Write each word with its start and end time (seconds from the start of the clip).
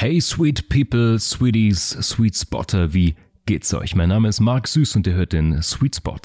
Hey 0.00 0.18
Sweet 0.18 0.70
People, 0.70 1.18
Sweeties, 1.18 1.90
Sweet 2.00 2.34
Spotter, 2.34 2.94
wie 2.94 3.16
geht's 3.44 3.74
euch? 3.74 3.94
Mein 3.94 4.08
Name 4.08 4.28
ist 4.28 4.40
Marc 4.40 4.66
Süß 4.66 4.96
und 4.96 5.06
ihr 5.06 5.12
hört 5.12 5.34
den 5.34 5.60
Sweet 5.60 5.96
Spot 5.96 6.16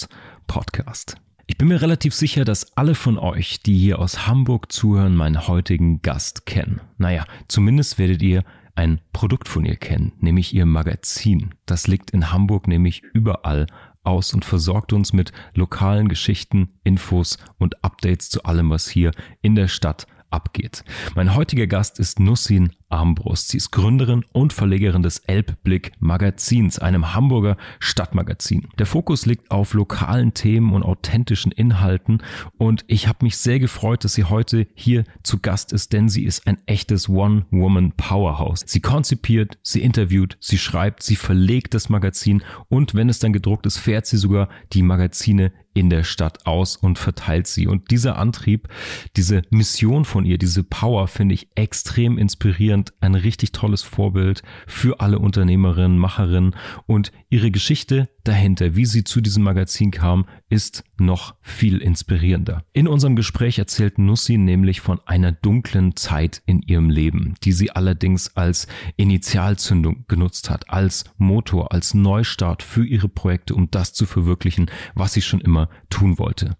Podcast. 0.47 1.17
Ich 1.45 1.57
bin 1.57 1.67
mir 1.67 1.81
relativ 1.81 2.13
sicher, 2.13 2.45
dass 2.45 2.77
alle 2.77 2.95
von 2.95 3.19
euch, 3.19 3.59
die 3.63 3.77
hier 3.77 3.99
aus 3.99 4.27
Hamburg 4.27 4.71
zuhören, 4.71 5.17
meinen 5.17 5.49
heutigen 5.49 6.01
Gast 6.01 6.45
kennen. 6.45 6.79
Naja, 6.97 7.25
zumindest 7.49 7.99
werdet 7.99 8.21
ihr 8.21 8.45
ein 8.75 9.01
Produkt 9.11 9.49
von 9.49 9.65
ihr 9.65 9.75
kennen, 9.75 10.13
nämlich 10.21 10.55
ihr 10.55 10.65
Magazin. 10.65 11.53
Das 11.65 11.87
liegt 11.87 12.11
in 12.11 12.31
Hamburg 12.31 12.69
nämlich 12.69 13.03
überall 13.13 13.67
aus 14.05 14.33
und 14.33 14.45
versorgt 14.45 14.93
uns 14.93 15.11
mit 15.11 15.33
lokalen 15.53 16.07
Geschichten, 16.07 16.69
Infos 16.85 17.39
und 17.57 17.83
Updates 17.83 18.29
zu 18.29 18.45
allem, 18.45 18.69
was 18.69 18.87
hier 18.87 19.11
in 19.41 19.55
der 19.55 19.67
Stadt 19.67 20.07
abgeht. 20.29 20.83
Mein 21.15 21.35
heutiger 21.35 21.65
Gast 21.65 21.99
ist 21.99 22.19
Nussin 22.19 22.71
Armbrust. 22.95 23.49
Sie 23.49 23.57
ist 23.57 23.71
Gründerin 23.71 24.23
und 24.31 24.53
Verlegerin 24.53 25.03
des 25.03 25.19
Elbblick 25.19 25.91
Magazins, 25.99 26.79
einem 26.79 27.13
Hamburger 27.13 27.57
Stadtmagazin. 27.79 28.69
Der 28.79 28.85
Fokus 28.85 29.25
liegt 29.25 29.51
auf 29.51 29.73
lokalen 29.73 30.33
Themen 30.33 30.71
und 30.71 30.83
authentischen 30.83 31.51
Inhalten 31.51 32.23
und 32.57 32.85
ich 32.87 33.07
habe 33.09 33.25
mich 33.25 33.35
sehr 33.37 33.59
gefreut, 33.59 34.05
dass 34.05 34.13
sie 34.13 34.23
heute 34.23 34.67
hier 34.75 35.03
zu 35.23 35.39
Gast 35.39 35.73
ist, 35.73 35.91
denn 35.91 36.07
sie 36.07 36.23
ist 36.23 36.47
ein 36.47 36.57
echtes 36.67 37.09
One-Woman-Powerhouse. 37.09 38.63
Sie 38.65 38.79
konzipiert, 38.79 39.57
sie 39.61 39.81
interviewt, 39.81 40.37
sie 40.39 40.57
schreibt, 40.57 41.03
sie 41.03 41.17
verlegt 41.17 41.73
das 41.73 41.89
Magazin 41.89 42.43
und 42.69 42.95
wenn 42.95 43.09
es 43.09 43.19
dann 43.19 43.33
gedruckt 43.33 43.65
ist, 43.65 43.77
fährt 43.77 44.05
sie 44.05 44.17
sogar 44.17 44.47
die 44.71 44.83
Magazine 44.83 45.51
in 45.75 45.89
der 45.89 46.03
Stadt 46.03 46.47
aus 46.47 46.77
und 46.77 46.97
verteilt 46.97 47.47
sie. 47.47 47.67
Und 47.67 47.91
dieser 47.91 48.17
Antrieb, 48.17 48.69
diese 49.17 49.43
Mission 49.49 50.05
von 50.05 50.25
ihr, 50.25 50.37
diese 50.37 50.63
Power 50.63 51.07
finde 51.07 51.35
ich 51.35 51.49
extrem 51.55 52.17
inspirierend 52.17 52.84
Brand 52.85 52.93
ein 53.01 53.15
richtig 53.15 53.51
tolles 53.51 53.83
Vorbild 53.83 54.43
für 54.67 54.99
alle 54.99 55.19
Unternehmerinnen, 55.19 55.97
Macherinnen 55.97 56.55
und 56.85 57.11
ihre 57.29 57.51
Geschichte 57.51 58.09
dahinter, 58.23 58.75
wie 58.75 58.85
sie 58.85 59.03
zu 59.03 59.21
diesem 59.21 59.43
Magazin 59.43 59.91
kam, 59.91 60.25
ist 60.49 60.83
noch 60.97 61.35
viel 61.41 61.77
inspirierender. 61.77 62.63
In 62.73 62.87
unserem 62.87 63.15
Gespräch 63.15 63.59
erzählt 63.59 63.99
Nussi 63.99 64.37
nämlich 64.37 64.81
von 64.81 64.99
einer 65.05 65.31
dunklen 65.31 65.95
Zeit 65.95 66.41
in 66.45 66.61
ihrem 66.61 66.89
Leben, 66.89 67.35
die 67.43 67.51
sie 67.51 67.71
allerdings 67.71 68.35
als 68.35 68.67
Initialzündung 68.97 70.05
genutzt 70.07 70.49
hat, 70.49 70.69
als 70.69 71.05
Motor, 71.17 71.71
als 71.71 71.93
Neustart 71.93 72.63
für 72.63 72.85
ihre 72.85 73.09
Projekte, 73.09 73.55
um 73.55 73.69
das 73.69 73.93
zu 73.93 74.05
verwirklichen, 74.05 74.71
was 74.95 75.13
sie 75.13 75.21
schon 75.21 75.41
immer 75.41 75.69
tun 75.89 76.17
wollte. 76.17 76.57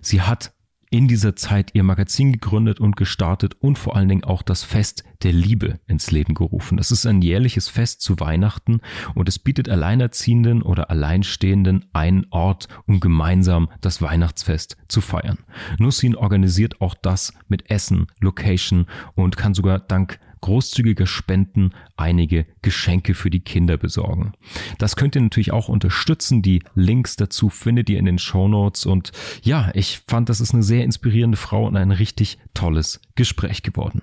Sie 0.00 0.20
hat 0.20 0.52
in 0.90 1.06
dieser 1.06 1.36
Zeit 1.36 1.70
ihr 1.74 1.84
Magazin 1.84 2.32
gegründet 2.32 2.80
und 2.80 2.96
gestartet 2.96 3.54
und 3.60 3.78
vor 3.78 3.94
allen 3.94 4.08
Dingen 4.08 4.24
auch 4.24 4.42
das 4.42 4.64
Fest 4.64 5.04
der 5.22 5.32
Liebe 5.32 5.78
ins 5.86 6.10
Leben 6.10 6.34
gerufen. 6.34 6.78
Das 6.78 6.90
ist 6.90 7.06
ein 7.06 7.22
jährliches 7.22 7.68
Fest 7.68 8.00
zu 8.00 8.18
Weihnachten 8.18 8.80
und 9.14 9.28
es 9.28 9.38
bietet 9.38 9.68
Alleinerziehenden 9.68 10.62
oder 10.62 10.90
Alleinstehenden 10.90 11.86
einen 11.92 12.26
Ort, 12.30 12.66
um 12.86 12.98
gemeinsam 12.98 13.70
das 13.80 14.02
Weihnachtsfest 14.02 14.76
zu 14.88 15.00
feiern. 15.00 15.38
Nussin 15.78 16.16
organisiert 16.16 16.80
auch 16.80 16.96
das 17.00 17.34
mit 17.48 17.70
Essen, 17.70 18.08
Location 18.20 18.86
und 19.14 19.36
kann 19.36 19.54
sogar 19.54 19.78
dank 19.78 20.18
großzügiger 20.40 21.06
Spenden 21.06 21.70
einige 21.96 22.46
Geschenke 22.62 23.14
für 23.14 23.30
die 23.30 23.40
Kinder 23.40 23.76
besorgen. 23.76 24.32
Das 24.78 24.96
könnt 24.96 25.14
ihr 25.14 25.22
natürlich 25.22 25.52
auch 25.52 25.68
unterstützen. 25.68 26.42
Die 26.42 26.62
Links 26.74 27.16
dazu 27.16 27.48
findet 27.48 27.90
ihr 27.90 27.98
in 27.98 28.06
den 28.06 28.18
Show 28.18 28.48
Notes. 28.48 28.86
Und 28.86 29.12
ja, 29.42 29.70
ich 29.74 30.02
fand, 30.06 30.28
das 30.28 30.40
ist 30.40 30.54
eine 30.54 30.62
sehr 30.62 30.84
inspirierende 30.84 31.36
Frau 31.36 31.66
und 31.66 31.76
ein 31.76 31.90
richtig 31.90 32.38
tolles 32.54 33.00
Gespräch 33.14 33.62
geworden. 33.62 34.02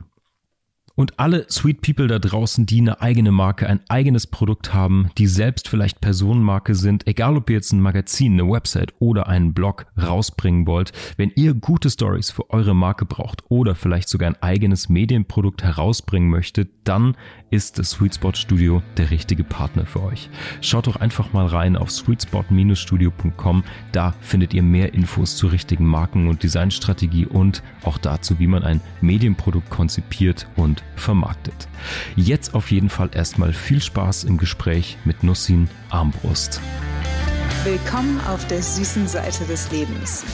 Und 0.98 1.20
alle 1.20 1.46
Sweet 1.48 1.82
People 1.82 2.08
da 2.08 2.18
draußen, 2.18 2.66
die 2.66 2.82
eine 2.82 3.02
eigene 3.02 3.32
Marke, 3.32 3.68
ein 3.68 3.82
eigenes 3.88 4.26
Produkt 4.26 4.74
haben, 4.74 5.12
die 5.20 5.28
selbst 5.28 5.70
vielleicht 5.70 6.02
Personenmarke 6.02 6.74
sind, 6.74 7.06
egal 7.06 7.38
ob 7.38 7.52
ihr 7.52 7.58
jetzt 7.58 7.72
ein 7.72 7.82
Magazin, 7.82 8.34
eine 8.34 8.52
Website 8.52 8.96
oder 8.98 9.28
einen 9.28 9.54
Blog 9.54 9.86
rausbringen 9.96 10.66
wollt, 10.66 10.94
wenn 11.16 11.32
ihr 11.36 11.54
gute 11.54 11.92
Stories 11.92 12.32
für 12.32 12.50
eure 12.50 12.76
Marke 12.76 13.06
braucht 13.06 13.44
oder 13.48 13.76
vielleicht 13.76 14.10
sogar 14.10 14.28
ein 14.28 14.42
eigenes 14.42 14.90
Medienprodukt 14.90 15.62
herausbringen 15.62 16.32
möchtet, 16.32 16.72
dann 16.84 17.16
ist 17.50 17.80
das 17.80 17.92
Sweet 17.92 18.16
Spot 18.16 18.34
Studio 18.34 18.82
der 18.98 19.10
richtige 19.10 19.44
Partner 19.44 19.86
für 19.86 20.04
euch. 20.04 20.30
Schaut 20.62 20.88
doch 20.88 20.98
einfach 20.98 21.34
mal 21.34 21.46
rein 21.46 21.76
auf 21.76 21.92
sweetspot-studio.com. 21.92 23.64
Da 23.92 24.14
findet 24.22 24.54
ihr 24.54 24.64
mehr 24.64 24.94
Infos 24.94 25.38
zur 25.38 25.52
richtigen 25.52 25.86
Marken- 25.86 26.28
und 26.28 26.44
Designstrategie 26.44 27.26
und 27.26 27.64
auch 27.84 27.98
dazu, 27.98 28.40
wie 28.40 28.48
man 28.48 28.64
ein 28.64 28.82
Medienprodukt 29.02 29.70
konzipiert 29.70 30.48
und 30.56 30.84
vermarktet. 30.96 31.68
Jetzt 32.16 32.54
auf 32.54 32.72
jeden 32.72 32.90
Fall 32.90 33.10
erstmal 33.14 33.54
viel 33.54 33.82
Spaß 33.82 34.26
im 34.26 34.38
Gespräch 34.38 34.98
mit 35.06 35.24
Nussin 35.24 35.70
Armbrust. 35.90 36.60
Willkommen 37.64 38.20
auf 38.28 38.46
der 38.48 38.62
süßen 38.62 39.08
Seite 39.08 39.46
des 39.46 39.72
Lebens. 39.72 40.26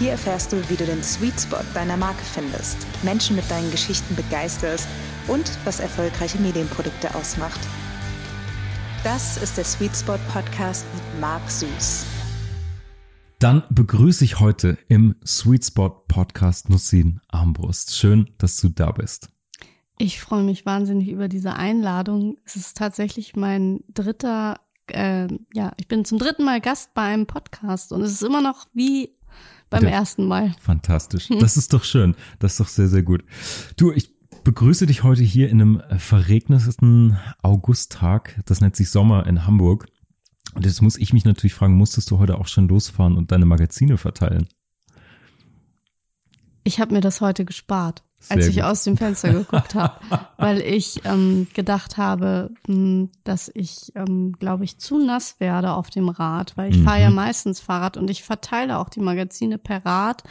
Hier 0.00 0.10
erfährst 0.10 0.52
du, 0.52 0.56
wie 0.68 0.74
du 0.74 0.84
den 0.84 1.04
Sweet 1.04 1.40
Spot 1.40 1.62
deiner 1.72 1.96
Marke 1.96 2.24
findest, 2.24 2.78
Menschen 3.04 3.36
mit 3.36 3.48
deinen 3.48 3.70
Geschichten 3.70 4.16
begeisterst 4.16 4.88
und 5.28 5.48
was 5.64 5.78
erfolgreiche 5.78 6.38
Medienprodukte 6.38 7.14
ausmacht. 7.14 7.60
Das 9.04 9.40
ist 9.40 9.56
der 9.56 9.64
Sweet 9.64 9.94
Spot 9.94 10.18
Podcast 10.32 10.84
mit 10.94 11.20
Marc 11.20 11.48
Süß. 11.48 12.06
Dann 13.38 13.62
begrüße 13.70 14.24
ich 14.24 14.40
heute 14.40 14.78
im 14.88 15.14
Sweet 15.24 15.66
Spot 15.66 15.90
Podcast 16.08 16.70
Nussin 16.70 17.20
Armbrust. 17.28 17.94
Schön, 17.94 18.30
dass 18.38 18.60
du 18.60 18.70
da 18.70 18.90
bist. 18.90 19.28
Ich 19.98 20.20
freue 20.20 20.42
mich 20.42 20.66
wahnsinnig 20.66 21.08
über 21.08 21.28
diese 21.28 21.54
Einladung. 21.54 22.38
Es 22.44 22.56
ist 22.56 22.76
tatsächlich 22.76 23.36
mein 23.36 23.84
dritter, 23.92 24.58
äh, 24.88 25.28
ja, 25.52 25.72
ich 25.76 25.86
bin 25.86 26.04
zum 26.04 26.18
dritten 26.18 26.42
Mal 26.42 26.60
Gast 26.60 26.94
bei 26.94 27.02
einem 27.02 27.26
Podcast 27.26 27.92
und 27.92 28.02
es 28.02 28.10
ist 28.10 28.22
immer 28.22 28.40
noch 28.40 28.66
wie 28.72 29.13
beim 29.80 29.92
ersten 29.92 30.26
Mal. 30.26 30.54
Fantastisch. 30.60 31.28
Das 31.40 31.56
ist 31.56 31.72
doch 31.72 31.84
schön. 31.84 32.14
Das 32.38 32.52
ist 32.52 32.60
doch 32.60 32.68
sehr, 32.68 32.88
sehr 32.88 33.02
gut. 33.02 33.24
Du, 33.76 33.92
ich 33.92 34.10
begrüße 34.44 34.86
dich 34.86 35.02
heute 35.02 35.22
hier 35.22 35.48
in 35.48 35.60
einem 35.60 35.82
verregneten 35.98 37.18
Augusttag. 37.42 38.40
Das 38.46 38.60
nennt 38.60 38.76
sich 38.76 38.90
Sommer 38.90 39.26
in 39.26 39.46
Hamburg. 39.46 39.86
Und 40.54 40.64
jetzt 40.64 40.82
muss 40.82 40.96
ich 40.96 41.12
mich 41.12 41.24
natürlich 41.24 41.54
fragen, 41.54 41.74
musstest 41.74 42.10
du 42.10 42.18
heute 42.18 42.38
auch 42.38 42.46
schon 42.46 42.68
losfahren 42.68 43.16
und 43.16 43.32
deine 43.32 43.46
Magazine 43.46 43.96
verteilen? 43.96 44.46
Ich 46.62 46.80
habe 46.80 46.94
mir 46.94 47.00
das 47.00 47.20
heute 47.20 47.44
gespart 47.44 48.04
als 48.28 48.46
ich 48.46 48.62
aus 48.62 48.84
dem 48.84 48.96
Fenster 48.96 49.32
geguckt 49.32 49.74
habe, 49.74 49.94
weil 50.38 50.60
ich 50.60 51.00
ähm, 51.04 51.46
gedacht 51.54 51.96
habe, 51.96 52.50
mh, 52.66 52.74
hm, 52.74 53.10
dass 53.24 53.50
ich, 53.54 53.92
ähm, 53.94 54.32
glaube 54.38 54.64
ich, 54.64 54.78
zu 54.78 54.98
nass 54.98 55.40
werde 55.40 55.72
auf 55.72 55.90
dem 55.90 56.08
Rad, 56.08 56.56
weil 56.56 56.70
ich 56.70 56.78
mhm. 56.78 56.84
fahre 56.84 57.00
ja 57.00 57.10
meistens 57.10 57.60
Fahrrad 57.60 57.96
und 57.96 58.10
ich 58.10 58.22
verteile 58.22 58.78
auch 58.78 58.88
die 58.88 59.00
Magazine 59.00 59.58
per 59.58 59.84
Rad. 59.84 60.22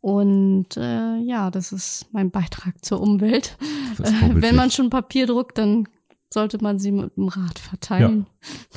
Und 0.00 0.76
äh, 0.76 1.18
ja, 1.18 1.50
das 1.50 1.72
ist 1.72 2.06
mein 2.12 2.30
Beitrag 2.30 2.84
zur 2.84 3.00
Umwelt. 3.00 3.56
Wenn 3.98 4.54
man 4.54 4.70
schon 4.70 4.90
Papier 4.90 5.26
druckt, 5.26 5.58
dann 5.58 5.88
sollte 6.32 6.62
man 6.62 6.78
sie 6.78 6.92
mit 6.92 7.16
dem 7.16 7.28
Rad 7.28 7.58
verteilen. 7.58 8.26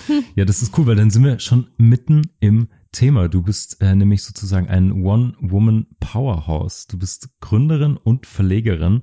Ja. 0.07 0.15
ja, 0.37 0.45
das 0.45 0.61
ist 0.61 0.77
cool, 0.77 0.87
weil 0.87 0.95
dann 0.95 1.09
sind 1.09 1.23
wir 1.23 1.39
schon 1.39 1.67
mitten 1.77 2.31
im 2.39 2.69
Thema. 2.91 3.29
Du 3.29 3.41
bist 3.41 3.81
äh, 3.81 3.95
nämlich 3.95 4.23
sozusagen 4.23 4.67
ein 4.67 4.91
One-Woman-Powerhouse. 5.03 6.87
Du 6.87 6.97
bist 6.97 7.29
Gründerin 7.39 7.97
und 7.97 8.25
Verlegerin 8.25 9.01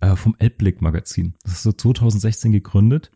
äh, 0.00 0.16
vom 0.16 0.36
Elbblick-Magazin. 0.38 1.34
Das 1.42 1.54
hast 1.54 1.66
du 1.66 1.72
2016 1.72 2.52
gegründet. 2.52 3.10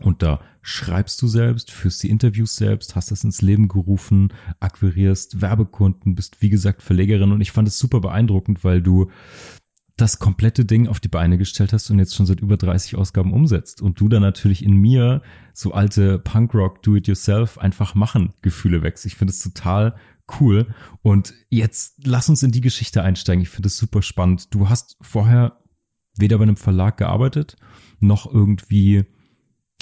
Und 0.00 0.22
da 0.22 0.40
schreibst 0.62 1.20
du 1.20 1.28
selbst, 1.28 1.70
führst 1.70 2.02
die 2.02 2.10
Interviews 2.10 2.56
selbst, 2.56 2.96
hast 2.96 3.10
das 3.10 3.24
ins 3.24 3.42
Leben 3.42 3.68
gerufen, 3.68 4.32
akquirierst 4.58 5.42
Werbekunden, 5.42 6.14
bist 6.14 6.40
wie 6.40 6.48
gesagt 6.48 6.82
Verlegerin 6.82 7.32
und 7.32 7.40
ich 7.40 7.52
fand 7.52 7.68
es 7.68 7.78
super 7.78 8.00
beeindruckend, 8.00 8.64
weil 8.64 8.80
du 8.80 9.10
das 10.00 10.18
komplette 10.18 10.64
Ding 10.64 10.88
auf 10.88 11.00
die 11.00 11.08
Beine 11.08 11.38
gestellt 11.38 11.72
hast 11.72 11.90
und 11.90 11.98
jetzt 11.98 12.14
schon 12.14 12.26
seit 12.26 12.40
über 12.40 12.56
30 12.56 12.96
Ausgaben 12.96 13.32
umsetzt 13.32 13.82
und 13.82 14.00
du 14.00 14.08
dann 14.08 14.22
natürlich 14.22 14.64
in 14.64 14.74
mir 14.74 15.22
so 15.52 15.72
alte 15.72 16.18
Punkrock 16.18 16.82
Do-it-yourself 16.82 17.58
einfach 17.58 17.94
machen 17.94 18.32
Gefühle 18.42 18.82
wächst. 18.82 19.06
Ich 19.06 19.16
finde 19.16 19.32
es 19.32 19.42
total 19.42 19.94
cool 20.40 20.74
und 21.02 21.34
jetzt 21.48 22.00
lass 22.04 22.28
uns 22.28 22.42
in 22.42 22.52
die 22.52 22.60
Geschichte 22.60 23.02
einsteigen. 23.02 23.42
Ich 23.42 23.50
finde 23.50 23.66
es 23.66 23.76
super 23.76 24.02
spannend. 24.02 24.54
Du 24.54 24.68
hast 24.68 24.96
vorher 25.00 25.58
weder 26.16 26.38
bei 26.38 26.44
einem 26.44 26.56
Verlag 26.56 26.96
gearbeitet 26.96 27.56
noch 28.00 28.32
irgendwie 28.32 29.04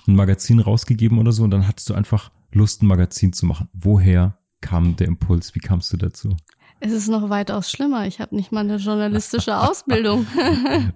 ein 0.07 0.17
Magazin 0.17 0.61
rausgegeben 0.61 1.19
oder 1.19 1.33
so 1.33 1.45
und 1.45 1.51
dann 1.51 1.69
hattest 1.69 1.89
du 1.91 1.95
einfach 1.95 2.31
Lust, 2.53 2.83
ein 2.83 2.87
Magazin 2.87 3.33
zu 3.33 3.47
machen. 3.47 3.69
Woher 3.73 4.39
kam 4.61 4.97
der 4.97 5.07
Impuls? 5.07 5.55
Wie 5.55 5.61
kamst 5.61 5.93
du 5.93 5.97
dazu? 5.97 6.37
Es 6.81 6.93
ist 6.93 7.09
noch 7.09 7.29
weitaus 7.29 7.71
schlimmer. 7.71 8.07
Ich 8.07 8.21
habe 8.21 8.37
nicht 8.37 8.53
mal 8.53 8.61
eine 8.61 8.77
journalistische 8.77 9.57
Ausbildung. 9.69 10.27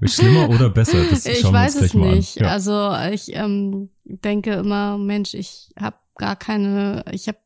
schlimmer 0.05 0.49
oder 0.50 0.70
besser? 0.70 0.99
Das 1.11 1.26
ich 1.26 1.44
weiß 1.44 1.76
es 1.76 1.94
nicht. 1.94 2.37
Ja. 2.37 2.49
Also 2.49 2.94
ich 3.12 3.34
ähm, 3.34 3.90
denke 4.05 4.52
immer, 4.52 4.99
Mensch, 4.99 5.34
ich 5.34 5.70
habe 5.79 5.96
gar 6.17 6.37
keine, 6.37 7.05
ich 7.11 7.29
habe 7.29 7.38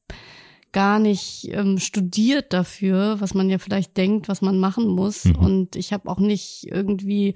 gar 0.73 0.99
nicht 0.99 1.49
ähm, 1.53 1.79
studiert 1.79 2.53
dafür, 2.53 3.19
was 3.21 3.33
man 3.33 3.49
ja 3.49 3.56
vielleicht 3.59 3.97
denkt, 3.97 4.29
was 4.29 4.43
man 4.43 4.59
machen 4.59 4.89
muss. 4.89 5.25
Mhm. 5.25 5.37
Und 5.37 5.77
ich 5.77 5.94
habe 5.94 6.11
auch 6.11 6.19
nicht 6.19 6.67
irgendwie 6.71 7.35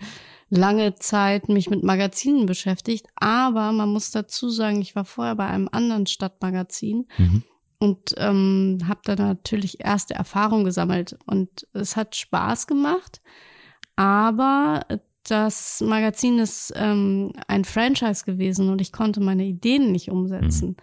lange 0.51 0.97
Zeit 0.97 1.49
mich 1.49 1.71
mit 1.71 1.83
Magazinen 1.83 2.45
beschäftigt. 2.45 3.07
Aber 3.15 3.73
man 3.73 3.89
muss 3.89 4.11
dazu 4.11 4.51
sagen, 4.51 4.83
ich 4.83 4.95
war 4.95 5.07
vorher 5.07 5.37
bei 5.37 5.47
einem 5.47 5.69
anderen 5.73 6.07
Stadtmagazin. 6.07 7.07
Mhm 7.17 7.43
und 7.81 8.15
ähm, 8.19 8.79
habe 8.87 9.01
da 9.05 9.17
natürlich 9.17 9.85
erste 9.85 10.15
Erfahrungen 10.15 10.65
gesammelt 10.65 11.19
und 11.27 11.67
es 11.73 11.97
hat 11.97 12.15
Spaß 12.15 12.67
gemacht, 12.67 13.21
aber 13.97 14.83
das 15.25 15.83
Magazin 15.85 16.39
ist 16.39 16.73
ähm, 16.77 17.33
ein 17.49 17.65
Franchise 17.65 18.25
gewesen 18.25 18.69
und 18.71 18.81
ich 18.81 18.93
konnte 18.93 19.21
meine 19.21 19.45
Ideen 19.45 19.93
nicht 19.93 20.11
umsetzen. 20.11 20.69
Mhm. 20.69 20.77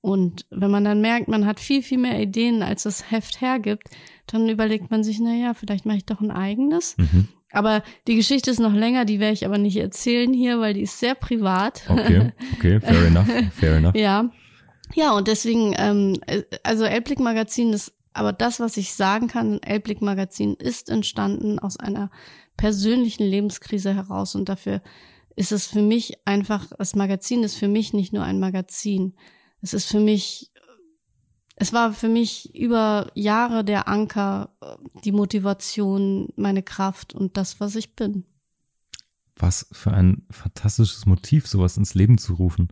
Und 0.00 0.46
wenn 0.50 0.70
man 0.70 0.84
dann 0.84 1.00
merkt, 1.00 1.28
man 1.28 1.46
hat 1.46 1.60
viel, 1.60 1.82
viel 1.82 1.96
mehr 1.96 2.20
Ideen, 2.20 2.62
als 2.62 2.82
das 2.82 3.10
Heft 3.10 3.40
hergibt, 3.40 3.88
dann 4.26 4.48
überlegt 4.50 4.90
man 4.90 5.02
sich, 5.02 5.18
na 5.18 5.34
ja, 5.34 5.54
vielleicht 5.54 5.86
mache 5.86 5.96
ich 5.96 6.04
doch 6.04 6.20
ein 6.20 6.30
eigenes. 6.30 6.96
Mhm. 6.98 7.28
Aber 7.52 7.82
die 8.06 8.16
Geschichte 8.16 8.50
ist 8.50 8.58
noch 8.58 8.74
länger, 8.74 9.06
die 9.06 9.20
werde 9.20 9.32
ich 9.32 9.46
aber 9.46 9.56
nicht 9.56 9.76
erzählen 9.76 10.32
hier, 10.32 10.60
weil 10.60 10.74
die 10.74 10.82
ist 10.82 10.98
sehr 10.98 11.14
privat. 11.14 11.84
Okay, 11.88 12.32
okay, 12.54 12.80
fair 12.80 13.06
enough, 13.06 13.28
fair 13.54 13.76
enough. 13.76 13.94
ja, 13.94 14.30
ja, 14.94 15.12
und 15.12 15.28
deswegen, 15.28 15.74
ähm, 15.76 16.20
äh, 16.26 16.42
also 16.62 16.84
Elblick 16.84 17.20
Magazin 17.20 17.72
ist, 17.72 17.92
aber 18.12 18.32
das, 18.32 18.60
was 18.60 18.76
ich 18.76 18.94
sagen 18.94 19.28
kann, 19.28 19.60
Elblick 19.62 20.00
Magazin 20.00 20.54
ist 20.54 20.88
entstanden 20.88 21.58
aus 21.58 21.76
einer 21.76 22.10
persönlichen 22.56 23.24
Lebenskrise 23.24 23.94
heraus 23.94 24.34
und 24.34 24.48
dafür 24.48 24.82
ist 25.36 25.52
es 25.52 25.66
für 25.66 25.82
mich 25.82 26.26
einfach, 26.26 26.68
das 26.78 26.94
Magazin 26.94 27.42
ist 27.42 27.56
für 27.56 27.68
mich 27.68 27.92
nicht 27.92 28.12
nur 28.12 28.22
ein 28.22 28.38
Magazin. 28.38 29.14
Es 29.60 29.74
ist 29.74 29.86
für 29.86 29.98
mich, 29.98 30.52
es 31.56 31.72
war 31.72 31.92
für 31.92 32.08
mich 32.08 32.54
über 32.54 33.10
Jahre 33.14 33.64
der 33.64 33.88
Anker, 33.88 34.56
die 35.04 35.12
Motivation, 35.12 36.28
meine 36.36 36.62
Kraft 36.62 37.14
und 37.14 37.36
das, 37.36 37.58
was 37.60 37.74
ich 37.74 37.96
bin. 37.96 38.24
Was 39.36 39.66
für 39.72 39.92
ein 39.92 40.24
fantastisches 40.30 41.06
Motiv, 41.06 41.48
sowas 41.48 41.76
ins 41.76 41.94
Leben 41.94 42.18
zu 42.18 42.34
rufen. 42.34 42.68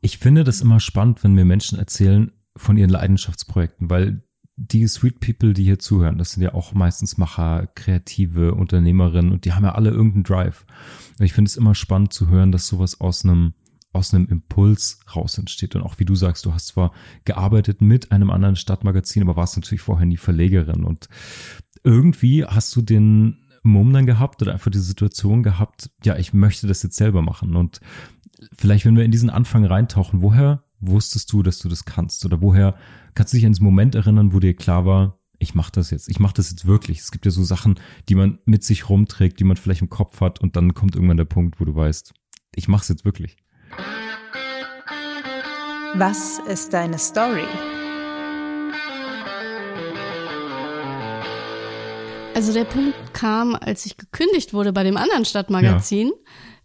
Ich 0.00 0.18
finde 0.18 0.44
das 0.44 0.60
immer 0.60 0.80
spannend, 0.80 1.24
wenn 1.24 1.34
mir 1.34 1.44
Menschen 1.44 1.78
erzählen 1.78 2.32
von 2.56 2.76
ihren 2.76 2.90
Leidenschaftsprojekten, 2.90 3.90
weil 3.90 4.22
die 4.56 4.86
Sweet 4.86 5.20
People, 5.20 5.52
die 5.52 5.64
hier 5.64 5.78
zuhören, 5.78 6.16
das 6.16 6.32
sind 6.32 6.42
ja 6.42 6.54
auch 6.54 6.72
meistens 6.72 7.18
Macher, 7.18 7.68
kreative 7.74 8.54
Unternehmerinnen 8.54 9.32
und 9.32 9.44
die 9.44 9.52
haben 9.52 9.64
ja 9.64 9.74
alle 9.74 9.90
irgendeinen 9.90 10.24
Drive. 10.24 10.64
Und 11.18 11.26
ich 11.26 11.34
finde 11.34 11.50
es 11.50 11.56
immer 11.56 11.74
spannend 11.74 12.12
zu 12.12 12.28
hören, 12.28 12.52
dass 12.52 12.66
sowas 12.66 13.00
aus 13.00 13.24
einem 13.24 13.54
aus 13.96 14.12
einem 14.12 14.26
Impuls 14.26 15.00
raus 15.14 15.38
entsteht. 15.38 15.74
Und 15.74 15.82
auch 15.82 15.98
wie 15.98 16.04
du 16.04 16.14
sagst, 16.14 16.44
du 16.44 16.52
hast 16.52 16.68
zwar 16.68 16.92
gearbeitet 17.24 17.80
mit 17.80 18.12
einem 18.12 18.30
anderen 18.30 18.56
Stadtmagazin, 18.56 19.22
aber 19.22 19.36
warst 19.36 19.56
natürlich 19.56 19.80
vorher 19.80 20.06
nie 20.06 20.18
Verlegerin. 20.18 20.84
Und 20.84 21.08
irgendwie 21.82 22.44
hast 22.44 22.76
du 22.76 22.82
den 22.82 23.38
Mumm 23.62 23.92
dann 23.92 24.06
gehabt 24.06 24.42
oder 24.42 24.52
einfach 24.52 24.70
die 24.70 24.78
Situation 24.78 25.42
gehabt, 25.42 25.90
ja, 26.04 26.16
ich 26.16 26.32
möchte 26.32 26.66
das 26.66 26.82
jetzt 26.82 26.96
selber 26.96 27.22
machen. 27.22 27.56
Und 27.56 27.80
vielleicht, 28.56 28.84
wenn 28.84 28.96
wir 28.96 29.04
in 29.04 29.10
diesen 29.10 29.30
Anfang 29.30 29.64
reintauchen, 29.64 30.22
woher 30.22 30.62
wusstest 30.80 31.32
du, 31.32 31.42
dass 31.42 31.58
du 31.58 31.68
das 31.68 31.84
kannst? 31.84 32.24
Oder 32.24 32.40
woher 32.40 32.76
kannst 33.14 33.32
du 33.32 33.36
dich 33.36 33.46
an 33.46 33.52
diesen 33.52 33.64
Moment 33.64 33.94
erinnern, 33.94 34.32
wo 34.32 34.40
dir 34.40 34.54
klar 34.54 34.84
war, 34.84 35.18
ich 35.38 35.54
mache 35.54 35.72
das 35.72 35.90
jetzt, 35.90 36.08
ich 36.08 36.18
mache 36.18 36.34
das 36.34 36.50
jetzt 36.50 36.66
wirklich. 36.66 37.00
Es 37.00 37.10
gibt 37.10 37.24
ja 37.26 37.30
so 37.30 37.44
Sachen, 37.44 37.78
die 38.08 38.14
man 38.14 38.38
mit 38.46 38.64
sich 38.64 38.88
rumträgt, 38.88 39.38
die 39.38 39.44
man 39.44 39.56
vielleicht 39.56 39.82
im 39.82 39.90
Kopf 39.90 40.20
hat 40.20 40.40
und 40.40 40.56
dann 40.56 40.74
kommt 40.74 40.94
irgendwann 40.94 41.18
der 41.18 41.24
Punkt, 41.24 41.60
wo 41.60 41.64
du 41.64 41.74
weißt, 41.74 42.14
ich 42.54 42.68
mache 42.68 42.82
es 42.82 42.88
jetzt 42.88 43.04
wirklich. 43.04 43.36
Was 45.94 46.38
ist 46.48 46.72
deine 46.72 46.98
Story? 46.98 47.44
Also 52.34 52.52
der 52.52 52.64
Punkt 52.64 53.14
kam, 53.14 53.54
als 53.54 53.86
ich 53.86 53.96
gekündigt 53.96 54.52
wurde 54.52 54.72
bei 54.72 54.84
dem 54.84 54.98
anderen 54.98 55.24
Stadtmagazin. 55.24 56.08
Ja 56.08 56.14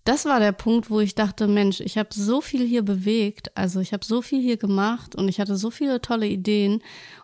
das 0.03 0.25
war 0.25 0.39
der 0.39 0.51
Punkt, 0.51 0.89
wo 0.89 1.00
ich 1.00 1.13
dachte, 1.13 1.48
Mensch, 1.48 1.80
ich 1.80 1.98
habe 1.98 2.09
so 2.12 2.42
viel 2.42 2.65
hier 2.65 2.83
bewegt, 2.83 3.56
also 3.56 3.80
ich 3.80 3.94
habe 3.94 4.03
so 4.03 4.21
viel 4.21 4.42
hier 4.42 4.57
gemacht 4.57 5.15
und 5.15 5.27
ich 5.27 5.39
hatte 5.39 5.56
so 5.56 5.69
viele 5.69 6.01
tolle 6.01 6.27
Ideen 6.27 6.81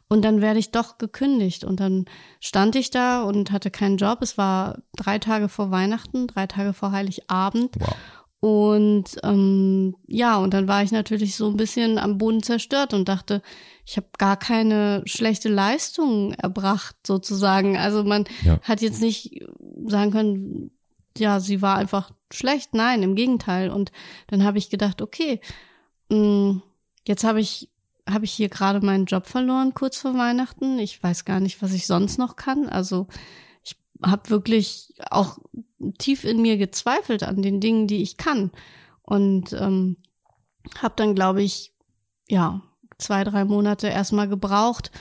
und 0.07 0.23
dann 0.23 0.41
werde 0.41 0.59
ich 0.59 0.71
doch 0.71 0.97
gekündigt 0.97 1.63
und 1.63 1.79
dann 1.79 2.05
stand 2.39 2.75
ich 2.75 2.91
da 2.91 3.23
und 3.23 3.51
hatte 3.51 3.71
keinen 3.71 3.97
Job. 3.97 4.19
Es 4.21 4.37
war 4.37 4.79
drei 4.95 5.19
Tage 5.19 5.49
vor 5.49 5.71
Weihnachten, 5.71 6.27
drei 6.27 6.47
Tage 6.47 6.73
vor 6.73 6.91
Heiligabend. 6.91 7.75
Wow. 7.79 7.95
Und 8.39 9.05
ähm, 9.23 9.95
ja, 10.05 10.37
und 10.37 10.53
dann 10.53 10.67
war 10.67 10.83
ich 10.83 10.91
natürlich 10.91 11.35
so 11.35 11.49
ein 11.49 11.57
bisschen 11.57 11.97
am 11.97 12.19
Boden 12.19 12.43
zerstört 12.43 12.93
und 12.93 13.09
dachte, 13.09 13.41
ich 13.83 13.97
habe 13.97 14.07
gar 14.19 14.37
keine 14.37 15.01
schlechte 15.05 15.49
Leistung 15.49 16.33
erbracht, 16.33 16.95
sozusagen. 17.05 17.77
Also 17.77 18.03
man 18.03 18.25
ja. 18.43 18.59
hat 18.61 18.81
jetzt 18.81 19.01
nicht 19.01 19.43
sagen 19.87 20.11
können, 20.11 20.76
ja, 21.19 21.39
sie 21.39 21.61
war 21.61 21.77
einfach 21.77 22.11
schlecht. 22.31 22.73
Nein, 22.73 23.03
im 23.03 23.15
Gegenteil. 23.15 23.69
Und 23.69 23.91
dann 24.27 24.43
habe 24.43 24.57
ich 24.57 24.69
gedacht, 24.69 25.01
okay, 25.01 25.39
mm, 26.09 26.59
jetzt 27.05 27.23
habe 27.23 27.39
ich 27.39 27.69
habe 28.09 28.25
ich 28.25 28.31
hier 28.31 28.49
gerade 28.49 28.85
meinen 28.85 29.05
Job 29.05 29.27
verloren 29.27 29.73
kurz 29.73 29.97
vor 29.97 30.17
Weihnachten. 30.17 30.79
Ich 30.79 31.01
weiß 31.01 31.25
gar 31.25 31.39
nicht, 31.39 31.61
was 31.61 31.73
ich 31.73 31.87
sonst 31.87 32.17
noch 32.17 32.35
kann. 32.35 32.69
Also 32.69 33.07
ich 33.63 33.75
habe 34.01 34.29
wirklich 34.29 34.93
auch 35.09 35.39
tief 35.97 36.23
in 36.23 36.41
mir 36.41 36.57
gezweifelt 36.57 37.23
an 37.23 37.41
den 37.41 37.59
Dingen, 37.59 37.87
die 37.87 38.01
ich 38.01 38.17
kann. 38.17 38.51
Und 39.01 39.53
ähm, 39.53 39.97
habe 40.81 40.93
dann, 40.95 41.15
glaube 41.15 41.43
ich, 41.43 41.73
ja, 42.29 42.61
zwei, 42.97 43.23
drei 43.23 43.45
Monate 43.45 43.87
erstmal 43.87 44.27
gebraucht, 44.27 44.91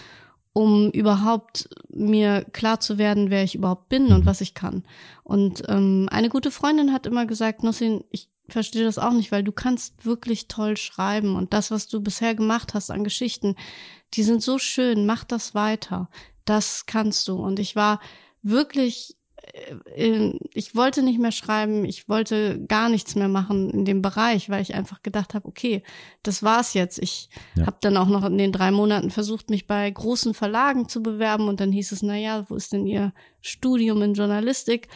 um 0.56 0.90
überhaupt 0.90 1.68
mir 1.90 2.46
klar 2.50 2.80
zu 2.80 2.96
werden, 2.96 3.28
wer 3.28 3.44
ich 3.44 3.54
überhaupt 3.54 3.90
bin 3.90 4.06
und 4.06 4.20
mhm. 4.20 4.26
was 4.26 4.40
ich 4.40 4.54
kann. 4.54 4.84
Und 5.22 5.62
ähm, 5.68 6.08
eine 6.10 6.30
gute 6.30 6.50
Freundin 6.50 6.94
hat 6.94 7.04
immer 7.04 7.26
gesagt, 7.26 7.62
Nussin, 7.62 8.04
ich 8.10 8.30
verstehe 8.48 8.84
das 8.84 8.96
auch 8.96 9.12
nicht, 9.12 9.32
weil 9.32 9.44
du 9.44 9.52
kannst 9.52 10.06
wirklich 10.06 10.48
toll 10.48 10.78
schreiben 10.78 11.36
und 11.36 11.52
das, 11.52 11.70
was 11.70 11.88
du 11.88 12.00
bisher 12.00 12.34
gemacht 12.34 12.72
hast 12.72 12.90
an 12.90 13.04
Geschichten, 13.04 13.54
die 14.14 14.22
sind 14.22 14.42
so 14.42 14.56
schön, 14.56 15.04
mach 15.04 15.24
das 15.24 15.54
weiter. 15.54 16.08
Das 16.46 16.86
kannst 16.86 17.28
du. 17.28 17.34
Und 17.34 17.58
ich 17.58 17.76
war 17.76 18.00
wirklich 18.40 19.15
ich 20.54 20.74
wollte 20.74 21.02
nicht 21.02 21.18
mehr 21.18 21.32
schreiben, 21.32 21.84
ich 21.84 22.08
wollte 22.08 22.64
gar 22.66 22.88
nichts 22.88 23.14
mehr 23.14 23.28
machen 23.28 23.70
in 23.70 23.84
dem 23.84 24.02
Bereich, 24.02 24.50
weil 24.50 24.62
ich 24.62 24.74
einfach 24.74 25.02
gedacht 25.02 25.34
habe, 25.34 25.46
okay, 25.48 25.82
das 26.22 26.42
war's 26.42 26.74
jetzt. 26.74 26.98
Ich 26.98 27.28
ja. 27.54 27.66
habe 27.66 27.76
dann 27.80 27.96
auch 27.96 28.08
noch 28.08 28.24
in 28.24 28.38
den 28.38 28.52
drei 28.52 28.70
Monaten 28.70 29.10
versucht, 29.10 29.50
mich 29.50 29.66
bei 29.66 29.90
großen 29.90 30.34
Verlagen 30.34 30.88
zu 30.88 31.02
bewerben 31.02 31.48
und 31.48 31.60
dann 31.60 31.72
hieß 31.72 31.92
es, 31.92 32.02
na 32.02 32.16
ja, 32.16 32.44
wo 32.48 32.54
ist 32.54 32.72
denn 32.72 32.86
Ihr 32.86 33.12
Studium 33.40 34.02
in 34.02 34.14
Journalistik? 34.14 34.88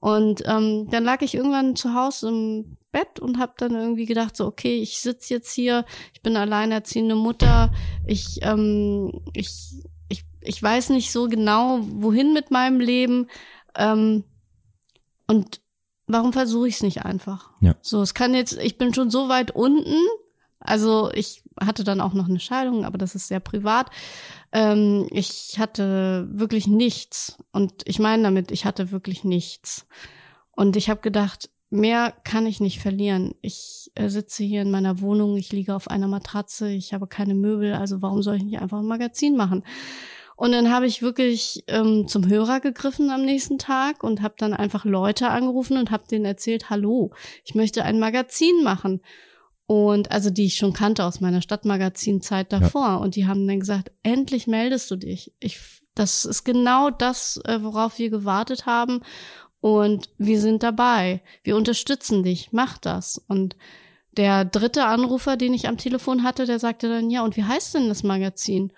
Und 0.00 0.42
ähm, 0.46 0.88
dann 0.90 1.04
lag 1.04 1.22
ich 1.22 1.34
irgendwann 1.34 1.74
zu 1.74 1.94
Hause 1.94 2.28
im 2.28 2.76
Bett 2.92 3.18
und 3.18 3.38
habe 3.38 3.54
dann 3.58 3.74
irgendwie 3.74 4.06
gedacht, 4.06 4.36
so 4.36 4.46
okay, 4.46 4.80
ich 4.80 5.00
sitz 5.00 5.28
jetzt 5.28 5.52
hier, 5.52 5.84
ich 6.14 6.22
bin 6.22 6.36
alleinerziehende 6.36 7.16
Mutter, 7.16 7.72
ich 8.06 8.38
ähm, 8.42 9.20
ich 9.34 9.50
ich 10.08 10.24
ich 10.40 10.62
weiß 10.62 10.90
nicht 10.90 11.10
so 11.10 11.28
genau, 11.28 11.80
wohin 11.82 12.32
mit 12.32 12.50
meinem 12.50 12.80
Leben 12.80 13.26
ähm, 13.78 14.24
und 15.26 15.60
warum 16.06 16.32
versuche 16.32 16.68
ich 16.68 16.74
es 16.74 16.82
nicht 16.82 17.04
einfach? 17.04 17.50
Ja. 17.60 17.76
So, 17.80 18.02
es 18.02 18.14
kann 18.14 18.34
jetzt, 18.34 18.58
ich 18.58 18.76
bin 18.76 18.92
schon 18.92 19.10
so 19.10 19.28
weit 19.28 19.52
unten. 19.52 19.96
Also 20.60 21.10
ich 21.12 21.44
hatte 21.60 21.84
dann 21.84 22.00
auch 22.00 22.14
noch 22.14 22.28
eine 22.28 22.40
Scheidung, 22.40 22.84
aber 22.84 22.98
das 22.98 23.14
ist 23.14 23.28
sehr 23.28 23.40
privat. 23.40 23.90
Ähm, 24.52 25.06
ich 25.10 25.58
hatte 25.58 26.28
wirklich 26.30 26.66
nichts. 26.66 27.38
Und 27.52 27.72
ich 27.84 27.98
meine 27.98 28.24
damit, 28.24 28.50
ich 28.50 28.64
hatte 28.64 28.90
wirklich 28.90 29.22
nichts. 29.22 29.86
Und 30.50 30.76
ich 30.76 30.90
habe 30.90 31.00
gedacht, 31.00 31.50
mehr 31.70 32.12
kann 32.24 32.46
ich 32.46 32.60
nicht 32.60 32.80
verlieren. 32.80 33.34
Ich 33.40 33.92
äh, 33.94 34.08
sitze 34.08 34.42
hier 34.42 34.62
in 34.62 34.70
meiner 34.70 35.00
Wohnung, 35.00 35.36
ich 35.36 35.52
liege 35.52 35.74
auf 35.74 35.88
einer 35.88 36.08
Matratze, 36.08 36.70
ich 36.70 36.94
habe 36.94 37.06
keine 37.06 37.34
Möbel, 37.34 37.74
also 37.74 38.02
warum 38.02 38.22
soll 38.22 38.36
ich 38.36 38.44
nicht 38.44 38.60
einfach 38.60 38.78
ein 38.78 38.86
Magazin 38.86 39.36
machen? 39.36 39.62
Und 40.38 40.52
dann 40.52 40.70
habe 40.70 40.86
ich 40.86 41.02
wirklich 41.02 41.64
ähm, 41.66 42.06
zum 42.06 42.28
Hörer 42.28 42.60
gegriffen 42.60 43.10
am 43.10 43.24
nächsten 43.24 43.58
Tag 43.58 44.04
und 44.04 44.22
habe 44.22 44.36
dann 44.38 44.54
einfach 44.54 44.84
Leute 44.84 45.30
angerufen 45.30 45.76
und 45.76 45.90
habe 45.90 46.06
denen 46.08 46.24
erzählt, 46.24 46.70
hallo, 46.70 47.10
ich 47.44 47.56
möchte 47.56 47.84
ein 47.84 47.98
Magazin 47.98 48.62
machen. 48.62 49.02
Und 49.66 50.12
also 50.12 50.30
die 50.30 50.46
ich 50.46 50.54
schon 50.54 50.72
kannte 50.72 51.04
aus 51.04 51.20
meiner 51.20 51.42
Stadtmagazinzeit 51.42 52.52
davor. 52.52 52.86
Ja. 52.86 52.96
Und 52.98 53.16
die 53.16 53.26
haben 53.26 53.48
dann 53.48 53.58
gesagt, 53.58 53.90
endlich 54.04 54.46
meldest 54.46 54.88
du 54.92 54.96
dich. 54.96 55.32
Ich, 55.40 55.58
das 55.96 56.24
ist 56.24 56.44
genau 56.44 56.90
das, 56.90 57.40
äh, 57.44 57.58
worauf 57.60 57.98
wir 57.98 58.08
gewartet 58.08 58.64
haben. 58.64 59.00
Und 59.60 60.08
wir 60.18 60.40
sind 60.40 60.62
dabei. 60.62 61.20
Wir 61.42 61.56
unterstützen 61.56 62.22
dich. 62.22 62.50
Mach 62.52 62.78
das. 62.78 63.20
Und 63.26 63.56
der 64.12 64.44
dritte 64.44 64.84
Anrufer, 64.84 65.36
den 65.36 65.52
ich 65.52 65.66
am 65.66 65.78
Telefon 65.78 66.22
hatte, 66.22 66.46
der 66.46 66.60
sagte 66.60 66.88
dann, 66.88 67.10
ja, 67.10 67.24
und 67.24 67.36
wie 67.36 67.42
heißt 67.42 67.74
denn 67.74 67.88
das 67.88 68.04
Magazin? 68.04 68.70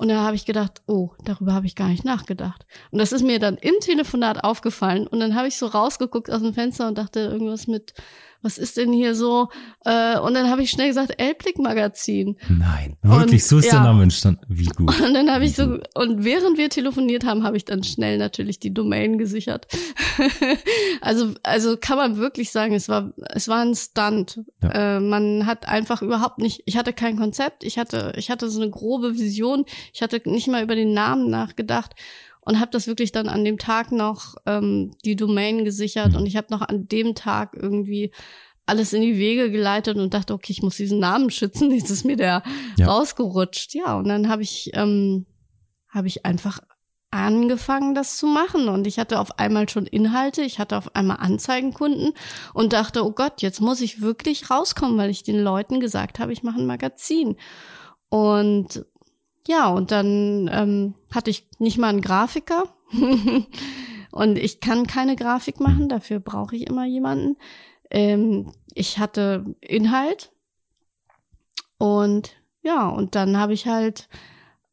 Und 0.00 0.08
da 0.08 0.22
habe 0.22 0.36
ich 0.36 0.46
gedacht, 0.46 0.82
oh, 0.86 1.10
darüber 1.24 1.54
habe 1.54 1.66
ich 1.66 1.74
gar 1.74 1.88
nicht 1.88 2.04
nachgedacht. 2.04 2.66
Und 2.90 2.98
das 2.98 3.12
ist 3.12 3.22
mir 3.22 3.38
dann 3.40 3.56
im 3.56 3.74
Telefonat 3.80 4.44
aufgefallen. 4.44 5.06
Und 5.06 5.18
dann 5.20 5.34
habe 5.34 5.48
ich 5.48 5.56
so 5.56 5.66
rausgeguckt 5.66 6.30
aus 6.30 6.40
dem 6.40 6.54
Fenster 6.54 6.86
und 6.86 6.98
dachte 6.98 7.20
irgendwas 7.20 7.66
mit 7.66 7.94
was 8.42 8.56
ist 8.56 8.76
denn 8.76 8.92
hier 8.92 9.14
so? 9.14 9.48
Äh, 9.84 10.18
und 10.18 10.34
dann 10.34 10.48
habe 10.48 10.62
ich 10.62 10.70
schnell 10.70 10.88
gesagt, 10.88 11.20
Elblick 11.20 11.58
Magazin. 11.58 12.36
Nein, 12.48 12.96
wirklich, 13.02 13.42
und, 13.42 13.48
so 13.48 13.58
ist 13.58 13.66
ja. 13.66 13.72
der 13.72 13.80
Name 13.80 14.04
entstanden. 14.04 14.42
Wie 14.48 14.66
gut. 14.66 15.00
Und 15.00 15.14
dann 15.14 15.30
habe 15.30 15.44
ich 15.44 15.56
so, 15.56 15.78
und 15.94 16.24
während 16.24 16.56
wir 16.56 16.68
telefoniert 16.70 17.24
haben, 17.24 17.42
habe 17.42 17.56
ich 17.56 17.64
dann 17.64 17.82
schnell 17.82 18.16
natürlich 18.18 18.60
die 18.60 18.72
Domain 18.72 19.18
gesichert. 19.18 19.66
also, 21.00 21.34
also 21.42 21.76
kann 21.76 21.96
man 21.96 22.16
wirklich 22.16 22.52
sagen, 22.52 22.74
es 22.74 22.88
war, 22.88 23.12
es 23.30 23.48
war 23.48 23.60
ein 23.60 23.74
Stunt. 23.74 24.40
Ja. 24.62 24.96
Äh, 24.96 25.00
man 25.00 25.46
hat 25.46 25.66
einfach 25.68 26.02
überhaupt 26.02 26.38
nicht, 26.38 26.62
ich 26.66 26.76
hatte 26.76 26.92
kein 26.92 27.16
Konzept, 27.16 27.64
ich 27.64 27.78
hatte, 27.78 28.12
ich 28.16 28.30
hatte 28.30 28.48
so 28.48 28.60
eine 28.60 28.70
grobe 28.70 29.18
Vision, 29.18 29.64
ich 29.92 30.02
hatte 30.02 30.20
nicht 30.24 30.46
mal 30.46 30.62
über 30.62 30.76
den 30.76 30.92
Namen 30.92 31.28
nachgedacht 31.28 31.94
und 32.48 32.60
habe 32.60 32.70
das 32.70 32.86
wirklich 32.86 33.12
dann 33.12 33.28
an 33.28 33.44
dem 33.44 33.58
Tag 33.58 33.92
noch 33.92 34.36
ähm, 34.46 34.94
die 35.04 35.16
Domain 35.16 35.66
gesichert 35.66 36.12
mhm. 36.12 36.16
und 36.16 36.26
ich 36.26 36.34
habe 36.34 36.46
noch 36.48 36.62
an 36.62 36.88
dem 36.88 37.14
Tag 37.14 37.54
irgendwie 37.54 38.10
alles 38.64 38.94
in 38.94 39.02
die 39.02 39.18
Wege 39.18 39.50
geleitet 39.50 39.98
und 39.98 40.14
dachte, 40.14 40.32
okay, 40.32 40.52
ich 40.52 40.62
muss 40.62 40.76
diesen 40.76 40.98
Namen 40.98 41.30
schützen. 41.30 41.70
Jetzt 41.74 41.90
ist 41.90 42.06
mir 42.06 42.16
der 42.16 42.42
ja. 42.78 42.86
rausgerutscht. 42.86 43.74
Ja, 43.74 43.98
und 43.98 44.08
dann 44.08 44.30
habe 44.30 44.42
ich 44.42 44.70
ähm, 44.72 45.26
habe 45.90 46.08
ich 46.08 46.24
einfach 46.24 46.60
angefangen, 47.10 47.94
das 47.94 48.16
zu 48.16 48.26
machen. 48.26 48.68
Und 48.68 48.86
ich 48.86 48.98
hatte 48.98 49.20
auf 49.20 49.38
einmal 49.38 49.68
schon 49.68 49.84
Inhalte, 49.84 50.40
ich 50.40 50.58
hatte 50.58 50.78
auf 50.78 50.96
einmal 50.96 51.18
Anzeigenkunden 51.18 52.14
und 52.54 52.72
dachte, 52.72 53.04
oh 53.04 53.10
Gott, 53.10 53.42
jetzt 53.42 53.60
muss 53.60 53.82
ich 53.82 54.00
wirklich 54.00 54.50
rauskommen, 54.50 54.96
weil 54.96 55.10
ich 55.10 55.22
den 55.22 55.38
Leuten 55.38 55.80
gesagt 55.80 56.18
habe, 56.18 56.32
ich 56.32 56.42
mache 56.42 56.60
ein 56.60 56.66
Magazin. 56.66 57.36
Und 58.08 58.86
ja, 59.48 59.68
und 59.70 59.92
dann 59.92 60.50
ähm, 60.52 60.94
hatte 61.10 61.30
ich 61.30 61.48
nicht 61.58 61.78
mal 61.78 61.88
einen 61.88 62.02
Grafiker. 62.02 62.64
und 64.12 64.36
ich 64.36 64.60
kann 64.60 64.86
keine 64.86 65.16
Grafik 65.16 65.58
machen, 65.58 65.88
dafür 65.88 66.20
brauche 66.20 66.54
ich 66.54 66.66
immer 66.66 66.84
jemanden. 66.84 67.38
Ähm, 67.90 68.52
ich 68.74 68.98
hatte 68.98 69.46
Inhalt. 69.62 70.32
Und 71.78 72.36
ja, 72.60 72.88
und 72.88 73.14
dann 73.14 73.38
habe 73.38 73.54
ich 73.54 73.66
halt 73.66 74.10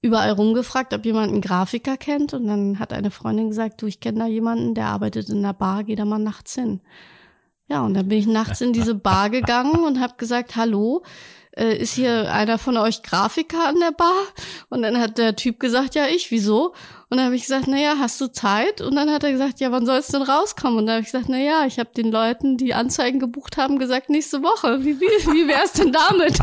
überall 0.01 0.31
rumgefragt, 0.31 0.93
ob 0.93 1.05
jemand 1.05 1.31
einen 1.31 1.39
Grafiker 1.39 1.95
kennt. 1.95 2.33
Und 2.33 2.47
dann 2.47 2.77
hat 2.77 2.91
eine 2.91 3.11
Freundin 3.11 3.47
gesagt, 3.47 3.81
du, 3.81 3.85
ich 3.85 4.01
kenne 4.01 4.19
da 4.19 4.25
jemanden, 4.27 4.75
der 4.75 4.87
arbeitet 4.87 5.29
in 5.29 5.41
der 5.41 5.53
Bar, 5.53 5.85
geh 5.85 5.95
da 5.95 6.03
mal 6.03 6.19
nachts 6.19 6.53
hin. 6.55 6.81
Ja, 7.69 7.85
und 7.85 7.93
dann 7.93 8.09
bin 8.09 8.17
ich 8.17 8.27
nachts 8.27 8.59
in 8.59 8.73
diese 8.73 8.93
Bar 8.93 9.29
gegangen 9.29 9.85
und 9.85 10.01
habe 10.01 10.15
gesagt, 10.17 10.57
hallo, 10.57 11.03
äh, 11.57 11.77
ist 11.77 11.93
hier 11.93 12.31
einer 12.31 12.57
von 12.57 12.77
euch 12.77 13.01
Grafiker 13.03 13.67
an 13.67 13.79
der 13.79 13.91
Bar? 13.91 14.15
Und 14.69 14.81
dann 14.81 14.99
hat 14.99 15.17
der 15.17 15.35
Typ 15.35 15.59
gesagt, 15.59 15.95
ja, 15.95 16.07
ich, 16.07 16.31
wieso? 16.31 16.73
Und 17.09 17.17
dann 17.17 17.25
habe 17.25 17.35
ich 17.35 17.43
gesagt, 17.43 17.67
na 17.67 17.77
ja, 17.77 17.95
hast 17.99 18.19
du 18.19 18.31
Zeit? 18.31 18.81
Und 18.81 18.95
dann 18.95 19.11
hat 19.11 19.23
er 19.23 19.31
gesagt, 19.31 19.59
ja, 19.59 19.71
wann 19.71 19.85
soll 19.85 19.97
es 19.97 20.07
denn 20.07 20.21
rauskommen? 20.21 20.79
Und 20.79 20.85
dann 20.87 20.95
habe 20.95 21.01
ich 21.05 21.11
gesagt, 21.11 21.29
na 21.29 21.37
ja, 21.37 21.65
ich 21.65 21.79
habe 21.79 21.91
den 21.95 22.11
Leuten, 22.11 22.57
die 22.57 22.73
Anzeigen 22.73 23.19
gebucht 23.19 23.57
haben, 23.57 23.79
gesagt, 23.79 24.09
nächste 24.09 24.43
Woche. 24.43 24.83
Wie, 24.83 24.99
wie, 24.99 25.05
wie 25.05 25.47
wär's 25.47 25.73
denn 25.73 25.91
damit? 25.91 26.39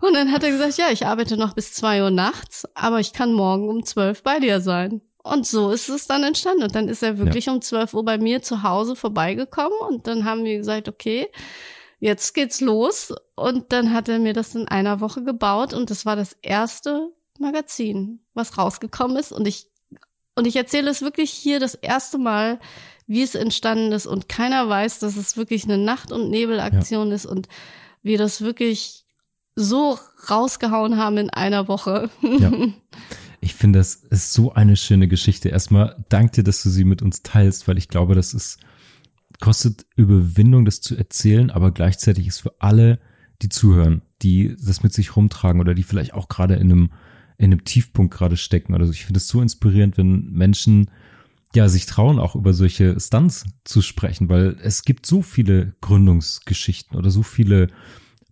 Und 0.00 0.14
dann 0.14 0.32
hat 0.32 0.42
er 0.42 0.50
gesagt, 0.50 0.76
ja, 0.76 0.90
ich 0.90 1.06
arbeite 1.06 1.36
noch 1.36 1.54
bis 1.54 1.72
zwei 1.72 2.02
Uhr 2.02 2.10
nachts, 2.10 2.66
aber 2.74 3.00
ich 3.00 3.12
kann 3.12 3.32
morgen 3.32 3.68
um 3.68 3.84
zwölf 3.84 4.22
bei 4.22 4.38
dir 4.38 4.60
sein. 4.60 5.00
Und 5.22 5.44
so 5.44 5.72
ist 5.72 5.88
es 5.88 6.06
dann 6.06 6.22
entstanden. 6.22 6.62
Und 6.62 6.74
dann 6.76 6.88
ist 6.88 7.02
er 7.02 7.18
wirklich 7.18 7.46
ja. 7.46 7.52
um 7.52 7.60
zwölf 7.60 7.94
Uhr 7.94 8.04
bei 8.04 8.16
mir 8.16 8.42
zu 8.42 8.62
Hause 8.62 8.94
vorbeigekommen. 8.94 9.78
Und 9.88 10.06
dann 10.06 10.24
haben 10.24 10.44
wir 10.44 10.56
gesagt, 10.56 10.88
okay, 10.88 11.28
jetzt 11.98 12.34
geht's 12.34 12.60
los. 12.60 13.14
Und 13.34 13.72
dann 13.72 13.92
hat 13.92 14.08
er 14.08 14.18
mir 14.18 14.32
das 14.32 14.54
in 14.54 14.68
einer 14.68 15.00
Woche 15.00 15.22
gebaut 15.22 15.72
und 15.72 15.90
das 15.90 16.06
war 16.06 16.16
das 16.16 16.36
erste 16.42 17.10
Magazin, 17.38 18.20
was 18.34 18.58
rausgekommen 18.58 19.16
ist. 19.16 19.32
Und 19.32 19.46
ich, 19.46 19.68
und 20.34 20.46
ich 20.46 20.56
erzähle 20.56 20.90
es 20.90 21.02
wirklich 21.02 21.30
hier 21.30 21.60
das 21.60 21.74
erste 21.74 22.18
Mal, 22.18 22.58
wie 23.06 23.22
es 23.22 23.34
entstanden 23.34 23.92
ist 23.92 24.06
und 24.06 24.28
keiner 24.28 24.68
weiß, 24.68 24.98
dass 24.98 25.16
es 25.16 25.36
wirklich 25.36 25.64
eine 25.64 25.78
Nacht- 25.78 26.12
und 26.12 26.30
Nebelaktion 26.30 27.08
ja. 27.08 27.14
ist 27.14 27.26
und 27.26 27.48
wir 28.02 28.18
das 28.18 28.40
wirklich 28.40 29.04
so 29.54 29.98
rausgehauen 30.28 30.96
haben 30.96 31.16
in 31.16 31.30
einer 31.30 31.68
Woche. 31.68 32.10
Ja. 32.22 32.52
Ich 33.40 33.54
finde, 33.54 33.78
das 33.78 33.94
ist 33.94 34.32
so 34.32 34.54
eine 34.54 34.76
schöne 34.76 35.06
Geschichte. 35.06 35.50
Erstmal 35.50 36.04
danke 36.08 36.32
dir, 36.36 36.42
dass 36.42 36.64
du 36.64 36.68
sie 36.68 36.84
mit 36.84 37.00
uns 37.00 37.22
teilst, 37.22 37.68
weil 37.68 37.78
ich 37.78 37.88
glaube, 37.88 38.16
das 38.16 38.34
ist 38.34 38.58
kostet 39.40 39.86
Überwindung, 39.96 40.64
das 40.64 40.80
zu 40.80 40.96
erzählen, 40.96 41.50
aber 41.50 41.72
gleichzeitig 41.72 42.26
ist 42.26 42.40
für 42.40 42.60
alle, 42.60 42.98
die 43.42 43.48
zuhören, 43.48 44.02
die 44.22 44.56
das 44.58 44.82
mit 44.82 44.92
sich 44.92 45.16
rumtragen 45.16 45.60
oder 45.60 45.74
die 45.74 45.82
vielleicht 45.82 46.14
auch 46.14 46.28
gerade 46.28 46.54
in 46.54 46.72
einem, 46.72 46.90
in 47.38 47.46
einem 47.46 47.64
Tiefpunkt 47.64 48.14
gerade 48.14 48.36
stecken 48.36 48.74
oder 48.74 48.86
so. 48.86 48.92
Ich 48.92 49.04
finde 49.04 49.18
es 49.18 49.28
so 49.28 49.42
inspirierend, 49.42 49.98
wenn 49.98 50.30
Menschen 50.30 50.90
ja 51.54 51.68
sich 51.68 51.86
trauen, 51.86 52.18
auch 52.18 52.34
über 52.34 52.52
solche 52.52 52.98
Stunts 53.00 53.44
zu 53.64 53.82
sprechen, 53.82 54.28
weil 54.28 54.56
es 54.62 54.84
gibt 54.84 55.06
so 55.06 55.22
viele 55.22 55.74
Gründungsgeschichten 55.80 56.96
oder 56.96 57.10
so 57.10 57.22
viele 57.22 57.68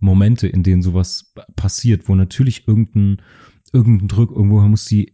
Momente, 0.01 0.47
in 0.47 0.63
denen 0.63 0.83
sowas 0.83 1.33
passiert, 1.57 2.09
wo 2.09 2.15
natürlich 2.15 2.69
irgendein, 2.69 3.23
irgendein 3.73 4.09
Druck, 4.09 4.31
irgendwoher 4.31 4.69
muss 4.69 4.85
die 4.85 5.13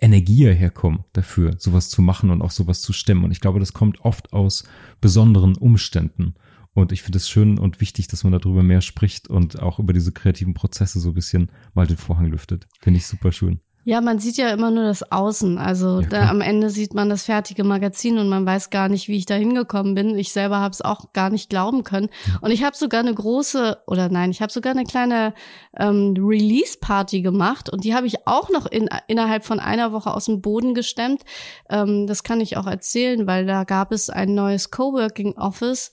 Energie 0.00 0.52
herkommen 0.52 1.04
dafür, 1.12 1.54
sowas 1.58 1.88
zu 1.88 2.02
machen 2.02 2.30
und 2.30 2.42
auch 2.42 2.50
sowas 2.50 2.82
zu 2.82 2.92
stemmen. 2.92 3.24
Und 3.24 3.30
ich 3.30 3.40
glaube, 3.40 3.60
das 3.60 3.72
kommt 3.72 4.00
oft 4.00 4.32
aus 4.32 4.64
besonderen 5.00 5.56
Umständen. 5.56 6.34
Und 6.72 6.92
ich 6.92 7.02
finde 7.02 7.18
es 7.18 7.28
schön 7.28 7.58
und 7.58 7.80
wichtig, 7.80 8.08
dass 8.08 8.24
man 8.24 8.32
darüber 8.32 8.62
mehr 8.62 8.80
spricht 8.80 9.28
und 9.28 9.60
auch 9.60 9.78
über 9.78 9.92
diese 9.92 10.12
kreativen 10.12 10.54
Prozesse 10.54 11.00
so 11.00 11.10
ein 11.10 11.14
bisschen 11.14 11.50
mal 11.74 11.86
den 11.86 11.96
Vorhang 11.96 12.26
lüftet. 12.26 12.68
Finde 12.80 12.98
ich 12.98 13.06
super 13.06 13.32
schön. 13.32 13.60
Ja, 13.82 14.02
man 14.02 14.18
sieht 14.18 14.36
ja 14.36 14.50
immer 14.50 14.70
nur 14.70 14.84
das 14.84 15.10
Außen. 15.10 15.56
Also 15.56 16.00
ja, 16.00 16.06
da, 16.06 16.28
am 16.28 16.42
Ende 16.42 16.68
sieht 16.68 16.92
man 16.92 17.08
das 17.08 17.24
fertige 17.24 17.64
Magazin 17.64 18.18
und 18.18 18.28
man 18.28 18.44
weiß 18.44 18.68
gar 18.68 18.90
nicht, 18.90 19.08
wie 19.08 19.16
ich 19.16 19.24
da 19.24 19.34
hingekommen 19.34 19.94
bin. 19.94 20.18
Ich 20.18 20.32
selber 20.32 20.60
habe 20.60 20.72
es 20.72 20.82
auch 20.82 21.14
gar 21.14 21.30
nicht 21.30 21.48
glauben 21.48 21.82
können. 21.82 22.10
Und 22.42 22.50
ich 22.50 22.62
habe 22.62 22.76
sogar 22.76 23.00
eine 23.00 23.14
große, 23.14 23.78
oder 23.86 24.10
nein, 24.10 24.30
ich 24.30 24.42
habe 24.42 24.52
sogar 24.52 24.72
eine 24.72 24.84
kleine 24.84 25.32
ähm, 25.78 26.14
Release-Party 26.18 27.22
gemacht 27.22 27.70
und 27.70 27.84
die 27.84 27.94
habe 27.94 28.06
ich 28.06 28.26
auch 28.26 28.50
noch 28.50 28.66
in, 28.66 28.90
innerhalb 29.08 29.46
von 29.46 29.60
einer 29.60 29.92
Woche 29.92 30.12
aus 30.12 30.26
dem 30.26 30.42
Boden 30.42 30.74
gestemmt. 30.74 31.22
Ähm, 31.70 32.06
das 32.06 32.22
kann 32.22 32.42
ich 32.42 32.58
auch 32.58 32.66
erzählen, 32.66 33.26
weil 33.26 33.46
da 33.46 33.64
gab 33.64 33.92
es 33.92 34.10
ein 34.10 34.34
neues 34.34 34.70
Coworking 34.70 35.38
Office 35.38 35.90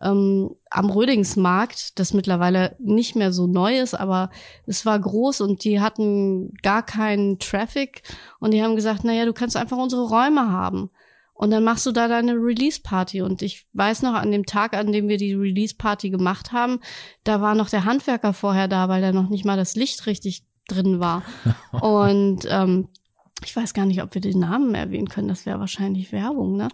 ähm, 0.00 0.54
am 0.70 0.90
Rödingsmarkt, 0.90 1.98
das 1.98 2.14
mittlerweile 2.14 2.76
nicht 2.78 3.16
mehr 3.16 3.32
so 3.32 3.46
neu 3.46 3.78
ist, 3.78 3.94
aber 3.94 4.30
es 4.66 4.86
war 4.86 4.98
groß 4.98 5.40
und 5.40 5.64
die 5.64 5.80
hatten 5.80 6.54
gar 6.62 6.84
keinen 6.84 7.38
Traffic 7.38 8.02
und 8.38 8.52
die 8.52 8.62
haben 8.62 8.76
gesagt, 8.76 9.04
naja, 9.04 9.24
du 9.24 9.32
kannst 9.32 9.56
einfach 9.56 9.76
unsere 9.76 10.08
Räume 10.08 10.50
haben. 10.50 10.90
Und 11.38 11.52
dann 11.52 11.62
machst 11.62 11.86
du 11.86 11.92
da 11.92 12.08
deine 12.08 12.32
Release-Party. 12.32 13.22
Und 13.22 13.42
ich 13.42 13.68
weiß 13.72 14.02
noch, 14.02 14.14
an 14.14 14.32
dem 14.32 14.44
Tag, 14.44 14.74
an 14.74 14.90
dem 14.90 15.06
wir 15.06 15.18
die 15.18 15.34
Release-Party 15.34 16.10
gemacht 16.10 16.50
haben, 16.50 16.80
da 17.22 17.40
war 17.40 17.54
noch 17.54 17.70
der 17.70 17.84
Handwerker 17.84 18.32
vorher 18.32 18.66
da, 18.66 18.88
weil 18.88 19.00
da 19.00 19.12
noch 19.12 19.28
nicht 19.28 19.44
mal 19.44 19.56
das 19.56 19.76
Licht 19.76 20.06
richtig 20.06 20.42
drin 20.66 20.98
war. 20.98 21.22
und 21.80 22.40
ähm, 22.50 22.88
ich 23.44 23.54
weiß 23.54 23.72
gar 23.72 23.86
nicht, 23.86 24.02
ob 24.02 24.14
wir 24.14 24.20
den 24.20 24.40
Namen 24.40 24.74
erwähnen 24.74 25.08
können. 25.08 25.28
Das 25.28 25.46
wäre 25.46 25.60
wahrscheinlich 25.60 26.10
Werbung, 26.10 26.56
ne? 26.56 26.70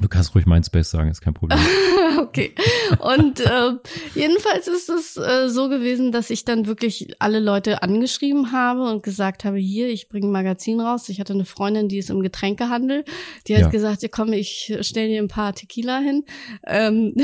Du 0.00 0.08
kannst 0.08 0.34
ruhig 0.34 0.46
Mindspace 0.46 0.90
sagen, 0.90 1.10
ist 1.10 1.20
kein 1.20 1.34
Problem. 1.34 1.58
okay. 2.20 2.54
Und 2.98 3.40
äh, 3.40 3.72
jedenfalls 4.14 4.68
ist 4.68 4.88
es 4.88 5.16
äh, 5.16 5.48
so 5.48 5.68
gewesen, 5.68 6.12
dass 6.12 6.30
ich 6.30 6.44
dann 6.44 6.66
wirklich 6.66 7.14
alle 7.18 7.40
Leute 7.40 7.82
angeschrieben 7.82 8.52
habe 8.52 8.90
und 8.90 9.02
gesagt 9.02 9.44
habe, 9.44 9.58
hier, 9.58 9.88
ich 9.88 10.08
bringe 10.08 10.26
ein 10.26 10.32
Magazin 10.32 10.80
raus. 10.80 11.08
Ich 11.08 11.20
hatte 11.20 11.32
eine 11.32 11.44
Freundin, 11.44 11.88
die 11.88 11.98
ist 11.98 12.10
im 12.10 12.20
Getränkehandel. 12.20 13.04
Die 13.46 13.54
hat 13.54 13.62
ja. 13.62 13.68
gesagt, 13.68 14.02
ja 14.02 14.08
komm, 14.10 14.32
ich 14.32 14.76
stell 14.80 15.08
dir 15.08 15.22
ein 15.22 15.28
paar 15.28 15.54
Tequila 15.54 15.98
hin. 15.98 16.24
Ähm 16.66 17.14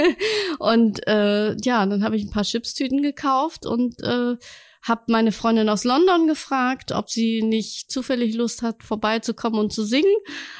und 0.58 1.06
äh, 1.06 1.56
ja, 1.62 1.86
dann 1.86 2.04
habe 2.04 2.16
ich 2.16 2.24
ein 2.24 2.30
paar 2.30 2.44
Chipstüten 2.44 3.02
gekauft 3.02 3.66
und 3.66 4.02
äh, 4.02 4.36
habe 4.82 5.02
meine 5.08 5.32
Freundin 5.32 5.68
aus 5.68 5.84
London 5.84 6.26
gefragt, 6.26 6.92
ob 6.92 7.10
sie 7.10 7.42
nicht 7.42 7.90
zufällig 7.90 8.34
Lust 8.34 8.62
hat, 8.62 8.82
vorbeizukommen 8.82 9.60
und 9.60 9.72
zu 9.72 9.84
singen. 9.84 10.14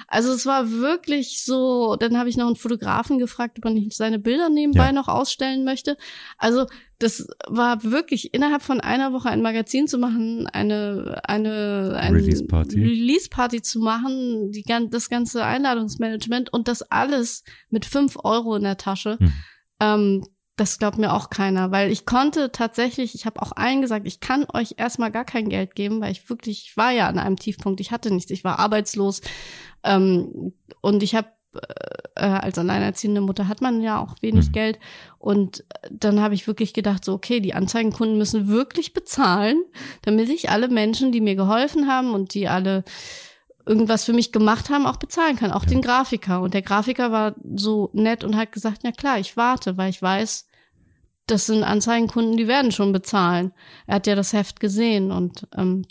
Also 0.08 0.32
es 0.32 0.44
war 0.44 0.70
wirklich 0.70 1.42
so, 1.42 1.96
dann 1.96 2.18
habe 2.18 2.28
ich 2.28 2.36
noch 2.36 2.46
einen 2.46 2.56
Fotografen 2.56 3.18
gefragt, 3.18 3.58
ob 3.58 3.64
er 3.64 3.70
nicht 3.70 3.96
seine 3.96 4.18
bilder 4.18 4.50
nebenbei 4.50 4.86
ja. 4.86 4.92
noch 4.92 5.08
ausstellen 5.08 5.64
möchte. 5.64 5.96
Also 6.36 6.66
das 6.98 7.26
war 7.48 7.82
wirklich 7.82 8.34
innerhalb 8.34 8.60
von 8.60 8.80
einer 8.80 9.14
Woche 9.14 9.30
ein 9.30 9.40
Magazin 9.40 9.88
zu 9.88 9.96
machen, 9.96 10.46
eine 10.48 11.22
eine 11.24 11.96
eine 11.98 12.16
Release 12.18 12.44
Party, 12.44 12.78
Release 12.78 13.28
Party 13.30 13.62
zu 13.62 13.80
machen, 13.80 14.52
die 14.52 14.62
das 14.90 15.08
ganze 15.08 15.42
Einladungsmanagement 15.42 16.52
und 16.52 16.68
das 16.68 16.82
alles 16.82 17.42
mit 17.70 17.86
fünf 17.86 18.18
Euro 18.22 18.54
in 18.54 18.64
der 18.64 18.76
Tasche. 18.76 19.16
Hm. 19.18 19.32
Ähm, 19.80 20.26
das 20.60 20.78
glaubt 20.78 20.98
mir 20.98 21.14
auch 21.14 21.30
keiner, 21.30 21.70
weil 21.70 21.90
ich 21.90 22.04
konnte 22.04 22.52
tatsächlich, 22.52 23.14
ich 23.14 23.24
habe 23.24 23.40
auch 23.40 23.52
allen 23.56 23.80
gesagt, 23.80 24.06
ich 24.06 24.20
kann 24.20 24.46
euch 24.52 24.74
erstmal 24.76 25.10
gar 25.10 25.24
kein 25.24 25.48
Geld 25.48 25.74
geben, 25.74 26.02
weil 26.02 26.12
ich 26.12 26.28
wirklich, 26.28 26.66
ich 26.66 26.76
war 26.76 26.90
ja 26.90 27.08
an 27.08 27.18
einem 27.18 27.36
Tiefpunkt, 27.36 27.80
ich 27.80 27.92
hatte 27.92 28.12
nichts, 28.12 28.30
ich 28.30 28.44
war 28.44 28.58
arbeitslos 28.58 29.22
ähm, 29.84 30.52
und 30.82 31.02
ich 31.02 31.14
habe 31.14 31.28
äh, 32.14 32.26
als 32.26 32.58
alleinerziehende 32.58 33.22
Mutter 33.22 33.48
hat 33.48 33.62
man 33.62 33.80
ja 33.80 33.98
auch 33.98 34.16
wenig 34.20 34.48
mhm. 34.48 34.52
Geld 34.52 34.78
und 35.18 35.64
dann 35.90 36.20
habe 36.20 36.34
ich 36.34 36.46
wirklich 36.46 36.74
gedacht, 36.74 37.06
so 37.06 37.14
okay, 37.14 37.40
die 37.40 37.54
Anzeigenkunden 37.54 38.18
müssen 38.18 38.48
wirklich 38.48 38.92
bezahlen, 38.92 39.64
damit 40.02 40.28
ich 40.28 40.50
alle 40.50 40.68
Menschen, 40.68 41.10
die 41.10 41.22
mir 41.22 41.36
geholfen 41.36 41.88
haben 41.88 42.12
und 42.12 42.34
die 42.34 42.48
alle 42.48 42.84
irgendwas 43.64 44.04
für 44.04 44.12
mich 44.12 44.30
gemacht 44.30 44.68
haben, 44.68 44.84
auch 44.84 44.98
bezahlen 44.98 45.36
kann, 45.36 45.52
auch 45.52 45.64
ja. 45.64 45.70
den 45.70 45.80
Grafiker. 45.80 46.42
Und 46.42 46.52
der 46.52 46.62
Grafiker 46.62 47.12
war 47.12 47.34
so 47.54 47.88
nett 47.92 48.24
und 48.24 48.36
hat 48.36 48.52
gesagt, 48.52 48.82
ja 48.84 48.92
klar, 48.92 49.18
ich 49.18 49.36
warte, 49.36 49.76
weil 49.76 49.90
ich 49.90 50.02
weiß, 50.02 50.49
das 51.30 51.46
sind 51.46 51.62
Anzeigenkunden, 51.62 52.36
die 52.36 52.48
werden 52.48 52.72
schon 52.72 52.92
bezahlen. 52.92 53.52
Er 53.86 53.96
hat 53.96 54.06
ja 54.06 54.14
das 54.14 54.32
Heft 54.32 54.60
gesehen 54.60 55.12
und 55.12 55.46
ähm, 55.56 55.84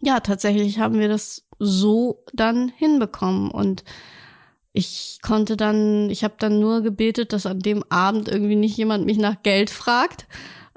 ja, 0.00 0.20
tatsächlich 0.20 0.78
haben 0.78 0.98
wir 0.98 1.08
das 1.08 1.46
so 1.58 2.24
dann 2.32 2.68
hinbekommen 2.76 3.50
und 3.50 3.84
ich 4.72 5.20
konnte 5.22 5.56
dann, 5.56 6.10
ich 6.10 6.24
habe 6.24 6.34
dann 6.38 6.58
nur 6.58 6.82
gebetet, 6.82 7.32
dass 7.32 7.46
an 7.46 7.60
dem 7.60 7.84
Abend 7.90 8.28
irgendwie 8.28 8.56
nicht 8.56 8.76
jemand 8.76 9.06
mich 9.06 9.18
nach 9.18 9.42
Geld 9.44 9.70
fragt. 9.70 10.26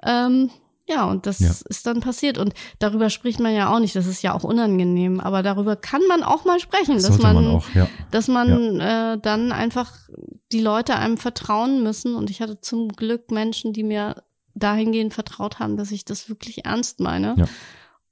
Ähm, 0.03 0.51
ja, 0.87 1.05
und 1.05 1.25
das 1.25 1.39
ja. 1.39 1.51
ist 1.67 1.85
dann 1.85 1.99
passiert. 1.99 2.37
Und 2.37 2.53
darüber 2.79 3.09
spricht 3.09 3.39
man 3.39 3.53
ja 3.53 3.73
auch 3.73 3.79
nicht. 3.79 3.95
Das 3.95 4.07
ist 4.07 4.21
ja 4.21 4.33
auch 4.33 4.43
unangenehm. 4.43 5.19
Aber 5.19 5.43
darüber 5.43 5.75
kann 5.75 6.01
man 6.07 6.23
auch 6.23 6.45
mal 6.45 6.59
sprechen, 6.59 6.95
das 6.95 7.07
dass 7.07 7.19
man, 7.19 7.35
man 7.35 7.47
auch, 7.47 7.65
ja. 7.75 7.89
dass 8.11 8.27
man 8.29 8.77
ja. 8.77 9.13
äh, 9.13 9.19
dann 9.19 9.51
einfach 9.51 9.93
die 10.51 10.61
Leute 10.61 10.95
einem 10.95 11.17
vertrauen 11.17 11.83
müssen. 11.83 12.15
Und 12.15 12.29
ich 12.29 12.41
hatte 12.41 12.61
zum 12.61 12.89
Glück 12.89 13.31
Menschen, 13.31 13.73
die 13.73 13.83
mir 13.83 14.23
dahingehend 14.55 15.13
vertraut 15.13 15.59
haben, 15.59 15.75
dass 15.75 15.91
ich 15.91 16.05
das 16.05 16.29
wirklich 16.29 16.65
ernst 16.65 17.01
meine. 17.01 17.35
Ja. 17.37 17.45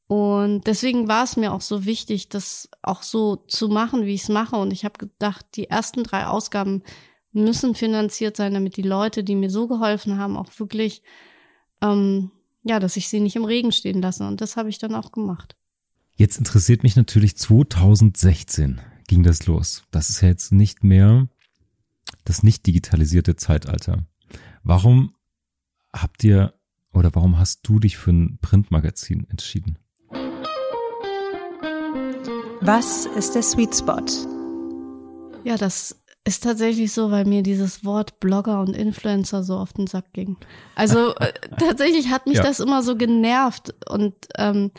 Und 0.08 0.68
deswegen 0.68 1.08
war 1.08 1.24
es 1.24 1.38
mir 1.38 1.54
auch 1.54 1.62
so 1.62 1.86
wichtig, 1.86 2.30
das 2.30 2.70
auch 2.84 3.02
so 3.02 3.38
zu 3.48 3.70
machen, 3.70 4.06
wie 4.06 4.14
ich 4.14 4.24
es 4.24 4.30
mache. 4.30 4.58
Und 4.58 4.72
ich 4.72 4.84
habe 4.84 4.98
gedacht, 4.98 5.46
die 5.56 5.70
ersten 5.70 6.04
drei 6.04 6.28
Ausgaben 6.28 6.84
müssen 7.32 7.74
finanziert 7.74 8.36
sein, 8.38 8.54
damit 8.54 8.76
die 8.76 8.82
Leute, 8.82 9.24
die 9.24 9.36
mir 9.36 9.50
so 9.50 9.68
geholfen 9.68 10.20
haben, 10.20 10.38
auch 10.38 10.50
wirklich 10.58 11.02
ähm, 11.82 12.32
ja, 12.66 12.80
dass 12.80 12.98
ich 12.98 13.08
sie 13.08 13.20
nicht 13.20 13.36
im 13.36 13.46
Regen 13.46 13.72
stehen 13.72 14.02
lasse. 14.02 14.28
Und 14.28 14.42
das 14.42 14.58
habe 14.58 14.70
ich 14.70 14.80
dann 14.80 14.96
auch 14.96 15.12
gemacht. 15.12 15.56
Jetzt 16.16 16.38
interessiert 16.38 16.84
mich 16.84 16.96
natürlich 16.96 17.38
2016 17.38 18.82
ging 19.08 19.22
das 19.22 19.46
los. 19.46 19.84
Das 19.92 20.10
ist 20.10 20.22
ja 20.22 20.30
jetzt 20.30 20.52
nicht 20.52 20.84
mehr 20.84 21.28
das 22.24 22.42
nicht 22.42 22.66
digitalisierte 22.66 23.36
Zeitalter. 23.36 24.06
Warum 24.64 25.14
habt 25.94 26.24
ihr 26.24 26.56
oder 26.92 27.14
warum 27.14 27.38
hast 27.38 27.68
du 27.68 27.80
dich 27.80 27.98
für 27.98 28.12
ein 28.12 28.40
Printmagazin 28.42 29.28
entschieden? 29.30 29.78
Was 32.62 33.06
ist 33.06 33.36
der 33.36 33.44
Sweet 33.44 33.76
Spot? 33.76 34.06
Ja, 35.44 35.58
das 35.58 36.02
ist 36.26 36.44
tatsächlich 36.44 36.92
so, 36.92 37.12
weil 37.12 37.26
mir 37.26 37.44
dieses 37.44 37.86
Wort 37.86 38.20
Blogger 38.20 38.60
und 38.60 38.76
Influencer 38.76 39.44
so 39.44 39.58
auf 39.58 39.74
den 39.74 39.86
Sack 39.86 40.12
ging. 40.14 40.38
Also 40.74 41.16
äh, 41.16 41.32
tatsächlich 41.60 42.10
hat 42.10 42.26
mich 42.26 42.38
ja. 42.38 42.44
das 42.44 42.60
immer 42.60 42.82
so 42.82 42.96
genervt 42.96 43.74
und 43.88 44.16
ähm, 44.38 44.72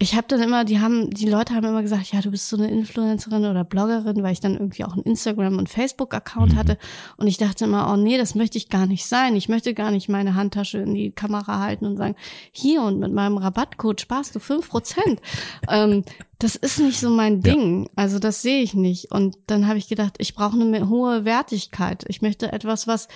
ich 0.00 0.14
habe 0.14 0.28
dann 0.28 0.40
immer, 0.40 0.64
die 0.64 0.78
haben, 0.78 1.10
die 1.10 1.28
Leute 1.28 1.54
haben 1.54 1.66
immer 1.66 1.82
gesagt, 1.82 2.12
ja, 2.12 2.20
du 2.20 2.30
bist 2.30 2.48
so 2.48 2.56
eine 2.56 2.70
Influencerin 2.70 3.44
oder 3.44 3.64
Bloggerin, 3.64 4.22
weil 4.22 4.32
ich 4.32 4.38
dann 4.38 4.52
irgendwie 4.52 4.84
auch 4.84 4.92
einen 4.92 5.02
Instagram- 5.02 5.58
und 5.58 5.68
Facebook-Account 5.68 6.52
mhm. 6.52 6.56
hatte. 6.56 6.78
Und 7.16 7.26
ich 7.26 7.36
dachte 7.36 7.64
immer, 7.64 7.92
oh 7.92 7.96
nee, 7.96 8.16
das 8.16 8.36
möchte 8.36 8.58
ich 8.58 8.68
gar 8.68 8.86
nicht 8.86 9.06
sein. 9.06 9.34
Ich 9.34 9.48
möchte 9.48 9.74
gar 9.74 9.90
nicht 9.90 10.08
meine 10.08 10.36
Handtasche 10.36 10.78
in 10.78 10.94
die 10.94 11.10
Kamera 11.10 11.58
halten 11.58 11.84
und 11.84 11.96
sagen, 11.96 12.14
hier 12.52 12.82
und 12.82 13.00
mit 13.00 13.12
meinem 13.12 13.38
Rabattcode 13.38 14.00
sparst 14.00 14.36
du 14.36 14.38
fünf 14.38 14.68
Prozent. 14.68 15.20
ähm, 15.68 16.04
das 16.38 16.54
ist 16.54 16.78
nicht 16.78 17.00
so 17.00 17.10
mein 17.10 17.40
Ding. 17.40 17.84
Ja. 17.84 17.90
Also 17.96 18.20
das 18.20 18.40
sehe 18.40 18.62
ich 18.62 18.74
nicht. 18.74 19.10
Und 19.10 19.36
dann 19.48 19.66
habe 19.66 19.78
ich 19.78 19.88
gedacht, 19.88 20.14
ich 20.18 20.36
brauche 20.36 20.60
eine 20.60 20.88
hohe 20.88 21.24
Wertigkeit. 21.24 22.04
Ich 22.06 22.22
möchte 22.22 22.52
etwas, 22.52 22.86
was 22.86 23.08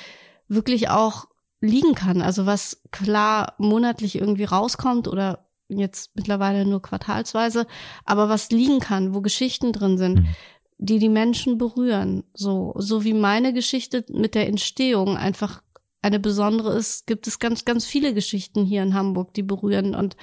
wirklich 0.49 0.91
auch 0.91 1.29
liegen 1.61 1.95
kann. 1.95 2.23
Also 2.23 2.45
was 2.45 2.83
klar 2.91 3.55
monatlich 3.59 4.17
irgendwie 4.17 4.43
rauskommt 4.43 5.07
oder 5.07 5.47
jetzt 5.79 6.11
mittlerweile 6.15 6.65
nur 6.65 6.83
quartalsweise, 6.83 7.67
aber 8.05 8.29
was 8.29 8.51
liegen 8.51 8.81
kann, 8.81 9.15
wo 9.15 9.21
Geschichten 9.21 9.73
drin 9.73 9.99
sind, 9.99 10.21
mhm. 10.21 10.27
die 10.79 10.99
die 10.99 11.09
Menschen 11.09 11.59
berühren. 11.59 12.25
So, 12.35 12.75
so 12.77 13.05
wie 13.05 13.15
meine 13.15 13.53
Geschichte 13.53 14.05
mit 14.09 14.35
der 14.35 14.49
Entstehung 14.49 15.17
einfach 15.17 15.63
eine 16.03 16.19
besondere 16.19 16.77
ist, 16.77 17.07
gibt 17.07 17.27
es 17.27 17.39
ganz, 17.39 17.65
ganz 17.65 17.85
viele 17.87 18.13
Geschichten 18.13 18.65
hier 18.65 18.83
in 18.83 18.95
Hamburg, 18.95 19.35
die 19.35 19.45
berühren 19.45 19.95
und 19.95 20.17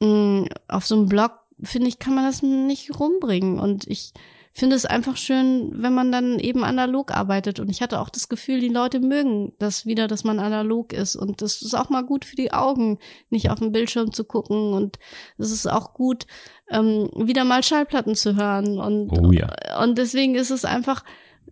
mh, 0.00 0.08
mm, 0.08 0.48
auf 0.68 0.86
so 0.86 0.94
einem 0.94 1.06
Blog 1.06 1.32
finde 1.62 1.88
ich, 1.88 1.98
kann 1.98 2.14
man 2.14 2.24
das 2.24 2.42
nicht 2.42 2.98
rumbringen 2.98 3.58
und 3.58 3.86
ich 3.86 4.12
finde 4.52 4.76
es 4.76 4.84
einfach 4.84 5.16
schön, 5.16 5.70
wenn 5.74 5.94
man 5.94 6.10
dann 6.10 6.38
eben 6.38 6.64
analog 6.64 7.12
arbeitet. 7.12 7.60
Und 7.60 7.68
ich 7.70 7.82
hatte 7.82 8.00
auch 8.00 8.08
das 8.08 8.28
Gefühl, 8.28 8.60
die 8.60 8.68
Leute 8.68 9.00
mögen 9.00 9.52
das 9.58 9.86
wieder, 9.86 10.08
dass 10.08 10.24
man 10.24 10.40
analog 10.40 10.92
ist. 10.92 11.16
Und 11.16 11.40
das 11.40 11.62
ist 11.62 11.74
auch 11.74 11.88
mal 11.88 12.02
gut 12.02 12.24
für 12.24 12.36
die 12.36 12.52
Augen, 12.52 12.98
nicht 13.30 13.50
auf 13.50 13.60
dem 13.60 13.72
Bildschirm 13.72 14.12
zu 14.12 14.24
gucken. 14.24 14.72
Und 14.72 14.98
es 15.38 15.50
ist 15.50 15.70
auch 15.70 15.94
gut, 15.94 16.26
ähm, 16.70 17.10
wieder 17.14 17.44
mal 17.44 17.62
Schallplatten 17.62 18.14
zu 18.14 18.36
hören. 18.36 18.78
Und, 18.78 19.10
oh 19.10 19.32
ja. 19.32 19.82
und 19.82 19.98
deswegen 19.98 20.34
ist 20.34 20.50
es 20.50 20.64
einfach, 20.64 21.04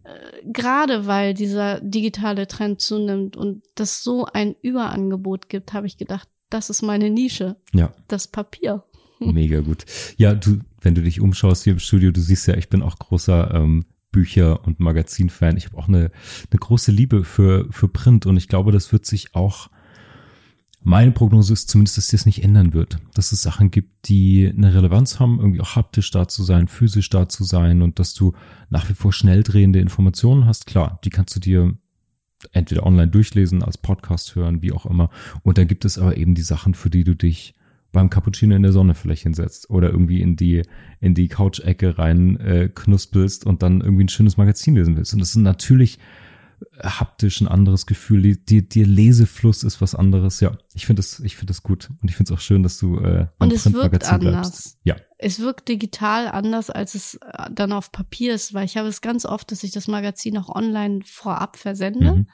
äh, 0.02 0.44
gerade 0.44 1.06
weil 1.06 1.34
dieser 1.34 1.80
digitale 1.80 2.48
Trend 2.48 2.80
zunimmt 2.80 3.36
und 3.36 3.62
das 3.76 4.02
so 4.02 4.26
ein 4.26 4.56
Überangebot 4.60 5.48
gibt, 5.48 5.72
habe 5.72 5.86
ich 5.86 5.98
gedacht, 5.98 6.28
das 6.50 6.68
ist 6.70 6.82
meine 6.82 7.10
Nische. 7.10 7.56
Ja. 7.72 7.92
Das 8.08 8.26
Papier. 8.26 8.82
Mega 9.20 9.60
gut. 9.60 9.84
Ja, 10.16 10.34
du, 10.34 10.60
wenn 10.80 10.94
du 10.94 11.02
dich 11.02 11.20
umschaust 11.20 11.64
hier 11.64 11.72
im 11.74 11.78
Studio, 11.78 12.10
du 12.10 12.20
siehst 12.20 12.46
ja, 12.46 12.56
ich 12.56 12.68
bin 12.68 12.82
auch 12.82 12.98
großer 12.98 13.54
ähm, 13.54 13.84
Bücher- 14.10 14.64
und 14.66 14.80
Magazin-Fan. 14.80 15.56
Ich 15.56 15.66
habe 15.66 15.76
auch 15.76 15.88
eine, 15.88 16.10
eine 16.50 16.58
große 16.58 16.92
Liebe 16.92 17.24
für, 17.24 17.66
für 17.70 17.88
Print 17.88 18.26
und 18.26 18.36
ich 18.36 18.48
glaube, 18.48 18.72
das 18.72 18.92
wird 18.92 19.06
sich 19.06 19.34
auch, 19.34 19.70
meine 20.82 21.10
Prognose 21.10 21.52
ist 21.52 21.68
zumindest, 21.68 21.98
dass 21.98 22.08
das 22.08 22.24
nicht 22.24 22.44
ändern 22.44 22.72
wird. 22.72 22.98
Dass 23.14 23.32
es 23.32 23.42
Sachen 23.42 23.70
gibt, 23.70 24.08
die 24.08 24.48
eine 24.48 24.72
Relevanz 24.72 25.20
haben, 25.20 25.38
irgendwie 25.38 25.60
auch 25.60 25.76
haptisch 25.76 26.10
da 26.10 26.28
zu 26.28 26.44
sein, 26.44 26.68
physisch 26.68 27.10
da 27.10 27.28
zu 27.28 27.44
sein 27.44 27.82
und 27.82 27.98
dass 27.98 28.14
du 28.14 28.32
nach 28.70 28.88
wie 28.88 28.94
vor 28.94 29.12
schnell 29.12 29.42
drehende 29.42 29.80
Informationen 29.80 30.46
hast. 30.46 30.66
Klar, 30.66 31.00
die 31.04 31.10
kannst 31.10 31.34
du 31.36 31.40
dir 31.40 31.76
entweder 32.52 32.86
online 32.86 33.08
durchlesen, 33.08 33.62
als 33.62 33.76
Podcast 33.76 34.36
hören, 34.36 34.62
wie 34.62 34.72
auch 34.72 34.86
immer. 34.86 35.10
Und 35.42 35.58
dann 35.58 35.66
gibt 35.66 35.84
es 35.84 35.98
aber 35.98 36.16
eben 36.16 36.34
die 36.34 36.42
Sachen, 36.42 36.74
für 36.74 36.90
die 36.90 37.04
du 37.04 37.14
dich 37.14 37.54
beim 37.92 38.10
Cappuccino 38.10 38.54
in 38.54 38.62
der 38.62 38.72
Sonne 38.72 38.94
vielleicht 38.94 39.22
hinsetzt 39.22 39.70
oder 39.70 39.90
irgendwie 39.90 40.20
in 40.20 40.36
die 40.36 40.62
in 41.00 41.14
die 41.14 41.28
Couch-Ecke 41.28 41.98
rein 41.98 42.38
äh, 42.40 42.68
knuspelst 42.68 43.46
und 43.46 43.62
dann 43.62 43.80
irgendwie 43.80 44.04
ein 44.04 44.08
schönes 44.08 44.36
Magazin 44.36 44.74
lesen 44.74 44.96
willst. 44.96 45.12
Und 45.12 45.20
das 45.20 45.30
ist 45.30 45.36
natürlich 45.36 45.98
haptisch 46.82 47.40
ein 47.40 47.48
anderes 47.48 47.86
Gefühl. 47.86 48.22
Die, 48.22 48.44
die, 48.44 48.68
die 48.68 48.84
Lesefluss 48.84 49.62
ist 49.62 49.80
was 49.80 49.94
anderes. 49.94 50.40
Ja, 50.40 50.58
ich 50.74 50.86
finde 50.86 51.00
das, 51.00 51.20
ich 51.20 51.36
finde 51.36 51.52
das 51.52 51.62
gut 51.62 51.90
und 52.02 52.10
ich 52.10 52.16
finde 52.16 52.32
es 52.32 52.38
auch 52.38 52.42
schön, 52.42 52.62
dass 52.62 52.78
du 52.78 52.98
äh, 52.98 53.26
und 53.38 53.52
es 53.52 53.72
wirkt 53.72 54.04
anders. 54.10 54.20
Bleibst. 54.20 54.78
Ja, 54.84 54.96
es 55.18 55.40
wirkt 55.40 55.68
digital 55.68 56.28
anders, 56.28 56.70
als 56.70 56.94
es 56.94 57.14
äh, 57.14 57.50
dann 57.52 57.72
auf 57.72 57.92
Papier 57.92 58.34
ist, 58.34 58.54
weil 58.54 58.64
ich 58.64 58.76
habe 58.76 58.88
es 58.88 59.00
ganz 59.00 59.24
oft, 59.24 59.50
dass 59.52 59.62
ich 59.62 59.70
das 59.70 59.88
Magazin 59.88 60.36
auch 60.38 60.48
online 60.48 61.00
vorab 61.04 61.56
versende. 61.56 62.14
Mhm 62.14 62.26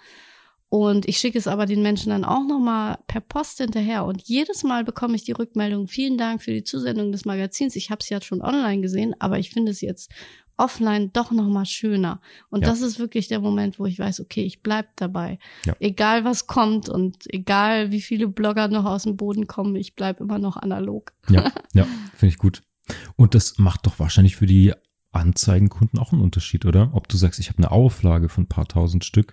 und 0.75 1.09
ich 1.09 1.19
schicke 1.19 1.39
es 1.39 1.47
aber 1.47 1.67
den 1.67 1.83
Menschen 1.83 2.11
dann 2.11 2.25
auch 2.25 2.45
nochmal 2.45 2.99
per 3.07 3.21
Post 3.21 3.59
hinterher. 3.59 4.05
Und 4.05 4.23
jedes 4.23 4.65
Mal 4.65 4.83
bekomme 4.83 5.15
ich 5.15 5.23
die 5.23 5.31
Rückmeldung, 5.31 5.87
vielen 5.87 6.19
Dank 6.19 6.43
für 6.43 6.51
die 6.51 6.65
Zusendung 6.65 7.13
des 7.13 7.25
Magazins. 7.25 7.77
Ich 7.77 7.91
habe 7.91 8.01
es 8.01 8.09
ja 8.09 8.21
schon 8.21 8.43
online 8.43 8.81
gesehen, 8.81 9.15
aber 9.21 9.39
ich 9.39 9.51
finde 9.51 9.71
es 9.71 9.81
jetzt 9.83 10.11
offline 10.57 11.13
doch 11.13 11.31
nochmal 11.31 11.65
schöner. 11.65 12.21
Und 12.51 12.63
ja. 12.63 12.71
das 12.71 12.81
ist 12.81 12.99
wirklich 12.99 13.29
der 13.29 13.39
Moment, 13.39 13.79
wo 13.79 13.87
ich 13.87 14.01
weiß, 14.01 14.19
okay, 14.19 14.43
ich 14.43 14.65
bleib 14.65 14.89
dabei. 14.97 15.39
Ja. 15.65 15.77
Egal 15.79 16.25
was 16.25 16.49
kommt 16.49 16.89
und 16.89 17.33
egal 17.33 17.93
wie 17.93 18.01
viele 18.01 18.27
Blogger 18.27 18.67
noch 18.67 18.85
aus 18.85 19.05
dem 19.05 19.17
Boden 19.17 19.47
kommen, 19.47 19.77
ich 19.77 19.95
bleib 19.95 20.19
immer 20.19 20.41
noch 20.41 20.57
analog. 20.57 21.13
Ja, 21.31 21.53
ja, 21.73 21.87
finde 22.17 22.33
ich 22.33 22.39
gut. 22.39 22.65
Und 23.15 23.37
das 23.37 23.59
macht 23.59 23.87
doch 23.87 24.01
wahrscheinlich 24.01 24.35
für 24.35 24.47
die 24.47 24.73
Anzeigenkunden 25.15 25.99
auch 25.99 26.13
einen 26.13 26.23
Unterschied, 26.23 26.65
oder? 26.65 26.91
Ob 26.95 27.09
du 27.09 27.17
sagst, 27.17 27.41
ich 27.41 27.49
habe 27.49 27.59
eine 27.59 27.71
Auflage 27.71 28.29
von 28.29 28.45
ein 28.45 28.49
paar 28.49 28.67
tausend 28.67 29.05
Stück 29.05 29.33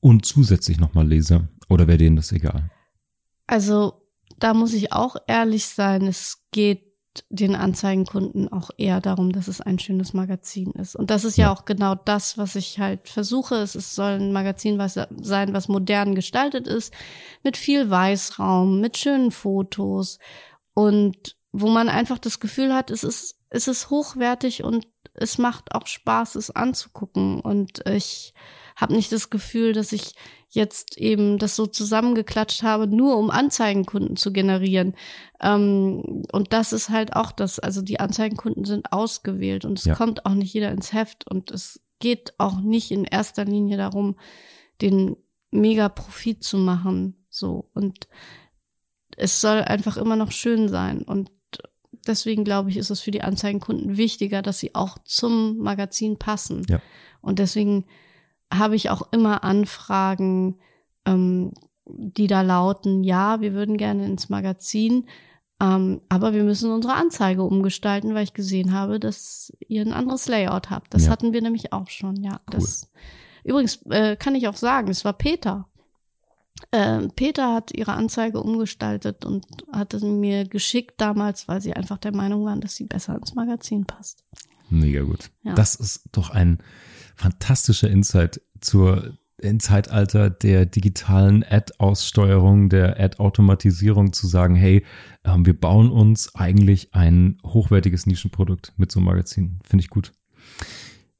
und 0.00 0.24
zusätzlich 0.24 0.78
nochmal 0.78 1.06
Leser 1.06 1.48
oder 1.68 1.86
wäre 1.86 1.98
denen 1.98 2.16
das 2.16 2.32
egal? 2.32 2.70
Also 3.46 4.02
da 4.38 4.54
muss 4.54 4.72
ich 4.72 4.92
auch 4.92 5.16
ehrlich 5.26 5.66
sein, 5.66 6.06
es 6.06 6.42
geht 6.50 6.92
den 7.28 7.54
Anzeigenkunden 7.54 8.50
auch 8.50 8.70
eher 8.78 9.00
darum, 9.00 9.32
dass 9.32 9.48
es 9.48 9.60
ein 9.60 9.78
schönes 9.78 10.14
Magazin 10.14 10.70
ist. 10.72 10.96
Und 10.96 11.10
das 11.10 11.24
ist 11.24 11.36
ja, 11.36 11.46
ja 11.46 11.52
auch 11.52 11.64
genau 11.64 11.94
das, 11.94 12.38
was 12.38 12.56
ich 12.56 12.78
halt 12.78 13.08
versuche. 13.08 13.56
Es 13.56 13.94
soll 13.94 14.12
ein 14.12 14.32
Magazin 14.32 14.78
was 14.78 14.94
sein, 14.94 15.52
was 15.52 15.68
modern 15.68 16.14
gestaltet 16.14 16.66
ist, 16.66 16.92
mit 17.42 17.56
viel 17.56 17.90
Weißraum, 17.90 18.80
mit 18.80 18.96
schönen 18.96 19.30
Fotos 19.30 20.18
und 20.74 21.36
wo 21.52 21.68
man 21.68 21.88
einfach 21.88 22.18
das 22.18 22.40
Gefühl 22.40 22.72
hat, 22.72 22.90
es 22.90 23.04
ist, 23.04 23.38
es 23.50 23.68
ist 23.68 23.90
hochwertig 23.90 24.64
und 24.64 24.86
es 25.14 25.38
macht 25.38 25.74
auch 25.74 25.86
Spaß, 25.86 26.36
es 26.36 26.50
anzugucken. 26.50 27.40
Und 27.40 27.86
ich 27.86 28.34
habe 28.76 28.94
nicht 28.94 29.12
das 29.12 29.30
Gefühl, 29.30 29.72
dass 29.72 29.92
ich 29.92 30.14
jetzt 30.48 30.98
eben 30.98 31.38
das 31.38 31.56
so 31.56 31.66
zusammengeklatscht 31.66 32.62
habe, 32.62 32.86
nur 32.86 33.16
um 33.16 33.30
Anzeigenkunden 33.30 34.16
zu 34.16 34.32
generieren. 34.32 34.94
Ähm, 35.40 36.24
und 36.30 36.52
das 36.52 36.72
ist 36.72 36.90
halt 36.90 37.16
auch 37.16 37.32
das, 37.32 37.58
also 37.58 37.82
die 37.82 38.00
Anzeigenkunden 38.00 38.64
sind 38.64 38.92
ausgewählt 38.92 39.64
und 39.64 39.78
es 39.78 39.86
ja. 39.86 39.94
kommt 39.94 40.26
auch 40.26 40.34
nicht 40.34 40.52
jeder 40.52 40.70
ins 40.70 40.92
Heft 40.92 41.26
und 41.26 41.50
es 41.50 41.80
geht 42.00 42.34
auch 42.38 42.60
nicht 42.60 42.90
in 42.90 43.04
erster 43.04 43.44
Linie 43.44 43.76
darum, 43.76 44.16
den 44.80 45.16
mega 45.50 45.88
Profit 45.88 46.42
zu 46.42 46.58
machen. 46.58 47.24
So. 47.30 47.70
Und 47.74 48.08
es 49.16 49.40
soll 49.40 49.62
einfach 49.62 49.96
immer 49.96 50.16
noch 50.16 50.32
schön 50.32 50.68
sein. 50.68 51.02
Und 51.02 51.30
deswegen 52.06 52.44
glaube 52.44 52.70
ich, 52.70 52.76
ist 52.76 52.90
es 52.90 53.00
für 53.00 53.10
die 53.10 53.22
Anzeigenkunden 53.22 53.96
wichtiger, 53.96 54.42
dass 54.42 54.58
sie 54.58 54.74
auch 54.74 54.98
zum 55.04 55.58
Magazin 55.58 56.16
passen. 56.18 56.64
Ja. 56.68 56.80
Und 57.20 57.38
deswegen 57.38 57.84
habe 58.52 58.76
ich 58.76 58.90
auch 58.90 59.02
immer 59.12 59.44
Anfragen, 59.44 60.58
ähm, 61.06 61.52
die 61.86 62.26
da 62.26 62.42
lauten, 62.42 63.02
ja, 63.02 63.40
wir 63.40 63.54
würden 63.54 63.76
gerne 63.76 64.04
ins 64.06 64.28
Magazin, 64.28 65.06
ähm, 65.60 66.00
aber 66.08 66.32
wir 66.34 66.44
müssen 66.44 66.70
unsere 66.72 66.94
Anzeige 66.94 67.42
umgestalten, 67.42 68.14
weil 68.14 68.24
ich 68.24 68.34
gesehen 68.34 68.72
habe, 68.72 68.98
dass 69.00 69.52
ihr 69.68 69.82
ein 69.82 69.92
anderes 69.92 70.28
Layout 70.28 70.70
habt. 70.70 70.94
Das 70.94 71.06
Ja. 71.06 71.10
hatten 71.12 71.32
wir 71.32 71.42
nämlich 71.42 71.72
auch 71.72 71.88
schon, 71.88 72.16
ja. 72.22 72.32
Cool. 72.32 72.58
Das, 72.60 72.90
übrigens 73.44 73.80
äh, 73.90 74.16
kann 74.16 74.34
ich 74.34 74.48
auch 74.48 74.56
sagen, 74.56 74.88
es 74.88 75.04
war 75.04 75.12
Peter. 75.12 75.68
Äh, 76.70 77.08
Peter 77.16 77.52
hat 77.54 77.72
ihre 77.74 77.92
Anzeige 77.92 78.40
umgestaltet 78.40 79.24
und 79.24 79.46
hat 79.72 79.94
es 79.94 80.02
mir 80.02 80.44
geschickt 80.46 80.94
damals, 81.00 81.48
weil 81.48 81.60
sie 81.60 81.74
einfach 81.74 81.98
der 81.98 82.14
Meinung 82.14 82.44
waren, 82.44 82.60
dass 82.60 82.76
sie 82.76 82.84
besser 82.84 83.16
ins 83.16 83.34
Magazin 83.34 83.84
passt. 83.84 84.24
Mega 84.70 85.02
gut. 85.02 85.30
Ja. 85.42 85.54
Das 85.54 85.74
ist 85.74 86.08
doch 86.12 86.30
ein 86.30 86.58
fantastischer 87.14 87.90
Insight 87.90 88.40
zur 88.60 89.18
im 89.38 89.60
Zeitalter 89.60 90.30
der 90.30 90.66
digitalen 90.66 91.44
Ad-Aussteuerung, 91.44 92.68
der 92.68 93.00
Ad-Automatisierung 93.00 94.12
zu 94.12 94.28
sagen, 94.28 94.54
hey, 94.54 94.84
ähm, 95.24 95.44
wir 95.44 95.58
bauen 95.58 95.90
uns 95.90 96.34
eigentlich 96.36 96.94
ein 96.94 97.38
hochwertiges 97.44 98.06
Nischenprodukt 98.06 98.72
mit 98.76 98.92
so 98.92 99.00
einem 99.00 99.06
Magazin. 99.06 99.58
Finde 99.64 99.82
ich 99.82 99.90
gut. 99.90 100.12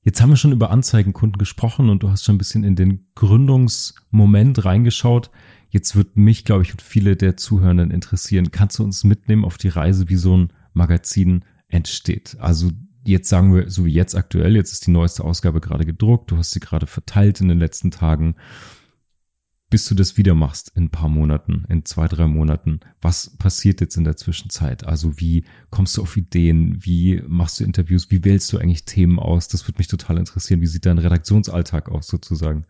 Jetzt 0.04 0.20
haben 0.20 0.30
wir 0.30 0.36
schon 0.36 0.52
über 0.52 0.70
Anzeigenkunden 0.70 1.38
gesprochen 1.38 1.88
und 1.88 2.02
du 2.02 2.10
hast 2.10 2.24
schon 2.24 2.34
ein 2.34 2.38
bisschen 2.38 2.64
in 2.64 2.74
den 2.74 3.06
Gründungsmoment 3.14 4.64
reingeschaut. 4.64 5.30
Jetzt 5.70 5.94
wird 5.94 6.16
mich, 6.16 6.44
glaube 6.44 6.62
ich, 6.64 6.72
und 6.72 6.82
viele 6.82 7.16
der 7.16 7.36
Zuhörenden 7.36 7.92
interessieren. 7.92 8.50
Kannst 8.50 8.78
du 8.78 8.84
uns 8.84 9.04
mitnehmen 9.04 9.44
auf 9.44 9.58
die 9.58 9.68
Reise, 9.68 10.08
wie 10.08 10.16
so 10.16 10.36
ein 10.36 10.52
Magazin 10.72 11.44
entsteht? 11.68 12.36
Also 12.40 12.70
jetzt 13.04 13.28
sagen 13.28 13.54
wir, 13.54 13.70
so 13.70 13.86
wie 13.86 13.92
jetzt 13.92 14.16
aktuell, 14.16 14.56
jetzt 14.56 14.72
ist 14.72 14.86
die 14.86 14.90
neueste 14.90 15.22
Ausgabe 15.24 15.60
gerade 15.60 15.84
gedruckt, 15.84 16.30
du 16.30 16.36
hast 16.36 16.50
sie 16.50 16.60
gerade 16.60 16.86
verteilt 16.86 17.40
in 17.40 17.48
den 17.48 17.58
letzten 17.58 17.90
Tagen. 17.90 18.34
Bis 19.72 19.86
du 19.86 19.94
das 19.94 20.18
wieder 20.18 20.34
machst 20.34 20.70
in 20.76 20.84
ein 20.84 20.90
paar 20.90 21.08
Monaten, 21.08 21.64
in 21.70 21.86
zwei, 21.86 22.06
drei 22.06 22.26
Monaten, 22.26 22.80
was 23.00 23.30
passiert 23.38 23.80
jetzt 23.80 23.96
in 23.96 24.04
der 24.04 24.16
Zwischenzeit? 24.18 24.84
Also 24.84 25.18
wie 25.18 25.44
kommst 25.70 25.96
du 25.96 26.02
auf 26.02 26.14
Ideen? 26.14 26.76
Wie 26.84 27.22
machst 27.26 27.58
du 27.58 27.64
Interviews? 27.64 28.10
Wie 28.10 28.22
wählst 28.22 28.52
du 28.52 28.58
eigentlich 28.58 28.84
Themen 28.84 29.18
aus? 29.18 29.48
Das 29.48 29.66
würde 29.66 29.78
mich 29.78 29.88
total 29.88 30.18
interessieren. 30.18 30.60
Wie 30.60 30.66
sieht 30.66 30.84
dein 30.84 30.98
Redaktionsalltag 30.98 31.88
aus 31.88 32.06
sozusagen? 32.06 32.66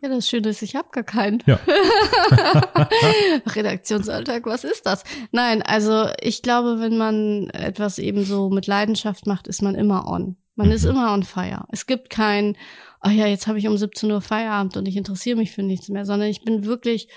Ja, 0.00 0.08
das 0.08 0.26
Schöne 0.26 0.48
ist, 0.48 0.62
ich 0.62 0.74
habe 0.74 0.88
gar 0.90 1.04
keinen. 1.04 1.42
Ja. 1.46 1.60
Redaktionsalltag, 3.54 4.46
was 4.46 4.64
ist 4.64 4.86
das? 4.86 5.04
Nein, 5.32 5.62
also 5.62 6.06
ich 6.20 6.42
glaube, 6.42 6.80
wenn 6.80 6.96
man 6.96 7.50
etwas 7.50 7.98
eben 7.98 8.24
so 8.24 8.50
mit 8.50 8.66
Leidenschaft 8.66 9.26
macht, 9.26 9.48
ist 9.48 9.62
man 9.62 9.74
immer 9.74 10.08
on. 10.08 10.36
Man 10.56 10.68
Mhm. 10.68 10.72
ist 10.72 10.84
immer 10.84 11.12
on 11.12 11.22
fire. 11.22 11.64
Es 11.70 11.86
gibt 11.86 12.10
kein, 12.10 12.56
oh 13.04 13.10
ja, 13.10 13.26
jetzt 13.26 13.46
habe 13.46 13.58
ich 13.58 13.68
um 13.68 13.76
17 13.76 14.10
Uhr 14.10 14.20
Feierabend 14.20 14.76
und 14.76 14.86
ich 14.86 14.96
interessiere 14.96 15.36
mich 15.36 15.52
für 15.52 15.62
nichts 15.62 15.88
mehr, 15.88 16.04
sondern 16.04 16.28
ich 16.28 16.42
bin 16.42 16.64
wirklich, 16.64 17.08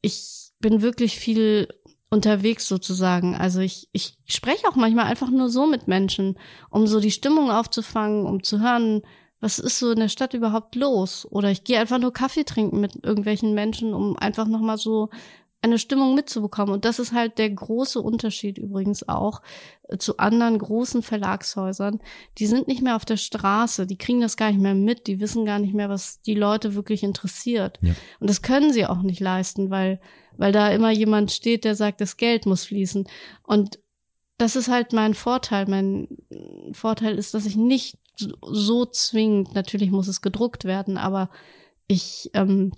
ich 0.00 0.50
bin 0.58 0.82
wirklich 0.82 1.18
viel 1.18 1.68
unterwegs 2.10 2.68
sozusagen. 2.68 3.34
Also 3.34 3.60
ich, 3.60 3.88
ich 3.92 4.16
spreche 4.26 4.68
auch 4.68 4.76
manchmal 4.76 5.06
einfach 5.06 5.30
nur 5.30 5.48
so 5.48 5.66
mit 5.66 5.88
Menschen, 5.88 6.38
um 6.70 6.86
so 6.86 7.00
die 7.00 7.10
Stimmung 7.10 7.50
aufzufangen, 7.50 8.26
um 8.26 8.42
zu 8.42 8.60
hören, 8.60 9.02
was 9.40 9.58
ist 9.58 9.78
so 9.78 9.90
in 9.90 9.98
der 9.98 10.08
Stadt 10.08 10.34
überhaupt 10.34 10.76
los? 10.76 11.26
Oder 11.30 11.50
ich 11.50 11.64
gehe 11.64 11.80
einfach 11.80 11.98
nur 11.98 12.12
Kaffee 12.12 12.44
trinken 12.44 12.80
mit 12.80 13.04
irgendwelchen 13.04 13.54
Menschen, 13.54 13.92
um 13.92 14.16
einfach 14.16 14.46
nochmal 14.46 14.78
so 14.78 15.10
eine 15.64 15.78
Stimmung 15.78 16.14
mitzubekommen. 16.16 16.74
Und 16.74 16.84
das 16.84 16.98
ist 16.98 17.12
halt 17.12 17.38
der 17.38 17.48
große 17.48 18.00
Unterschied 18.00 18.58
übrigens 18.58 19.08
auch 19.08 19.42
äh, 19.88 19.96
zu 19.96 20.16
anderen 20.18 20.58
großen 20.58 21.02
Verlagshäusern. 21.02 22.00
Die 22.38 22.46
sind 22.46 22.66
nicht 22.66 22.82
mehr 22.82 22.96
auf 22.96 23.04
der 23.04 23.16
Straße, 23.16 23.86
die 23.86 23.96
kriegen 23.96 24.20
das 24.20 24.36
gar 24.36 24.50
nicht 24.50 24.60
mehr 24.60 24.74
mit, 24.74 25.06
die 25.06 25.20
wissen 25.20 25.44
gar 25.44 25.60
nicht 25.60 25.72
mehr, 25.72 25.88
was 25.88 26.20
die 26.20 26.34
Leute 26.34 26.74
wirklich 26.74 27.04
interessiert. 27.04 27.78
Ja. 27.80 27.94
Und 28.18 28.28
das 28.28 28.42
können 28.42 28.72
sie 28.72 28.86
auch 28.86 29.02
nicht 29.02 29.20
leisten, 29.20 29.70
weil, 29.70 30.00
weil 30.36 30.50
da 30.50 30.68
immer 30.70 30.90
jemand 30.90 31.30
steht, 31.30 31.64
der 31.64 31.76
sagt, 31.76 32.00
das 32.00 32.16
Geld 32.16 32.44
muss 32.44 32.64
fließen. 32.64 33.08
Und 33.44 33.78
das 34.38 34.56
ist 34.56 34.68
halt 34.68 34.92
mein 34.92 35.14
Vorteil. 35.14 35.66
Mein 35.68 36.08
Vorteil 36.72 37.16
ist, 37.16 37.34
dass 37.34 37.46
ich 37.46 37.54
nicht 37.54 37.98
so- 38.16 38.34
so 38.42 38.84
zwingend, 38.84 39.54
natürlich 39.54 39.92
muss 39.92 40.08
es 40.08 40.22
gedruckt 40.22 40.64
werden, 40.64 40.98
aber 40.98 41.30
ich 41.86 42.30
ähm, 42.34 42.72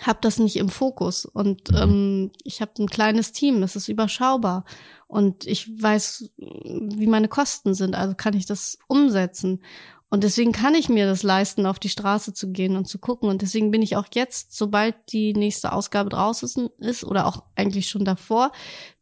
habe 0.00 0.18
das 0.22 0.38
nicht 0.38 0.56
im 0.56 0.68
Fokus 0.68 1.24
und 1.24 1.70
Mhm. 1.70 1.76
ähm, 1.76 2.32
ich 2.42 2.60
habe 2.60 2.72
ein 2.78 2.88
kleines 2.88 3.32
Team, 3.32 3.62
es 3.62 3.76
ist 3.76 3.88
überschaubar 3.88 4.64
und 5.06 5.46
ich 5.46 5.68
weiß, 5.80 6.30
wie 6.36 7.06
meine 7.06 7.28
Kosten 7.28 7.74
sind, 7.74 7.94
also 7.94 8.14
kann 8.14 8.34
ich 8.34 8.46
das 8.46 8.78
umsetzen. 8.88 9.62
Und 10.10 10.22
deswegen 10.22 10.52
kann 10.52 10.76
ich 10.76 10.88
mir 10.88 11.06
das 11.06 11.24
leisten, 11.24 11.66
auf 11.66 11.80
die 11.80 11.88
Straße 11.88 12.32
zu 12.34 12.52
gehen 12.52 12.76
und 12.76 12.86
zu 12.86 12.98
gucken. 13.00 13.28
Und 13.28 13.42
deswegen 13.42 13.72
bin 13.72 13.82
ich 13.82 13.96
auch 13.96 14.06
jetzt, 14.14 14.56
sobald 14.56 14.94
die 15.10 15.32
nächste 15.32 15.72
Ausgabe 15.72 16.08
draußen 16.08 16.68
ist 16.78 17.02
oder 17.02 17.26
auch 17.26 17.42
eigentlich 17.56 17.88
schon 17.88 18.04
davor, 18.04 18.52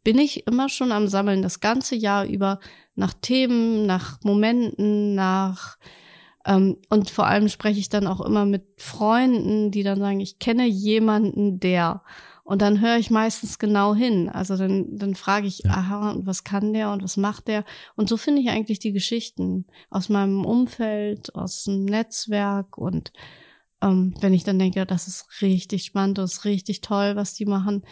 bin 0.05 0.19
ich 0.19 0.47
immer 0.47 0.71
schon 0.71 0.91
am 0.91 1.09
Sammeln 1.09 1.43
das 1.43 1.61
ganze 1.61 1.97
Jahr 1.97 2.25
über 2.25 2.61
nach 2.95 3.13
Themen, 3.13 3.85
nach 3.85 4.21
Momenten, 4.23 5.15
nach 5.15 5.77
und 6.45 7.11
vor 7.11 7.27
allem 7.27 7.49
spreche 7.49 7.79
ich 7.79 7.89
dann 7.89 8.07
auch 8.07 8.21
immer 8.21 8.45
mit 8.47 8.65
Freunden, 8.77 9.71
die 9.71 9.83
dann 9.83 10.01
sagen, 10.01 10.21
ich 10.21 10.39
kenne 10.39 10.67
jemanden, 10.67 11.61
der. 11.61 12.03
Und 12.45 12.61
dann 12.61 12.81
höre 12.81 12.97
ich 12.97 13.11
meistens 13.11 13.61
genau 13.61 13.95
hin. 13.95 14.29
Also 14.29 14.57
dann, 14.57 14.97
dann 14.97 15.15
frage 15.15 15.47
ich, 15.47 15.65
aha, 15.71 16.11
und 16.11 16.27
was 16.27 16.43
kann 16.43 16.73
der 16.73 16.91
und 16.91 17.03
was 17.03 17.17
macht 17.17 17.47
der? 17.47 17.65
Und 17.95 18.09
so 18.09 18.17
finde 18.17 18.43
ich 18.43 18.51
eigentlich 18.51 18.81
die 18.81 18.93
Geschichten 18.93 19.67
aus 19.91 20.09
meinem 20.09 20.45
Umfeld, 20.45 21.35
aus 21.37 21.65
dem 21.65 21.85
Netzwerk. 21.85 22.77
Und 22.77 23.13
ähm, 23.81 24.15
wenn 24.21 24.35
ich 24.35 24.43
dann 24.43 24.59
denke, 24.59 24.85
das 24.85 25.07
ist 25.07 25.41
richtig 25.41 25.85
spannend, 25.85 26.19
das 26.19 26.33
ist 26.33 26.45
richtig 26.45 26.81
toll, 26.81 27.15
was 27.15 27.35
die 27.35 27.47
machen, 27.47 27.85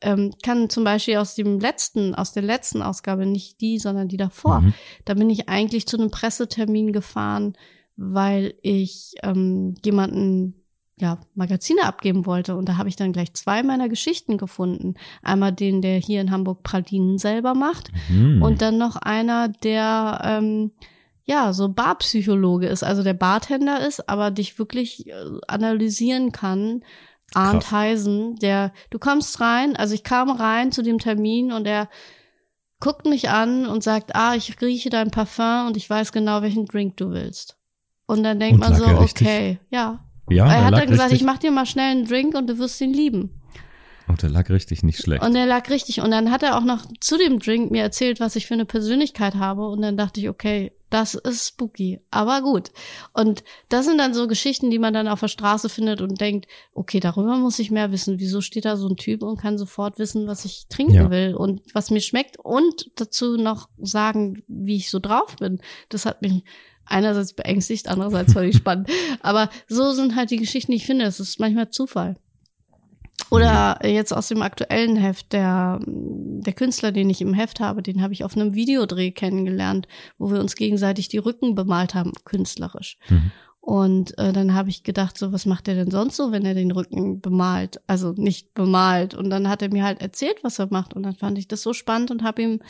ähm, 0.00 0.32
kann 0.42 0.68
zum 0.68 0.82
Beispiel 0.82 1.18
aus 1.18 1.36
dem 1.36 1.60
letzten, 1.60 2.16
aus 2.16 2.32
der 2.32 2.42
letzten 2.42 2.82
Ausgabe, 2.82 3.24
nicht 3.24 3.60
die, 3.60 3.78
sondern 3.78 4.08
die 4.08 4.16
davor, 4.16 4.60
Mhm. 4.60 4.74
da 5.04 5.14
bin 5.14 5.30
ich 5.30 5.48
eigentlich 5.48 5.86
zu 5.86 5.96
einem 5.96 6.10
Pressetermin 6.10 6.92
gefahren, 6.92 7.56
weil 7.96 8.54
ich 8.62 9.14
ähm, 9.22 9.74
jemanden 9.84 10.54
ja, 10.98 11.18
Magazine 11.34 11.84
abgeben 11.84 12.26
wollte. 12.26 12.54
Und 12.54 12.68
da 12.68 12.76
habe 12.76 12.88
ich 12.88 12.96
dann 12.96 13.12
gleich 13.12 13.34
zwei 13.34 13.62
meiner 13.62 13.88
Geschichten 13.88 14.38
gefunden. 14.38 14.94
Einmal 15.22 15.52
den, 15.52 15.82
der 15.82 15.98
hier 15.98 16.20
in 16.20 16.30
Hamburg 16.30 16.62
Pralinen 16.62 17.18
selber 17.18 17.54
macht 17.54 17.90
Mhm. 18.08 18.40
und 18.42 18.62
dann 18.62 18.78
noch 18.78 18.96
einer, 18.96 19.48
der 19.48 20.20
ähm, 20.22 20.70
ja 21.24 21.52
so 21.52 21.68
Barpsychologe 21.68 22.66
ist, 22.66 22.84
also 22.84 23.02
der 23.02 23.14
Bartender 23.14 23.84
ist, 23.86 24.08
aber 24.08 24.30
dich 24.30 24.58
wirklich 24.58 25.08
äh, 25.08 25.12
analysieren 25.48 26.30
kann. 26.32 26.82
Arndt. 27.34 27.70
Heisen, 27.70 28.36
der, 28.36 28.72
du 28.90 28.98
kommst 28.98 29.40
rein, 29.40 29.74
also 29.74 29.94
ich 29.94 30.04
kam 30.04 30.30
rein 30.30 30.70
zu 30.70 30.82
dem 30.82 30.98
Termin 30.98 31.50
und 31.50 31.66
er 31.66 31.88
guckt 32.78 33.06
mich 33.06 33.30
an 33.30 33.66
und 33.66 33.82
sagt, 33.82 34.14
ah, 34.14 34.34
ich 34.34 34.60
rieche 34.60 34.90
dein 34.90 35.10
Parfum 35.10 35.66
und 35.66 35.76
ich 35.78 35.88
weiß 35.88 36.12
genau, 36.12 36.42
welchen 36.42 36.66
Drink 36.66 36.98
du 36.98 37.10
willst. 37.10 37.56
Und 38.06 38.22
dann 38.22 38.40
denkt 38.40 38.54
Und 38.54 38.60
man 38.60 38.74
so, 38.74 38.84
er 38.84 39.00
richtig? 39.00 39.26
okay, 39.26 39.58
ja. 39.70 40.04
ja, 40.30 40.46
er 40.46 40.50
der 40.50 40.64
hat 40.64 40.74
dann 40.74 40.88
gesagt, 40.90 41.10
richtig. 41.12 41.20
ich 41.20 41.26
mach 41.26 41.38
dir 41.38 41.50
mal 41.50 41.66
schnell 41.66 41.90
einen 41.92 42.06
Drink 42.06 42.34
und 42.34 42.48
du 42.48 42.58
wirst 42.58 42.80
ihn 42.80 42.92
lieben. 42.92 43.30
Und 44.08 44.22
der 44.22 44.30
lag 44.30 44.50
richtig 44.50 44.82
nicht 44.82 44.98
schlecht. 45.00 45.22
Und 45.22 45.34
er 45.36 45.46
lag 45.46 45.70
richtig. 45.70 46.00
Und 46.00 46.10
dann 46.10 46.30
hat 46.30 46.42
er 46.42 46.58
auch 46.58 46.64
noch 46.64 46.84
zu 47.00 47.16
dem 47.16 47.38
Drink 47.38 47.70
mir 47.70 47.82
erzählt, 47.82 48.20
was 48.20 48.36
ich 48.36 48.46
für 48.46 48.54
eine 48.54 48.64
Persönlichkeit 48.66 49.36
habe. 49.36 49.68
Und 49.68 49.80
dann 49.80 49.96
dachte 49.96 50.20
ich, 50.20 50.28
okay, 50.28 50.72
das 50.90 51.14
ist 51.14 51.46
spooky. 51.48 52.00
Aber 52.10 52.42
gut. 52.42 52.70
Und 53.14 53.42
das 53.70 53.86
sind 53.86 53.96
dann 53.98 54.12
so 54.12 54.26
Geschichten, 54.26 54.70
die 54.70 54.78
man 54.78 54.92
dann 54.92 55.08
auf 55.08 55.20
der 55.20 55.28
Straße 55.28 55.68
findet 55.70 56.02
und 56.02 56.20
denkt, 56.20 56.46
okay, 56.74 57.00
darüber 57.00 57.36
muss 57.36 57.58
ich 57.60 57.70
mehr 57.70 57.92
wissen. 57.92 58.18
Wieso 58.18 58.40
steht 58.42 58.66
da 58.66 58.76
so 58.76 58.88
ein 58.88 58.96
Typ 58.96 59.22
und 59.22 59.40
kann 59.40 59.56
sofort 59.56 59.98
wissen, 59.98 60.26
was 60.26 60.44
ich 60.44 60.66
trinken 60.68 60.94
Ja. 60.94 61.10
will 61.10 61.34
und 61.34 61.62
was 61.72 61.90
mir 61.90 62.00
schmeckt 62.00 62.38
und 62.38 62.90
dazu 62.96 63.36
noch 63.38 63.68
sagen, 63.80 64.42
wie 64.48 64.76
ich 64.76 64.90
so 64.90 64.98
drauf 64.98 65.36
bin. 65.36 65.60
Das 65.88 66.04
hat 66.04 66.20
mich 66.20 66.44
einerseits 66.86 67.32
beängstigt, 67.32 67.88
andererseits 67.88 68.34
ich 68.36 68.56
spannend. 68.56 68.88
Aber 69.20 69.50
so 69.68 69.92
sind 69.92 70.16
halt 70.16 70.30
die 70.30 70.36
Geschichten, 70.36 70.72
die 70.72 70.76
ich 70.76 70.86
finde. 70.86 71.04
Es 71.04 71.20
ist 71.20 71.40
manchmal 71.40 71.70
Zufall. 71.70 72.16
Oder 73.30 73.78
jetzt 73.86 74.12
aus 74.12 74.28
dem 74.28 74.42
aktuellen 74.42 74.96
Heft, 74.96 75.32
der, 75.32 75.80
der 75.86 76.52
Künstler, 76.52 76.92
den 76.92 77.08
ich 77.08 77.22
im 77.22 77.32
Heft 77.32 77.60
habe, 77.60 77.82
den 77.82 78.02
habe 78.02 78.12
ich 78.12 78.24
auf 78.24 78.36
einem 78.36 78.54
Videodreh 78.54 79.10
kennengelernt, 79.10 79.88
wo 80.18 80.30
wir 80.30 80.38
uns 80.38 80.54
gegenseitig 80.54 81.08
die 81.08 81.18
Rücken 81.18 81.54
bemalt 81.54 81.94
haben, 81.94 82.12
künstlerisch. 82.24 82.98
Mhm. 83.08 83.32
Und 83.62 84.18
äh, 84.18 84.32
dann 84.32 84.54
habe 84.54 84.70
ich 84.70 84.82
gedacht, 84.82 85.16
so, 85.16 85.32
was 85.32 85.46
macht 85.46 85.68
er 85.68 85.76
denn 85.76 85.90
sonst 85.90 86.16
so, 86.16 86.32
wenn 86.32 86.44
er 86.44 86.54
den 86.54 86.72
Rücken 86.72 87.20
bemalt? 87.20 87.80
Also 87.86 88.12
nicht 88.12 88.54
bemalt. 88.54 89.14
Und 89.14 89.30
dann 89.30 89.48
hat 89.48 89.62
er 89.62 89.72
mir 89.72 89.84
halt 89.84 90.02
erzählt, 90.02 90.42
was 90.42 90.58
er 90.58 90.66
macht. 90.70 90.94
Und 90.94 91.04
dann 91.04 91.14
fand 91.14 91.38
ich 91.38 91.46
das 91.46 91.62
so 91.62 91.72
spannend 91.72 92.10
und 92.10 92.24
habe 92.24 92.42
ihm 92.42 92.60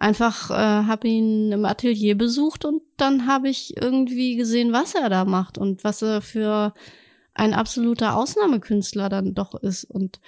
einfach, 0.00 0.50
äh, 0.50 0.54
habe 0.54 1.06
ihn 1.06 1.52
im 1.52 1.64
Atelier 1.64 2.16
besucht 2.16 2.64
und 2.64 2.82
dann 2.96 3.26
habe 3.26 3.48
ich 3.48 3.76
irgendwie 3.76 4.34
gesehen, 4.34 4.72
was 4.72 4.94
er 4.94 5.08
da 5.08 5.24
macht 5.24 5.58
und 5.58 5.84
was 5.84 6.02
er 6.02 6.22
für 6.22 6.74
ein 7.34 7.54
absoluter 7.54 8.16
Ausnahmekünstler 8.16 9.08
dann 9.08 9.34
doch 9.34 9.54
ist. 9.54 9.84
Und 9.84 10.20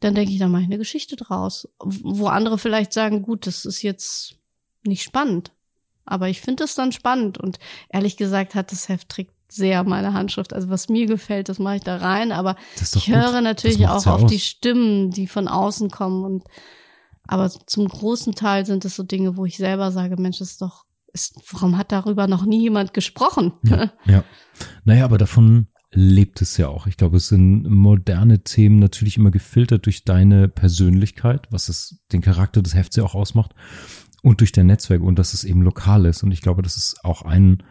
dann 0.00 0.14
denke 0.14 0.32
ich, 0.32 0.38
da 0.38 0.48
mache 0.48 0.62
ich 0.62 0.68
eine 0.68 0.78
Geschichte 0.78 1.16
draus. 1.16 1.68
Wo 1.78 2.26
andere 2.26 2.58
vielleicht 2.58 2.92
sagen, 2.92 3.22
gut, 3.22 3.46
das 3.46 3.64
ist 3.64 3.82
jetzt 3.82 4.36
nicht 4.82 5.02
spannend. 5.02 5.52
Aber 6.04 6.28
ich 6.28 6.40
finde 6.40 6.64
es 6.64 6.74
dann 6.74 6.90
spannend. 6.90 7.38
Und 7.38 7.58
ehrlich 7.90 8.16
gesagt 8.16 8.54
hat 8.54 8.72
das 8.72 8.88
Heft 8.88 9.10
trägt 9.10 9.32
sehr 9.48 9.84
meine 9.84 10.14
Handschrift. 10.14 10.54
Also 10.54 10.70
was 10.70 10.88
mir 10.88 11.06
gefällt, 11.06 11.50
das 11.50 11.58
mache 11.58 11.76
ich 11.76 11.82
da 11.82 11.98
rein. 11.98 12.32
Aber 12.32 12.56
ich 12.80 13.08
höre 13.08 13.34
gut. 13.34 13.42
natürlich 13.42 13.86
auch 13.86 14.04
ja 14.04 14.14
auf 14.14 14.24
aus. 14.24 14.30
die 14.30 14.40
Stimmen, 14.40 15.10
die 15.10 15.26
von 15.26 15.48
außen 15.48 15.90
kommen. 15.90 16.24
Und 16.24 16.44
aber 17.26 17.50
zum 17.50 17.88
großen 17.88 18.34
Teil 18.34 18.66
sind 18.66 18.84
es 18.84 18.96
so 18.96 19.02
Dinge, 19.02 19.36
wo 19.36 19.44
ich 19.44 19.56
selber 19.56 19.92
sage, 19.92 20.20
Mensch, 20.20 20.38
das 20.38 20.52
ist 20.52 20.62
doch, 20.62 20.84
ist, 21.12 21.34
warum 21.52 21.76
hat 21.78 21.92
darüber 21.92 22.26
noch 22.26 22.44
nie 22.44 22.62
jemand 22.62 22.94
gesprochen? 22.94 23.52
Ja, 23.62 23.92
ja. 24.06 24.24
Naja, 24.84 25.04
aber 25.04 25.18
davon 25.18 25.68
lebt 25.92 26.40
es 26.40 26.56
ja 26.56 26.68
auch. 26.68 26.86
Ich 26.86 26.96
glaube, 26.96 27.18
es 27.18 27.28
sind 27.28 27.68
moderne 27.68 28.42
Themen 28.42 28.78
natürlich 28.78 29.18
immer 29.18 29.30
gefiltert 29.30 29.84
durch 29.86 30.04
deine 30.04 30.48
Persönlichkeit, 30.48 31.46
was 31.50 31.68
es 31.68 32.00
den 32.12 32.22
Charakter 32.22 32.62
des 32.62 32.74
Hefts 32.74 32.96
ja 32.96 33.04
auch 33.04 33.14
ausmacht 33.14 33.54
und 34.22 34.40
durch 34.40 34.52
dein 34.52 34.66
Netzwerk 34.66 35.02
und 35.02 35.18
dass 35.18 35.34
es 35.34 35.44
eben 35.44 35.62
lokal 35.62 36.06
ist. 36.06 36.22
Und 36.22 36.32
ich 36.32 36.40
glaube, 36.40 36.62
das 36.62 36.76
ist 36.76 37.04
auch 37.04 37.22
ein 37.22 37.62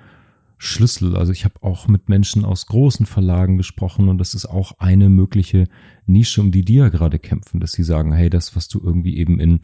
Schlüssel. 0.63 1.17
Also 1.17 1.31
ich 1.31 1.43
habe 1.43 1.55
auch 1.61 1.87
mit 1.87 2.07
Menschen 2.07 2.45
aus 2.45 2.67
großen 2.67 3.07
Verlagen 3.07 3.57
gesprochen 3.57 4.09
und 4.09 4.19
das 4.19 4.35
ist 4.35 4.45
auch 4.45 4.73
eine 4.77 5.09
mögliche 5.09 5.67
Nische, 6.05 6.39
um 6.39 6.51
die 6.51 6.63
die 6.63 6.75
ja 6.75 6.89
gerade 6.89 7.17
kämpfen, 7.17 7.59
dass 7.59 7.71
sie 7.71 7.83
sagen, 7.83 8.13
hey, 8.13 8.29
das, 8.29 8.55
was 8.55 8.67
du 8.67 8.79
irgendwie 8.79 9.17
eben 9.17 9.39
in 9.39 9.61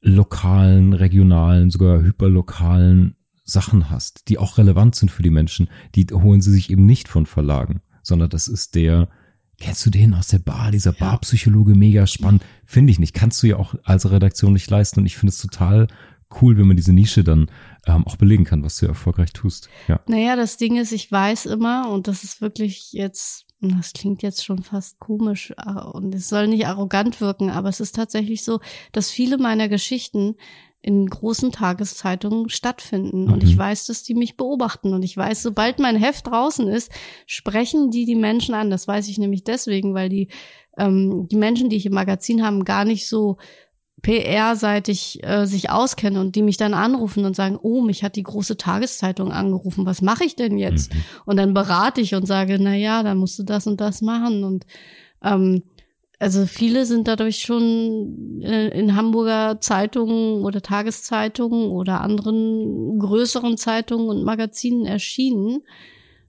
lokalen, 0.00 0.92
regionalen, 0.92 1.70
sogar 1.70 2.02
hyperlokalen 2.02 3.16
Sachen 3.42 3.90
hast, 3.90 4.28
die 4.28 4.38
auch 4.38 4.58
relevant 4.58 4.94
sind 4.94 5.10
für 5.10 5.24
die 5.24 5.30
Menschen, 5.30 5.68
die 5.96 6.06
holen 6.12 6.40
sie 6.40 6.52
sich 6.52 6.70
eben 6.70 6.86
nicht 6.86 7.08
von 7.08 7.26
Verlagen, 7.26 7.80
sondern 8.04 8.30
das 8.30 8.46
ist 8.46 8.76
der, 8.76 9.08
kennst 9.58 9.84
du 9.86 9.90
den 9.90 10.14
aus 10.14 10.28
der 10.28 10.38
Bar, 10.38 10.70
dieser 10.70 10.92
ja. 10.92 10.98
Barpsychologe, 11.00 11.74
mega 11.74 12.06
spannend, 12.06 12.44
finde 12.64 12.92
ich 12.92 13.00
nicht, 13.00 13.12
kannst 13.12 13.42
du 13.42 13.48
ja 13.48 13.56
auch 13.56 13.74
als 13.82 14.08
Redaktion 14.08 14.52
nicht 14.52 14.70
leisten 14.70 15.00
und 15.00 15.06
ich 15.06 15.16
finde 15.16 15.30
es 15.30 15.38
total 15.38 15.88
cool, 16.40 16.56
wenn 16.56 16.68
man 16.68 16.76
diese 16.76 16.92
Nische 16.92 17.24
dann 17.24 17.50
ähm, 17.86 18.06
auch 18.06 18.16
belegen 18.16 18.44
kann, 18.44 18.64
was 18.64 18.78
du 18.78 18.86
erfolgreich 18.86 19.32
tust. 19.32 19.68
Ja. 19.88 20.00
Naja, 20.08 20.36
das 20.36 20.56
Ding 20.56 20.76
ist, 20.76 20.92
ich 20.92 21.10
weiß 21.10 21.46
immer, 21.46 21.90
und 21.90 22.08
das 22.08 22.24
ist 22.24 22.40
wirklich 22.40 22.92
jetzt, 22.92 23.46
das 23.60 23.92
klingt 23.92 24.22
jetzt 24.22 24.44
schon 24.44 24.62
fast 24.62 24.98
komisch 24.98 25.52
äh, 25.56 25.70
und 25.70 26.14
es 26.14 26.28
soll 26.28 26.48
nicht 26.48 26.66
arrogant 26.66 27.20
wirken, 27.20 27.50
aber 27.50 27.68
es 27.68 27.80
ist 27.80 27.94
tatsächlich 27.94 28.44
so, 28.44 28.60
dass 28.92 29.10
viele 29.10 29.38
meiner 29.38 29.68
Geschichten 29.68 30.34
in 30.82 31.06
großen 31.06 31.50
Tageszeitungen 31.50 32.48
stattfinden. 32.48 33.24
Mhm. 33.24 33.32
Und 33.32 33.42
ich 33.42 33.56
mhm. 33.56 33.60
weiß, 33.60 33.86
dass 33.86 34.04
die 34.04 34.14
mich 34.14 34.36
beobachten. 34.36 34.94
Und 34.94 35.02
ich 35.02 35.16
weiß, 35.16 35.42
sobald 35.42 35.80
mein 35.80 35.96
Heft 35.96 36.28
draußen 36.28 36.68
ist, 36.68 36.92
sprechen 37.26 37.90
die 37.90 38.04
die 38.04 38.14
Menschen 38.14 38.54
an. 38.54 38.70
Das 38.70 38.86
weiß 38.86 39.08
ich 39.08 39.18
nämlich 39.18 39.42
deswegen, 39.42 39.94
weil 39.94 40.08
die, 40.08 40.28
ähm, 40.78 41.26
die 41.28 41.36
Menschen, 41.36 41.70
die 41.70 41.76
ich 41.76 41.86
im 41.86 41.94
Magazin 41.94 42.44
haben, 42.44 42.64
gar 42.64 42.84
nicht 42.84 43.08
so 43.08 43.36
PR-seitig 44.02 45.24
äh, 45.24 45.46
sich 45.46 45.70
auskennen 45.70 46.20
und 46.20 46.36
die 46.36 46.42
mich 46.42 46.56
dann 46.56 46.74
anrufen 46.74 47.24
und 47.24 47.34
sagen, 47.34 47.58
oh, 47.60 47.80
mich 47.80 48.04
hat 48.04 48.16
die 48.16 48.22
große 48.22 48.56
Tageszeitung 48.56 49.32
angerufen, 49.32 49.86
was 49.86 50.02
mache 50.02 50.24
ich 50.24 50.36
denn 50.36 50.58
jetzt? 50.58 50.92
Mhm. 50.92 51.00
Und 51.24 51.36
dann 51.38 51.54
berate 51.54 52.00
ich 52.00 52.14
und 52.14 52.26
sage, 52.26 52.58
na 52.60 52.74
ja, 52.74 53.02
dann 53.02 53.18
musst 53.18 53.38
du 53.38 53.42
das 53.42 53.66
und 53.66 53.80
das 53.80 54.02
machen 54.02 54.44
und 54.44 54.66
ähm, 55.22 55.62
also 56.18 56.46
viele 56.46 56.86
sind 56.86 57.08
dadurch 57.08 57.38
schon 57.38 58.40
äh, 58.42 58.68
in 58.68 58.96
Hamburger 58.96 59.60
Zeitungen 59.60 60.42
oder 60.42 60.62
Tageszeitungen 60.62 61.70
oder 61.70 62.00
anderen 62.00 62.98
größeren 62.98 63.58
Zeitungen 63.58 64.08
und 64.08 64.24
Magazinen 64.24 64.86
erschienen 64.86 65.62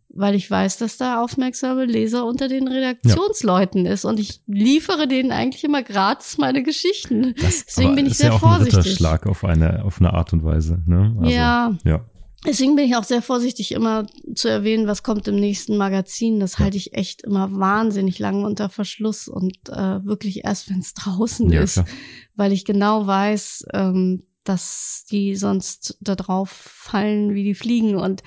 weil 0.09 0.35
ich 0.35 0.49
weiß, 0.49 0.77
dass 0.77 0.97
da 0.97 1.21
aufmerksame 1.21 1.85
Leser 1.85 2.25
unter 2.25 2.47
den 2.47 2.67
Redaktionsleuten 2.67 3.85
ja. 3.85 3.93
ist 3.93 4.05
und 4.05 4.19
ich 4.19 4.41
liefere 4.47 5.07
denen 5.07 5.31
eigentlich 5.31 5.63
immer 5.63 5.83
gratis 5.83 6.37
meine 6.37 6.63
Geschichten. 6.63 7.35
Das, 7.41 7.65
Deswegen 7.65 7.95
bin 7.95 8.05
ich 8.05 8.13
ist 8.13 8.17
sehr 8.19 8.29
ja 8.29 8.35
auch 8.35 8.39
vorsichtig. 8.39 8.73
Ein 8.73 8.81
Ritterschlag 8.81 9.27
auf 9.27 9.43
eine 9.43 9.83
auf 9.83 9.99
eine 9.99 10.13
Art 10.13 10.33
und 10.33 10.43
Weise. 10.43 10.81
Ne? 10.85 11.15
Also, 11.19 11.31
ja. 11.31 11.77
ja. 11.83 12.05
Deswegen 12.45 12.75
bin 12.75 12.85
ich 12.85 12.95
auch 12.95 13.03
sehr 13.03 13.21
vorsichtig, 13.21 13.71
immer 13.73 14.05
zu 14.35 14.47
erwähnen, 14.47 14.87
was 14.87 15.03
kommt 15.03 15.27
im 15.27 15.35
nächsten 15.35 15.75
Magazin. 15.75 16.39
Das 16.39 16.53
ja. 16.53 16.59
halte 16.59 16.77
ich 16.77 16.93
echt 16.93 17.23
immer 17.23 17.51
wahnsinnig 17.51 18.19
lange 18.19 18.45
unter 18.45 18.69
Verschluss 18.69 19.27
und 19.27 19.57
äh, 19.69 20.05
wirklich 20.05 20.45
erst, 20.45 20.69
wenn 20.69 20.79
es 20.79 20.93
draußen 20.93 21.51
ist, 21.51 21.73
klar. 21.73 21.87
weil 22.35 22.53
ich 22.53 22.63
genau 22.63 23.05
weiß, 23.05 23.65
ähm, 23.73 24.23
dass 24.43 25.05
die 25.09 25.35
sonst 25.35 25.97
da 25.99 26.15
drauf 26.15 26.49
fallen 26.49 27.33
wie 27.33 27.43
die 27.43 27.55
Fliegen 27.55 27.95
und 27.95 28.23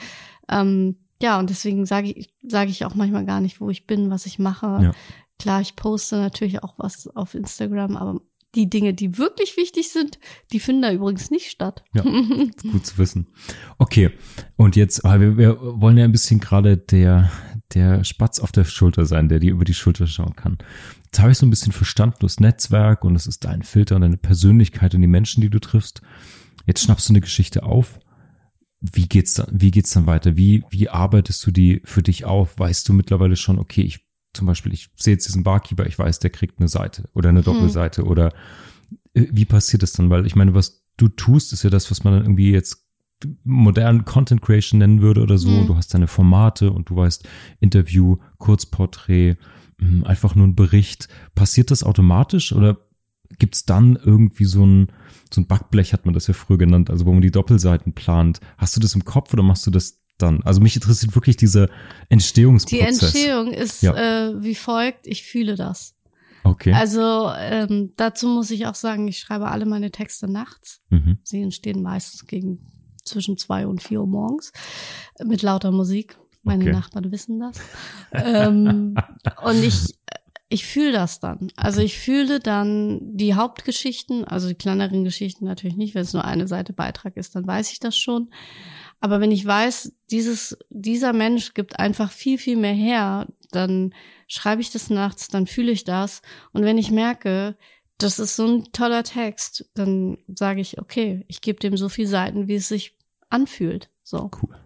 ähm, 0.50 0.96
ja, 1.22 1.38
und 1.38 1.50
deswegen 1.50 1.86
sage 1.86 2.10
ich, 2.10 2.32
sage 2.42 2.70
ich 2.70 2.84
auch 2.84 2.94
manchmal 2.94 3.26
gar 3.26 3.40
nicht, 3.40 3.60
wo 3.60 3.70
ich 3.70 3.86
bin, 3.86 4.10
was 4.10 4.26
ich 4.26 4.38
mache. 4.38 4.66
Ja. 4.82 4.92
Klar, 5.38 5.60
ich 5.60 5.76
poste 5.76 6.16
natürlich 6.16 6.62
auch 6.62 6.74
was 6.78 7.08
auf 7.08 7.34
Instagram, 7.34 7.96
aber 7.96 8.20
die 8.54 8.68
Dinge, 8.68 8.94
die 8.94 9.16
wirklich 9.16 9.56
wichtig 9.56 9.90
sind, 9.90 10.18
die 10.52 10.60
finden 10.60 10.82
da 10.82 10.92
übrigens 10.92 11.30
nicht 11.30 11.50
statt. 11.50 11.84
Ja, 11.94 12.02
gut 12.72 12.86
zu 12.86 12.98
wissen. 12.98 13.28
Okay, 13.78 14.10
und 14.56 14.76
jetzt, 14.76 15.04
wir, 15.04 15.36
wir 15.36 15.58
wollen 15.60 15.98
ja 15.98 16.04
ein 16.04 16.12
bisschen 16.12 16.40
gerade 16.40 16.76
der, 16.76 17.30
der 17.74 18.02
Spatz 18.02 18.40
auf 18.40 18.50
der 18.50 18.64
Schulter 18.64 19.06
sein, 19.06 19.28
der 19.28 19.38
dir 19.38 19.52
über 19.52 19.64
die 19.64 19.74
Schulter 19.74 20.06
schauen 20.06 20.34
kann. 20.34 20.58
Jetzt 21.04 21.20
habe 21.20 21.30
ich 21.30 21.38
so 21.38 21.46
ein 21.46 21.50
bisschen 21.50 21.72
verstanden, 21.72 22.16
das 22.20 22.40
Netzwerk 22.40 23.04
und 23.04 23.14
es 23.14 23.26
ist 23.26 23.44
dein 23.44 23.62
Filter 23.62 23.96
und 23.96 24.02
deine 24.02 24.16
Persönlichkeit 24.16 24.94
und 24.94 25.00
die 25.00 25.06
Menschen, 25.06 25.40
die 25.40 25.50
du 25.50 25.60
triffst. 25.60 26.02
Jetzt 26.66 26.82
schnappst 26.82 27.08
du 27.08 27.12
eine 27.12 27.20
Geschichte 27.20 27.62
auf 27.62 28.00
wie 28.80 29.08
geht's 29.08 29.34
dann, 29.34 29.48
wie 29.50 29.70
geht's 29.70 29.92
dann 29.92 30.06
weiter? 30.06 30.36
Wie, 30.36 30.64
wie 30.70 30.88
arbeitest 30.88 31.46
du 31.46 31.50
die 31.50 31.82
für 31.84 32.02
dich 32.02 32.24
auf? 32.24 32.58
Weißt 32.58 32.88
du 32.88 32.92
mittlerweile 32.92 33.36
schon, 33.36 33.58
okay, 33.58 33.82
ich, 33.82 34.06
zum 34.32 34.46
Beispiel, 34.46 34.72
ich 34.72 34.88
sehe 34.96 35.14
jetzt 35.14 35.28
diesen 35.28 35.42
Barkeeper, 35.42 35.86
ich 35.86 35.98
weiß, 35.98 36.18
der 36.20 36.30
kriegt 36.30 36.58
eine 36.58 36.68
Seite 36.68 37.08
oder 37.14 37.28
eine 37.28 37.40
hm. 37.40 37.44
Doppelseite 37.44 38.02
hm. 38.02 38.08
oder 38.08 38.32
äh, 39.14 39.26
wie 39.30 39.44
passiert 39.44 39.82
das 39.82 39.92
dann? 39.92 40.08
Weil 40.08 40.26
ich 40.26 40.36
meine, 40.36 40.54
was 40.54 40.84
du 40.96 41.08
tust, 41.08 41.52
ist 41.52 41.62
ja 41.62 41.70
das, 41.70 41.90
was 41.90 42.04
man 42.04 42.14
dann 42.14 42.22
irgendwie 42.22 42.52
jetzt 42.52 42.86
modernen 43.44 44.06
Content 44.06 44.40
Creation 44.40 44.78
nennen 44.78 45.02
würde 45.02 45.22
oder 45.22 45.36
so. 45.36 45.50
Hm. 45.50 45.66
Du 45.66 45.76
hast 45.76 45.92
deine 45.92 46.06
Formate 46.06 46.70
und 46.70 46.88
du 46.88 46.96
weißt 46.96 47.28
Interview, 47.60 48.16
Kurzporträt, 48.38 49.36
hm, 49.78 50.04
einfach 50.04 50.34
nur 50.34 50.46
ein 50.46 50.56
Bericht. 50.56 51.08
Passiert 51.34 51.70
das 51.70 51.84
automatisch 51.84 52.52
oder 52.52 52.78
gibt's 53.38 53.64
dann 53.64 53.96
irgendwie 53.96 54.44
so 54.44 54.64
ein, 54.64 54.92
so 55.32 55.40
ein 55.40 55.46
Backblech 55.46 55.92
hat 55.92 56.04
man 56.04 56.14
das 56.14 56.26
ja 56.26 56.34
früher 56.34 56.58
genannt, 56.58 56.90
also 56.90 57.06
wo 57.06 57.12
man 57.12 57.22
die 57.22 57.30
Doppelseiten 57.30 57.92
plant. 57.92 58.40
Hast 58.58 58.76
du 58.76 58.80
das 58.80 58.94
im 58.94 59.04
Kopf 59.04 59.32
oder 59.32 59.42
machst 59.42 59.66
du 59.66 59.70
das 59.70 60.00
dann? 60.18 60.42
Also 60.42 60.60
mich 60.60 60.74
interessiert 60.74 61.14
wirklich 61.14 61.36
dieser 61.36 61.68
Entstehungsprozess. 62.08 62.98
Die 62.98 63.04
Entstehung 63.06 63.52
ist 63.52 63.82
ja. 63.82 64.28
äh, 64.28 64.42
wie 64.42 64.54
folgt, 64.54 65.06
ich 65.06 65.22
fühle 65.22 65.54
das. 65.54 65.94
Okay. 66.42 66.72
Also 66.72 67.30
ähm, 67.36 67.92
dazu 67.96 68.26
muss 68.26 68.50
ich 68.50 68.66
auch 68.66 68.74
sagen, 68.74 69.06
ich 69.08 69.18
schreibe 69.18 69.48
alle 69.48 69.66
meine 69.66 69.90
Texte 69.90 70.26
nachts. 70.30 70.80
Mhm. 70.88 71.18
Sie 71.22 71.42
entstehen 71.42 71.82
meistens 71.82 72.26
gegen 72.26 72.58
zwischen 73.04 73.36
zwei 73.36 73.66
und 73.66 73.82
vier 73.82 74.00
Uhr 74.00 74.06
morgens 74.06 74.52
mit 75.22 75.42
lauter 75.42 75.70
Musik. 75.70 76.16
Meine 76.42 76.64
okay. 76.64 76.72
Nachbarn 76.72 77.12
wissen 77.12 77.38
das. 77.38 77.58
ähm, 78.12 78.94
und 79.42 79.62
ich 79.62 79.94
ich 80.52 80.66
fühle 80.66 80.90
das 80.90 81.20
dann. 81.20 81.52
Also 81.54 81.80
ich 81.80 81.96
fühle 81.96 82.40
dann 82.40 83.16
die 83.16 83.34
Hauptgeschichten, 83.34 84.24
also 84.24 84.48
die 84.48 84.56
kleineren 84.56 85.04
Geschichten 85.04 85.44
natürlich 85.44 85.76
nicht, 85.76 85.94
wenn 85.94 86.02
es 86.02 86.12
nur 86.12 86.24
eine 86.24 86.48
Seite 86.48 86.72
Beitrag 86.72 87.16
ist, 87.16 87.36
dann 87.36 87.46
weiß 87.46 87.70
ich 87.70 87.78
das 87.78 87.96
schon. 87.96 88.30
Aber 88.98 89.20
wenn 89.20 89.30
ich 89.30 89.46
weiß, 89.46 89.92
dieses, 90.10 90.58
dieser 90.68 91.12
Mensch 91.12 91.54
gibt 91.54 91.78
einfach 91.78 92.10
viel, 92.10 92.36
viel 92.36 92.56
mehr 92.56 92.74
her, 92.74 93.28
dann 93.52 93.94
schreibe 94.26 94.60
ich 94.60 94.70
das 94.70 94.90
nachts, 94.90 95.28
dann 95.28 95.46
fühle 95.46 95.70
ich 95.70 95.84
das. 95.84 96.20
Und 96.52 96.64
wenn 96.64 96.78
ich 96.78 96.90
merke, 96.90 97.56
das 97.96 98.18
ist 98.18 98.34
so 98.34 98.46
ein 98.46 98.72
toller 98.72 99.04
Text, 99.04 99.70
dann 99.74 100.18
sage 100.26 100.60
ich, 100.60 100.80
okay, 100.80 101.24
ich 101.28 101.40
gebe 101.42 101.60
dem 101.60 101.76
so 101.76 101.88
viel 101.88 102.08
Seiten, 102.08 102.48
wie 102.48 102.56
es 102.56 102.66
sich 102.66 102.96
anfühlt. 103.28 103.88
So. 104.02 104.30
Cool. 104.42 104.56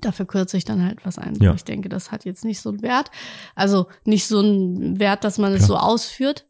Dafür 0.00 0.26
kürze 0.26 0.56
ich 0.56 0.64
dann 0.64 0.84
halt 0.84 1.04
was 1.04 1.18
ein. 1.18 1.34
Ja. 1.36 1.54
Ich 1.54 1.64
denke, 1.64 1.88
das 1.88 2.12
hat 2.12 2.24
jetzt 2.24 2.44
nicht 2.44 2.60
so 2.60 2.68
einen 2.70 2.82
Wert. 2.82 3.10
Also 3.54 3.88
nicht 4.04 4.26
so 4.26 4.38
einen 4.38 4.98
Wert, 4.98 5.24
dass 5.24 5.38
man 5.38 5.50
Klar. 5.52 5.60
es 5.60 5.66
so 5.66 5.76
ausführt. 5.76 6.46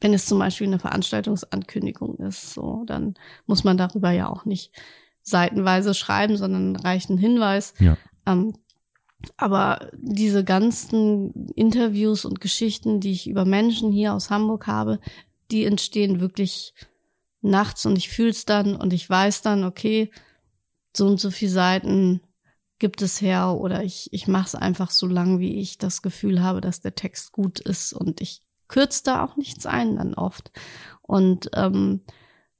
Wenn 0.00 0.14
es 0.14 0.26
zum 0.26 0.38
Beispiel 0.38 0.66
eine 0.66 0.78
Veranstaltungsankündigung 0.78 2.16
ist, 2.18 2.54
so, 2.54 2.84
dann 2.86 3.14
muss 3.46 3.64
man 3.64 3.76
darüber 3.76 4.10
ja 4.10 4.28
auch 4.28 4.44
nicht 4.44 4.72
seitenweise 5.22 5.94
schreiben, 5.94 6.36
sondern 6.36 6.76
reicht 6.76 7.10
ein 7.10 7.18
Hinweis. 7.18 7.74
Ja. 7.78 7.96
Ähm, 8.26 8.54
aber 9.36 9.90
diese 9.96 10.44
ganzen 10.44 11.48
Interviews 11.54 12.24
und 12.24 12.40
Geschichten, 12.40 13.00
die 13.00 13.12
ich 13.12 13.28
über 13.28 13.44
Menschen 13.44 13.90
hier 13.90 14.14
aus 14.14 14.30
Hamburg 14.30 14.66
habe, 14.66 15.00
die 15.50 15.64
entstehen 15.64 16.20
wirklich 16.20 16.74
nachts 17.40 17.86
und 17.86 17.96
ich 17.96 18.08
fühle 18.08 18.30
es 18.30 18.44
dann 18.44 18.76
und 18.76 18.92
ich 18.92 19.08
weiß 19.08 19.42
dann, 19.42 19.64
okay, 19.64 20.10
so 20.96 21.06
und 21.06 21.20
so 21.20 21.30
viele 21.30 21.50
Seiten 21.50 22.20
gibt 22.78 23.02
es 23.02 23.20
her 23.20 23.54
oder 23.54 23.82
ich, 23.82 24.08
ich 24.12 24.28
mache 24.28 24.46
es 24.46 24.54
einfach 24.54 24.90
so 24.90 25.06
lang, 25.06 25.38
wie 25.38 25.60
ich 25.60 25.78
das 25.78 26.02
Gefühl 26.02 26.42
habe, 26.42 26.60
dass 26.60 26.80
der 26.80 26.94
Text 26.94 27.32
gut 27.32 27.58
ist 27.60 27.92
und 27.92 28.20
ich 28.20 28.42
kürze 28.68 29.02
da 29.04 29.24
auch 29.24 29.36
nichts 29.36 29.66
ein 29.66 29.96
dann 29.96 30.14
oft. 30.14 30.52
Und 31.02 31.50
ähm, 31.54 32.02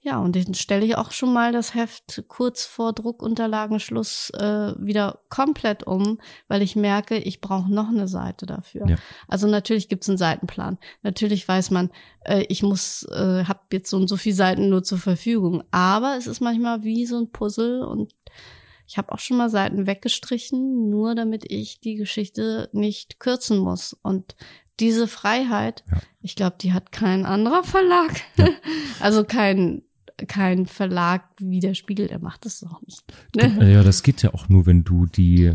ja, 0.00 0.18
und 0.18 0.36
dann 0.36 0.54
stelle 0.54 0.86
ich 0.86 0.96
auch 0.96 1.10
schon 1.10 1.32
mal 1.32 1.52
das 1.52 1.74
Heft 1.74 2.24
kurz 2.28 2.64
vor 2.64 2.92
Druckunterlagenschluss 2.92 4.30
äh, 4.30 4.74
wieder 4.78 5.20
komplett 5.28 5.86
um, 5.86 6.18
weil 6.46 6.62
ich 6.62 6.76
merke, 6.76 7.16
ich 7.18 7.40
brauche 7.40 7.70
noch 7.70 7.88
eine 7.88 8.06
Seite 8.06 8.46
dafür. 8.46 8.88
Ja. 8.88 8.96
Also 9.26 9.48
natürlich 9.48 9.88
gibt's 9.88 10.08
einen 10.08 10.16
Seitenplan. 10.16 10.78
Natürlich 11.02 11.46
weiß 11.46 11.72
man, 11.72 11.90
äh, 12.24 12.46
ich 12.48 12.62
muss, 12.62 13.02
äh, 13.10 13.44
habe 13.44 13.60
jetzt 13.72 13.90
so 13.90 13.96
und 13.96 14.08
so 14.08 14.16
viele 14.16 14.36
Seiten 14.36 14.68
nur 14.68 14.84
zur 14.84 14.98
Verfügung. 14.98 15.64
Aber 15.72 16.16
es 16.16 16.26
ist 16.26 16.40
manchmal 16.40 16.84
wie 16.84 17.04
so 17.04 17.18
ein 17.18 17.30
Puzzle 17.30 17.82
und 17.82 18.14
ich 18.88 18.96
habe 18.96 19.12
auch 19.12 19.18
schon 19.18 19.36
mal 19.36 19.50
Seiten 19.50 19.86
weggestrichen, 19.86 20.88
nur 20.88 21.14
damit 21.14 21.44
ich 21.50 21.78
die 21.78 21.94
Geschichte 21.94 22.70
nicht 22.72 23.20
kürzen 23.20 23.58
muss. 23.58 23.92
Und 24.02 24.34
diese 24.80 25.06
Freiheit, 25.06 25.84
ja. 25.90 25.98
ich 26.22 26.36
glaube, 26.36 26.56
die 26.58 26.72
hat 26.72 26.90
kein 26.90 27.26
anderer 27.26 27.64
Verlag. 27.64 28.22
Ja. 28.36 28.48
also 29.00 29.24
kein 29.24 29.82
kein 30.26 30.66
Verlag 30.66 31.28
wie 31.38 31.60
der 31.60 31.74
Spiegel, 31.74 32.08
der 32.08 32.18
macht 32.18 32.44
das 32.44 32.58
doch 32.58 32.82
nicht. 32.82 33.04
Ne? 33.36 33.72
Ja, 33.72 33.84
das 33.84 34.02
geht 34.02 34.22
ja 34.22 34.34
auch 34.34 34.48
nur, 34.48 34.66
wenn 34.66 34.82
du 34.82 35.06
die, 35.06 35.54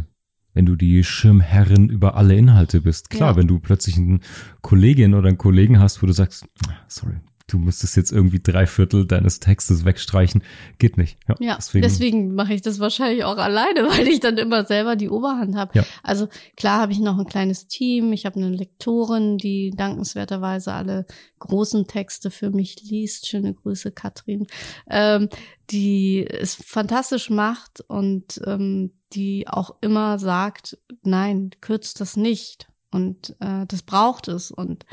wenn 0.54 0.66
du 0.66 0.78
die 0.78 1.04
Schirmherrin 1.04 1.90
über 1.90 2.16
alle 2.16 2.38
Inhalte 2.38 2.80
bist. 2.80 3.10
Klar, 3.10 3.32
ja. 3.32 3.36
wenn 3.36 3.48
du 3.48 3.60
plötzlich 3.60 3.98
eine 3.98 4.22
Kollegin 4.62 5.16
oder 5.16 5.28
einen 5.28 5.38
Kollegen 5.38 5.80
hast, 5.80 6.02
wo 6.02 6.08
du 6.08 6.14
sagst, 6.14 6.46
sorry, 6.88 7.20
du 7.48 7.58
müsstest 7.58 7.98
jetzt 7.98 8.12
irgendwie 8.12 8.40
drei 8.42 8.66
Viertel 8.66 9.06
deines 9.06 9.40
Textes 9.40 9.86
wegstreichen. 9.86 10.44
Geht 10.80 10.98
nicht. 10.98 11.18
Ja, 11.28 11.36
ja 11.40 11.56
deswegen, 11.56 11.84
deswegen 11.84 12.36
mache 12.36 12.54
ich 12.54 12.62
das 12.62 12.80
wahrscheinlich 12.80 13.24
auch 13.26 13.38
alleine, 13.38 13.84
weil 13.90 14.08
ich 14.08 14.20
dann 14.20 14.38
immer 14.38 14.66
selber 14.66 14.96
die 14.96 15.10
Oberhand 15.10 15.56
habe. 15.56 15.72
Ja. 15.78 15.86
Also 16.04 16.30
klar 16.56 16.80
habe 16.82 16.94
ich 16.94 17.00
noch 17.00 17.20
ein 17.20 17.26
kleines 17.26 17.68
Team. 17.68 18.14
Ich 18.14 18.26
habe 18.26 18.38
eine 18.38 18.50
Lektorin, 18.50 19.38
die 19.38 19.72
dankenswerterweise 19.72 20.74
alle 20.74 21.06
großen 21.40 21.88
Texte 21.88 22.32
für 22.32 22.50
mich 22.50 22.82
liest. 22.84 23.28
Schöne 23.28 23.54
Grüße, 23.54 23.92
Katrin. 23.92 24.48
Ähm, 24.90 25.28
die 25.70 26.26
es 26.28 26.56
fantastisch 26.56 27.30
macht 27.30 27.82
und 27.82 28.42
ähm, 28.46 28.92
die 29.14 29.48
auch 29.48 29.76
immer 29.82 30.20
sagt, 30.20 30.78
nein, 31.04 31.52
kürzt 31.62 32.00
das 32.02 32.18
nicht. 32.18 32.68
Und 32.92 33.36
äh, 33.40 33.66
das 33.68 33.82
braucht 33.82 34.28
es. 34.28 34.52
Und 34.52 34.86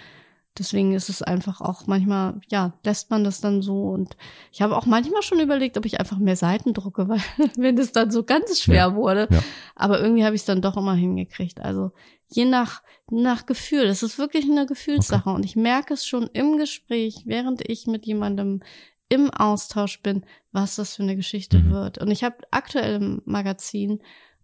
Deswegen 0.60 0.92
ist 0.92 1.08
es 1.08 1.22
einfach 1.22 1.62
auch 1.62 1.86
manchmal, 1.86 2.38
ja, 2.50 2.74
lässt 2.84 3.10
man 3.10 3.24
das 3.24 3.40
dann 3.40 3.62
so. 3.62 3.84
Und 3.84 4.14
ich 4.52 4.60
habe 4.60 4.76
auch 4.76 4.84
manchmal 4.84 5.22
schon 5.22 5.40
überlegt, 5.40 5.78
ob 5.78 5.86
ich 5.86 5.98
einfach 5.98 6.18
mehr 6.18 6.36
Seiten 6.36 6.74
drucke, 6.74 7.08
weil 7.08 7.22
wenn 7.56 7.78
es 7.78 7.92
dann 7.92 8.10
so 8.10 8.24
ganz 8.24 8.60
schwer 8.60 8.88
ja, 8.88 8.94
wurde. 8.94 9.26
Ja. 9.30 9.42
Aber 9.74 10.00
irgendwie 10.00 10.22
habe 10.22 10.36
ich 10.36 10.42
es 10.42 10.46
dann 10.46 10.60
doch 10.60 10.76
immer 10.76 10.94
hingekriegt. 10.94 11.60
Also 11.62 11.92
je 12.28 12.44
nach, 12.44 12.82
nach 13.10 13.46
Gefühl. 13.46 13.84
Es 13.84 14.02
ist 14.02 14.18
wirklich 14.18 14.44
eine 14.44 14.66
Gefühlssache. 14.66 15.30
Okay. 15.30 15.36
Und 15.36 15.46
ich 15.46 15.56
merke 15.56 15.94
es 15.94 16.06
schon 16.06 16.28
im 16.34 16.58
Gespräch, 16.58 17.22
während 17.24 17.66
ich 17.66 17.86
mit 17.86 18.04
jemandem 18.04 18.60
im 19.08 19.30
Austausch 19.30 20.02
bin, 20.02 20.26
was 20.52 20.76
das 20.76 20.96
für 20.96 21.04
eine 21.04 21.16
Geschichte 21.16 21.58
mhm. 21.58 21.70
wird. 21.70 21.96
Und 21.96 22.10
ich 22.10 22.22
habe 22.22 22.36
aktuell 22.50 22.96
im 22.96 23.22
Magazin 23.24 24.02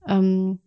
ähm, 0.08 0.60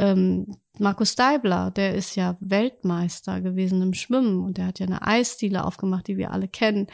ähm, 0.00 0.46
Markus 0.78 1.14
Deibler, 1.14 1.70
der 1.70 1.94
ist 1.94 2.16
ja 2.16 2.36
Weltmeister 2.40 3.42
gewesen 3.42 3.82
im 3.82 3.92
Schwimmen 3.92 4.40
und 4.40 4.56
der 4.56 4.66
hat 4.66 4.78
ja 4.78 4.86
eine 4.86 5.06
Eisdiele 5.06 5.64
aufgemacht, 5.64 6.08
die 6.08 6.16
wir 6.16 6.32
alle 6.32 6.48
kennen. 6.48 6.86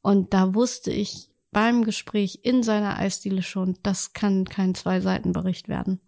Und 0.00 0.32
da 0.32 0.54
wusste 0.54 0.92
ich 0.92 1.28
beim 1.50 1.84
Gespräch 1.84 2.40
in 2.44 2.62
seiner 2.62 2.98
Eisdiele 2.98 3.42
schon, 3.42 3.76
das 3.82 4.12
kann 4.12 4.44
kein 4.44 4.74
Zwei-Seiten-Bericht 4.74 5.68
werden. 5.68 6.00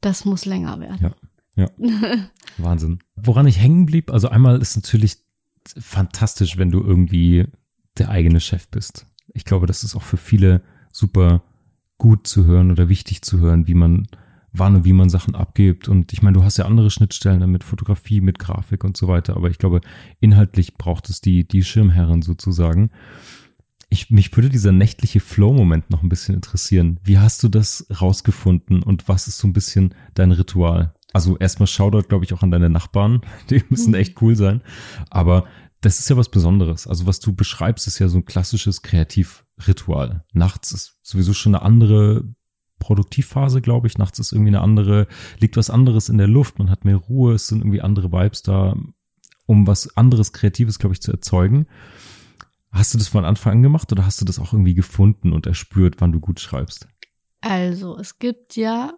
Das 0.00 0.24
muss 0.24 0.46
länger 0.46 0.80
werden. 0.80 1.12
Ja, 1.54 1.68
ja. 1.78 2.28
Wahnsinn. 2.58 3.00
Woran 3.14 3.46
ich 3.46 3.58
hängen 3.58 3.84
blieb, 3.84 4.10
also 4.10 4.30
einmal 4.30 4.60
ist 4.60 4.76
natürlich 4.76 5.18
fantastisch, 5.78 6.56
wenn 6.56 6.70
du 6.70 6.80
irgendwie 6.80 7.46
der 7.98 8.08
eigene 8.08 8.40
Chef 8.40 8.68
bist. 8.68 9.06
Ich 9.34 9.44
glaube, 9.44 9.66
das 9.66 9.84
ist 9.84 9.94
auch 9.94 10.02
für 10.02 10.16
viele 10.16 10.62
super 10.90 11.42
gut 11.98 12.26
zu 12.26 12.46
hören 12.46 12.70
oder 12.70 12.88
wichtig 12.88 13.20
zu 13.20 13.38
hören, 13.38 13.66
wie 13.66 13.74
man 13.74 14.08
wann 14.52 14.76
und 14.76 14.84
wie 14.84 14.92
man 14.92 15.10
Sachen 15.10 15.34
abgibt. 15.34 15.88
Und 15.88 16.12
ich 16.12 16.22
meine, 16.22 16.34
du 16.34 16.44
hast 16.44 16.56
ja 16.56 16.64
andere 16.64 16.90
Schnittstellen 16.90 17.48
mit 17.50 17.64
Fotografie, 17.64 18.20
mit 18.20 18.38
Grafik 18.38 18.84
und 18.84 18.96
so 18.96 19.08
weiter. 19.08 19.36
Aber 19.36 19.50
ich 19.50 19.58
glaube, 19.58 19.80
inhaltlich 20.20 20.74
braucht 20.74 21.08
es 21.10 21.20
die, 21.20 21.46
die 21.46 21.64
Schirmherren 21.64 22.22
sozusagen. 22.22 22.90
Ich, 23.88 24.10
mich 24.10 24.34
würde 24.36 24.48
dieser 24.48 24.72
nächtliche 24.72 25.20
Flow-Moment 25.20 25.90
noch 25.90 26.02
ein 26.02 26.08
bisschen 26.08 26.34
interessieren. 26.34 27.00
Wie 27.02 27.18
hast 27.18 27.42
du 27.42 27.48
das 27.48 27.86
rausgefunden 28.00 28.82
und 28.82 29.08
was 29.08 29.26
ist 29.26 29.38
so 29.38 29.48
ein 29.48 29.52
bisschen 29.52 29.94
dein 30.14 30.30
Ritual? 30.30 30.94
Also 31.12 31.36
erstmal 31.38 31.66
Shoutout, 31.66 32.08
glaube 32.08 32.24
ich, 32.24 32.32
auch 32.32 32.42
an 32.42 32.52
deine 32.52 32.70
Nachbarn. 32.70 33.22
Die 33.50 33.62
müssen 33.68 33.94
echt 33.94 34.20
cool 34.22 34.36
sein. 34.36 34.62
Aber 35.10 35.44
das 35.80 35.98
ist 35.98 36.10
ja 36.10 36.16
was 36.16 36.28
Besonderes. 36.28 36.86
Also 36.86 37.06
was 37.06 37.20
du 37.20 37.34
beschreibst, 37.34 37.86
ist 37.86 37.98
ja 37.98 38.08
so 38.08 38.18
ein 38.18 38.26
klassisches 38.26 38.82
Kreativritual. 38.82 40.24
Nachts 40.32 40.72
ist 40.72 40.98
sowieso 41.02 41.32
schon 41.32 41.54
eine 41.54 41.64
andere 41.64 42.24
Produktivphase, 42.80 43.60
glaube 43.60 43.86
ich. 43.86 43.96
Nachts 43.96 44.18
ist 44.18 44.32
irgendwie 44.32 44.50
eine 44.50 44.62
andere, 44.62 45.06
liegt 45.38 45.56
was 45.56 45.70
anderes 45.70 46.08
in 46.08 46.18
der 46.18 46.26
Luft, 46.26 46.58
man 46.58 46.70
hat 46.70 46.84
mehr 46.84 46.96
Ruhe, 46.96 47.34
es 47.34 47.46
sind 47.46 47.60
irgendwie 47.60 47.80
andere 47.80 48.10
Vibes 48.10 48.42
da, 48.42 48.74
um 49.46 49.68
was 49.68 49.96
anderes 49.96 50.32
Kreatives, 50.32 50.80
glaube 50.80 50.94
ich, 50.94 51.00
zu 51.00 51.12
erzeugen. 51.12 51.66
Hast 52.72 52.94
du 52.94 52.98
das 52.98 53.08
von 53.08 53.24
Anfang 53.24 53.52
an 53.54 53.62
gemacht 53.62 53.92
oder 53.92 54.04
hast 54.04 54.20
du 54.20 54.24
das 54.24 54.40
auch 54.40 54.52
irgendwie 54.52 54.74
gefunden 54.74 55.32
und 55.32 55.46
erspürt, 55.46 56.00
wann 56.00 56.12
du 56.12 56.18
gut 56.18 56.40
schreibst? 56.40 56.88
Also, 57.40 57.96
es 57.98 58.18
gibt 58.18 58.56
ja 58.56 58.92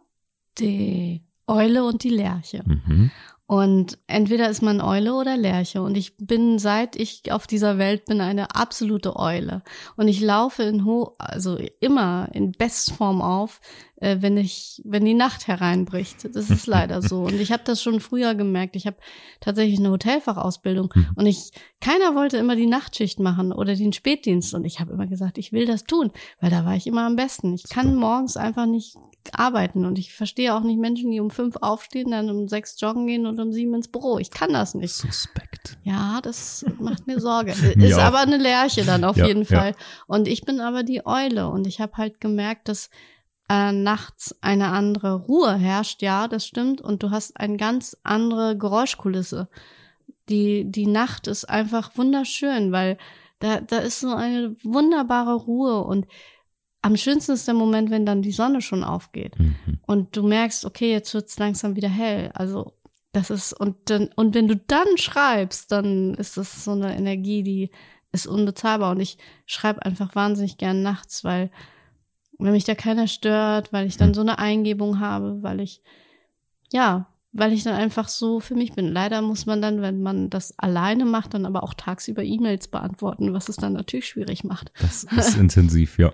die 0.59 1.23
Eule 1.47 1.85
und 1.85 2.03
die 2.03 2.11
Lerche. 2.11 2.62
Mhm. 2.66 3.11
Und 3.52 3.98
entweder 4.06 4.48
ist 4.48 4.62
man 4.62 4.80
Eule 4.80 5.12
oder 5.12 5.36
Lerche. 5.36 5.82
Und 5.82 5.94
ich 5.94 6.16
bin, 6.16 6.58
seit 6.58 6.96
ich 6.96 7.32
auf 7.32 7.46
dieser 7.46 7.76
Welt 7.76 8.06
bin, 8.06 8.22
eine 8.22 8.56
absolute 8.56 9.14
Eule. 9.14 9.60
Und 9.94 10.08
ich 10.08 10.22
laufe 10.22 10.62
in 10.62 10.86
ho 10.86 11.12
also 11.18 11.58
immer 11.78 12.30
in 12.32 12.52
Bestform 12.52 13.20
auf, 13.20 13.60
äh, 14.02 14.20
wenn 14.20 14.36
ich, 14.36 14.82
wenn 14.84 15.04
die 15.04 15.14
Nacht 15.14 15.46
hereinbricht. 15.46 16.28
Das 16.34 16.50
ist 16.50 16.66
leider 16.66 17.00
so. 17.02 17.22
Und 17.22 17.40
ich 17.40 17.52
habe 17.52 17.62
das 17.64 17.80
schon 17.80 18.00
früher 18.00 18.34
gemerkt. 18.34 18.74
Ich 18.74 18.86
habe 18.86 18.96
tatsächlich 19.40 19.78
eine 19.78 19.90
Hotelfachausbildung 19.90 20.92
mhm. 20.92 21.06
und 21.14 21.26
ich, 21.26 21.52
keiner 21.80 22.16
wollte 22.16 22.36
immer 22.36 22.56
die 22.56 22.66
Nachtschicht 22.66 23.20
machen 23.20 23.52
oder 23.52 23.76
den 23.76 23.92
Spätdienst. 23.92 24.54
Und 24.54 24.64
ich 24.64 24.80
habe 24.80 24.92
immer 24.92 25.06
gesagt, 25.06 25.38
ich 25.38 25.52
will 25.52 25.66
das 25.66 25.84
tun, 25.84 26.10
weil 26.40 26.50
da 26.50 26.64
war 26.64 26.74
ich 26.74 26.88
immer 26.88 27.06
am 27.06 27.14
besten. 27.14 27.54
Ich 27.54 27.68
kann 27.68 27.94
morgens 27.94 28.36
einfach 28.36 28.66
nicht 28.66 28.96
arbeiten 29.30 29.84
und 29.84 30.00
ich 30.00 30.12
verstehe 30.12 30.52
auch 30.52 30.62
nicht 30.62 30.80
Menschen, 30.80 31.12
die 31.12 31.20
um 31.20 31.30
fünf 31.30 31.54
aufstehen, 31.60 32.10
dann 32.10 32.28
um 32.28 32.48
sechs 32.48 32.80
joggen 32.80 33.06
gehen 33.06 33.26
und 33.26 33.38
um 33.38 33.52
sieben 33.52 33.72
ins 33.74 33.86
Büro. 33.86 34.18
Ich 34.18 34.32
kann 34.32 34.52
das 34.52 34.74
nicht. 34.74 34.92
Suspekt. 34.92 35.78
Ja, 35.84 36.20
das 36.22 36.64
macht 36.80 37.06
mir 37.06 37.20
Sorge. 37.20 37.52
Ist 37.52 37.98
aber 37.98 38.18
eine 38.18 38.38
Lerche 38.38 38.84
dann 38.84 39.04
auf 39.04 39.16
ja, 39.16 39.26
jeden 39.26 39.44
Fall. 39.44 39.70
Ja. 39.70 40.04
Und 40.08 40.26
ich 40.26 40.42
bin 40.42 40.58
aber 40.58 40.82
die 40.82 41.06
Eule 41.06 41.48
und 41.48 41.68
ich 41.68 41.80
habe 41.80 41.96
halt 41.98 42.20
gemerkt, 42.20 42.68
dass 42.68 42.90
äh, 43.52 43.70
nachts 43.70 44.34
eine 44.40 44.68
andere 44.68 45.14
Ruhe 45.14 45.54
herrscht, 45.54 46.00
ja, 46.00 46.26
das 46.26 46.46
stimmt, 46.46 46.80
und 46.80 47.02
du 47.02 47.10
hast 47.10 47.38
eine 47.38 47.58
ganz 47.58 47.94
andere 48.02 48.56
Geräuschkulisse. 48.56 49.50
Die, 50.30 50.64
die 50.64 50.86
Nacht 50.86 51.26
ist 51.26 51.44
einfach 51.44 51.94
wunderschön, 51.98 52.72
weil 52.72 52.96
da, 53.40 53.60
da 53.60 53.78
ist 53.78 54.00
so 54.00 54.14
eine 54.14 54.56
wunderbare 54.62 55.34
Ruhe 55.34 55.82
und 55.84 56.06
am 56.80 56.96
schönsten 56.96 57.32
ist 57.32 57.46
der 57.46 57.54
Moment, 57.54 57.90
wenn 57.90 58.06
dann 58.06 58.22
die 58.22 58.32
Sonne 58.32 58.62
schon 58.62 58.84
aufgeht 58.84 59.38
mhm. 59.38 59.80
und 59.82 60.16
du 60.16 60.22
merkst, 60.22 60.64
okay, 60.64 60.90
jetzt 60.90 61.12
wird's 61.12 61.38
langsam 61.38 61.76
wieder 61.76 61.90
hell. 61.90 62.30
Also 62.34 62.72
das 63.12 63.28
ist 63.30 63.52
und 63.52 63.76
dann 63.90 64.08
und 64.16 64.34
wenn 64.34 64.48
du 64.48 64.56
dann 64.56 64.96
schreibst, 64.96 65.70
dann 65.70 66.14
ist 66.14 66.38
das 66.38 66.64
so 66.64 66.70
eine 66.70 66.96
Energie, 66.96 67.42
die 67.42 67.70
ist 68.12 68.26
unbezahlbar 68.26 68.92
und 68.92 69.00
ich 69.00 69.18
schreibe 69.44 69.84
einfach 69.84 70.14
wahnsinnig 70.14 70.56
gern 70.56 70.82
nachts, 70.82 71.22
weil 71.22 71.50
wenn 72.44 72.52
mich 72.52 72.64
da 72.64 72.74
keiner 72.74 73.09
stört, 73.09 73.72
weil 73.72 73.87
ich 73.87 73.96
dann 73.96 74.09
hm. 74.09 74.14
so 74.14 74.20
eine 74.20 74.38
Eingebung 74.38 75.00
habe, 75.00 75.42
weil 75.42 75.61
ich, 75.61 75.83
ja, 76.72 77.07
weil 77.33 77.52
ich 77.52 77.64
dann 77.64 77.74
einfach 77.74 78.09
so 78.09 78.40
für 78.40 78.55
mich 78.55 78.72
bin. 78.72 78.88
Leider 78.88 79.22
muss 79.22 79.46
man 79.46 79.62
dann, 79.62 79.81
wenn 79.81 80.02
man 80.02 80.28
das 80.28 80.59
alleine 80.59 81.05
macht, 81.05 81.35
dann 81.35 81.46
aber 81.46 81.62
auch 81.62 81.74
tagsüber 81.74 82.22
E-Mails 82.22 82.68
beantworten, 82.68 83.33
was 83.33 83.48
es 83.48 83.57
dann 83.57 83.72
natürlich 83.72 84.07
schwierig 84.07 84.44
macht. 84.44 84.70
Das 84.81 85.05
ist 85.16 85.37
intensiv, 85.37 85.98
ja. 85.98 86.12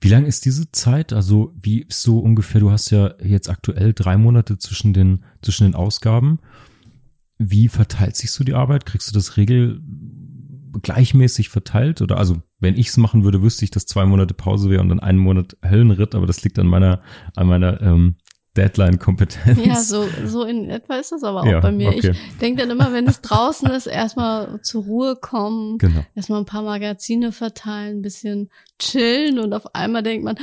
Wie 0.00 0.08
lang 0.08 0.26
ist 0.26 0.44
diese 0.46 0.72
Zeit? 0.72 1.12
Also 1.12 1.52
wie 1.60 1.82
ist 1.82 2.02
so 2.02 2.18
ungefähr, 2.18 2.60
du 2.60 2.70
hast 2.70 2.90
ja 2.90 3.14
jetzt 3.22 3.48
aktuell 3.48 3.92
drei 3.92 4.16
Monate 4.16 4.58
zwischen 4.58 4.92
den, 4.92 5.24
zwischen 5.42 5.64
den 5.64 5.74
Ausgaben. 5.74 6.40
Wie 7.38 7.68
verteilt 7.68 8.16
sich 8.16 8.32
so 8.32 8.42
die 8.42 8.54
Arbeit? 8.54 8.86
Kriegst 8.86 9.08
du 9.08 9.14
das 9.14 9.36
regel 9.36 9.80
gleichmäßig 10.82 11.48
verteilt? 11.48 12.00
Oder 12.02 12.16
also, 12.18 12.42
wenn 12.60 12.76
ich 12.76 12.88
es 12.88 12.96
machen 12.96 13.24
würde, 13.24 13.42
wüsste 13.42 13.64
ich, 13.64 13.70
dass 13.70 13.86
zwei 13.86 14.04
Monate 14.04 14.34
Pause 14.34 14.70
wäre 14.70 14.80
und 14.80 14.90
dann 14.90 15.00
einen 15.00 15.18
Monat 15.18 15.56
Höllenritt, 15.64 16.14
aber 16.14 16.26
das 16.26 16.44
liegt 16.44 16.58
an 16.58 16.66
meiner, 16.66 17.02
an 17.34 17.46
meiner 17.46 17.80
ähm, 17.80 18.16
Deadline-Kompetenz. 18.56 19.64
Ja, 19.64 19.76
so, 19.76 20.06
so 20.26 20.44
in 20.44 20.68
etwa 20.68 20.96
ist 20.96 21.12
das 21.12 21.22
aber 21.22 21.42
auch 21.42 21.46
ja, 21.46 21.60
bei 21.60 21.72
mir. 21.72 21.88
Okay. 21.88 22.10
Ich 22.10 22.38
denke 22.38 22.62
dann 22.62 22.70
immer, 22.70 22.92
wenn 22.92 23.06
es 23.06 23.20
draußen 23.20 23.70
ist, 23.70 23.86
erstmal 23.86 24.60
zur 24.62 24.84
Ruhe 24.84 25.16
kommen, 25.16 25.78
genau. 25.78 26.04
erstmal 26.14 26.40
ein 26.40 26.46
paar 26.46 26.62
Magazine 26.62 27.32
verteilen, 27.32 27.98
ein 27.98 28.02
bisschen 28.02 28.50
chillen 28.78 29.38
und 29.38 29.52
auf 29.54 29.74
einmal 29.74 30.02
denkt 30.02 30.24
man, 30.24 30.36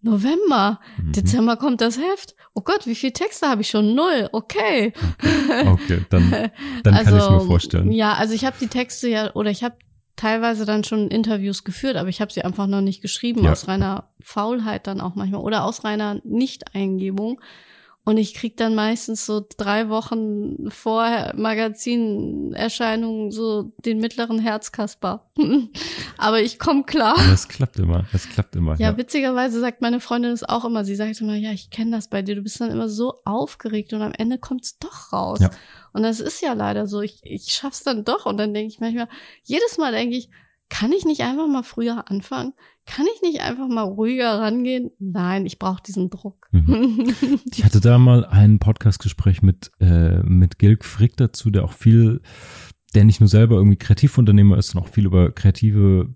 November, 0.00 0.80
mhm. 0.96 1.12
Dezember 1.12 1.56
kommt 1.56 1.80
das 1.80 1.96
Heft. 1.96 2.34
Oh 2.54 2.62
Gott, 2.62 2.86
wie 2.86 2.94
viele 2.96 3.12
Texte 3.12 3.46
habe 3.46 3.60
ich 3.60 3.68
schon? 3.68 3.94
Null. 3.94 4.28
Okay. 4.32 4.92
Okay, 5.48 5.68
okay 5.68 6.00
dann, 6.10 6.50
dann 6.82 6.94
also, 6.94 7.10
kann 7.10 7.18
ich 7.18 7.30
mir 7.30 7.46
vorstellen. 7.46 7.92
Ja, 7.92 8.14
also 8.14 8.34
ich 8.34 8.44
habe 8.44 8.56
die 8.60 8.66
Texte 8.66 9.08
ja, 9.08 9.32
oder 9.34 9.50
ich 9.50 9.62
habe 9.62 9.76
teilweise 10.16 10.64
dann 10.66 10.84
schon 10.84 11.08
Interviews 11.08 11.64
geführt, 11.64 11.96
aber 11.96 12.08
ich 12.08 12.20
habe 12.20 12.32
sie 12.32 12.42
einfach 12.42 12.66
noch 12.66 12.80
nicht 12.80 13.00
geschrieben, 13.02 13.44
ja. 13.44 13.52
aus 13.52 13.68
reiner 13.68 14.10
Faulheit 14.20 14.86
dann 14.86 15.00
auch 15.00 15.14
manchmal 15.14 15.40
oder 15.40 15.64
aus 15.64 15.84
reiner 15.84 16.20
Nicht-Eingebung. 16.24 17.40
Und 18.04 18.16
ich 18.16 18.34
krieg 18.34 18.56
dann 18.56 18.74
meistens 18.74 19.26
so 19.26 19.46
drei 19.56 19.88
Wochen 19.88 20.68
vor 20.72 21.32
Magazinerscheinung 21.36 23.30
so 23.30 23.72
den 23.84 24.00
mittleren 24.00 24.40
Herzkasper. 24.40 25.30
Aber 26.18 26.40
ich 26.40 26.58
komme 26.58 26.82
klar. 26.82 27.14
Das 27.30 27.46
klappt 27.46 27.78
immer, 27.78 28.04
das 28.10 28.28
klappt 28.28 28.56
immer. 28.56 28.72
Ja, 28.72 28.90
ja, 28.90 28.96
witzigerweise 28.96 29.60
sagt 29.60 29.82
meine 29.82 30.00
Freundin 30.00 30.32
das 30.32 30.42
auch 30.42 30.64
immer. 30.64 30.84
Sie 30.84 30.96
sagt 30.96 31.20
immer, 31.20 31.36
ja, 31.36 31.52
ich 31.52 31.70
kenne 31.70 31.92
das 31.92 32.08
bei 32.08 32.22
dir. 32.22 32.34
Du 32.34 32.42
bist 32.42 32.60
dann 32.60 32.72
immer 32.72 32.88
so 32.88 33.14
aufgeregt 33.24 33.92
und 33.92 34.02
am 34.02 34.12
Ende 34.12 34.38
kommt's 34.38 34.78
doch 34.80 35.12
raus. 35.12 35.38
Ja. 35.40 35.50
Und 35.92 36.02
das 36.02 36.18
ist 36.18 36.42
ja 36.42 36.54
leider 36.54 36.88
so. 36.88 37.02
Ich, 37.02 37.20
ich 37.22 37.52
schaff's 37.52 37.84
dann 37.84 38.04
doch. 38.04 38.26
Und 38.26 38.36
dann 38.36 38.52
denke 38.52 38.72
ich 38.72 38.80
manchmal, 38.80 39.08
jedes 39.44 39.78
Mal 39.78 39.92
denke 39.92 40.16
ich, 40.16 40.28
kann 40.72 40.90
ich 40.90 41.04
nicht 41.04 41.20
einfach 41.20 41.48
mal 41.48 41.62
früher 41.62 42.10
anfangen? 42.10 42.54
Kann 42.86 43.04
ich 43.14 43.20
nicht 43.20 43.42
einfach 43.42 43.68
mal 43.68 43.82
ruhiger 43.82 44.40
rangehen? 44.40 44.90
Nein, 44.98 45.44
ich 45.44 45.58
brauche 45.58 45.82
diesen 45.82 46.08
Druck. 46.08 46.48
Mhm. 46.50 47.14
Ich 47.52 47.62
hatte 47.62 47.82
da 47.82 47.98
mal 47.98 48.24
ein 48.24 48.58
Podcastgespräch 48.58 49.42
mit, 49.42 49.70
äh, 49.80 50.22
mit 50.22 50.58
Gilg 50.58 50.86
Frick 50.86 51.18
dazu, 51.18 51.50
der 51.50 51.64
auch 51.64 51.74
viel, 51.74 52.22
der 52.94 53.04
nicht 53.04 53.20
nur 53.20 53.28
selber 53.28 53.56
irgendwie 53.56 53.76
Kreativunternehmer 53.76 54.56
ist, 54.56 54.68
sondern 54.68 54.88
auch 54.88 54.94
viel 54.94 55.04
über 55.04 55.30
kreative 55.30 56.14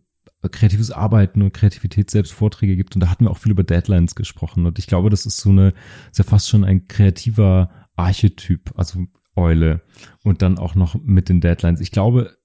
kreatives 0.51 0.91
Arbeiten 0.91 1.43
und 1.43 1.53
Kreativität 1.53 2.09
selbst 2.09 2.33
Vorträge 2.33 2.77
gibt. 2.77 2.95
Und 2.95 3.01
da 3.01 3.11
hatten 3.11 3.25
wir 3.25 3.33
auch 3.33 3.39
viel 3.39 3.53
über 3.53 3.65
Deadlines 3.65 4.15
gesprochen. 4.15 4.65
Und 4.65 4.79
ich 4.79 4.87
glaube, 4.87 5.11
das 5.11 5.27
ist 5.27 5.39
so 5.39 5.51
eine, 5.51 5.75
ist 6.11 6.19
ja 6.19 6.25
fast 6.25 6.49
schon 6.49 6.65
ein 6.65 6.89
kreativer 6.89 7.71
Archetyp, 7.97 8.73
also 8.77 9.05
Eule. 9.35 9.83
Und 10.23 10.41
dann 10.41 10.59
auch 10.59 10.75
noch 10.75 10.95
mit 11.03 11.29
den 11.29 11.41
Deadlines. 11.41 11.81
Ich 11.81 11.91
glaube, 11.91 12.36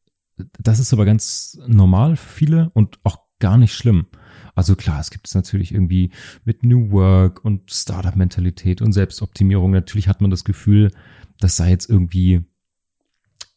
das 0.60 0.80
ist 0.80 0.94
aber 0.94 1.06
ganz 1.06 1.58
normal 1.68 2.16
für 2.16 2.30
viele 2.30 2.72
und 2.74 3.00
auch 3.04 3.20
gar 3.40 3.58
nicht 3.58 3.74
schlimm. 3.74 4.08
Also 4.56 4.76
klar, 4.76 5.00
es 5.00 5.10
gibt 5.10 5.28
es 5.28 5.36
natürlich 5.36 5.74
irgendwie 5.74 6.12
mit 6.44 6.64
New 6.64 6.92
Work 6.92 7.44
und 7.44 7.72
Startup-Mentalität 7.72 8.82
und 8.82 8.94
Selbstoptimierung. 8.94 9.72
Natürlich 9.72 10.08
hat 10.08 10.22
man 10.22 10.32
das 10.32 10.44
Gefühl, 10.44 10.92
das 11.40 11.58
sei 11.58 11.70
jetzt 11.70 11.90
irgendwie 11.90 12.44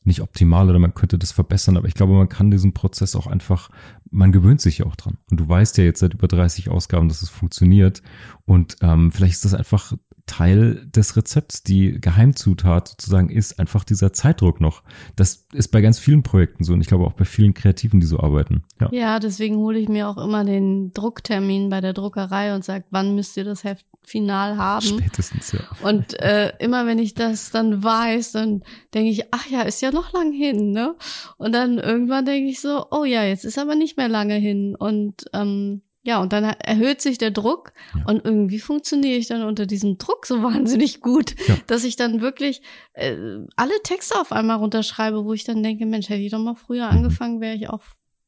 nicht 0.05 0.21
optimal 0.21 0.69
oder 0.69 0.79
man 0.79 0.95
könnte 0.95 1.19
das 1.19 1.33
verbessern, 1.33 1.77
aber 1.77 1.89
ich 1.89 1.95
glaube, 1.95 2.13
man 2.13 2.29
kann 2.29 2.51
diesen 2.51 2.75
Prozess 2.75 3.17
auch 3.17 3.27
einfach, 3.27 3.71
man 4.11 4.33
gewöhnt 4.33 4.61
sich 4.61 4.79
ja 4.79 4.87
auch 4.87 4.97
dran. 4.97 5.19
Und 5.31 5.41
du 5.41 5.49
weißt 5.49 5.79
ja 5.79 5.85
jetzt 5.85 6.01
seit 6.01 6.15
über 6.15 6.29
30 6.29 6.69
Ausgaben, 6.69 7.09
dass 7.09 7.23
es 7.23 7.31
funktioniert. 7.31 8.03
Und 8.45 8.77
ähm, 8.83 9.13
vielleicht 9.13 9.35
ist 9.35 9.47
das 9.47 9.55
einfach 9.55 9.95
Teil 10.27 10.87
des 10.87 11.17
Rezepts. 11.17 11.63
Die 11.63 12.01
Geheimzutat 12.01 12.89
sozusagen 12.89 13.29
ist 13.29 13.59
einfach 13.59 13.85
dieser 13.85 14.13
Zeitdruck 14.13 14.61
noch. 14.61 14.83
Das 15.17 15.47
ist 15.53 15.69
bei 15.69 15.81
ganz 15.81 15.99
vielen 15.99 16.23
Projekten 16.23 16.65
so 16.65 16.73
und 16.73 16.81
ich 16.81 16.87
glaube 16.87 17.05
auch 17.05 17.13
bei 17.13 17.25
vielen 17.25 17.55
Kreativen, 17.55 18.01
die 18.01 18.07
so 18.07 18.21
arbeiten. 18.21 18.65
Ja, 18.81 18.89
ja 18.93 19.19
deswegen 19.19 19.57
hole 19.57 19.79
ich 19.79 19.89
mir 19.89 20.09
auch 20.09 20.17
immer 20.17 20.45
den 20.45 20.93
Drucktermin 20.93 21.69
bei 21.69 21.81
der 21.81 21.93
Druckerei 21.93 22.55
und 22.55 22.65
sage, 22.65 22.85
wann 22.91 23.15
müsst 23.15 23.37
ihr 23.37 23.45
das 23.45 23.65
Heft 23.65 23.87
final 24.03 24.57
haben? 24.57 24.87
Spätestens, 24.87 25.53
ja. 25.53 25.61
Und 25.83 26.19
äh, 26.21 26.53
immer 26.59 26.87
wenn 26.87 26.99
ich 26.99 27.15
das 27.15 27.51
dann 27.51 27.83
weiß, 27.83 28.33
dann 28.33 28.63
denke 28.93 29.11
ich, 29.11 29.33
ach 29.33 29.47
ja, 29.49 29.63
ist 29.63 29.83
ja 29.83 29.93
noch 29.93 30.13
lang 30.13 30.33
hin, 30.33 30.73
ne? 30.73 30.95
Und 31.37 31.53
dann 31.53 31.79
irgendwann 31.79 32.25
denke 32.25 32.51
ich 32.51 32.61
so, 32.61 32.87
oh 32.91 33.05
ja, 33.05 33.25
jetzt 33.25 33.45
ist 33.45 33.59
aber 33.59 33.75
nicht 33.75 33.97
mehr 33.97 34.09
lange 34.09 34.35
hin. 34.35 34.77
Und 34.77 35.25
ähm, 35.33 35.83
ja, 36.07 36.21
und 36.21 36.35
dann 36.35 36.45
erhöht 36.45 37.01
sich 37.01 37.17
der 37.17 37.31
Druck 37.31 37.73
ja. 37.95 38.05
und 38.05 38.25
irgendwie 38.27 38.61
funktioniere 38.61 39.17
ich 39.17 39.27
dann 39.27 39.43
unter 39.43 39.65
diesem 39.65 39.97
Druck 39.97 40.27
so 40.27 40.43
wahnsinnig 40.43 41.01
gut, 41.01 41.35
ja. 41.49 41.57
dass 41.67 41.83
ich 41.83 41.97
dann 41.97 42.21
wirklich 42.21 42.61
äh, 42.93 43.17
alle 43.57 43.83
Texte 43.83 44.21
auf 44.21 44.31
einmal 44.31 44.59
runterschreibe, 44.59 45.25
wo 45.25 45.33
ich 45.33 45.45
dann 45.45 45.63
denke, 45.63 45.87
Mensch, 45.87 46.11
hätte 46.11 46.21
ich 46.21 46.31
doch 46.31 46.39
mal 46.39 46.55
früher 46.55 46.91
mhm. 46.91 46.99
angefangen, 46.99 47.41
wäre 47.41 47.57
ich 47.57 47.71
auch 47.71 47.81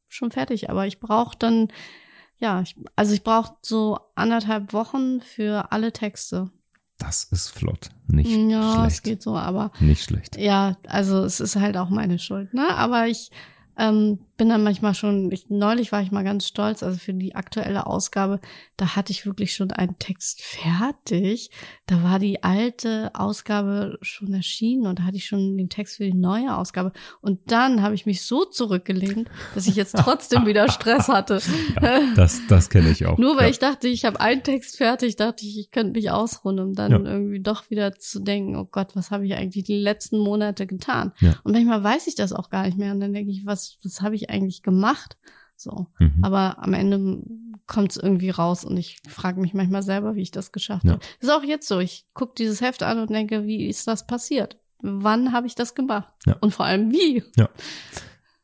schon 0.09 0.31
fertig. 0.31 0.71
Aber 0.71 0.87
ich 0.87 1.01
brauche 1.01 1.37
dann, 1.39 1.69
ja, 2.39 2.63
ich, 2.63 2.77
also 2.97 3.13
ich 3.13 3.23
brauche 3.23 3.57
so 3.61 3.99
anderthalb 4.15 4.73
Wochen 4.73 5.21
für 5.21 5.71
alle 5.71 5.93
Texte. 5.93 6.51
Das 6.97 7.25
ist 7.25 7.51
flott. 7.51 7.91
Nicht 8.07 8.31
ja, 8.31 8.37
schlecht. 8.37 8.51
Ja, 8.51 8.87
es 8.87 9.03
geht 9.03 9.23
so, 9.23 9.37
aber. 9.37 9.71
Nicht 9.81 10.03
schlecht. 10.03 10.39
Ja, 10.39 10.79
also 10.87 11.25
es 11.25 11.41
ist 11.41 11.57
halt 11.57 11.77
auch 11.77 11.91
meine 11.91 12.19
Schuld, 12.19 12.55
ne? 12.55 12.75
Aber 12.75 13.07
ich 13.07 13.31
ähm, 13.77 14.21
bin 14.37 14.49
dann 14.49 14.63
manchmal 14.63 14.95
schon, 14.95 15.31
ich, 15.33 15.49
neulich 15.49 15.93
war 15.93 16.03
ich 16.03 16.11
mal 16.11 16.25
ganz 16.25 16.47
stolz, 16.47 16.83
also 16.83 16.99
für 16.99 17.15
die 17.15 17.35
aktuelle 17.35 17.87
Ausgabe, 17.87 18.41
da 18.77 18.95
hatte 18.95 19.13
ich 19.13 19.27
wirklich 19.27 19.55
schon 19.55 19.71
einen 19.71 19.99
Text 19.99 20.43
fertig. 20.43 21.51
Da 21.87 22.03
war 22.03 22.19
die 22.19 22.43
alte 22.43 23.11
Ausgabe 23.15 23.99
schon 24.03 24.35
erschienen 24.35 24.87
und 24.87 24.99
da 24.99 25.05
hatte 25.05 25.17
ich 25.17 25.27
schon 25.27 25.57
den 25.57 25.69
Text 25.69 25.97
für 25.97 26.05
die 26.05 26.15
neue 26.15 26.57
Ausgabe. 26.57 26.93
Und 27.21 27.41
dann 27.51 27.83
habe 27.83 27.95
ich 27.95 28.07
mich 28.07 28.23
so 28.23 28.45
zurückgelehnt, 28.45 29.31
dass 29.55 29.67
ich 29.67 29.77
jetzt 29.77 29.97
trotzdem 29.97 30.47
wieder 30.47 30.71
Stress 30.71 31.09
hatte. 31.09 31.41
Ja, 31.83 32.01
das 32.15 32.41
das 32.49 32.71
kenne 32.71 32.91
ich 32.91 33.07
auch. 33.07 33.19
Nur 33.19 33.37
weil 33.37 33.45
ja. 33.45 33.51
ich 33.51 33.59
dachte, 33.59 33.89
ich 33.89 34.05
habe 34.05 34.21
einen 34.21 34.43
Text 34.43 34.77
fertig, 34.77 35.17
dachte 35.17 35.45
ich, 35.45 35.59
ich 35.59 35.71
könnte 35.71 35.93
mich 35.93 36.11
ausruhen, 36.11 36.59
um 36.59 36.75
dann 36.75 36.91
ja. 36.91 36.99
irgendwie 36.99 37.41
doch 37.41 37.71
wieder 37.71 37.95
zu 37.95 38.21
denken, 38.21 38.57
oh 38.57 38.65
Gott, 38.65 38.95
was 38.95 39.11
habe 39.11 39.27
ich 39.27 39.35
eigentlich 39.35 39.65
die 39.65 39.79
letzten 39.79 40.19
Monate 40.19 40.67
getan? 40.67 41.13
Und 41.45 41.53
manchmal 41.53 41.83
weiß 41.83 42.07
ich 42.07 42.15
das 42.15 42.33
auch 42.33 42.51
gar 42.51 42.67
nicht 42.67 42.79
mehr. 42.79 42.93
Und 42.93 43.01
dann 43.01 43.13
denke 43.13 43.31
ich, 43.31 43.47
was, 43.47 43.79
was 43.83 44.01
habe 44.01 44.15
ich 44.15 44.26
eigentlich 44.29 44.63
gemacht? 44.63 45.17
So. 45.57 45.87
Mhm. 45.99 46.23
Aber 46.23 46.63
am 46.63 46.75
Ende 46.75 47.23
kommt 47.67 47.91
es 47.93 47.97
irgendwie 47.97 48.31
raus 48.31 48.65
und 48.65 48.77
ich 48.77 49.01
frage 49.09 49.41
mich 49.41 49.55
manchmal 49.55 49.83
selber, 49.83 50.15
wie 50.15 50.23
ich 50.23 50.31
das 50.31 50.53
geschafft 50.53 50.85
ja. 50.85 50.93
habe. 50.93 51.03
Ist 51.21 51.31
auch 51.31 51.43
jetzt 51.43 51.67
so. 51.67 51.81
Ich 51.81 52.07
gucke 52.15 52.35
dieses 52.39 52.61
Heft 52.61 52.83
an 52.83 53.01
und 53.01 53.11
denke, 53.11 53.45
wie 53.45 53.67
ist 53.67 53.87
das 53.87 54.07
passiert? 54.07 54.59
Wann 54.83 55.33
habe 55.33 55.47
ich 55.47 55.55
das 55.55 55.75
gemacht? 55.75 56.13
Ja. 56.27 56.37
Und 56.41 56.53
vor 56.53 56.67
allem 56.67 56.93
wie? 56.93 57.25
Ja. 57.37 57.49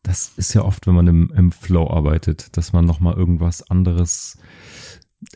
Das 0.02 0.32
ist 0.36 0.54
ja 0.54 0.62
oft, 0.64 0.86
wenn 0.86 0.94
man 0.94 1.06
im, 1.06 1.32
im 1.36 1.52
Flow 1.52 1.88
arbeitet, 1.88 2.56
dass 2.56 2.72
man 2.72 2.84
nochmal 2.84 3.14
irgendwas 3.14 3.70
anderes 3.70 4.38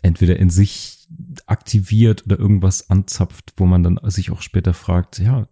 entweder 0.03 0.37
in 0.37 0.51
sich 0.51 1.07
aktiviert 1.47 2.27
oder 2.27 2.39
irgendwas 2.39 2.91
anzapft, 2.91 3.53
wo 3.57 3.67
man 3.67 3.85
dann 3.85 4.01
sich 4.11 4.33
auch 4.33 4.43
später 4.43 4.75
fragt, 4.75 5.21
ja, 5.21 5.47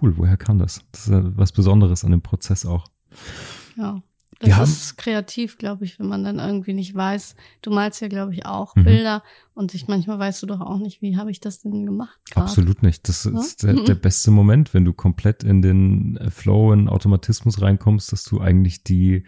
cool, 0.00 0.16
woher 0.16 0.36
kam 0.36 0.60
das? 0.60 0.82
Das 0.92 1.06
ist 1.06 1.12
ja 1.12 1.36
was 1.36 1.50
Besonderes 1.50 2.04
an 2.04 2.12
dem 2.12 2.22
Prozess 2.22 2.64
auch. 2.64 2.86
Ja. 3.76 4.02
Das 4.40 4.48
wir 4.48 4.62
ist 4.62 4.96
kreativ, 4.96 5.58
glaube 5.58 5.84
ich, 5.84 5.98
wenn 5.98 6.06
man 6.06 6.24
dann 6.24 6.38
irgendwie 6.38 6.72
nicht 6.72 6.94
weiß. 6.94 7.34
Du 7.60 7.70
malst 7.70 8.00
ja, 8.00 8.08
glaube 8.08 8.32
ich, 8.32 8.46
auch 8.46 8.74
mhm. 8.74 8.84
Bilder 8.84 9.22
und 9.52 9.74
ich 9.74 9.86
manchmal 9.86 10.18
weißt 10.18 10.42
du 10.42 10.46
doch 10.46 10.60
auch 10.60 10.78
nicht, 10.78 11.02
wie 11.02 11.18
habe 11.18 11.30
ich 11.30 11.40
das 11.40 11.60
denn 11.60 11.84
gemacht? 11.84 12.18
Grad? 12.30 12.44
Absolut 12.44 12.82
nicht. 12.82 13.06
Das 13.06 13.24
ja? 13.24 13.38
ist 13.38 13.62
der, 13.62 13.74
der, 13.74 13.94
beste 13.94 14.30
Moment, 14.30 14.72
wenn 14.72 14.86
du 14.86 14.94
komplett 14.94 15.44
in 15.44 15.60
den 15.60 16.18
Flow, 16.30 16.72
in 16.72 16.88
Automatismus 16.88 17.60
reinkommst, 17.60 18.12
dass 18.12 18.24
du 18.24 18.40
eigentlich 18.40 18.82
die 18.82 19.24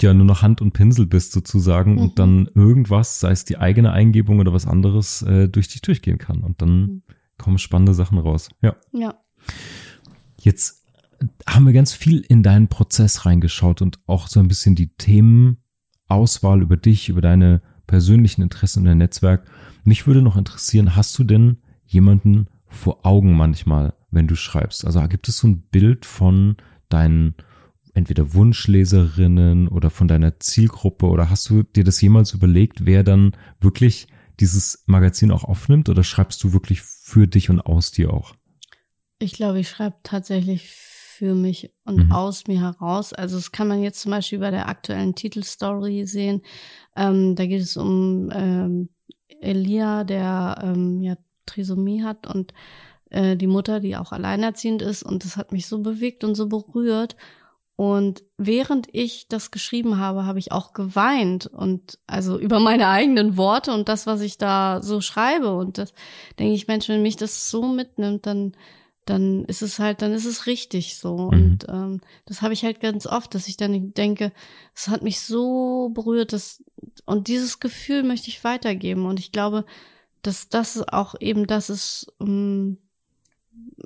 ja 0.00 0.14
nur 0.14 0.24
noch 0.24 0.42
Hand 0.42 0.62
und 0.62 0.72
Pinsel 0.72 1.06
bist 1.06 1.32
sozusagen 1.32 1.92
mhm. 1.92 1.98
und 1.98 2.18
dann 2.18 2.48
irgendwas, 2.54 3.20
sei 3.20 3.32
es 3.32 3.44
die 3.44 3.58
eigene 3.58 3.92
Eingebung 3.92 4.40
oder 4.40 4.52
was 4.54 4.66
anderes, 4.66 5.22
äh, 5.22 5.48
durch 5.48 5.68
dich 5.68 5.82
durchgehen 5.82 6.18
kann 6.18 6.42
und 6.42 6.62
dann 6.62 6.80
mhm. 6.80 7.02
kommen 7.36 7.58
spannende 7.58 7.92
Sachen 7.92 8.18
raus. 8.18 8.48
Ja. 8.62 8.76
Ja. 8.92 9.14
Jetzt 10.40 10.81
haben 11.46 11.66
wir 11.66 11.72
ganz 11.72 11.92
viel 11.92 12.20
in 12.20 12.42
deinen 12.42 12.68
Prozess 12.68 13.26
reingeschaut 13.26 13.82
und 13.82 13.98
auch 14.06 14.28
so 14.28 14.40
ein 14.40 14.48
bisschen 14.48 14.74
die 14.74 14.94
Themenauswahl 14.96 16.62
über 16.62 16.76
dich, 16.76 17.08
über 17.08 17.20
deine 17.20 17.62
persönlichen 17.86 18.42
Interessen 18.42 18.80
in 18.80 18.86
dein 18.86 18.98
Netzwerk. 18.98 19.46
Mich 19.84 20.06
würde 20.06 20.22
noch 20.22 20.36
interessieren, 20.36 20.96
hast 20.96 21.18
du 21.18 21.24
denn 21.24 21.58
jemanden 21.84 22.46
vor 22.66 23.04
Augen 23.04 23.36
manchmal, 23.36 23.94
wenn 24.10 24.26
du 24.26 24.34
schreibst? 24.34 24.84
Also 24.84 25.02
gibt 25.08 25.28
es 25.28 25.38
so 25.38 25.48
ein 25.48 25.62
Bild 25.62 26.06
von 26.06 26.56
deinen 26.88 27.34
entweder 27.94 28.32
Wunschleserinnen 28.32 29.68
oder 29.68 29.90
von 29.90 30.08
deiner 30.08 30.40
Zielgruppe 30.40 31.06
oder 31.06 31.28
hast 31.28 31.50
du 31.50 31.62
dir 31.62 31.84
das 31.84 32.00
jemals 32.00 32.32
überlegt, 32.32 32.86
wer 32.86 33.04
dann 33.04 33.32
wirklich 33.60 34.06
dieses 34.40 34.84
Magazin 34.86 35.30
auch 35.30 35.44
aufnimmt 35.44 35.88
oder 35.88 36.02
schreibst 36.02 36.42
du 36.42 36.52
wirklich 36.52 36.80
für 36.80 37.28
dich 37.28 37.50
und 37.50 37.60
aus 37.60 37.90
dir 37.92 38.12
auch? 38.12 38.34
Ich 39.18 39.34
glaube, 39.34 39.60
ich 39.60 39.68
schreibe 39.68 39.96
tatsächlich 40.02 40.70
für 41.12 41.34
mich 41.34 41.70
und 41.84 42.06
mhm. 42.06 42.12
aus 42.12 42.46
mir 42.46 42.60
heraus. 42.60 43.12
Also 43.12 43.36
das 43.36 43.52
kann 43.52 43.68
man 43.68 43.82
jetzt 43.82 44.00
zum 44.00 44.10
Beispiel 44.10 44.38
bei 44.38 44.50
der 44.50 44.68
aktuellen 44.68 45.14
Titelstory 45.14 46.06
sehen. 46.06 46.42
Ähm, 46.96 47.36
da 47.36 47.46
geht 47.46 47.62
es 47.62 47.76
um 47.76 48.30
ähm, 48.32 48.88
Elia, 49.40 50.04
der 50.04 50.58
ähm, 50.62 51.00
ja 51.02 51.16
Trisomie 51.46 52.02
hat 52.02 52.26
und 52.26 52.54
äh, 53.10 53.36
die 53.36 53.46
Mutter, 53.46 53.80
die 53.80 53.96
auch 53.96 54.12
alleinerziehend 54.12 54.82
ist. 54.82 55.02
Und 55.02 55.24
das 55.24 55.36
hat 55.36 55.52
mich 55.52 55.66
so 55.66 55.80
bewegt 55.80 56.24
und 56.24 56.34
so 56.34 56.48
berührt. 56.48 57.16
Und 57.76 58.22
während 58.36 58.88
ich 58.92 59.28
das 59.28 59.50
geschrieben 59.50 59.98
habe, 59.98 60.24
habe 60.24 60.38
ich 60.38 60.52
auch 60.52 60.72
geweint 60.72 61.46
und 61.46 61.98
also 62.06 62.38
über 62.46 62.58
meine 62.58 62.88
eigenen 62.88 63.36
Worte 63.36 63.72
und 63.72 63.88
das, 63.88 64.06
was 64.06 64.20
ich 64.20 64.38
da 64.38 64.80
so 64.82 65.00
schreibe. 65.00 65.54
Und 65.54 65.78
das 65.78 65.92
denke 66.38 66.54
ich, 66.54 66.68
Mensch, 66.68 66.88
wenn 66.88 67.02
mich 67.02 67.16
das 67.16 67.50
so 67.50 67.66
mitnimmt, 67.66 68.26
dann 68.26 68.52
dann 69.04 69.44
ist 69.46 69.62
es 69.62 69.78
halt, 69.78 70.00
dann 70.02 70.12
ist 70.12 70.26
es 70.26 70.46
richtig 70.46 70.96
so. 70.96 71.16
Mhm. 71.16 71.28
Und 71.28 71.66
ähm, 71.68 72.00
das 72.26 72.42
habe 72.42 72.54
ich 72.54 72.64
halt 72.64 72.80
ganz 72.80 73.06
oft, 73.06 73.34
dass 73.34 73.48
ich 73.48 73.56
dann 73.56 73.92
denke, 73.94 74.32
es 74.74 74.88
hat 74.88 75.02
mich 75.02 75.20
so 75.20 75.90
berührt, 75.90 76.32
dass, 76.32 76.62
und 77.04 77.28
dieses 77.28 77.60
Gefühl 77.60 78.02
möchte 78.04 78.28
ich 78.28 78.44
weitergeben. 78.44 79.06
Und 79.06 79.18
ich 79.18 79.32
glaube, 79.32 79.64
dass 80.22 80.48
das 80.48 80.86
auch 80.88 81.14
eben 81.20 81.46
das 81.46 81.68
ist, 81.68 82.12
ähm, 82.20 82.78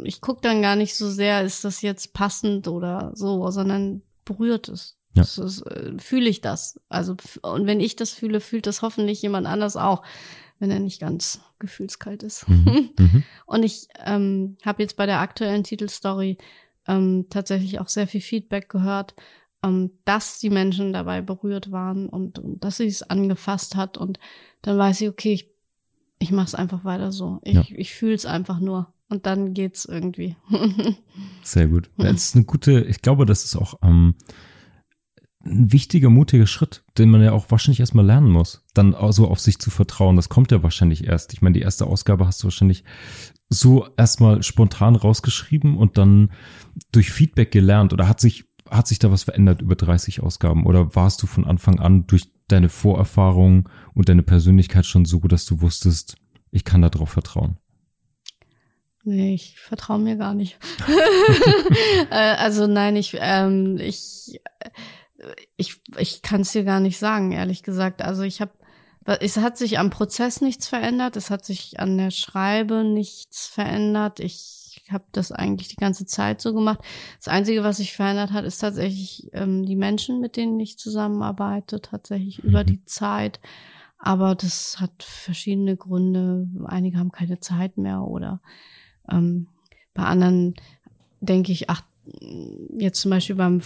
ich 0.02 0.20
gucke 0.20 0.42
dann 0.42 0.62
gar 0.62 0.76
nicht 0.76 0.94
so 0.94 1.08
sehr, 1.08 1.42
ist 1.42 1.64
das 1.64 1.80
jetzt 1.80 2.12
passend 2.12 2.68
oder 2.68 3.12
so, 3.14 3.50
sondern 3.50 4.02
berührt 4.24 4.68
es. 4.68 4.96
Ja. 5.14 5.22
Äh, 5.22 5.98
fühle 5.98 6.28
ich 6.28 6.42
das. 6.42 6.78
Also, 6.90 7.16
und 7.40 7.66
wenn 7.66 7.80
ich 7.80 7.96
das 7.96 8.12
fühle, 8.12 8.40
fühlt 8.40 8.66
das 8.66 8.82
hoffentlich 8.82 9.22
jemand 9.22 9.46
anders 9.46 9.76
auch, 9.76 10.02
wenn 10.58 10.70
er 10.70 10.80
nicht 10.80 11.00
ganz 11.00 11.40
gefühlskalt 11.58 12.22
ist. 12.22 12.48
Mhm. 12.48 12.90
Mhm. 12.98 13.22
und 13.46 13.62
ich 13.62 13.88
ähm, 14.04 14.56
habe 14.64 14.82
jetzt 14.82 14.96
bei 14.96 15.06
der 15.06 15.20
aktuellen 15.20 15.64
Titelstory 15.64 16.38
ähm, 16.86 17.26
tatsächlich 17.30 17.80
auch 17.80 17.88
sehr 17.88 18.06
viel 18.06 18.20
Feedback 18.20 18.68
gehört, 18.68 19.14
ähm, 19.62 19.90
dass 20.04 20.38
die 20.38 20.50
Menschen 20.50 20.92
dabei 20.92 21.20
berührt 21.20 21.72
waren 21.72 22.08
und, 22.08 22.38
und 22.38 22.62
dass 22.64 22.78
sie 22.78 22.86
es 22.86 23.02
angefasst 23.02 23.76
hat. 23.76 23.98
Und 23.98 24.18
dann 24.62 24.78
weiß 24.78 25.00
ich, 25.00 25.08
okay, 25.08 25.32
ich, 25.32 25.50
ich 26.18 26.32
mache 26.32 26.46
es 26.46 26.54
einfach 26.54 26.84
weiter 26.84 27.12
so. 27.12 27.40
Ich, 27.42 27.54
ja. 27.54 27.64
ich 27.70 27.94
fühle 27.94 28.14
es 28.14 28.26
einfach 28.26 28.60
nur. 28.60 28.92
Und 29.08 29.26
dann 29.26 29.54
geht's 29.54 29.84
irgendwie. 29.84 30.36
Sehr 31.42 31.68
gut. 31.68 31.90
Das 31.96 32.24
ist 32.24 32.34
eine 32.34 32.44
gute, 32.44 32.80
ich 32.80 33.02
glaube, 33.02 33.24
das 33.24 33.44
ist 33.44 33.56
auch 33.56 33.74
ähm, 33.82 34.16
ein 35.46 35.72
wichtiger, 35.72 36.10
mutiger 36.10 36.46
Schritt, 36.46 36.84
den 36.98 37.10
man 37.10 37.22
ja 37.22 37.32
auch 37.32 37.50
wahrscheinlich 37.50 37.80
erstmal 37.80 38.04
lernen 38.04 38.30
muss. 38.30 38.64
Dann 38.74 38.94
so 39.10 39.28
auf 39.28 39.40
sich 39.40 39.58
zu 39.58 39.70
vertrauen. 39.70 40.16
Das 40.16 40.28
kommt 40.28 40.50
ja 40.50 40.62
wahrscheinlich 40.62 41.04
erst. 41.04 41.32
Ich 41.32 41.42
meine, 41.42 41.54
die 41.54 41.62
erste 41.62 41.86
Ausgabe 41.86 42.26
hast 42.26 42.42
du 42.42 42.44
wahrscheinlich 42.44 42.84
so 43.48 43.86
erstmal 43.96 44.42
spontan 44.42 44.96
rausgeschrieben 44.96 45.76
und 45.76 45.98
dann 45.98 46.32
durch 46.92 47.10
Feedback 47.10 47.52
gelernt 47.52 47.92
oder 47.92 48.08
hat 48.08 48.20
sich, 48.20 48.44
hat 48.68 48.88
sich 48.88 48.98
da 48.98 49.10
was 49.10 49.24
verändert 49.24 49.62
über 49.62 49.76
30 49.76 50.20
Ausgaben 50.20 50.66
oder 50.66 50.94
warst 50.96 51.22
du 51.22 51.26
von 51.26 51.44
Anfang 51.44 51.78
an 51.78 52.06
durch 52.06 52.30
deine 52.48 52.68
Vorerfahrung 52.68 53.68
und 53.94 54.08
deine 54.08 54.22
Persönlichkeit 54.22 54.86
schon 54.86 55.04
so, 55.04 55.20
dass 55.20 55.46
du 55.46 55.60
wusstest, 55.60 56.16
ich 56.50 56.64
kann 56.64 56.82
darauf 56.82 57.10
vertrauen? 57.10 57.58
Nee, 59.08 59.34
ich 59.34 59.60
vertraue 59.60 60.00
mir 60.00 60.16
gar 60.16 60.34
nicht. 60.34 60.58
Äh, 62.10 62.36
also 62.36 62.66
nein, 62.66 62.94
ich, 62.94 63.16
ähm, 63.20 63.78
ich, 63.78 64.40
ich, 65.56 65.80
ich 65.98 66.22
kann 66.22 66.42
es 66.42 66.52
dir 66.52 66.64
gar 66.64 66.80
nicht 66.80 66.98
sagen, 66.98 67.32
ehrlich 67.32 67.62
gesagt. 67.62 68.02
Also 68.02 68.22
ich 68.22 68.40
habe 68.40 68.52
es 69.20 69.36
hat 69.36 69.56
sich 69.56 69.78
am 69.78 69.90
Prozess 69.90 70.40
nichts 70.40 70.66
verändert, 70.66 71.16
es 71.16 71.30
hat 71.30 71.44
sich 71.44 71.78
an 71.78 71.96
der 71.96 72.10
Schreibe 72.10 72.82
nichts 72.82 73.46
verändert. 73.46 74.18
Ich 74.18 74.82
habe 74.90 75.04
das 75.12 75.30
eigentlich 75.30 75.68
die 75.68 75.76
ganze 75.76 76.06
Zeit 76.06 76.40
so 76.40 76.52
gemacht. 76.52 76.80
Das 77.18 77.28
Einzige, 77.28 77.62
was 77.62 77.76
sich 77.76 77.94
verändert 77.94 78.32
hat, 78.32 78.44
ist 78.44 78.58
tatsächlich 78.58 79.28
ähm, 79.32 79.64
die 79.64 79.76
Menschen, 79.76 80.20
mit 80.20 80.36
denen 80.36 80.58
ich 80.58 80.78
zusammenarbeite, 80.78 81.80
tatsächlich 81.80 82.42
mhm. 82.42 82.50
über 82.50 82.64
die 82.64 82.84
Zeit. 82.84 83.40
Aber 83.98 84.34
das 84.34 84.80
hat 84.80 85.04
verschiedene 85.04 85.76
Gründe. 85.76 86.48
Einige 86.64 86.98
haben 86.98 87.12
keine 87.12 87.38
Zeit 87.38 87.78
mehr 87.78 88.02
oder 88.02 88.40
ähm, 89.08 89.48
bei 89.94 90.02
anderen 90.02 90.54
denke 91.20 91.52
ich, 91.52 91.70
ach, 91.70 91.82
jetzt 92.76 93.00
zum 93.00 93.10
Beispiel 93.10 93.36
beim 93.36 93.60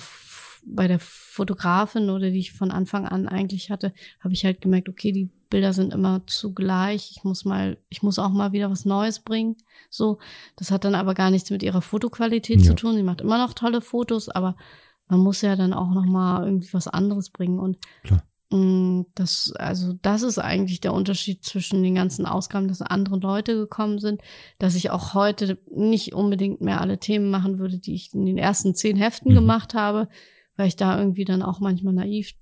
bei 0.65 0.89
der 0.89 0.99
Fotografin 0.99 2.11
oder 2.11 2.31
die 2.31 2.39
ich 2.39 2.53
von 2.53 2.71
Anfang 2.71 3.07
an 3.07 3.29
eigentlich 3.29 3.71
hatte, 3.71 3.93
habe 4.21 4.35
ich 4.35 4.45
halt 4.45 4.61
gemerkt, 4.61 4.89
okay, 4.89 5.13
die 5.13 5.31
Bilder 5.49 5.73
sind 5.73 5.93
immer 5.93 6.23
zugleich. 6.27 7.11
Ich 7.17 7.25
muss 7.25 7.45
mal, 7.45 7.79
ich 7.89 8.03
muss 8.03 8.19
auch 8.19 8.31
mal 8.31 8.53
wieder 8.53 8.71
was 8.71 8.85
Neues 8.85 9.21
bringen. 9.21 9.57
So, 9.89 10.19
das 10.57 10.71
hat 10.71 10.85
dann 10.85 10.95
aber 10.95 11.15
gar 11.15 11.31
nichts 11.31 11.51
mit 11.51 11.63
ihrer 11.63 11.83
Fotoqualität 11.83 12.61
ja. 12.61 12.67
zu 12.67 12.75
tun. 12.75 12.95
Sie 12.95 13.03
macht 13.03 13.21
immer 13.21 13.39
noch 13.39 13.53
tolle 13.53 13.81
Fotos, 13.81 14.29
aber 14.29 14.57
man 15.09 15.21
muss 15.21 15.43
ja 15.43 15.57
dann 15.57 15.73
auch 15.73 15.91
noch 15.91 16.05
mal 16.05 16.45
irgendwie 16.45 16.73
was 16.73 16.87
anderes 16.87 17.31
bringen 17.31 17.59
und 17.59 17.79
Klar. 18.05 18.23
Mm, 18.53 19.03
das, 19.15 19.53
also 19.57 19.93
das 20.03 20.23
ist 20.23 20.39
eigentlich 20.39 20.81
der 20.81 20.93
Unterschied 20.93 21.45
zwischen 21.45 21.83
den 21.85 21.95
ganzen 21.95 22.27
Ausgaben, 22.27 22.67
dass 22.67 22.83
andere 22.83 23.19
Leute 23.19 23.55
gekommen 23.55 24.01
sind, 24.01 24.23
dass 24.59 24.75
ich 24.75 24.91
auch 24.91 25.15
heute 25.15 25.59
nicht 25.71 26.15
unbedingt 26.15 26.61
mehr 26.61 26.81
alle 26.81 26.99
Themen 26.99 27.31
machen 27.31 27.59
würde, 27.59 27.79
die 27.79 27.95
ich 27.95 28.13
in 28.13 28.27
den 28.27 28.39
ersten 28.39 28.75
zehn 28.75 28.97
Heften 28.97 29.31
mhm. 29.31 29.37
gemacht 29.37 29.75
habe, 29.75 30.09
weil 30.61 30.69
ich 30.69 30.77
da 30.77 30.99
irgendwie 30.99 31.25
dann 31.25 31.43
auch 31.43 31.59
manchmal 31.59 31.95
naiv 31.95 32.35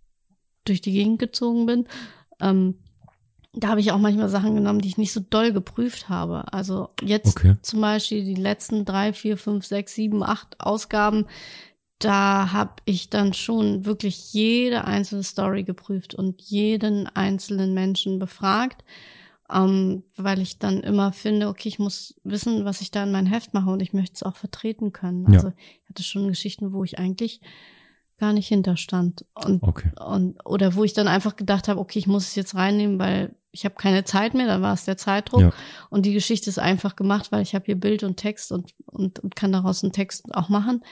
durch 0.65 0.81
die 0.81 0.91
Gegend 0.91 1.21
gezogen 1.21 1.67
bin. 1.67 1.87
Ähm, 2.41 2.75
da 3.53 3.69
habe 3.69 3.81
ich 3.81 3.93
auch 3.93 3.99
manchmal 3.99 4.29
Sachen 4.29 4.57
genommen, 4.57 4.81
die 4.81 4.89
ich 4.89 4.99
nicht 4.99 5.13
so 5.13 5.21
doll 5.21 5.53
geprüft 5.53 6.09
habe. 6.09 6.53
Also 6.53 6.89
jetzt 7.01 7.37
okay. 7.37 7.55
zum 7.63 7.81
Beispiel 7.81 8.25
die 8.25 8.35
letzten 8.35 8.85
drei, 8.85 9.13
vier, 9.13 9.37
fünf, 9.37 9.65
sechs, 9.65 9.95
sieben, 9.95 10.25
acht 10.25 10.61
Ausgaben, 10.61 11.27
da 12.01 12.53
habe 12.53 12.75
ich 12.87 13.09
dann 13.09 13.35
schon 13.35 13.85
wirklich 13.85 14.33
jede 14.33 14.85
einzelne 14.85 15.23
Story 15.23 15.63
geprüft 15.63 16.17
und 16.17 16.43
jeden 16.43 17.07
einzelnen 17.07 17.73
Menschen 17.73 18.19
befragt, 18.19 18.85
ähm, 19.49 20.03
weil 20.17 20.41
ich 20.41 20.59
dann 20.59 20.81
immer 20.81 21.13
finde, 21.13 21.47
okay, 21.47 21.69
ich 21.69 21.79
muss 21.79 22.17
wissen, 22.25 22.65
was 22.65 22.81
ich 22.81 22.91
da 22.91 23.05
in 23.05 23.13
mein 23.13 23.27
Heft 23.27 23.55
mache 23.55 23.71
und 23.71 23.81
ich 23.81 23.93
möchte 23.93 24.15
es 24.15 24.23
auch 24.25 24.35
vertreten 24.35 24.93
können. 24.93 25.25
Also 25.29 25.49
ja. 25.49 25.55
ich 25.85 25.89
hatte 25.89 26.03
schon 26.03 26.27
Geschichten, 26.27 26.73
wo 26.73 26.83
ich 26.83 26.99
eigentlich 26.99 27.41
gar 28.19 28.33
nicht 28.33 28.49
hinterstand. 28.49 29.25
Und, 29.35 29.63
okay. 29.63 29.91
und 30.05 30.39
oder 30.45 30.75
wo 30.75 30.85
ich 30.85 30.93
dann 30.93 31.09
einfach 31.09 31.37
gedacht 31.37 31.69
habe, 31.69 31.81
okay, 31.81 31.99
ich 31.99 32.07
muss 32.07 32.29
es 32.29 32.35
jetzt 32.35 32.55
reinnehmen, 32.55 32.99
weil 32.99 33.35
ich 33.51 33.65
habe 33.65 33.77
keine 33.77 34.05
Zeit 34.05 34.35
mehr, 34.35 34.47
dann 34.47 34.63
war 34.63 34.75
es 34.75 34.85
der 34.85 34.97
Zeitdruck. 34.97 35.41
Ja. 35.41 35.53
Und 35.89 36.05
die 36.05 36.13
Geschichte 36.13 36.51
ist 36.51 36.59
einfach 36.59 36.97
gemacht, 36.97 37.33
weil 37.33 37.43
ich 37.43 37.55
habe 37.55 37.65
hier 37.65 37.79
Bild 37.79 38.03
und 38.03 38.17
Text 38.17 38.53
und, 38.53 38.75
und, 38.87 39.19
und 39.21 39.37
kann 39.37 39.53
daraus 39.53 39.83
einen 39.83 39.93
Text 39.93 40.35
auch 40.35 40.49
machen. 40.49 40.83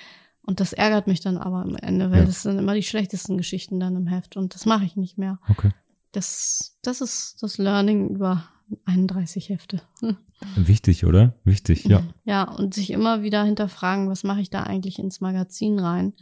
Und 0.42 0.60
das 0.60 0.72
ärgert 0.72 1.08
mich 1.08 1.20
dann 1.20 1.36
aber 1.36 1.62
am 1.62 1.74
Ende, 1.76 2.10
weil 2.10 2.20
ja. 2.20 2.24
das 2.24 2.42
sind 2.42 2.58
immer 2.58 2.74
die 2.74 2.84
schlechtesten 2.84 3.36
Geschichten 3.36 3.80
dann 3.80 3.96
im 3.96 4.06
Heft 4.06 4.36
und 4.36 4.54
das 4.54 4.64
mache 4.64 4.84
ich 4.84 4.96
nicht 4.96 5.18
mehr. 5.18 5.38
Okay. 5.48 5.70
Das, 6.12 6.78
das 6.82 7.00
ist 7.00 7.42
das 7.42 7.58
Learning 7.58 8.10
über 8.10 8.44
31 8.84 9.48
Hefte. 9.48 9.82
Wichtig, 10.56 11.04
oder? 11.04 11.34
Wichtig, 11.44 11.84
ja. 11.84 12.02
Ja, 12.24 12.44
und 12.44 12.74
sich 12.74 12.90
immer 12.90 13.22
wieder 13.22 13.42
hinterfragen, 13.42 14.08
was 14.08 14.22
mache 14.22 14.40
ich 14.40 14.50
da 14.50 14.62
eigentlich 14.62 14.98
ins 14.98 15.20
Magazin 15.20 15.78
rein? 15.78 16.14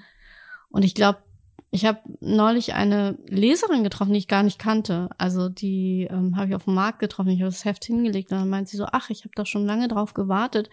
Und 0.74 0.84
ich 0.84 0.96
glaube, 0.96 1.20
ich 1.70 1.84
habe 1.84 2.00
neulich 2.20 2.74
eine 2.74 3.16
Leserin 3.28 3.84
getroffen, 3.84 4.12
die 4.12 4.18
ich 4.18 4.28
gar 4.28 4.42
nicht 4.42 4.58
kannte. 4.58 5.08
Also 5.18 5.48
die 5.48 6.08
ähm, 6.10 6.36
habe 6.36 6.48
ich 6.48 6.54
auf 6.56 6.64
dem 6.64 6.74
Markt 6.74 6.98
getroffen. 6.98 7.30
Ich 7.30 7.40
habe 7.40 7.50
das 7.50 7.64
Heft 7.64 7.84
hingelegt 7.84 8.32
und 8.32 8.38
dann 8.38 8.48
meint 8.48 8.68
sie 8.68 8.76
so, 8.76 8.86
ach, 8.90 9.08
ich 9.08 9.20
habe 9.20 9.30
da 9.36 9.46
schon 9.46 9.66
lange 9.66 9.86
drauf 9.86 10.14
gewartet. 10.14 10.68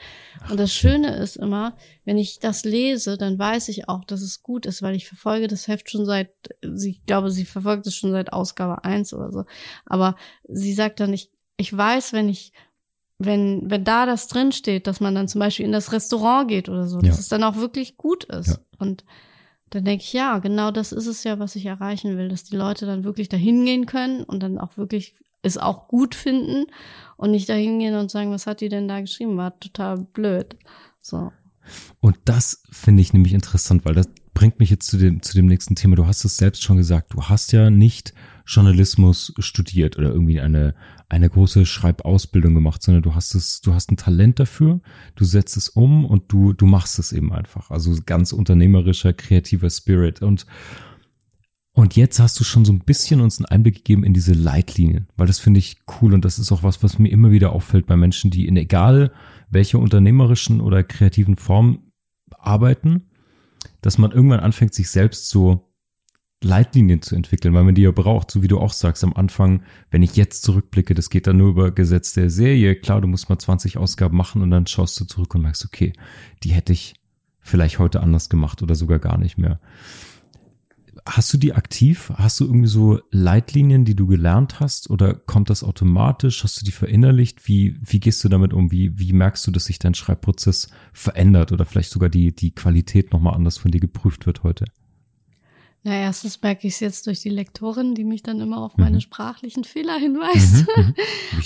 Und 0.50 0.60
das 0.60 0.74
Schöne 0.74 1.16
ist 1.16 1.38
immer, 1.38 1.76
wenn 2.04 2.18
ich 2.18 2.40
das 2.40 2.66
lese, 2.66 3.16
dann 3.16 3.38
weiß 3.38 3.70
ich 3.70 3.90
auch, 3.90 4.04
dass 4.06 4.22
es 4.22 4.42
gut 4.42 4.66
ist, 4.66 4.82
weil 4.82 4.96
ich 4.96 5.08
verfolge 5.08 5.48
das 5.48 5.68
Heft 5.68 5.90
schon 5.90 6.06
seit, 6.06 6.32
ich 6.62 7.06
glaube, 7.06 7.30
sie 7.30 7.46
verfolgt 7.46 7.86
es 7.86 7.96
schon 7.96 8.12
seit 8.12 8.34
Ausgabe 8.34 8.84
eins 8.84 9.14
oder 9.14 9.32
so. 9.32 9.46
Aber 9.86 10.16
sie 10.48 10.74
sagt 10.74 11.00
dann, 11.00 11.14
ich, 11.14 11.32
ich 11.58 11.76
weiß, 11.76 12.14
wenn 12.14 12.28
ich 12.28 12.54
wenn, 13.18 13.70
wenn 13.70 13.84
da 13.84 14.08
das 14.08 14.28
drin 14.28 14.52
steht, 14.52 14.88
dass 14.88 15.00
man 15.00 15.14
dann 15.14 15.28
zum 15.28 15.40
Beispiel 15.40 15.66
in 15.66 15.72
das 15.72 15.92
Restaurant 15.92 16.48
geht 16.48 16.70
oder 16.70 16.88
so, 16.88 16.98
ja. 16.98 17.10
dass 17.10 17.20
es 17.20 17.28
dann 17.28 17.44
auch 17.44 17.56
wirklich 17.56 17.98
gut 17.98 18.24
ist. 18.24 18.48
Ja. 18.48 18.58
Und 18.80 19.04
dann 19.72 19.86
denke 19.86 20.04
ich, 20.04 20.14
ja, 20.14 20.38
genau 20.40 20.70
das 20.70 20.92
ist 20.92 21.08
es 21.08 21.24
ja, 21.24 21.40
was 21.40 21.56
ich 21.56 21.66
erreichen 21.66 22.18
will, 22.18 22.30
dass 22.30 22.44
die 22.44 22.56
Leute 22.56 22.86
dann 22.86 23.04
wirklich 23.04 23.30
dahin 23.30 23.66
gehen 23.66 23.86
können 23.86 24.24
und 24.24 24.44
dann 24.44 24.58
auch 24.58 24.78
wirklich 24.78 25.16
es 25.42 25.58
auch 25.58 25.88
gut 25.88 26.14
finden 26.14 26.66
und 27.18 27.32
nicht 27.32 27.50
dahin 27.50 27.80
gehen 27.80 27.96
und 27.96 28.12
sagen, 28.12 28.32
was 28.32 28.48
hat 28.48 28.62
die 28.62 28.70
denn 28.70 28.88
da 28.88 29.00
geschrieben? 29.00 29.38
War 29.38 29.60
total 29.60 29.98
blöd. 29.98 30.58
So. 31.00 31.32
Und 32.00 32.18
das 32.26 32.64
finde 32.70 33.02
ich 33.02 33.14
nämlich 33.14 33.34
interessant, 33.34 33.86
weil 33.86 33.96
das 33.96 34.10
bringt 34.34 34.60
mich 34.60 34.70
jetzt 34.70 34.88
zu 34.88 34.98
dem, 34.98 35.22
zu 35.22 35.36
dem 35.36 35.48
nächsten 35.48 35.76
Thema. 35.76 35.96
Du 35.96 36.06
hast 36.06 36.26
es 36.26 36.38
selbst 36.38 36.64
schon 36.64 36.78
gesagt. 36.78 37.14
Du 37.14 37.24
hast 37.24 37.54
ja 37.54 37.70
nicht 37.70 38.14
Journalismus 38.46 39.34
studiert 39.40 39.98
oder 39.98 40.10
irgendwie 40.10 40.42
eine, 40.42 40.76
eine 41.12 41.30
große 41.30 41.66
Schreibausbildung 41.66 42.54
gemacht, 42.54 42.82
sondern 42.82 43.04
du 43.04 43.16
hast 43.16 43.36
es, 43.36 43.60
du 43.60 43.74
hast 43.74 43.92
ein 43.92 43.98
Talent 43.98 44.40
dafür, 44.40 44.80
du 45.16 45.26
setzt 45.26 45.58
es 45.58 45.68
um 45.68 46.06
und 46.06 46.32
du, 46.32 46.54
du 46.54 46.66
machst 46.66 47.00
es 47.00 47.12
eben 47.12 47.34
einfach. 47.34 47.70
Also 47.70 47.94
ganz 48.06 48.32
unternehmerischer, 48.32 49.12
kreativer 49.14 49.70
Spirit 49.70 50.22
und 50.22 50.46
und 51.74 51.96
jetzt 51.96 52.20
hast 52.20 52.38
du 52.38 52.44
schon 52.44 52.66
so 52.66 52.74
ein 52.74 52.80
bisschen 52.80 53.22
uns 53.22 53.40
einen 53.40 53.46
Einblick 53.46 53.76
gegeben 53.76 54.04
in 54.04 54.14
diese 54.14 54.34
Leitlinien, 54.34 55.08
weil 55.16 55.28
das 55.28 55.40
finde 55.40 55.60
ich 55.60 55.78
cool 56.02 56.14
und 56.14 56.26
das 56.26 56.38
ist 56.38 56.52
auch 56.52 56.64
was, 56.64 56.84
was 56.84 57.00
mir 57.00 57.08
immer 57.08 57.32
wieder 57.32 57.54
auffällt 57.54 57.86
bei 57.88 57.96
Menschen, 57.96 58.30
die 58.30 58.46
in 58.46 58.58
egal 58.58 59.14
welcher 59.50 59.80
unternehmerischen 59.80 60.60
oder 60.60 60.84
kreativen 60.84 61.38
Form 61.38 61.92
arbeiten, 62.38 63.10
dass 63.82 63.98
man 63.98 64.12
irgendwann 64.12 64.42
anfängt, 64.42 64.74
sich 64.74 64.90
selbst 64.90 65.30
so 65.30 65.71
Leitlinien 66.44 67.02
zu 67.02 67.16
entwickeln, 67.16 67.54
weil 67.54 67.64
man 67.64 67.76
die 67.76 67.84
ja 67.84 67.92
braucht, 67.92 68.32
so 68.32 68.42
wie 68.42 68.48
du 68.48 68.60
auch 68.60 68.74
sagst 68.74 69.04
am 69.04 69.14
Anfang, 69.14 69.62
wenn 69.92 70.02
ich 70.02 70.16
jetzt 70.16 70.44
zurückblicke, 70.44 70.96
das 70.96 71.10
geht 71.10 71.28
dann 71.28 71.38
nur 71.38 71.50
über 71.50 71.72
Gesetz 71.72 72.14
der 72.14 72.30
Serie, 72.30 72.76
klar, 72.76 73.00
du 73.00 73.08
musst 73.08 73.30
mal 73.30 73.38
20 73.38 73.78
Ausgaben 73.78 74.18
machen 74.18 74.42
und 74.42 74.50
dann 74.50 74.66
schaust 74.66 75.00
du 75.00 75.06
zurück 75.06 75.36
und 75.36 75.44
merkst, 75.44 75.66
okay, 75.66 75.94
die 76.44 76.50
hätte 76.50 76.74
ich 76.74 76.96
vielleicht 77.40 77.80
heute 77.80 78.02
anders 78.02 78.30
gemacht 78.30 78.64
oder 78.64 78.76
sogar 78.76 79.00
gar 79.00 79.18
nicht 79.18 79.38
mehr. 79.38 79.60
Hast 81.06 81.34
du 81.34 81.38
die 81.38 81.54
aktiv? 81.54 82.12
Hast 82.16 82.40
du 82.40 82.46
irgendwie 82.46 82.68
so 82.68 83.00
Leitlinien, 83.12 83.86
die 83.86 83.96
du 83.96 84.06
gelernt 84.06 84.60
hast 84.60 84.90
oder 84.90 85.16
kommt 85.16 85.50
das 85.50 85.64
automatisch? 85.64 86.44
Hast 86.44 86.62
du 86.62 86.66
die 86.66 86.72
verinnerlicht? 86.72 87.48
Wie, 87.48 87.78
wie 87.82 88.00
gehst 88.00 88.24
du 88.24 88.30
damit 88.30 88.54
um? 88.54 88.72
Wie, 88.72 89.00
wie 89.00 89.14
merkst 89.14 89.48
du, 89.48 89.52
dass 89.52 89.66
sich 89.66 89.80
dein 89.80 89.96
Schreibprozess 89.96 90.70
verändert 90.94 91.52
oder 91.52 91.66
vielleicht 91.66 91.92
sogar 91.92 92.10
die, 92.10 92.36
die 92.36 92.52
Qualität 92.52 93.14
nochmal 93.14 93.34
anders 93.36 93.58
von 93.58 93.72
dir 93.72 93.80
geprüft 93.80 94.26
wird 94.26 94.44
heute? 94.44 94.66
Na, 95.84 95.94
erstens 95.94 96.40
merke 96.44 96.68
ich 96.68 96.76
es 96.76 96.80
jetzt 96.80 97.08
durch 97.08 97.22
die 97.22 97.30
Lektorin, 97.30 97.96
die 97.96 98.04
mich 98.04 98.22
dann 98.22 98.40
immer 98.40 98.60
auf 98.60 98.78
meine 98.78 98.98
mhm. 98.98 99.02
sprachlichen 99.02 99.64
Fehler 99.64 99.98
hinweist. 99.98 100.68
Mhm. 100.78 100.84
mhm. 100.86 100.94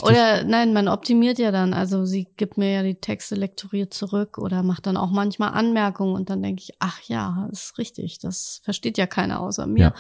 oder 0.02 0.44
nein, 0.44 0.74
man 0.74 0.90
optimiert 0.90 1.40
ja 1.40 1.52
dann. 1.52 1.74
Also 1.74 2.04
sie 2.04 2.28
gibt 2.36 2.58
mir 2.58 2.72
ja 2.72 2.84
die 2.84 2.96
Texte 2.96 3.36
lektoriert 3.36 3.94
zurück 3.94 4.38
oder 4.38 4.62
macht 4.62 4.88
dann 4.88 4.98
auch 4.98 5.12
manchmal 5.12 5.54
Anmerkungen 5.54 6.16
und 6.16 6.30
dann 6.30 6.44
denke 6.44 6.64
ich, 6.64 6.76
ach 6.80 7.00
ja, 7.04 7.48
ist 7.50 7.78
richtig, 7.78 8.20
das 8.20 8.60
versteht 8.64 8.98
ja 8.98 9.08
keiner 9.08 9.40
außer 9.40 9.68
mir. 9.68 9.80
Ja. 9.80 9.94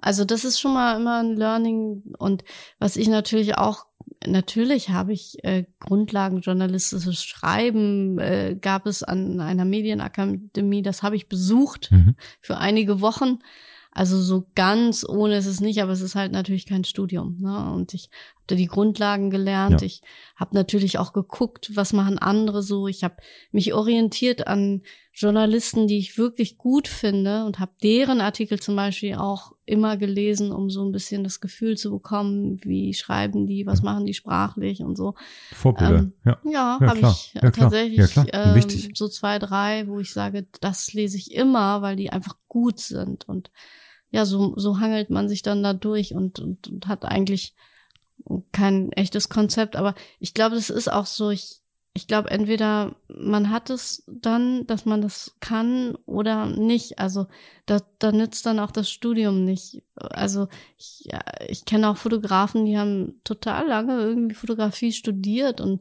Also 0.00 0.26
das 0.26 0.44
ist 0.44 0.60
schon 0.60 0.74
mal 0.74 1.00
immer 1.00 1.20
ein 1.20 1.36
Learning. 1.36 2.02
Und 2.18 2.44
was 2.78 2.96
ich 2.96 3.08
natürlich 3.08 3.56
auch 3.56 3.86
natürlich 4.26 4.90
habe 4.90 5.12
ich 5.12 5.42
äh, 5.44 5.64
Grundlagen 5.80 6.40
journalistisches 6.40 7.24
Schreiben, 7.24 8.18
äh, 8.18 8.56
gab 8.60 8.86
es 8.86 9.02
an 9.02 9.40
einer 9.40 9.64
Medienakademie, 9.64 10.82
das 10.82 11.02
habe 11.02 11.16
ich 11.16 11.28
besucht 11.28 11.90
mhm. 11.90 12.16
für 12.40 12.58
einige 12.58 13.00
Wochen. 13.00 13.38
Also 13.90 14.20
so 14.20 14.46
ganz 14.54 15.04
ohne 15.08 15.36
ist 15.36 15.46
es 15.46 15.60
nicht, 15.60 15.82
aber 15.82 15.92
es 15.92 16.00
ist 16.00 16.14
halt 16.14 16.32
natürlich 16.32 16.66
kein 16.66 16.84
Studium. 16.84 17.38
Ne? 17.40 17.72
Und 17.72 17.94
ich 17.94 18.10
die 18.54 18.66
Grundlagen 18.66 19.30
gelernt. 19.30 19.80
Ja. 19.80 19.86
Ich 19.86 20.02
habe 20.36 20.54
natürlich 20.54 20.98
auch 20.98 21.12
geguckt, 21.12 21.72
was 21.74 21.92
machen 21.92 22.18
andere 22.18 22.62
so. 22.62 22.88
Ich 22.88 23.04
habe 23.04 23.16
mich 23.52 23.74
orientiert 23.74 24.46
an 24.46 24.82
Journalisten, 25.12 25.88
die 25.88 25.98
ich 25.98 26.16
wirklich 26.16 26.58
gut 26.58 26.86
finde 26.86 27.44
und 27.44 27.58
habe 27.58 27.72
deren 27.82 28.20
Artikel 28.20 28.60
zum 28.60 28.76
Beispiel 28.76 29.16
auch 29.16 29.52
immer 29.64 29.96
gelesen, 29.96 30.52
um 30.52 30.70
so 30.70 30.84
ein 30.84 30.92
bisschen 30.92 31.24
das 31.24 31.40
Gefühl 31.40 31.76
zu 31.76 31.90
bekommen, 31.90 32.60
wie 32.62 32.94
schreiben 32.94 33.46
die, 33.46 33.66
was 33.66 33.82
machen 33.82 34.06
die 34.06 34.14
sprachlich 34.14 34.80
und 34.80 34.96
so. 34.96 35.14
Vorbilder, 35.52 35.98
ähm, 35.98 36.12
ja. 36.24 36.38
Ja, 36.44 36.78
ja 36.80 36.86
habe 36.88 37.00
ich 37.00 37.34
ja, 37.34 37.50
tatsächlich 37.50 38.16
ähm, 38.32 38.92
so 38.94 39.08
zwei, 39.08 39.40
drei, 39.40 39.88
wo 39.88 39.98
ich 39.98 40.12
sage, 40.12 40.46
das 40.60 40.92
lese 40.92 41.16
ich 41.16 41.34
immer, 41.34 41.82
weil 41.82 41.96
die 41.96 42.10
einfach 42.10 42.36
gut 42.46 42.78
sind 42.78 43.28
und 43.28 43.50
ja, 44.10 44.24
so, 44.24 44.54
so 44.56 44.78
hangelt 44.78 45.10
man 45.10 45.28
sich 45.28 45.42
dann 45.42 45.62
da 45.62 45.74
durch 45.74 46.14
und, 46.14 46.38
und, 46.38 46.68
und 46.68 46.86
hat 46.86 47.04
eigentlich 47.04 47.54
kein 48.52 48.92
echtes 48.92 49.28
Konzept. 49.28 49.76
Aber 49.76 49.94
ich 50.20 50.34
glaube, 50.34 50.56
das 50.56 50.70
ist 50.70 50.90
auch 50.90 51.06
so, 51.06 51.30
ich, 51.30 51.60
ich 51.94 52.06
glaube, 52.06 52.30
entweder 52.30 52.96
man 53.08 53.50
hat 53.50 53.70
es 53.70 54.04
dann, 54.06 54.66
dass 54.66 54.84
man 54.84 55.02
das 55.02 55.36
kann 55.40 55.96
oder 56.06 56.46
nicht. 56.46 56.98
Also 56.98 57.26
da, 57.66 57.80
da 57.98 58.12
nützt 58.12 58.46
dann 58.46 58.58
auch 58.58 58.70
das 58.70 58.90
Studium 58.90 59.44
nicht. 59.44 59.82
Also 59.96 60.48
ich, 60.76 61.04
ja, 61.04 61.20
ich 61.48 61.64
kenne 61.64 61.90
auch 61.90 61.96
Fotografen, 61.96 62.66
die 62.66 62.78
haben 62.78 63.20
total 63.24 63.66
lange 63.66 64.00
irgendwie 64.00 64.34
Fotografie 64.34 64.92
studiert 64.92 65.60
und 65.60 65.80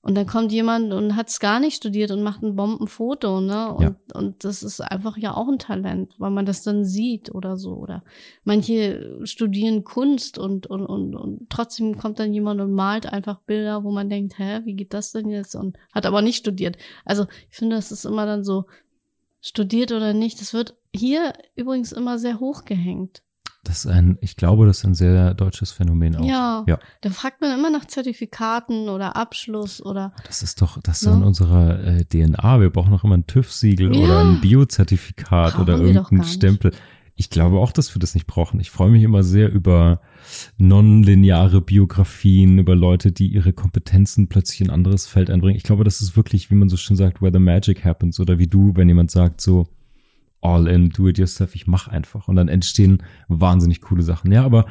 und 0.00 0.14
dann 0.14 0.26
kommt 0.26 0.52
jemand 0.52 0.92
und 0.92 1.16
hat 1.16 1.28
es 1.28 1.40
gar 1.40 1.60
nicht 1.60 1.76
studiert 1.76 2.10
und 2.10 2.22
macht 2.22 2.42
ein 2.42 2.54
Bombenfoto, 2.56 3.40
ne? 3.40 3.74
Und, 3.74 3.82
ja. 3.82 3.96
und 4.14 4.44
das 4.44 4.62
ist 4.62 4.80
einfach 4.80 5.16
ja 5.16 5.34
auch 5.34 5.48
ein 5.48 5.58
Talent, 5.58 6.14
weil 6.18 6.30
man 6.30 6.46
das 6.46 6.62
dann 6.62 6.84
sieht 6.84 7.34
oder 7.34 7.56
so. 7.56 7.74
Oder 7.74 8.04
manche 8.44 9.18
studieren 9.24 9.84
Kunst 9.84 10.38
und, 10.38 10.66
und, 10.66 10.86
und, 10.86 11.16
und 11.16 11.50
trotzdem 11.50 11.98
kommt 11.98 12.20
dann 12.20 12.32
jemand 12.32 12.60
und 12.60 12.72
malt 12.72 13.12
einfach 13.12 13.40
Bilder, 13.40 13.82
wo 13.82 13.90
man 13.90 14.08
denkt, 14.08 14.38
hä, 14.38 14.60
wie 14.64 14.74
geht 14.74 14.94
das 14.94 15.12
denn 15.12 15.28
jetzt? 15.30 15.54
Und 15.54 15.76
hat 15.92 16.06
aber 16.06 16.22
nicht 16.22 16.36
studiert. 16.36 16.76
Also 17.04 17.26
ich 17.50 17.56
finde, 17.56 17.76
das 17.76 17.90
ist 17.90 18.04
immer 18.04 18.24
dann 18.24 18.44
so, 18.44 18.66
studiert 19.40 19.92
oder 19.92 20.12
nicht. 20.12 20.40
Das 20.40 20.52
wird 20.52 20.76
hier 20.94 21.32
übrigens 21.54 21.92
immer 21.92 22.18
sehr 22.18 22.40
hochgehängt. 22.40 23.22
Das 23.68 23.84
ist 23.84 23.86
ein, 23.86 24.16
ich 24.22 24.36
glaube, 24.36 24.64
das 24.64 24.78
ist 24.78 24.84
ein 24.86 24.94
sehr 24.94 25.34
deutsches 25.34 25.72
Phänomen 25.72 26.16
auch. 26.16 26.24
Ja, 26.24 26.64
ja. 26.66 26.78
Da 27.02 27.10
fragt 27.10 27.42
man 27.42 27.52
immer 27.52 27.68
nach 27.68 27.84
Zertifikaten 27.84 28.88
oder 28.88 29.14
Abschluss 29.14 29.84
oder. 29.84 30.14
Das 30.26 30.42
ist 30.42 30.62
doch, 30.62 30.80
das 30.80 31.02
ist 31.02 31.08
ne? 31.08 31.16
in 31.16 31.22
unserer 31.22 31.78
äh, 31.84 32.04
DNA. 32.06 32.62
Wir 32.62 32.70
brauchen 32.70 32.90
noch 32.90 33.04
immer 33.04 33.18
ein 33.18 33.26
TÜV-Siegel 33.26 33.94
ja. 33.94 34.02
oder 34.02 34.20
ein 34.20 34.40
Biozertifikat 34.40 35.58
oder 35.58 35.76
irgendeinen 35.78 36.24
Stempel. 36.24 36.72
Ich 37.14 37.28
glaube 37.28 37.58
auch, 37.58 37.72
dass 37.72 37.94
wir 37.94 38.00
das 38.00 38.14
nicht 38.14 38.26
brauchen. 38.26 38.58
Ich 38.58 38.70
freue 38.70 38.90
mich 38.90 39.02
immer 39.02 39.22
sehr 39.22 39.52
über 39.52 40.00
nonlineare 40.56 41.60
Biografien, 41.60 42.58
über 42.58 42.74
Leute, 42.74 43.12
die 43.12 43.26
ihre 43.26 43.52
Kompetenzen 43.52 44.28
plötzlich 44.28 44.62
in 44.62 44.68
ein 44.68 44.74
anderes 44.74 45.06
Feld 45.06 45.28
einbringen. 45.28 45.56
Ich 45.56 45.64
glaube, 45.64 45.84
das 45.84 46.00
ist 46.00 46.16
wirklich, 46.16 46.50
wie 46.50 46.54
man 46.54 46.70
so 46.70 46.78
schön 46.78 46.96
sagt, 46.96 47.20
where 47.20 47.32
the 47.32 47.38
magic 47.38 47.84
happens 47.84 48.18
oder 48.18 48.38
wie 48.38 48.46
du, 48.46 48.72
wenn 48.76 48.88
jemand 48.88 49.10
sagt 49.10 49.42
so, 49.42 49.66
all 50.40 50.66
in, 50.68 50.90
do 50.90 51.08
it 51.08 51.18
yourself, 51.18 51.54
ich 51.54 51.66
mach 51.66 51.88
einfach. 51.88 52.28
Und 52.28 52.36
dann 52.36 52.48
entstehen 52.48 53.02
wahnsinnig 53.28 53.80
coole 53.80 54.02
Sachen. 54.02 54.32
Ja, 54.32 54.44
aber 54.44 54.66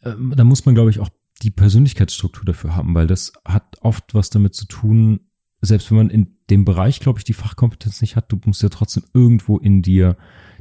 äh, 0.00 0.12
da 0.34 0.44
muss 0.44 0.66
man, 0.66 0.74
glaube 0.74 0.90
ich, 0.90 1.00
auch 1.00 1.10
die 1.42 1.50
Persönlichkeitsstruktur 1.50 2.44
dafür 2.44 2.76
haben, 2.76 2.94
weil 2.94 3.06
das 3.06 3.32
hat 3.44 3.76
oft 3.80 4.14
was 4.14 4.30
damit 4.30 4.54
zu 4.54 4.66
tun, 4.66 5.20
selbst 5.60 5.90
wenn 5.90 5.96
man 5.96 6.10
in 6.10 6.36
dem 6.50 6.64
Bereich, 6.64 7.00
glaube 7.00 7.18
ich, 7.18 7.24
die 7.24 7.32
Fachkompetenz 7.32 8.00
nicht 8.00 8.16
hat, 8.16 8.30
du 8.30 8.38
musst 8.44 8.62
ja 8.62 8.68
trotzdem 8.68 9.04
irgendwo 9.14 9.58
in 9.58 9.82
dir 9.82 10.16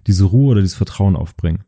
diese 0.07 0.25
Ruhe 0.25 0.51
oder 0.51 0.61
dieses 0.61 0.77
Vertrauen 0.77 1.15
aufbringen. 1.15 1.63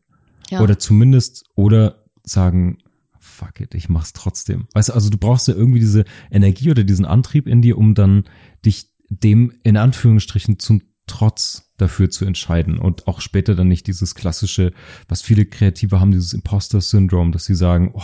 Ja. 0.50 0.60
Oder 0.60 0.78
zumindest, 0.78 1.44
oder 1.54 2.04
sagen, 2.22 2.78
fuck 3.18 3.60
it, 3.60 3.74
ich 3.74 3.88
mach's 3.88 4.12
trotzdem. 4.12 4.66
Weißt 4.74 4.90
du, 4.90 4.92
also 4.92 5.10
du 5.10 5.18
brauchst 5.18 5.48
ja 5.48 5.54
irgendwie 5.54 5.80
diese 5.80 6.04
Energie 6.30 6.70
oder 6.70 6.84
diesen 6.84 7.04
Antrieb 7.04 7.46
in 7.46 7.62
dir, 7.62 7.78
um 7.78 7.94
dann 7.94 8.24
dich 8.64 8.90
dem 9.08 9.52
in 9.62 9.76
Anführungsstrichen 9.76 10.58
zum 10.58 10.82
Trotz 11.06 11.72
dafür 11.76 12.08
zu 12.10 12.24
entscheiden 12.24 12.78
und 12.78 13.06
auch 13.06 13.20
später 13.20 13.54
dann 13.54 13.68
nicht 13.68 13.86
dieses 13.86 14.14
klassische, 14.14 14.72
was 15.08 15.22
viele 15.22 15.44
Kreative 15.44 16.00
haben, 16.00 16.12
dieses 16.12 16.32
Imposter-Syndrom, 16.32 17.32
dass 17.32 17.44
sie 17.44 17.54
sagen, 17.54 17.90
oh, 17.94 18.02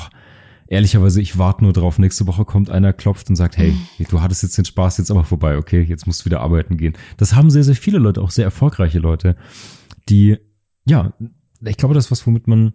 ehrlicherweise, 0.66 1.20
ich 1.20 1.38
warte 1.38 1.64
nur 1.64 1.72
drauf, 1.72 1.98
nächste 1.98 2.26
Woche 2.26 2.44
kommt 2.44 2.70
einer, 2.70 2.92
klopft 2.92 3.28
und 3.28 3.36
sagt, 3.36 3.58
hey, 3.58 3.74
du 4.08 4.20
hattest 4.20 4.42
jetzt 4.42 4.58
den 4.58 4.64
Spaß, 4.64 4.98
jetzt 4.98 5.10
aber 5.10 5.24
vorbei, 5.24 5.56
okay, 5.56 5.82
jetzt 5.82 6.06
musst 6.06 6.22
du 6.22 6.24
wieder 6.26 6.40
arbeiten 6.40 6.76
gehen. 6.76 6.94
Das 7.16 7.34
haben 7.34 7.50
sehr, 7.50 7.64
sehr 7.64 7.74
viele 7.74 7.98
Leute, 7.98 8.22
auch 8.22 8.30
sehr 8.30 8.44
erfolgreiche 8.44 8.98
Leute, 8.98 9.36
die, 10.08 10.38
ja, 10.84 11.12
ich 11.64 11.76
glaube, 11.76 11.94
das 11.94 12.06
ist 12.06 12.10
was, 12.10 12.26
womit 12.26 12.46
man 12.46 12.72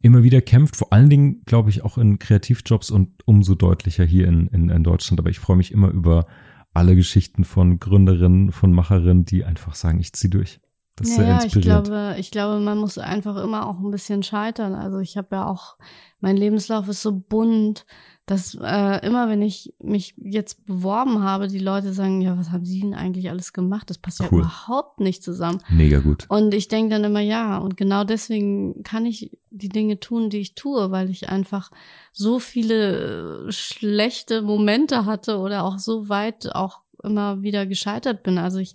immer 0.00 0.22
wieder 0.22 0.42
kämpft, 0.42 0.76
vor 0.76 0.92
allen 0.92 1.08
Dingen, 1.08 1.42
glaube 1.46 1.70
ich, 1.70 1.82
auch 1.82 1.96
in 1.96 2.18
Kreativjobs 2.18 2.90
und 2.90 3.10
umso 3.24 3.54
deutlicher 3.54 4.04
hier 4.04 4.28
in, 4.28 4.48
in, 4.48 4.68
in 4.68 4.84
Deutschland. 4.84 5.18
Aber 5.18 5.30
ich 5.30 5.38
freue 5.38 5.56
mich 5.56 5.72
immer 5.72 5.88
über 5.88 6.26
alle 6.74 6.96
Geschichten 6.96 7.44
von 7.44 7.78
Gründerinnen, 7.78 8.52
von 8.52 8.72
Macherinnen, 8.72 9.24
die 9.24 9.44
einfach 9.44 9.74
sagen, 9.74 10.00
ich 10.00 10.12
ziehe 10.12 10.30
durch. 10.30 10.60
Das 10.96 11.16
naja, 11.16 11.40
sehr. 11.40 11.46
Ich 11.46 11.60
glaube, 11.60 12.16
ich 12.18 12.30
glaube, 12.30 12.60
man 12.60 12.78
muss 12.78 12.98
einfach 12.98 13.42
immer 13.42 13.66
auch 13.66 13.80
ein 13.80 13.90
bisschen 13.90 14.22
scheitern. 14.22 14.74
Also 14.74 14.98
ich 14.98 15.16
habe 15.16 15.28
ja 15.32 15.46
auch, 15.46 15.76
mein 16.20 16.36
Lebenslauf 16.36 16.88
ist 16.88 17.02
so 17.02 17.12
bunt, 17.12 17.84
dass 18.26 18.56
äh, 18.58 19.06
immer, 19.06 19.28
wenn 19.28 19.42
ich 19.42 19.74
mich 19.82 20.14
jetzt 20.16 20.64
beworben 20.64 21.22
habe, 21.22 21.48
die 21.48 21.58
Leute 21.58 21.92
sagen, 21.92 22.22
ja, 22.22 22.38
was 22.38 22.50
haben 22.50 22.64
Sie 22.64 22.80
denn 22.80 22.94
eigentlich 22.94 23.28
alles 23.28 23.52
gemacht? 23.52 23.90
Das 23.90 23.98
passt 23.98 24.20
cool. 24.20 24.26
ja 24.30 24.38
überhaupt 24.38 25.00
nicht 25.00 25.22
zusammen. 25.22 25.60
Mega 25.68 25.98
gut. 25.98 26.24
Und 26.28 26.54
ich 26.54 26.68
denke 26.68 26.94
dann 26.94 27.04
immer, 27.04 27.20
ja, 27.20 27.58
und 27.58 27.76
genau 27.76 28.04
deswegen 28.04 28.82
kann 28.82 29.04
ich 29.04 29.36
die 29.50 29.68
Dinge 29.68 30.00
tun, 30.00 30.30
die 30.30 30.38
ich 30.38 30.54
tue, 30.54 30.90
weil 30.90 31.10
ich 31.10 31.28
einfach 31.28 31.70
so 32.12 32.38
viele 32.38 33.48
äh, 33.48 33.52
schlechte 33.52 34.40
Momente 34.40 35.04
hatte 35.04 35.38
oder 35.38 35.64
auch 35.64 35.78
so 35.78 36.08
weit 36.08 36.54
auch 36.54 36.78
immer 37.02 37.42
wieder 37.42 37.66
gescheitert 37.66 38.22
bin. 38.22 38.38
Also 38.38 38.58
ich 38.58 38.74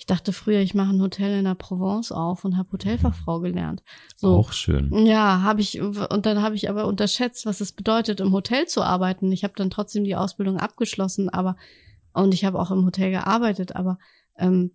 ich 0.00 0.06
dachte 0.06 0.32
früher, 0.32 0.60
ich 0.60 0.72
mache 0.72 0.94
ein 0.94 1.02
Hotel 1.02 1.38
in 1.38 1.44
der 1.44 1.54
Provence 1.54 2.10
auf 2.10 2.46
und 2.46 2.56
habe 2.56 2.72
Hotelfachfrau 2.72 3.40
gelernt. 3.40 3.82
So, 4.16 4.28
Auch 4.34 4.54
schön. 4.54 5.04
Ja, 5.04 5.42
habe 5.42 5.60
ich 5.60 5.78
und 5.78 6.24
dann 6.24 6.40
habe 6.40 6.54
ich 6.54 6.70
aber 6.70 6.86
unterschätzt, 6.86 7.44
was 7.44 7.60
es 7.60 7.72
bedeutet, 7.72 8.18
im 8.20 8.32
Hotel 8.32 8.66
zu 8.66 8.82
arbeiten. 8.82 9.30
Ich 9.30 9.44
habe 9.44 9.52
dann 9.54 9.68
trotzdem 9.68 10.04
die 10.04 10.16
Ausbildung 10.16 10.56
abgeschlossen, 10.56 11.28
aber 11.28 11.54
und 12.14 12.32
ich 12.32 12.46
habe 12.46 12.58
auch 12.58 12.70
im 12.70 12.86
Hotel 12.86 13.10
gearbeitet, 13.10 13.76
aber 13.76 13.98
ähm, 14.38 14.70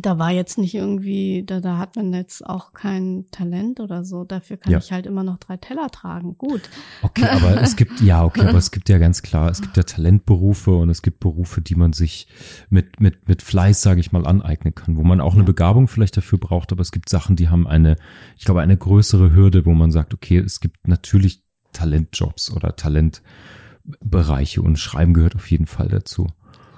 da 0.00 0.18
war 0.18 0.30
jetzt 0.30 0.58
nicht 0.58 0.74
irgendwie, 0.74 1.44
da, 1.44 1.60
da 1.60 1.78
hat 1.78 1.96
man 1.96 2.12
jetzt 2.12 2.44
auch 2.44 2.72
kein 2.72 3.26
Talent 3.30 3.80
oder 3.80 4.04
so. 4.04 4.24
Dafür 4.24 4.56
kann 4.56 4.72
ja. 4.72 4.78
ich 4.78 4.92
halt 4.92 5.06
immer 5.06 5.22
noch 5.22 5.38
drei 5.38 5.56
Teller 5.56 5.90
tragen. 5.90 6.36
Gut. 6.38 6.62
Okay, 7.02 7.24
aber 7.24 7.60
es 7.60 7.76
gibt, 7.76 8.00
ja, 8.00 8.24
okay, 8.24 8.42
aber 8.42 8.58
es 8.58 8.70
gibt 8.70 8.88
ja 8.88 8.98
ganz 8.98 9.22
klar, 9.22 9.50
es 9.50 9.60
gibt 9.60 9.76
ja 9.76 9.82
Talentberufe 9.82 10.74
und 10.74 10.90
es 10.90 11.02
gibt 11.02 11.20
Berufe, 11.20 11.60
die 11.60 11.74
man 11.74 11.92
sich 11.92 12.28
mit, 12.70 13.00
mit, 13.00 13.28
mit 13.28 13.42
Fleiß, 13.42 13.82
sage 13.82 14.00
ich 14.00 14.12
mal, 14.12 14.26
aneignen 14.26 14.74
kann, 14.74 14.96
wo 14.96 15.02
man 15.02 15.20
auch 15.20 15.34
eine 15.34 15.44
Begabung 15.44 15.88
vielleicht 15.88 16.16
dafür 16.16 16.38
braucht, 16.38 16.72
aber 16.72 16.82
es 16.82 16.92
gibt 16.92 17.08
Sachen, 17.08 17.36
die 17.36 17.48
haben 17.48 17.66
eine, 17.66 17.96
ich 18.36 18.44
glaube, 18.44 18.60
eine 18.60 18.76
größere 18.76 19.34
Hürde, 19.34 19.64
wo 19.66 19.72
man 19.72 19.90
sagt, 19.92 20.14
okay, 20.14 20.38
es 20.38 20.60
gibt 20.60 20.88
natürlich 20.88 21.42
Talentjobs 21.72 22.52
oder 22.52 22.76
Talentbereiche 22.76 24.62
und 24.62 24.78
Schreiben 24.78 25.14
gehört 25.14 25.36
auf 25.36 25.50
jeden 25.50 25.66
Fall 25.66 25.88
dazu. 25.88 26.28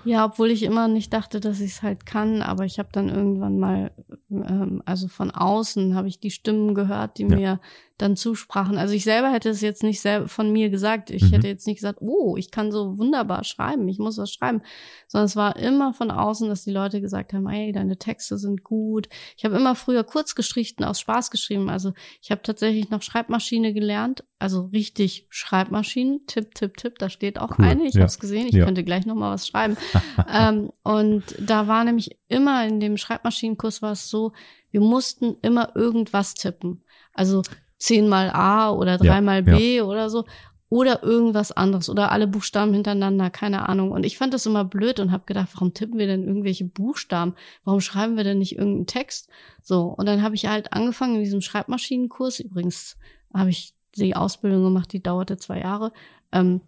Ja, 0.04 0.24
obwohl 0.24 0.50
ich 0.50 0.62
immer 0.62 0.88
nicht 0.88 1.12
dachte, 1.12 1.40
dass 1.40 1.60
ich 1.60 1.72
es 1.72 1.82
halt 1.82 2.06
kann, 2.06 2.42
aber 2.42 2.64
ich 2.64 2.78
habe 2.78 2.88
dann 2.92 3.08
irgendwann 3.08 3.58
mal, 3.58 3.90
ähm, 4.30 4.82
also 4.84 5.08
von 5.08 5.30
außen 5.30 5.94
habe 5.94 6.08
ich 6.08 6.20
die 6.20 6.30
Stimmen 6.30 6.74
gehört, 6.74 7.18
die 7.18 7.24
ja. 7.24 7.28
mir 7.28 7.60
dann 7.98 8.16
zusprachen. 8.16 8.78
Also 8.78 8.94
ich 8.94 9.02
selber 9.02 9.32
hätte 9.32 9.50
es 9.50 9.60
jetzt 9.60 9.82
nicht 9.82 10.00
selber 10.00 10.28
von 10.28 10.52
mir 10.52 10.70
gesagt. 10.70 11.10
Ich 11.10 11.24
mhm. 11.24 11.30
hätte 11.30 11.48
jetzt 11.48 11.66
nicht 11.66 11.78
gesagt, 11.78 11.98
oh, 12.00 12.36
ich 12.36 12.52
kann 12.52 12.70
so 12.70 12.96
wunderbar 12.96 13.42
schreiben, 13.42 13.88
ich 13.88 13.98
muss 13.98 14.18
was 14.18 14.32
schreiben, 14.32 14.62
sondern 15.08 15.26
es 15.26 15.34
war 15.34 15.56
immer 15.56 15.92
von 15.92 16.12
außen, 16.12 16.48
dass 16.48 16.62
die 16.62 16.70
Leute 16.70 17.00
gesagt 17.00 17.32
haben, 17.32 17.48
hey, 17.48 17.72
deine 17.72 17.98
Texte 17.98 18.38
sind 18.38 18.62
gut. 18.62 19.08
Ich 19.36 19.44
habe 19.44 19.56
immer 19.56 19.74
früher 19.74 20.04
Kurzgeschichten 20.04 20.84
aus 20.84 21.00
Spaß 21.00 21.32
geschrieben. 21.32 21.68
Also 21.68 21.92
ich 22.22 22.30
habe 22.30 22.42
tatsächlich 22.42 22.88
noch 22.90 23.02
Schreibmaschine 23.02 23.74
gelernt, 23.74 24.24
also 24.38 24.66
richtig 24.66 25.26
Schreibmaschinen, 25.30 26.24
Tipp, 26.26 26.54
Tipp, 26.54 26.76
Tipp, 26.76 26.98
da 27.00 27.10
steht 27.10 27.40
auch 27.40 27.58
cool. 27.58 27.64
eine. 27.64 27.84
Ich 27.84 27.94
ja. 27.94 28.02
habe 28.02 28.08
es 28.08 28.20
gesehen, 28.20 28.46
ich 28.46 28.54
ja. 28.54 28.64
könnte 28.64 28.84
gleich 28.84 29.06
noch 29.06 29.16
mal 29.16 29.32
was 29.32 29.48
schreiben. 29.48 29.76
ähm, 30.32 30.70
und 30.82 31.24
da 31.38 31.66
war 31.66 31.84
nämlich 31.84 32.18
immer 32.28 32.66
in 32.66 32.80
dem 32.80 32.96
Schreibmaschinenkurs 32.96 33.82
war 33.82 33.92
es 33.92 34.08
so, 34.08 34.32
wir 34.70 34.80
mussten 34.80 35.36
immer 35.42 35.74
irgendwas 35.74 36.34
tippen. 36.34 36.82
Also 37.12 37.42
zehnmal 37.78 38.30
A 38.30 38.70
oder 38.70 38.98
dreimal 38.98 39.46
ja, 39.46 39.56
B 39.56 39.76
ja. 39.76 39.84
oder 39.84 40.10
so 40.10 40.24
oder 40.70 41.02
irgendwas 41.02 41.50
anderes 41.52 41.88
oder 41.88 42.12
alle 42.12 42.26
Buchstaben 42.26 42.74
hintereinander, 42.74 43.30
keine 43.30 43.68
Ahnung. 43.68 43.90
Und 43.90 44.04
ich 44.04 44.18
fand 44.18 44.34
das 44.34 44.44
immer 44.44 44.64
blöd 44.64 45.00
und 45.00 45.12
habe 45.12 45.24
gedacht, 45.24 45.48
warum 45.54 45.72
tippen 45.72 45.98
wir 45.98 46.06
denn 46.06 46.26
irgendwelche 46.26 46.64
Buchstaben? 46.64 47.34
Warum 47.64 47.80
schreiben 47.80 48.16
wir 48.16 48.24
denn 48.24 48.38
nicht 48.38 48.56
irgendeinen 48.56 48.86
Text? 48.86 49.30
So, 49.62 49.84
und 49.84 50.06
dann 50.06 50.22
habe 50.22 50.34
ich 50.34 50.46
halt 50.46 50.72
angefangen 50.72 51.16
in 51.16 51.24
diesem 51.24 51.40
Schreibmaschinenkurs. 51.40 52.40
Übrigens 52.40 52.98
habe 53.32 53.50
ich 53.50 53.72
die 53.96 54.14
Ausbildung 54.14 54.62
gemacht, 54.62 54.92
die 54.92 55.02
dauerte 55.02 55.38
zwei 55.38 55.60
Jahre. 55.60 55.92
Ähm, 56.32 56.60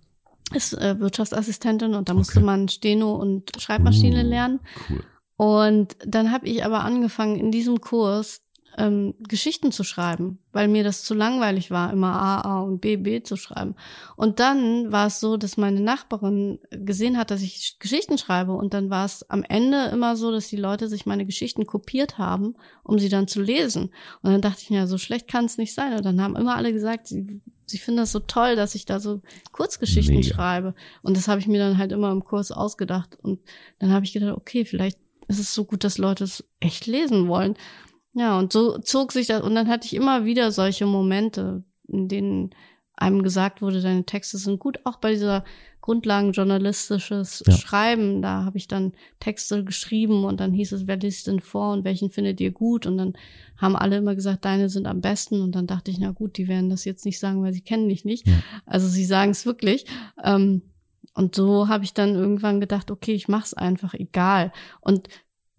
ist 0.54 0.74
äh, 0.74 0.98
Wirtschaftsassistentin 0.98 1.94
und 1.94 2.08
da 2.08 2.14
musste 2.14 2.38
okay. 2.38 2.46
man 2.46 2.68
Steno 2.68 3.14
und 3.14 3.50
Schreibmaschine 3.60 4.24
uh, 4.24 4.28
lernen. 4.28 4.60
Cool. 4.88 5.04
Und 5.36 5.96
dann 6.04 6.32
habe 6.32 6.46
ich 6.48 6.64
aber 6.64 6.84
angefangen 6.84 7.36
in 7.36 7.50
diesem 7.50 7.80
Kurs 7.80 8.42
ähm, 8.78 9.14
Geschichten 9.20 9.72
zu 9.72 9.84
schreiben, 9.84 10.38
weil 10.52 10.68
mir 10.68 10.84
das 10.84 11.02
zu 11.02 11.14
langweilig 11.14 11.70
war, 11.70 11.92
immer 11.92 12.12
A, 12.12 12.40
A 12.40 12.60
und 12.60 12.80
B, 12.80 12.96
B 12.96 13.22
zu 13.22 13.36
schreiben. 13.36 13.74
Und 14.16 14.40
dann 14.40 14.92
war 14.92 15.06
es 15.06 15.20
so, 15.20 15.36
dass 15.36 15.56
meine 15.56 15.80
Nachbarin 15.80 16.58
gesehen 16.70 17.18
hat, 17.18 17.30
dass 17.30 17.42
ich 17.42 17.78
Geschichten 17.78 18.18
schreibe 18.18 18.52
und 18.52 18.74
dann 18.74 18.90
war 18.90 19.04
es 19.04 19.28
am 19.28 19.42
Ende 19.42 19.86
immer 19.92 20.16
so, 20.16 20.30
dass 20.30 20.48
die 20.48 20.56
Leute 20.56 20.88
sich 20.88 21.06
meine 21.06 21.26
Geschichten 21.26 21.66
kopiert 21.66 22.18
haben, 22.18 22.54
um 22.82 22.98
sie 22.98 23.08
dann 23.08 23.28
zu 23.28 23.42
lesen. 23.42 23.90
Und 24.22 24.32
dann 24.32 24.40
dachte 24.40 24.62
ich 24.62 24.70
mir, 24.70 24.86
so 24.86 24.98
schlecht 24.98 25.28
kann 25.28 25.44
es 25.44 25.58
nicht 25.58 25.74
sein. 25.74 25.94
Und 25.94 26.04
dann 26.04 26.20
haben 26.20 26.36
immer 26.36 26.56
alle 26.56 26.72
gesagt, 26.72 27.08
sie, 27.08 27.40
sie 27.66 27.78
finden 27.78 27.98
das 27.98 28.12
so 28.12 28.20
toll, 28.20 28.56
dass 28.56 28.74
ich 28.74 28.84
da 28.84 29.00
so 29.00 29.20
Kurzgeschichten 29.52 30.16
Mega. 30.16 30.34
schreibe. 30.34 30.74
Und 31.02 31.16
das 31.16 31.28
habe 31.28 31.40
ich 31.40 31.46
mir 31.46 31.58
dann 31.58 31.78
halt 31.78 31.92
immer 31.92 32.12
im 32.12 32.24
Kurs 32.24 32.52
ausgedacht. 32.52 33.16
Und 33.20 33.40
dann 33.78 33.92
habe 33.92 34.04
ich 34.04 34.12
gedacht, 34.12 34.36
okay, 34.36 34.64
vielleicht 34.64 34.98
ist 35.28 35.38
es 35.38 35.54
so 35.54 35.64
gut, 35.64 35.84
dass 35.84 35.98
Leute 35.98 36.24
es 36.24 36.44
echt 36.58 36.86
lesen 36.86 37.28
wollen. 37.28 37.54
Ja, 38.12 38.38
und 38.38 38.52
so 38.52 38.78
zog 38.78 39.12
sich 39.12 39.28
das, 39.28 39.42
und 39.42 39.54
dann 39.54 39.68
hatte 39.68 39.86
ich 39.86 39.94
immer 39.94 40.24
wieder 40.24 40.50
solche 40.50 40.86
Momente, 40.86 41.62
in 41.86 42.08
denen 42.08 42.50
einem 42.96 43.22
gesagt 43.22 43.62
wurde, 43.62 43.80
deine 43.80 44.04
Texte 44.04 44.36
sind 44.36 44.58
gut, 44.58 44.78
auch 44.84 44.96
bei 44.96 45.12
dieser 45.12 45.44
grundlagenjournalistisches 45.80 47.42
ja. 47.46 47.52
Schreiben, 47.54 48.20
da 48.20 48.44
habe 48.44 48.58
ich 48.58 48.68
dann 48.68 48.92
Texte 49.18 49.64
geschrieben 49.64 50.24
und 50.24 50.38
dann 50.38 50.52
hieß 50.52 50.72
es, 50.72 50.86
wer 50.86 50.96
liest 50.96 51.26
denn 51.26 51.40
vor 51.40 51.72
und 51.72 51.84
welchen 51.84 52.10
findet 52.10 52.40
ihr 52.40 52.50
gut? 52.50 52.86
Und 52.86 52.98
dann 52.98 53.14
haben 53.56 53.76
alle 53.76 53.96
immer 53.96 54.14
gesagt, 54.14 54.44
deine 54.44 54.68
sind 54.68 54.86
am 54.86 55.00
besten. 55.00 55.40
Und 55.40 55.54
dann 55.54 55.66
dachte 55.66 55.90
ich, 55.90 55.98
na 55.98 56.10
gut, 56.10 56.36
die 56.36 56.48
werden 56.48 56.70
das 56.70 56.84
jetzt 56.84 57.04
nicht 57.04 57.18
sagen, 57.18 57.42
weil 57.42 57.52
sie 57.52 57.62
kennen 57.62 57.88
dich 57.88 58.04
nicht. 58.04 58.26
Ja. 58.26 58.34
Also 58.66 58.88
sie 58.88 59.04
sagen 59.04 59.30
es 59.30 59.46
wirklich. 59.46 59.86
Ähm, 60.22 60.62
und 61.14 61.34
so 61.34 61.68
habe 61.68 61.84
ich 61.84 61.94
dann 61.94 62.14
irgendwann 62.14 62.60
gedacht, 62.60 62.90
okay, 62.90 63.12
ich 63.12 63.28
mach's 63.28 63.54
einfach, 63.54 63.94
egal. 63.94 64.52
Und 64.80 65.08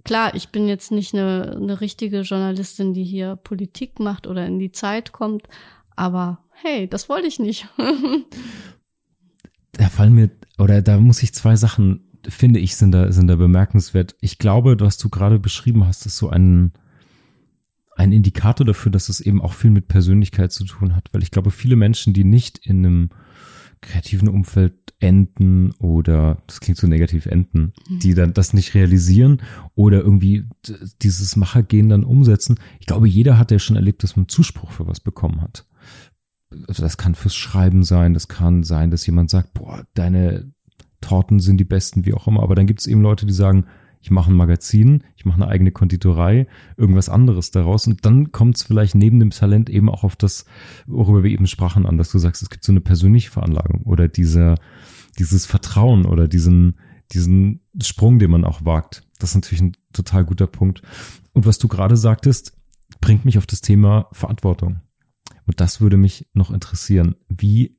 klar, 0.03 0.35
ich 0.35 0.49
bin 0.49 0.67
jetzt 0.67 0.91
nicht 0.91 1.13
eine, 1.13 1.55
eine 1.55 1.81
richtige 1.81 2.21
Journalistin, 2.21 2.93
die 2.93 3.03
hier 3.03 3.35
Politik 3.35 3.99
macht 3.99 4.27
oder 4.27 4.45
in 4.45 4.59
die 4.59 4.71
Zeit 4.71 5.11
kommt, 5.11 5.43
aber 5.95 6.39
hey, 6.51 6.87
das 6.87 7.09
wollte 7.09 7.27
ich 7.27 7.39
nicht. 7.39 7.67
da 9.73 9.89
fallen 9.89 10.13
mir, 10.13 10.29
oder 10.57 10.81
da 10.81 10.99
muss 10.99 11.23
ich 11.23 11.33
zwei 11.33 11.55
Sachen, 11.55 12.11
finde 12.27 12.59
ich, 12.59 12.75
sind 12.75 12.91
da, 12.91 13.11
sind 13.11 13.27
da 13.27 13.35
bemerkenswert. 13.35 14.15
Ich 14.21 14.37
glaube, 14.37 14.79
was 14.79 14.97
du 14.97 15.09
gerade 15.09 15.39
beschrieben 15.39 15.85
hast, 15.85 16.05
ist 16.05 16.17
so 16.17 16.29
ein, 16.29 16.71
ein 17.95 18.11
Indikator 18.11 18.65
dafür, 18.65 18.91
dass 18.91 19.09
es 19.09 19.21
eben 19.21 19.41
auch 19.41 19.53
viel 19.53 19.71
mit 19.71 19.87
Persönlichkeit 19.87 20.51
zu 20.51 20.65
tun 20.65 20.95
hat, 20.95 21.09
weil 21.11 21.23
ich 21.23 21.31
glaube, 21.31 21.51
viele 21.51 21.75
Menschen, 21.75 22.13
die 22.13 22.23
nicht 22.23 22.59
in 22.59 22.85
einem 22.85 23.09
kreativen 23.81 24.29
Umfeld 24.29 24.73
enden 24.99 25.71
oder, 25.79 26.37
das 26.47 26.59
klingt 26.59 26.77
so 26.77 26.87
negativ, 26.87 27.25
enden, 27.25 27.73
mhm. 27.89 27.99
die 27.99 28.13
dann 28.13 28.33
das 28.33 28.53
nicht 28.53 28.75
realisieren 28.75 29.41
oder 29.73 29.99
irgendwie 29.99 30.45
dieses 31.01 31.35
Machergehen 31.35 31.89
dann 31.89 32.03
umsetzen. 32.03 32.59
Ich 32.79 32.85
glaube, 32.85 33.07
jeder 33.07 33.37
hat 33.37 33.51
ja 33.51 33.59
schon 33.59 33.75
erlebt, 33.75 34.03
dass 34.03 34.15
man 34.15 34.27
Zuspruch 34.27 34.71
für 34.71 34.87
was 34.87 34.99
bekommen 34.99 35.41
hat. 35.41 35.65
Also 36.67 36.83
das 36.83 36.97
kann 36.97 37.15
fürs 37.15 37.35
Schreiben 37.35 37.83
sein, 37.83 38.13
das 38.13 38.27
kann 38.27 38.63
sein, 38.63 38.91
dass 38.91 39.05
jemand 39.05 39.29
sagt, 39.29 39.53
boah, 39.53 39.85
deine 39.93 40.51
Torten 40.99 41.39
sind 41.39 41.57
die 41.57 41.65
besten, 41.65 42.05
wie 42.05 42.13
auch 42.13 42.27
immer. 42.27 42.43
Aber 42.43 42.55
dann 42.55 42.67
gibt 42.67 42.81
es 42.81 42.87
eben 42.87 43.01
Leute, 43.01 43.25
die 43.25 43.33
sagen, 43.33 43.65
ich 44.01 44.11
mache 44.11 44.31
ein 44.31 44.35
Magazin, 44.35 45.03
ich 45.15 45.25
mache 45.25 45.41
eine 45.41 45.47
eigene 45.47 45.71
Konditorei, 45.71 46.47
irgendwas 46.75 47.09
anderes 47.09 47.51
daraus. 47.51 47.85
Und 47.87 48.05
dann 48.05 48.31
kommt 48.31 48.57
es 48.57 48.63
vielleicht 48.63 48.95
neben 48.95 49.19
dem 49.19 49.29
Talent 49.29 49.69
eben 49.69 49.89
auch 49.89 50.03
auf 50.03 50.15
das, 50.15 50.45
worüber 50.87 51.23
wir 51.23 51.31
eben 51.31 51.47
sprachen, 51.47 51.85
an, 51.85 51.97
dass 51.97 52.11
du 52.11 52.17
sagst, 52.17 52.41
es 52.41 52.49
gibt 52.49 52.63
so 52.63 52.71
eine 52.71 52.81
persönliche 52.81 53.29
Veranlagung 53.29 53.83
oder 53.83 54.07
diese, 54.07 54.55
dieses 55.19 55.45
Vertrauen 55.45 56.05
oder 56.05 56.27
diesen, 56.27 56.79
diesen 57.11 57.61
Sprung, 57.81 58.17
den 58.17 58.31
man 58.31 58.43
auch 58.43 58.65
wagt. 58.65 59.03
Das 59.19 59.31
ist 59.31 59.35
natürlich 59.35 59.61
ein 59.61 59.77
total 59.93 60.25
guter 60.25 60.47
Punkt. 60.47 60.81
Und 61.33 61.45
was 61.45 61.59
du 61.59 61.67
gerade 61.67 61.95
sagtest, 61.95 62.57
bringt 63.01 63.23
mich 63.23 63.37
auf 63.37 63.45
das 63.45 63.61
Thema 63.61 64.07
Verantwortung. 64.11 64.81
Und 65.45 65.61
das 65.61 65.79
würde 65.79 65.97
mich 65.97 66.27
noch 66.33 66.51
interessieren. 66.51 67.15
Wie 67.29 67.77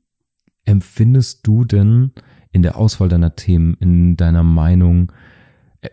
empfindest 0.64 1.46
du 1.46 1.64
denn 1.64 2.12
in 2.52 2.62
der 2.62 2.76
Auswahl 2.76 3.08
deiner 3.08 3.34
Themen, 3.34 3.74
in 3.80 4.16
deiner 4.16 4.42
Meinung, 4.42 5.10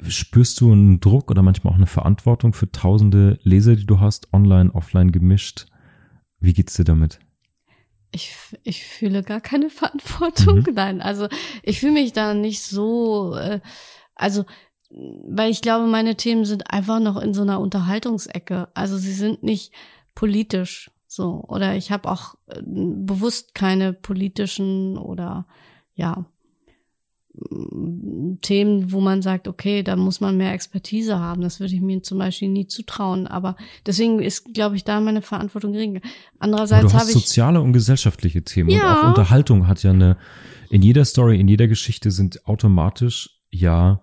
spürst 0.08 0.62
du 0.62 0.72
einen 0.72 1.00
Druck 1.00 1.32
oder 1.32 1.42
manchmal 1.42 1.74
auch 1.74 1.78
eine 1.78 1.88
Verantwortung 1.88 2.54
für 2.54 2.72
tausende 2.72 3.40
Leser, 3.44 3.76
die 3.76 3.86
du 3.86 4.00
hast, 4.00 4.34
online, 4.34 4.72
offline 4.74 5.12
gemischt? 5.12 5.68
Wie 6.40 6.54
geht's 6.54 6.76
dir 6.76 6.86
damit? 6.86 7.20
Ich, 8.12 8.36
ich 8.64 8.84
fühle 8.84 9.24
gar 9.24 9.42
keine 9.42 9.70
Verantwortung. 9.70 10.60
Mhm. 10.60 10.74
Nein, 10.74 11.02
also 11.02 11.28
ich 11.64 11.80
fühle 11.80 11.94
mich 11.94 12.14
da 12.14 12.34
nicht 12.34 12.62
so, 12.62 13.36
äh, 13.36 13.60
also 14.16 14.46
weil 14.92 15.52
ich 15.52 15.62
glaube, 15.62 15.86
meine 15.86 16.16
Themen 16.16 16.46
sind 16.46 16.72
einfach 16.72 17.00
noch 17.00 17.18
in 17.18 17.34
so 17.34 17.44
einer 17.44 17.60
Unterhaltungsecke. 17.60 18.70
Also 18.74 18.98
sie 18.98 19.14
sind 19.14 19.44
nicht 19.44 19.72
politisch 20.16 20.90
so. 21.08 21.44
Oder 21.48 21.76
ich 21.76 21.92
habe 21.92 22.10
auch 22.10 22.36
äh, 22.48 22.62
bewusst 22.64 23.54
keine 23.54 23.94
politischen 23.94 24.98
oder 24.98 25.46
ja 25.94 26.26
Themen, 28.42 28.92
wo 28.92 29.00
man 29.02 29.22
sagt, 29.22 29.48
okay, 29.48 29.84
da 29.84 29.96
muss 29.96 30.22
man 30.22 30.38
mehr 30.38 30.54
Expertise 30.54 31.20
haben. 31.20 31.42
Das 31.42 31.60
würde 31.60 31.74
ich 31.74 31.82
mir 31.82 32.02
zum 32.04 32.18
Beispiel 32.18 32.50
nie 32.50 32.68
zutrauen. 32.68 33.28
Aber 33.28 33.56
deswegen 33.86 34.20
ist, 34.20 34.54
glaube 34.54 34.76
ich, 34.76 34.84
da 34.84 35.00
meine 35.00 35.22
Verantwortung 35.22 35.74
gering. 35.74 36.02
Andererseits 36.40 36.94
habe 36.94 37.06
ich 37.06 37.14
soziale 37.14 37.62
und 37.62 37.74
gesellschaftliche 37.74 38.44
Themen 38.44 38.70
ja. 38.70 38.92
und 38.92 38.98
auch 38.98 39.08
Unterhaltung 39.10 39.68
hat 39.68 39.84
ja 39.84 39.92
eine. 39.92 40.18
In 40.72 40.84
jeder 40.84 41.04
Story, 41.04 41.40
in 41.40 41.48
jeder 41.48 41.68
Geschichte 41.68 42.12
sind 42.12 42.46
automatisch 42.46 43.42
ja 43.50 44.02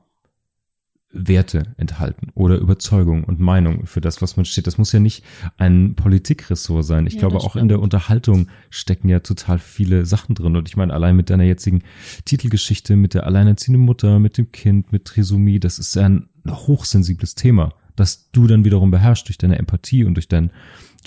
Werte 1.16 1.74
enthalten 1.76 2.28
oder 2.34 2.56
Überzeugung 2.58 3.24
und 3.24 3.40
Meinung 3.40 3.86
für 3.86 4.00
das, 4.00 4.22
was 4.22 4.36
man 4.36 4.44
steht. 4.44 4.66
Das 4.66 4.78
muss 4.78 4.92
ja 4.92 5.00
nicht 5.00 5.24
ein 5.56 5.94
Politikressort 5.94 6.84
sein. 6.84 7.06
Ich 7.06 7.14
ja, 7.14 7.20
glaube, 7.20 7.38
auch 7.38 7.56
in 7.56 7.68
der 7.68 7.80
Unterhaltung 7.80 8.48
stecken 8.70 9.08
ja 9.08 9.20
total 9.20 9.58
viele 9.58 10.06
Sachen 10.06 10.34
drin. 10.34 10.56
Und 10.56 10.68
ich 10.68 10.76
meine, 10.76 10.92
allein 10.92 11.16
mit 11.16 11.30
deiner 11.30 11.44
jetzigen 11.44 11.82
Titelgeschichte, 12.24 12.96
mit 12.96 13.14
der 13.14 13.26
alleinerziehenden 13.26 13.84
Mutter, 13.84 14.18
mit 14.18 14.38
dem 14.38 14.52
Kind, 14.52 14.92
mit 14.92 15.04
Trisomie, 15.04 15.60
das 15.60 15.78
ist 15.78 15.94
ja 15.96 16.06
ein 16.06 16.28
hochsensibles 16.48 17.34
Thema, 17.34 17.72
das 17.96 18.30
du 18.30 18.46
dann 18.46 18.64
wiederum 18.64 18.90
beherrschst 18.90 19.28
durch 19.28 19.38
deine 19.38 19.58
Empathie 19.58 20.04
und 20.04 20.14
durch 20.14 20.28
dein 20.28 20.50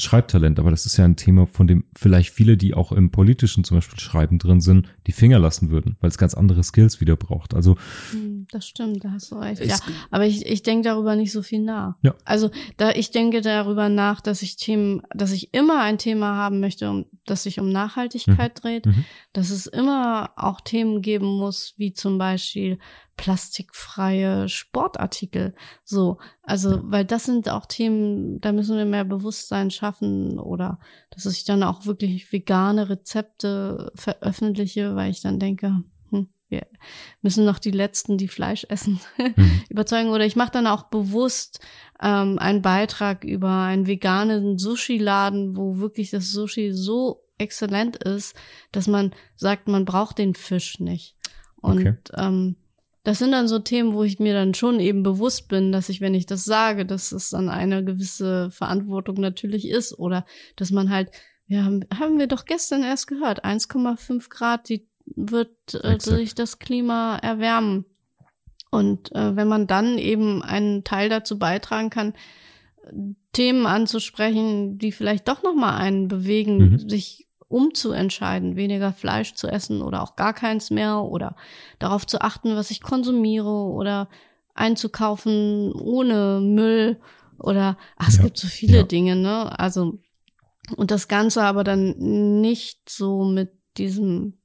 Schreibtalent, 0.01 0.59
aber 0.59 0.71
das 0.71 0.85
ist 0.85 0.97
ja 0.97 1.05
ein 1.05 1.15
Thema, 1.15 1.47
von 1.47 1.67
dem 1.67 1.85
vielleicht 1.95 2.31
viele, 2.31 2.57
die 2.57 2.73
auch 2.73 2.91
im 2.91 3.11
politischen 3.11 3.63
zum 3.63 3.77
Beispiel 3.77 3.99
Schreiben 3.99 4.39
drin 4.39 4.61
sind, 4.61 4.87
die 5.07 5.11
Finger 5.11 5.39
lassen 5.39 5.69
würden, 5.69 5.97
weil 5.99 6.09
es 6.09 6.17
ganz 6.17 6.33
andere 6.33 6.63
Skills 6.63 7.01
wieder 7.01 7.15
braucht. 7.15 7.53
Also 7.53 7.75
hm, 8.11 8.47
das 8.51 8.67
stimmt, 8.67 9.03
da 9.03 9.11
hast 9.11 9.31
du 9.31 9.35
recht. 9.35 9.63
Ja, 9.63 9.77
aber 10.11 10.25
ich, 10.25 10.45
ich 10.45 10.63
denke 10.63 10.87
darüber 10.87 11.15
nicht 11.15 11.31
so 11.31 11.41
viel 11.41 11.59
nach. 11.61 11.95
Ja. 12.01 12.15
Also 12.25 12.49
da 12.77 12.91
ich 12.91 13.11
denke 13.11 13.41
darüber 13.41 13.89
nach, 13.89 14.21
dass 14.21 14.41
ich 14.41 14.55
Themen, 14.55 15.01
dass 15.13 15.31
ich 15.31 15.53
immer 15.53 15.81
ein 15.81 15.97
Thema 15.97 16.35
haben 16.35 16.59
möchte, 16.59 16.89
um, 16.89 17.05
das 17.25 17.43
sich 17.43 17.59
um 17.59 17.71
Nachhaltigkeit 17.71 18.57
mhm. 18.57 18.61
dreht, 18.61 18.85
mhm. 18.85 19.05
dass 19.33 19.49
es 19.49 19.67
immer 19.67 20.31
auch 20.35 20.61
Themen 20.61 21.01
geben 21.01 21.27
muss, 21.27 21.73
wie 21.77 21.93
zum 21.93 22.17
Beispiel 22.17 22.79
plastikfreie 23.19 24.47
Sportartikel. 24.47 25.53
So, 25.83 26.19
also, 26.41 26.79
weil 26.83 27.03
das 27.03 27.25
sind 27.25 27.49
auch 27.49 27.65
Themen, 27.65 28.39
da 28.39 28.53
müssen 28.53 28.77
wir 28.77 28.85
mehr 28.85 29.03
Bewusstsein 29.03 29.71
schaffen 29.71 30.39
oder 30.39 30.79
dass 31.11 31.25
ich 31.25 31.43
dann 31.43 31.63
auch 31.63 31.85
wirklich 31.85 32.31
vegane 32.31 32.89
Rezepte 32.89 33.91
veröffentliche, 33.95 34.95
weil 34.95 35.11
ich 35.11 35.19
dann 35.19 35.37
denke, 35.37 35.83
hm, 36.11 36.29
wir 36.47 36.65
müssen 37.21 37.43
noch 37.43 37.59
die 37.59 37.71
letzten, 37.71 38.17
die 38.17 38.29
Fleisch 38.29 38.65
essen, 38.69 39.01
mhm. 39.17 39.63
überzeugen. 39.69 40.11
Oder 40.11 40.25
ich 40.25 40.37
mache 40.37 40.51
dann 40.51 40.67
auch 40.67 40.83
bewusst 40.83 41.59
ähm, 42.01 42.39
einen 42.39 42.61
Beitrag 42.61 43.25
über 43.25 43.63
einen 43.63 43.85
veganen 43.85 44.57
Sushi-Laden, 44.57 45.57
wo 45.57 45.79
wirklich 45.79 46.09
das 46.09 46.31
Sushi 46.31 46.71
so 46.71 47.25
exzellent 47.37 47.97
ist, 47.97 48.33
dass 48.71 48.87
man 48.87 49.13
sagt, 49.35 49.67
man 49.67 49.83
braucht 49.83 50.19
den 50.19 50.35
Fisch 50.35 50.79
nicht. 50.79 51.17
Und 51.57 51.81
okay. 51.81 51.95
ähm, 52.15 52.55
das 53.09 53.17
sind 53.17 53.31
dann 53.31 53.47
so 53.47 53.57
Themen, 53.57 53.95
wo 53.95 54.03
ich 54.03 54.19
mir 54.19 54.35
dann 54.35 54.53
schon 54.53 54.79
eben 54.79 55.01
bewusst 55.01 55.47
bin, 55.47 55.71
dass 55.71 55.89
ich, 55.89 55.99
wenn 55.99 56.13
ich 56.13 56.27
das 56.27 56.45
sage, 56.45 56.85
dass 56.85 57.11
es 57.11 57.31
dann 57.31 57.49
eine 57.49 57.83
gewisse 57.83 58.51
Verantwortung 58.51 59.15
natürlich 59.15 59.67
ist 59.67 59.97
oder 59.97 60.27
dass 60.57 60.69
man 60.69 60.91
halt, 60.91 61.09
ja, 61.47 61.63
haben 61.63 62.19
wir 62.19 62.27
doch 62.27 62.45
gestern 62.45 62.83
erst 62.83 63.07
gehört, 63.07 63.43
1,5 63.43 64.29
Grad, 64.29 64.69
die 64.69 64.87
wird 65.15 65.73
äh, 65.73 65.97
durch 65.97 66.35
das 66.35 66.59
Klima 66.59 67.17
erwärmen. 67.17 67.85
Und 68.69 69.11
äh, 69.15 69.35
wenn 69.35 69.47
man 69.47 69.65
dann 69.65 69.97
eben 69.97 70.43
einen 70.43 70.83
Teil 70.83 71.09
dazu 71.09 71.39
beitragen 71.39 71.89
kann, 71.89 72.13
Themen 73.33 73.65
anzusprechen, 73.65 74.77
die 74.77 74.91
vielleicht 74.91 75.27
doch 75.27 75.41
noch 75.41 75.55
mal 75.55 75.75
einen 75.77 76.09
bewegen, 76.09 76.73
mhm. 76.73 76.89
sich 76.89 77.27
umzuentscheiden, 77.49 78.55
weniger 78.55 78.93
Fleisch 78.93 79.33
zu 79.33 79.47
essen 79.47 79.81
oder 79.81 80.01
auch 80.01 80.15
gar 80.15 80.33
keins 80.33 80.69
mehr 80.69 81.01
oder 81.01 81.35
darauf 81.79 82.07
zu 82.07 82.21
achten, 82.21 82.55
was 82.55 82.71
ich 82.71 82.81
konsumiere 82.81 83.49
oder 83.49 84.07
einzukaufen 84.53 85.73
ohne 85.73 86.39
Müll 86.41 86.99
oder 87.39 87.77
ach, 87.97 88.09
es 88.09 88.17
ja. 88.17 88.23
gibt 88.23 88.37
so 88.37 88.47
viele 88.47 88.77
ja. 88.77 88.83
Dinge, 88.83 89.15
ne? 89.15 89.59
Also 89.59 89.99
und 90.75 90.91
das 90.91 91.07
Ganze 91.07 91.43
aber 91.43 91.63
dann 91.63 91.95
nicht 92.41 92.89
so 92.89 93.23
mit 93.23 93.51
diesem 93.77 94.39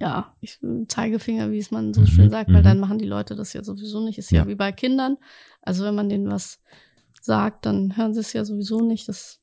ja, 0.00 0.34
ich, 0.40 0.58
Zeigefinger, 0.88 1.50
wie 1.50 1.58
es 1.58 1.70
man 1.70 1.92
so 1.92 2.02
mhm, 2.02 2.06
schön 2.06 2.30
sagt, 2.30 2.50
weil 2.52 2.60
mhm. 2.60 2.64
dann 2.64 2.80
machen 2.80 2.98
die 2.98 3.06
Leute 3.06 3.34
das 3.34 3.52
ja 3.52 3.64
sowieso 3.64 4.04
nicht. 4.04 4.18
Ist 4.18 4.30
ja. 4.30 4.42
ja 4.42 4.48
wie 4.48 4.54
bei 4.54 4.72
Kindern. 4.72 5.16
Also 5.60 5.84
wenn 5.84 5.94
man 5.94 6.08
denen 6.08 6.30
was 6.30 6.60
sagt, 7.20 7.66
dann 7.66 7.96
hören 7.96 8.14
sie 8.14 8.20
es 8.20 8.32
ja 8.32 8.44
sowieso 8.44 8.80
nicht. 8.80 9.08
Das 9.08 9.40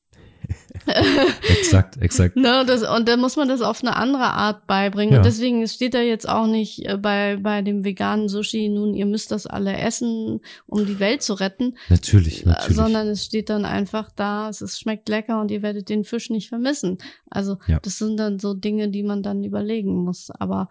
exakt, 1.48 2.00
exakt. 2.00 2.36
Ne, 2.36 2.64
das, 2.66 2.82
und 2.82 3.08
dann 3.08 3.20
muss 3.20 3.36
man 3.36 3.48
das 3.48 3.60
auf 3.60 3.82
eine 3.82 3.96
andere 3.96 4.24
Art 4.24 4.66
beibringen. 4.66 5.14
Ja. 5.14 5.18
Und 5.18 5.26
deswegen 5.26 5.66
steht 5.66 5.94
da 5.94 6.00
jetzt 6.00 6.28
auch 6.28 6.46
nicht 6.46 6.86
äh, 6.86 6.96
bei, 6.96 7.36
bei 7.40 7.62
dem 7.62 7.84
veganen 7.84 8.28
Sushi, 8.28 8.68
nun, 8.68 8.94
ihr 8.94 9.06
müsst 9.06 9.30
das 9.30 9.46
alle 9.46 9.76
essen, 9.76 10.40
um 10.66 10.86
die 10.86 11.00
Welt 11.00 11.22
zu 11.22 11.34
retten. 11.34 11.74
Natürlich, 11.88 12.44
äh, 12.44 12.50
natürlich. 12.50 12.76
Sondern 12.76 13.08
es 13.08 13.24
steht 13.24 13.50
dann 13.50 13.64
einfach 13.64 14.10
da, 14.14 14.48
es 14.48 14.60
ist, 14.62 14.80
schmeckt 14.80 15.08
lecker 15.08 15.40
und 15.40 15.50
ihr 15.50 15.62
werdet 15.62 15.88
den 15.88 16.04
Fisch 16.04 16.30
nicht 16.30 16.48
vermissen. 16.48 16.98
Also, 17.30 17.58
ja. 17.66 17.80
das 17.80 17.98
sind 17.98 18.16
dann 18.16 18.38
so 18.38 18.54
Dinge, 18.54 18.88
die 18.88 19.02
man 19.02 19.22
dann 19.22 19.44
überlegen 19.44 20.04
muss. 20.04 20.30
Aber 20.30 20.68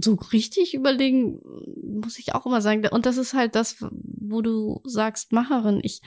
so 0.00 0.14
richtig 0.32 0.74
überlegen, 0.74 1.40
muss 1.82 2.18
ich 2.18 2.34
auch 2.34 2.46
immer 2.46 2.60
sagen. 2.60 2.86
Und 2.88 3.06
das 3.06 3.16
ist 3.16 3.34
halt 3.34 3.54
das, 3.54 3.76
wo 3.90 4.40
du 4.40 4.80
sagst, 4.84 5.32
Macherin. 5.32 5.80
Ich, 5.82 6.00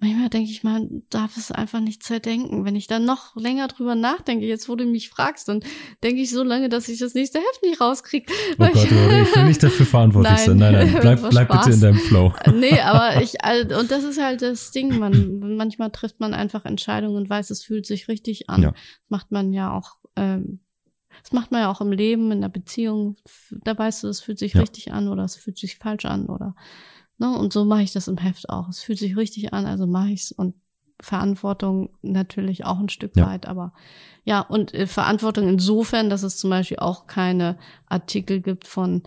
manchmal 0.00 0.28
denke 0.28 0.50
ich 0.50 0.62
mal, 0.62 0.88
darf 1.10 1.36
es 1.36 1.50
einfach 1.50 1.80
nicht 1.80 2.02
zerdenken. 2.02 2.64
Wenn 2.64 2.76
ich 2.76 2.86
dann 2.86 3.04
noch 3.04 3.34
länger 3.36 3.68
drüber 3.68 3.94
nachdenke, 3.94 4.46
jetzt 4.46 4.68
wo 4.68 4.76
du 4.76 4.84
mich 4.84 5.08
fragst, 5.08 5.48
dann 5.48 5.60
denke 6.02 6.22
ich 6.22 6.30
so 6.30 6.42
lange, 6.42 6.68
dass 6.68 6.88
ich 6.88 6.98
das 6.98 7.14
nächste 7.14 7.38
Heft 7.38 7.62
nicht 7.62 7.80
rauskriege. 7.80 8.32
Oh 8.58 8.66
Gott, 8.66 8.74
ich, 8.74 8.84
ich 8.84 8.90
will 8.90 9.44
nicht 9.44 9.62
dafür 9.62 9.86
verantwortlich 9.86 10.38
sein. 10.38 10.56
Nein, 10.56 10.72
nein, 10.72 10.96
bleib, 11.00 11.30
bleib 11.30 11.48
bitte 11.48 11.70
in 11.72 11.80
deinem 11.80 11.98
Flow. 11.98 12.32
Nee, 12.58 12.80
aber 12.80 13.22
ich, 13.22 13.34
und 13.78 13.90
das 13.90 14.04
ist 14.04 14.20
halt 14.20 14.42
das 14.42 14.72
Ding, 14.72 14.98
man, 14.98 15.56
manchmal 15.56 15.90
trifft 15.90 16.18
man 16.18 16.34
einfach 16.34 16.64
Entscheidungen 16.64 17.16
und 17.16 17.30
weiß, 17.30 17.50
es 17.50 17.62
fühlt 17.62 17.86
sich 17.86 18.08
richtig 18.08 18.50
an. 18.50 18.62
Ja. 18.62 18.72
macht 19.08 19.30
man 19.30 19.52
ja 19.52 19.72
auch, 19.72 19.92
ähm, 20.16 20.60
das 21.22 21.32
macht 21.32 21.52
man 21.52 21.62
ja 21.62 21.70
auch 21.70 21.80
im 21.80 21.92
Leben, 21.92 22.32
in 22.32 22.40
der 22.40 22.48
Beziehung. 22.48 23.16
Da 23.50 23.76
weißt 23.76 24.02
du, 24.02 24.08
es 24.08 24.20
fühlt 24.20 24.38
sich 24.38 24.54
ja. 24.54 24.60
richtig 24.60 24.92
an 24.92 25.08
oder 25.08 25.24
es 25.24 25.36
fühlt 25.36 25.58
sich 25.58 25.76
falsch 25.76 26.04
an 26.04 26.26
oder 26.26 26.54
Ne? 27.18 27.36
Und 27.36 27.52
so 27.52 27.64
mache 27.64 27.82
ich 27.82 27.92
das 27.92 28.08
im 28.08 28.18
Heft 28.18 28.48
auch. 28.48 28.68
Es 28.68 28.80
fühlt 28.80 28.98
sich 28.98 29.16
richtig 29.16 29.52
an, 29.52 29.66
also 29.66 29.86
mache 29.86 30.10
ich's 30.10 30.32
und 30.32 30.54
Verantwortung 31.00 31.90
natürlich 32.02 32.64
auch 32.64 32.80
ein 32.80 32.88
Stück 32.88 33.16
ja. 33.16 33.26
weit, 33.26 33.46
aber 33.46 33.72
ja, 34.24 34.40
und 34.40 34.74
äh, 34.74 34.86
Verantwortung 34.86 35.48
insofern, 35.48 36.10
dass 36.10 36.24
es 36.24 36.38
zum 36.38 36.50
Beispiel 36.50 36.78
auch 36.78 37.06
keine 37.06 37.56
Artikel 37.86 38.40
gibt 38.40 38.66
von 38.66 39.02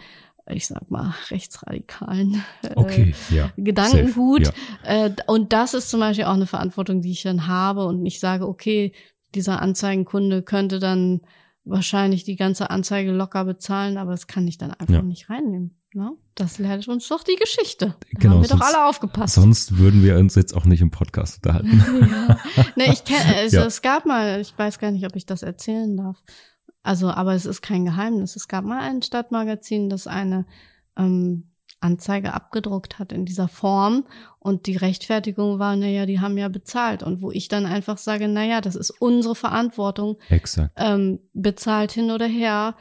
ich 0.48 0.68
sag 0.68 0.90
mal, 0.90 1.14
rechtsradikalen 1.30 2.44
äh, 2.64 2.72
okay, 2.76 3.14
ja. 3.30 3.52
Gedankengut. 3.58 4.48
Ja. 4.84 5.06
Äh, 5.06 5.16
und 5.28 5.54
das 5.54 5.74
ist 5.74 5.90
zum 5.90 6.00
Beispiel 6.00 6.26
auch 6.26 6.34
eine 6.34 6.48
Verantwortung, 6.48 7.02
die 7.02 7.12
ich 7.12 7.24
dann 7.24 7.48
habe 7.48 7.86
und 7.86 8.06
ich 8.06 8.20
sage, 8.20 8.48
okay, 8.48 8.94
dieser 9.36 9.62
Anzeigenkunde 9.62 10.42
könnte 10.42 10.80
dann 10.80 11.22
wahrscheinlich 11.64 12.24
die 12.24 12.36
ganze 12.36 12.70
Anzeige 12.70 13.12
locker 13.12 13.46
bezahlen, 13.46 13.98
aber 13.98 14.12
das 14.12 14.28
kann 14.28 14.48
ich 14.48 14.58
dann 14.58 14.72
einfach 14.72 14.96
ja. 14.96 15.02
nicht 15.02 15.30
reinnehmen. 15.30 15.81
Ne? 15.94 16.14
Das 16.36 16.58
lernt 16.58 16.88
uns 16.88 17.08
doch 17.10 17.24
die 17.24 17.36
Geschichte. 17.36 17.96
Da 18.00 18.20
genau, 18.20 18.36
haben 18.36 18.42
wir 18.42 18.48
sonst, 18.48 18.62
doch 18.62 18.68
alle 18.68 18.88
aufgepasst. 18.88 19.36
Sonst 19.36 19.78
würden 19.78 20.04
wir 20.04 20.18
uns 20.18 20.36
jetzt 20.36 20.56
auch 20.56 20.64
nicht 20.64 20.82
im 20.82 20.90
Podcast 20.90 21.38
unterhalten. 21.38 21.84
ja. 22.12 22.38
Nee, 22.78 22.94
ich 22.94 23.04
kenne, 23.04 23.36
also 23.38 23.58
ja. 23.58 23.66
es 23.66 23.82
gab 23.82 24.06
mal, 24.06 24.40
ich 24.40 24.58
weiß 24.58 24.80
gar 24.80 24.92
nicht, 24.92 25.06
ob 25.06 25.16
ich 25.16 25.26
das 25.26 25.44
erzählen 25.44 25.98
darf. 25.98 26.24
Also, 26.82 27.10
aber 27.10 27.34
es 27.34 27.46
ist 27.46 27.62
kein 27.62 27.86
Geheimnis. 27.86 28.36
Es 28.36 28.48
gab 28.48 28.64
mal 28.64 28.80
ein 28.80 29.02
Stadtmagazin, 29.02 29.90
das 29.90 30.08
eine 30.08 30.46
ähm, 30.98 31.52
Anzeige 31.82 32.34
abgedruckt 32.34 33.00
hat 33.00 33.12
in 33.12 33.26
dieser 33.26 33.48
Form 33.48 34.06
und 34.40 34.68
die 34.68 34.78
Rechtfertigung 34.78 35.60
war, 35.60 35.76
naja, 35.76 36.06
die 36.06 36.20
haben 36.20 36.38
ja 36.38 36.48
bezahlt 36.48 37.04
und 37.04 37.22
wo 37.22 37.32
ich 37.32 37.48
dann 37.48 37.66
einfach 37.66 37.98
sage, 37.98 38.28
naja, 38.28 38.62
das 38.62 38.76
ist 38.76 38.92
unsere 38.92 39.36
Verantwortung. 39.36 40.18
Exakt. 40.30 40.72
Ähm, 40.78 41.20
bezahlt 41.34 41.92
hin 41.92 42.12
oder 42.12 42.28
her 42.28 42.76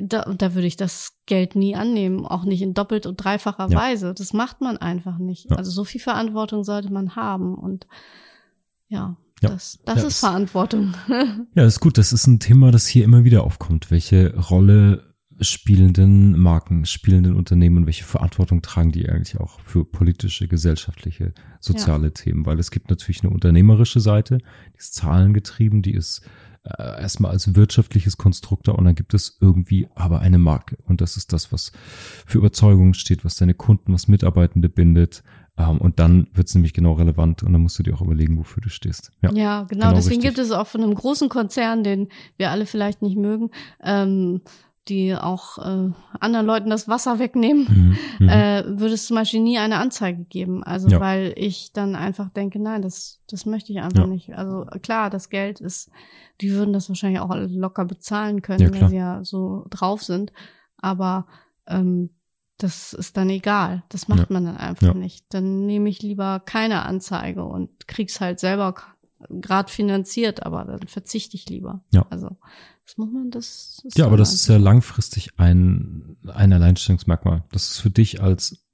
da, 0.00 0.22
da 0.36 0.54
würde 0.54 0.66
ich 0.66 0.76
das 0.76 1.18
Geld 1.26 1.54
nie 1.54 1.76
annehmen, 1.76 2.26
auch 2.26 2.44
nicht 2.44 2.62
in 2.62 2.74
doppelt 2.74 3.06
und 3.06 3.16
dreifacher 3.16 3.68
ja. 3.70 3.78
Weise. 3.78 4.14
Das 4.14 4.32
macht 4.32 4.60
man 4.60 4.76
einfach 4.76 5.18
nicht. 5.18 5.50
Ja. 5.50 5.56
Also 5.56 5.70
so 5.70 5.84
viel 5.84 6.00
Verantwortung 6.00 6.64
sollte 6.64 6.92
man 6.92 7.14
haben 7.14 7.54
und 7.54 7.86
ja, 8.88 9.16
ja. 9.40 9.50
das, 9.50 9.78
das 9.84 9.98
ist, 9.98 10.04
ist 10.04 10.20
Verantwortung. 10.20 10.94
Ja, 11.54 11.64
ist 11.64 11.80
gut. 11.80 11.96
Das 11.98 12.12
ist 12.12 12.26
ein 12.26 12.40
Thema, 12.40 12.70
das 12.70 12.86
hier 12.86 13.04
immer 13.04 13.24
wieder 13.24 13.44
aufkommt. 13.44 13.90
Welche 13.90 14.36
Rolle 14.36 15.04
spielenden 15.40 16.38
Marken, 16.38 16.84
spielenden 16.84 17.34
Unternehmen, 17.34 17.86
welche 17.86 18.04
Verantwortung 18.04 18.62
tragen 18.62 18.92
die 18.92 19.08
eigentlich 19.08 19.38
auch 19.40 19.60
für 19.60 19.84
politische, 19.84 20.48
gesellschaftliche, 20.48 21.34
soziale 21.60 22.12
Themen? 22.12 22.46
Weil 22.46 22.58
es 22.58 22.70
gibt 22.70 22.90
natürlich 22.90 23.22
eine 23.22 23.32
unternehmerische 23.32 24.00
Seite, 24.00 24.38
die 24.74 24.78
ist 24.78 24.94
zahlengetrieben, 24.94 25.82
die 25.82 25.94
ist 25.94 26.22
äh, 26.64 27.00
erstmal 27.00 27.32
als 27.32 27.54
wirtschaftliches 27.54 28.16
Konstrukt 28.16 28.68
da 28.68 28.72
und 28.72 28.84
dann 28.84 28.94
gibt 28.94 29.14
es 29.14 29.36
irgendwie 29.40 29.88
aber 29.94 30.20
eine 30.20 30.38
Marke. 30.38 30.76
Und 30.86 31.00
das 31.00 31.16
ist 31.16 31.32
das, 31.32 31.52
was 31.52 31.72
für 32.26 32.38
Überzeugung 32.38 32.94
steht, 32.94 33.24
was 33.24 33.36
deine 33.36 33.54
Kunden, 33.54 33.92
was 33.92 34.08
Mitarbeitende 34.08 34.68
bindet. 34.68 35.22
Ähm, 35.58 35.78
und 35.78 35.98
dann 35.98 36.28
wird 36.32 36.48
es 36.48 36.54
nämlich 36.54 36.72
genau 36.72 36.92
relevant 36.92 37.42
und 37.42 37.52
dann 37.52 37.62
musst 37.62 37.78
du 37.78 37.82
dir 37.82 37.94
auch 37.94 38.00
überlegen, 38.00 38.38
wofür 38.38 38.62
du 38.62 38.70
stehst. 38.70 39.10
Ja, 39.22 39.32
ja 39.32 39.62
genau, 39.64 39.86
genau. 39.86 39.94
Deswegen 39.94 40.22
richtig. 40.22 40.36
gibt 40.36 40.38
es 40.38 40.52
auch 40.52 40.66
von 40.66 40.82
einem 40.82 40.94
großen 40.94 41.28
Konzern, 41.28 41.84
den 41.84 42.08
wir 42.36 42.50
alle 42.50 42.64
vielleicht 42.66 43.02
nicht 43.02 43.16
mögen, 43.16 43.50
ähm, 43.82 44.40
die 44.88 45.14
auch 45.14 45.58
äh, 45.58 45.92
anderen 46.18 46.46
Leuten 46.46 46.70
das 46.70 46.88
Wasser 46.88 47.18
wegnehmen, 47.18 47.66
mhm, 48.18 48.26
mhm, 48.26 48.28
äh, 48.28 48.64
würde 48.66 48.94
es 48.94 49.06
zum 49.06 49.16
Beispiel 49.16 49.40
nie 49.40 49.58
eine 49.58 49.76
Anzeige 49.76 50.24
geben. 50.24 50.64
Also 50.64 50.88
ja. 50.88 51.00
weil 51.00 51.32
ich 51.36 51.72
dann 51.72 51.94
einfach 51.94 52.30
denke, 52.30 52.58
nein, 52.58 52.82
das, 52.82 53.20
das 53.28 53.46
möchte 53.46 53.72
ich 53.72 53.80
einfach 53.80 54.00
ja. 54.00 54.06
nicht. 54.06 54.34
Also 54.34 54.66
klar, 54.82 55.08
das 55.08 55.28
Geld 55.28 55.60
ist, 55.60 55.90
die 56.40 56.52
würden 56.52 56.72
das 56.72 56.88
wahrscheinlich 56.88 57.20
auch 57.20 57.32
locker 57.34 57.84
bezahlen 57.84 58.42
können, 58.42 58.74
ja, 58.74 58.80
weil 58.80 58.88
sie 58.88 58.96
ja 58.96 59.22
so 59.22 59.66
drauf 59.70 60.02
sind. 60.02 60.32
Aber 60.78 61.26
ähm, 61.68 62.10
das 62.58 62.92
ist 62.92 63.16
dann 63.16 63.30
egal. 63.30 63.84
Das 63.88 64.08
macht 64.08 64.30
man 64.30 64.44
dann 64.44 64.56
einfach 64.56 64.94
nicht. 64.94 65.26
Dann 65.30 65.66
nehme 65.66 65.88
ich 65.88 66.02
lieber 66.02 66.40
keine 66.44 66.82
Anzeige 66.82 67.44
und 67.44 67.86
krieg's 67.86 68.20
halt 68.20 68.40
selber 68.40 68.74
gerade 69.28 69.70
finanziert, 69.70 70.44
aber 70.44 70.64
dann 70.64 70.86
verzichte 70.86 71.36
ich 71.36 71.48
lieber. 71.48 71.82
Ja. 71.90 72.06
Also 72.10 72.36
das 72.84 72.96
muss 72.96 73.10
man, 73.12 73.30
das. 73.30 73.80
das 73.84 73.94
ja, 73.96 74.06
aber 74.06 74.16
das 74.16 74.34
ist 74.34 74.48
ja 74.48 74.56
langfristig 74.56 75.38
ein, 75.38 76.16
ein 76.26 76.52
Alleinstellungsmerkmal. 76.52 77.44
Das 77.52 77.70
ist 77.70 77.78
für 77.78 77.90
dich 77.90 78.20
als 78.20 78.64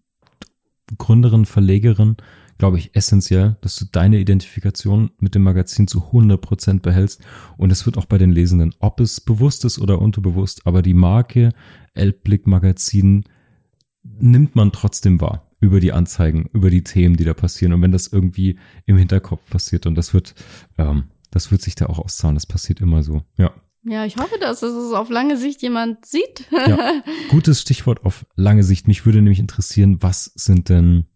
Gründerin, 0.97 1.45
Verlegerin, 1.45 2.17
glaube 2.57 2.79
ich, 2.79 2.97
essentiell, 2.97 3.57
dass 3.61 3.77
du 3.77 3.85
deine 3.85 4.19
Identifikation 4.19 5.11
mit 5.19 5.35
dem 5.35 5.43
Magazin 5.43 5.87
zu 5.87 6.07
100 6.07 6.41
Prozent 6.41 6.83
behältst. 6.83 7.23
Und 7.57 7.71
es 7.71 7.87
wird 7.87 7.99
auch 7.99 8.07
bei 8.07 8.19
den 8.19 8.33
Lesenden, 8.33 8.75
ob 8.81 9.01
es 9.01 9.21
bewusst 9.21 9.65
ist 9.65 9.79
oder 9.79 10.01
unterbewusst, 10.01 10.67
aber 10.67 10.83
die 10.83 10.95
Marke 10.95 11.53
Elbblick 11.95 12.47
Magazin 12.47 13.25
nimmt 14.03 14.57
man 14.57 14.73
trotzdem 14.73 15.21
wahr 15.21 15.51
über 15.61 15.81
die 15.81 15.93
Anzeigen, 15.93 16.49
über 16.53 16.71
die 16.71 16.83
Themen, 16.85 17.17
die 17.17 17.25
da 17.25 17.35
passieren. 17.35 17.73
Und 17.73 17.83
wenn 17.83 17.93
das 17.93 18.07
irgendwie 18.07 18.59
im 18.87 18.97
Hinterkopf 18.97 19.49
passiert 19.51 19.87
und 19.87 19.97
das 19.97 20.15
wird, 20.15 20.35
ähm, 20.79 21.05
das 21.31 21.51
wird 21.51 21.63
sich 21.63 21.75
da 21.75 21.87
auch 21.87 21.99
auszahlen. 21.99 22.37
Das 22.37 22.47
passiert 22.47 22.81
immer 22.81 23.03
so. 23.03 23.23
Ja. 23.37 23.53
Ja, 23.89 24.05
ich 24.05 24.17
hoffe, 24.17 24.39
dass 24.41 24.63
es 24.63 24.93
auf 24.93 25.09
lange 25.09 25.37
Sicht 25.37 25.63
jemand 25.63 26.05
sieht. 26.05 26.45
ja, 26.51 27.03
gutes 27.31 27.61
Stichwort 27.61 28.05
auf 28.05 28.27
lange 28.37 28.63
Sicht. 28.63 28.87
Mich 28.87 29.07
würde 29.07 29.19
nämlich 29.19 29.39
interessieren, 29.39 30.03
was 30.03 30.33
sind 30.35 30.69
denn 30.69 31.07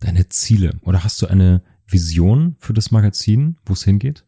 deine 0.00 0.28
Ziele? 0.28 0.78
Oder 0.82 1.04
hast 1.04 1.22
du 1.22 1.26
eine 1.26 1.62
Vision 1.86 2.56
für 2.58 2.72
das 2.72 2.90
Magazin, 2.90 3.56
wo 3.64 3.72
es 3.74 3.84
hingeht? 3.84 4.24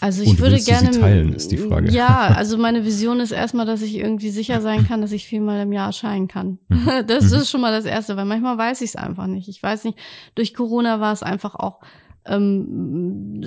Also 0.00 0.22
ich 0.22 0.28
Und 0.28 0.38
würde 0.38 0.60
gerne. 0.60 0.90
teilen, 0.90 1.32
ist 1.32 1.50
die 1.50 1.56
Frage. 1.56 1.90
Ja, 1.90 2.28
also 2.36 2.58
meine 2.58 2.84
Vision 2.84 3.20
ist 3.20 3.32
erstmal, 3.32 3.66
dass 3.66 3.82
ich 3.82 3.96
irgendwie 3.96 4.30
sicher 4.30 4.60
sein 4.60 4.86
kann, 4.86 5.00
dass 5.00 5.12
ich 5.12 5.26
viermal 5.26 5.62
im 5.62 5.72
Jahr 5.72 5.86
erscheinen 5.86 6.28
kann. 6.28 6.58
Mhm. 6.68 6.88
Das 7.06 7.30
mhm. 7.30 7.38
ist 7.38 7.50
schon 7.50 7.60
mal 7.60 7.72
das 7.72 7.84
Erste, 7.84 8.16
weil 8.16 8.26
manchmal 8.26 8.58
weiß 8.58 8.82
ich 8.82 8.90
es 8.90 8.96
einfach 8.96 9.26
nicht. 9.26 9.48
Ich 9.48 9.62
weiß 9.62 9.84
nicht, 9.84 9.98
durch 10.34 10.54
Corona 10.54 11.00
war 11.00 11.12
es 11.12 11.22
einfach 11.22 11.54
auch 11.54 11.80
ähm, 12.24 13.42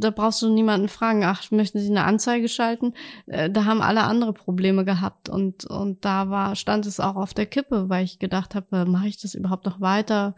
da 0.00 0.10
brauchst 0.10 0.42
du 0.42 0.52
niemanden 0.52 0.88
fragen, 0.88 1.24
ach, 1.24 1.50
möchten 1.50 1.78
Sie 1.78 1.90
eine 1.90 2.04
Anzeige 2.04 2.48
schalten? 2.48 2.94
Äh, 3.26 3.50
da 3.50 3.64
haben 3.64 3.82
alle 3.82 4.04
andere 4.04 4.32
Probleme 4.32 4.84
gehabt 4.84 5.28
und 5.28 5.64
und 5.64 6.04
da 6.04 6.28
war 6.28 6.56
stand 6.56 6.86
es 6.86 7.00
auch 7.00 7.16
auf 7.16 7.34
der 7.34 7.46
Kippe, 7.46 7.88
weil 7.88 8.04
ich 8.04 8.18
gedacht 8.18 8.54
habe, 8.54 8.84
mache 8.86 9.08
ich 9.08 9.20
das 9.20 9.34
überhaupt 9.34 9.66
noch 9.66 9.80
weiter? 9.80 10.34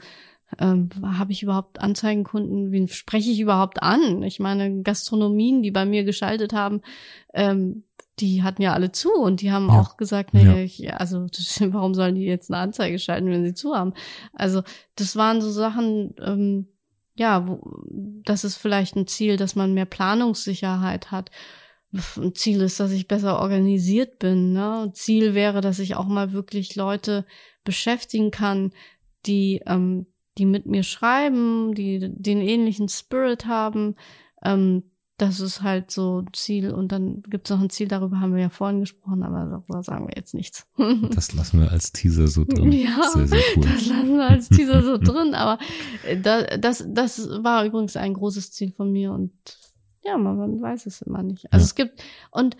Ähm, 0.59 0.89
habe 1.03 1.33
ich 1.33 1.43
überhaupt 1.43 1.81
Anzeigenkunden? 1.81 2.71
Wen 2.71 2.89
spreche 2.89 3.31
ich 3.31 3.41
überhaupt 3.41 3.83
an? 3.83 4.23
Ich 4.23 4.41
meine, 4.41 4.83
Gastronomien, 4.83 5.63
die 5.63 5.71
bei 5.71 5.85
mir 5.85 6.05
geschaltet 6.05 6.53
haben, 6.53 6.83
ähm, 7.33 7.85
die 8.21 8.43
hatten 8.43 8.63
ja 8.63 8.73
alle 8.73 8.93
zu 8.93 9.13
und 9.13 9.41
die 9.41 9.51
haben 9.51 9.69
ja. 9.69 9.81
auch 9.81 9.97
gesagt, 9.97 10.35
nee, 10.35 10.45
ja. 10.45 10.57
ich, 10.57 10.95
also 10.95 11.27
warum 11.73 11.95
sollen 11.95 12.15
die 12.15 12.25
jetzt 12.25 12.51
eine 12.51 12.61
Anzeige 12.61 12.99
schalten, 12.99 13.31
wenn 13.31 13.45
sie 13.45 13.55
zu 13.55 13.75
haben? 13.75 13.95
Also 14.33 14.63
das 14.97 15.17
waren 15.17 15.41
so 15.41 15.51
Sachen, 15.51 16.15
ähm, 16.25 16.69
ja, 17.15 17.47
wo, 17.47 17.61
das 18.25 18.45
ist 18.45 18.57
vielleicht 18.57 18.97
ein 18.97 19.07
Ziel, 19.07 19.37
dass 19.37 19.55
man 19.55 19.75
mehr 19.75 19.87
Planungssicherheit 19.87 21.11
hat. 21.11 21.31
Ein 22.17 22.35
Ziel 22.35 22.61
ist, 22.63 22.81
dass 22.81 22.91
ich 22.91 23.07
besser 23.07 23.41
organisiert 23.41 24.19
bin. 24.19 24.53
Ne? 24.53 24.91
Ziel 24.95 25.35
wäre, 25.35 25.61
dass 25.61 25.79
ich 25.79 25.95
auch 25.95 26.07
mal 26.07 26.33
wirklich 26.33 26.75
Leute 26.75 27.25
beschäftigen 27.63 28.31
kann, 28.33 28.73
die, 29.27 29.63
ähm, 29.67 30.07
die 30.37 30.45
mit 30.45 30.67
mir 30.67 30.83
schreiben, 30.83 31.75
die 31.75 32.01
den 32.01 32.41
ähnlichen 32.41 32.89
Spirit 32.89 33.47
haben. 33.47 33.95
Ähm, 34.45 34.83
das 35.17 35.39
ist 35.39 35.63
halt 35.63 35.91
so 35.91 36.23
ein 36.23 36.33
Ziel. 36.33 36.73
Und 36.73 36.91
dann 36.91 37.23
gibt 37.23 37.47
es 37.47 37.55
noch 37.55 37.63
ein 37.63 37.71
Ziel, 37.71 37.89
darüber 37.89 38.21
haben 38.21 38.35
wir 38.35 38.43
ja 38.43 38.49
vorhin 38.49 38.81
gesprochen, 38.81 39.23
aber 39.23 39.45
darüber 39.45 39.83
sagen 39.83 40.09
wir 40.09 40.17
jetzt 40.17 40.35
nichts. 40.35 40.67
das 41.15 41.33
lassen 41.35 41.61
wir 41.61 41.71
als 41.71 41.93
Teaser 41.93 42.27
so 42.27 42.45
drin. 42.45 42.73
Ja, 42.73 43.11
sehr, 43.13 43.29
sehr 43.29 43.41
cool. 43.57 43.63
das 43.63 43.87
lassen 43.87 44.17
wir 44.17 44.29
als 44.29 44.49
Teaser 44.49 44.83
so 44.83 44.99
drin. 45.03 45.35
Aber 45.35 45.59
äh, 46.05 46.19
das, 46.19 46.47
das, 46.59 46.85
das 46.89 47.29
war 47.43 47.65
übrigens 47.65 47.97
ein 47.97 48.15
großes 48.15 48.53
Ziel 48.53 48.73
von 48.73 48.91
mir 48.91 49.13
und 49.13 49.33
ja, 50.05 50.19
man, 50.19 50.37
man 50.37 50.61
weiß 50.61 50.87
es 50.87 51.03
immer 51.03 51.23
nicht. 51.23 51.51
Also 51.53 51.63
ja. 51.63 51.67
es 51.67 51.75
gibt, 51.75 52.03
und 52.31 52.57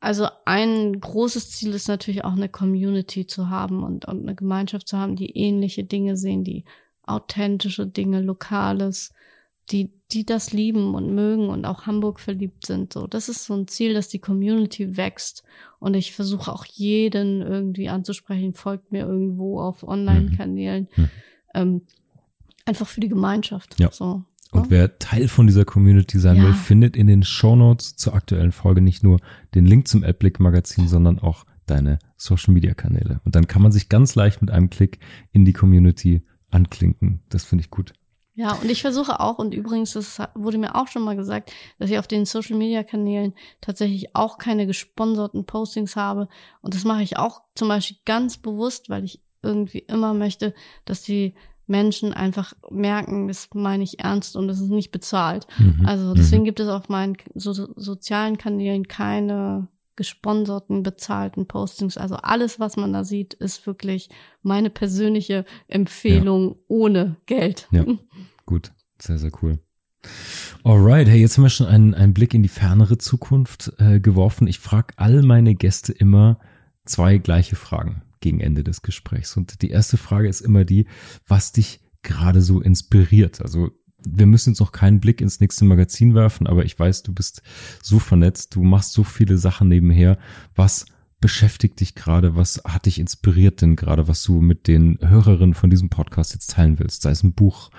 also 0.00 0.28
ein 0.44 1.00
großes 1.00 1.50
Ziel 1.50 1.72
ist 1.72 1.88
natürlich 1.88 2.24
auch 2.24 2.32
eine 2.32 2.48
Community 2.48 3.26
zu 3.26 3.48
haben 3.48 3.82
und, 3.82 4.06
und 4.06 4.22
eine 4.22 4.34
Gemeinschaft 4.34 4.88
zu 4.88 4.98
haben, 4.98 5.16
die 5.16 5.36
ähnliche 5.36 5.84
Dinge 5.84 6.16
sehen, 6.16 6.44
die 6.44 6.64
authentische 7.02 7.86
Dinge, 7.86 8.20
Lokales, 8.20 9.12
die, 9.70 9.92
die 10.14 10.24
das 10.24 10.52
lieben 10.52 10.94
und 10.94 11.14
mögen 11.14 11.48
und 11.48 11.64
auch 11.64 11.86
Hamburg 11.86 12.20
verliebt 12.20 12.66
sind. 12.66 12.92
So, 12.92 13.06
das 13.06 13.28
ist 13.28 13.44
so 13.44 13.54
ein 13.54 13.68
Ziel, 13.68 13.94
dass 13.94 14.08
die 14.08 14.20
Community 14.20 14.96
wächst. 14.96 15.42
Und 15.80 15.94
ich 15.94 16.12
versuche 16.12 16.52
auch 16.52 16.64
jeden 16.64 17.42
irgendwie 17.42 17.88
anzusprechen, 17.88 18.54
folgt 18.54 18.92
mir 18.92 19.06
irgendwo 19.06 19.60
auf 19.60 19.82
Online-Kanälen. 19.82 20.88
Mhm. 20.96 21.10
Ähm, 21.54 21.82
einfach 22.64 22.86
für 22.86 23.00
die 23.00 23.08
Gemeinschaft. 23.08 23.78
Ja. 23.78 23.90
So. 23.90 24.24
Und 24.52 24.70
wer 24.70 24.98
Teil 25.00 25.26
von 25.26 25.48
dieser 25.48 25.64
Community 25.64 26.18
sein 26.20 26.36
ja. 26.36 26.44
will, 26.44 26.54
findet 26.54 26.96
in 26.96 27.08
den 27.08 27.24
Shownotes 27.24 27.96
zur 27.96 28.14
aktuellen 28.14 28.52
Folge 28.52 28.80
nicht 28.80 29.02
nur 29.02 29.18
den 29.54 29.66
Link 29.66 29.88
zum 29.88 30.04
Adblick 30.04 30.38
Magazin, 30.38 30.86
sondern 30.86 31.18
auch 31.18 31.44
deine 31.66 31.98
Social 32.16 32.54
Media 32.54 32.72
Kanäle. 32.72 33.20
Und 33.24 33.34
dann 33.34 33.48
kann 33.48 33.62
man 33.62 33.72
sich 33.72 33.88
ganz 33.88 34.14
leicht 34.14 34.40
mit 34.40 34.50
einem 34.52 34.70
Klick 34.70 35.00
in 35.32 35.44
die 35.44 35.52
Community 35.52 36.22
anklinken. 36.50 37.20
Das 37.30 37.44
finde 37.44 37.64
ich 37.64 37.70
gut. 37.70 37.94
Ja, 38.36 38.52
und 38.54 38.68
ich 38.68 38.82
versuche 38.82 39.20
auch, 39.20 39.38
und 39.38 39.54
übrigens, 39.54 39.92
das 39.92 40.18
wurde 40.34 40.58
mir 40.58 40.74
auch 40.74 40.88
schon 40.88 41.02
mal 41.02 41.14
gesagt, 41.14 41.52
dass 41.78 41.88
ich 41.88 41.98
auf 41.98 42.08
den 42.08 42.26
Social 42.26 42.56
Media 42.56 42.82
Kanälen 42.82 43.32
tatsächlich 43.60 44.16
auch 44.16 44.38
keine 44.38 44.66
gesponserten 44.66 45.44
Postings 45.46 45.94
habe. 45.94 46.28
Und 46.60 46.74
das 46.74 46.84
mache 46.84 47.02
ich 47.02 47.16
auch 47.16 47.42
zum 47.54 47.68
Beispiel 47.68 47.96
ganz 48.04 48.36
bewusst, 48.36 48.90
weil 48.90 49.04
ich 49.04 49.20
irgendwie 49.42 49.78
immer 49.78 50.14
möchte, 50.14 50.52
dass 50.84 51.02
die 51.02 51.34
Menschen 51.66 52.12
einfach 52.12 52.54
merken, 52.70 53.28
das 53.28 53.48
meine 53.54 53.84
ich 53.84 54.00
ernst 54.00 54.36
und 54.36 54.48
es 54.48 54.60
ist 54.60 54.70
nicht 54.70 54.90
bezahlt. 54.90 55.46
Mhm. 55.58 55.86
Also 55.86 56.14
deswegen 56.14 56.42
mhm. 56.42 56.46
gibt 56.46 56.60
es 56.60 56.68
auf 56.68 56.88
meinen 56.88 57.16
so, 57.34 57.52
sozialen 57.52 58.36
Kanälen 58.36 58.88
keine 58.88 59.68
gesponserten, 59.96 60.82
bezahlten 60.82 61.46
Postings. 61.46 61.96
Also 61.96 62.16
alles, 62.16 62.60
was 62.60 62.76
man 62.76 62.92
da 62.92 63.04
sieht, 63.04 63.34
ist 63.34 63.66
wirklich 63.66 64.08
meine 64.42 64.70
persönliche 64.70 65.44
Empfehlung 65.68 66.50
ja. 66.50 66.62
ohne 66.68 67.16
Geld. 67.26 67.68
Ja, 67.70 67.84
gut. 68.46 68.72
Sehr, 69.00 69.18
sehr 69.18 69.32
cool. 69.42 69.58
Alright, 70.62 71.08
hey, 71.08 71.20
jetzt 71.20 71.36
haben 71.36 71.44
wir 71.44 71.50
schon 71.50 71.66
einen, 71.66 71.94
einen 71.94 72.14
Blick 72.14 72.34
in 72.34 72.42
die 72.42 72.48
fernere 72.48 72.98
Zukunft 72.98 73.72
äh, 73.78 74.00
geworfen. 74.00 74.46
Ich 74.46 74.58
frage 74.58 74.94
all 74.96 75.22
meine 75.22 75.54
Gäste 75.54 75.92
immer 75.92 76.38
zwei 76.84 77.18
gleiche 77.18 77.56
Fragen 77.56 78.02
gegen 78.20 78.40
Ende 78.40 78.64
des 78.64 78.82
Gesprächs. 78.82 79.36
Und 79.36 79.62
die 79.62 79.70
erste 79.70 79.96
Frage 79.96 80.28
ist 80.28 80.40
immer 80.40 80.64
die, 80.64 80.86
was 81.26 81.52
dich 81.52 81.80
gerade 82.02 82.40
so 82.40 82.60
inspiriert. 82.60 83.40
Also 83.42 83.70
wir 84.08 84.26
müssen 84.26 84.50
jetzt 84.50 84.60
noch 84.60 84.72
keinen 84.72 85.00
Blick 85.00 85.20
ins 85.20 85.40
nächste 85.40 85.64
Magazin 85.64 86.14
werfen, 86.14 86.46
aber 86.46 86.64
ich 86.64 86.78
weiß, 86.78 87.02
du 87.02 87.12
bist 87.12 87.42
so 87.82 87.98
vernetzt, 87.98 88.54
du 88.54 88.62
machst 88.62 88.92
so 88.92 89.04
viele 89.04 89.38
Sachen 89.38 89.68
nebenher. 89.68 90.18
Was 90.54 90.86
beschäftigt 91.20 91.80
dich 91.80 91.94
gerade? 91.94 92.36
Was 92.36 92.60
hat 92.66 92.86
dich 92.86 92.98
inspiriert 92.98 93.62
denn 93.62 93.76
gerade, 93.76 94.08
was 94.08 94.22
du 94.22 94.40
mit 94.40 94.68
den 94.68 94.98
Hörerinnen 95.00 95.54
von 95.54 95.70
diesem 95.70 95.88
Podcast 95.88 96.34
jetzt 96.34 96.50
teilen 96.50 96.78
willst? 96.78 97.02
Sei 97.02 97.10
es 97.10 97.22
ein 97.22 97.32
Buch, 97.32 97.70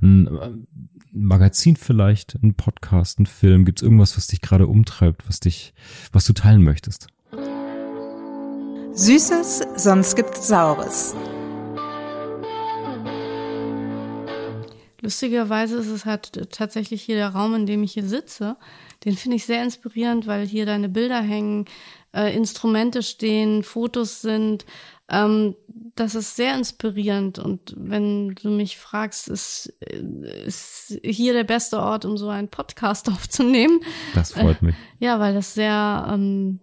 ein 0.00 0.66
Magazin 1.12 1.76
vielleicht, 1.76 2.34
ein 2.42 2.54
Podcast, 2.54 3.20
ein 3.20 3.26
Film. 3.26 3.64
Gibt 3.64 3.80
es 3.80 3.82
irgendwas, 3.82 4.16
was 4.16 4.26
dich 4.26 4.40
gerade 4.40 4.66
umtreibt, 4.66 5.28
was 5.28 5.38
dich, 5.38 5.74
was 6.12 6.24
du 6.24 6.32
teilen 6.32 6.62
möchtest? 6.62 7.08
Süßes, 8.94 9.62
sonst 9.76 10.16
gibt's 10.16 10.48
Saures. 10.48 11.14
Lustigerweise 15.04 15.76
ist 15.76 15.88
es 15.88 16.06
halt 16.06 16.50
tatsächlich 16.50 17.02
hier 17.02 17.16
der 17.16 17.28
Raum, 17.28 17.54
in 17.54 17.66
dem 17.66 17.82
ich 17.82 17.92
hier 17.92 18.06
sitze. 18.06 18.56
Den 19.04 19.14
finde 19.18 19.36
ich 19.36 19.44
sehr 19.44 19.62
inspirierend, 19.62 20.26
weil 20.26 20.46
hier 20.46 20.64
deine 20.64 20.88
Bilder 20.88 21.20
hängen, 21.20 21.66
äh, 22.14 22.34
Instrumente 22.34 23.02
stehen, 23.02 23.62
Fotos 23.64 24.22
sind. 24.22 24.64
Ähm, 25.10 25.56
das 25.94 26.14
ist 26.14 26.36
sehr 26.36 26.56
inspirierend. 26.56 27.38
Und 27.38 27.74
wenn 27.76 28.34
du 28.34 28.48
mich 28.48 28.78
fragst, 28.78 29.28
ist, 29.28 29.66
ist 30.46 30.98
hier 31.04 31.34
der 31.34 31.44
beste 31.44 31.80
Ort, 31.80 32.06
um 32.06 32.16
so 32.16 32.30
einen 32.30 32.48
Podcast 32.48 33.08
aufzunehmen. 33.10 33.80
Das 34.14 34.32
freut 34.32 34.62
mich. 34.62 34.74
Äh, 34.74 35.04
ja, 35.04 35.20
weil 35.20 35.34
das 35.34 35.52
sehr, 35.52 36.08
ähm, 36.10 36.60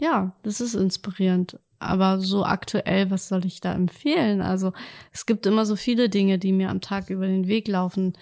ja, 0.00 0.36
das 0.44 0.60
ist 0.60 0.74
inspirierend 0.74 1.58
aber 1.84 2.20
so 2.20 2.44
aktuell, 2.44 3.10
was 3.10 3.28
soll 3.28 3.44
ich 3.44 3.60
da 3.60 3.72
empfehlen? 3.72 4.40
Also 4.40 4.72
es 5.12 5.26
gibt 5.26 5.46
immer 5.46 5.66
so 5.66 5.76
viele 5.76 6.08
Dinge, 6.08 6.38
die 6.38 6.52
mir 6.52 6.70
am 6.70 6.80
Tag 6.80 7.10
über 7.10 7.26
den 7.26 7.46
Weg 7.46 7.68
laufen. 7.68 8.14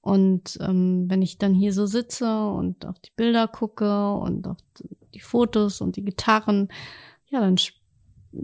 Und 0.00 0.58
ähm, 0.60 1.06
wenn 1.08 1.22
ich 1.22 1.38
dann 1.38 1.54
hier 1.54 1.72
so 1.72 1.86
sitze 1.86 2.46
und 2.46 2.84
auf 2.84 2.98
die 2.98 3.12
Bilder 3.16 3.48
gucke 3.48 4.12
und 4.12 4.46
auf 4.46 4.58
die 5.14 5.20
Fotos 5.20 5.80
und 5.80 5.96
die 5.96 6.04
Gitarren, 6.04 6.68
ja, 7.30 7.40
dann 7.40 7.56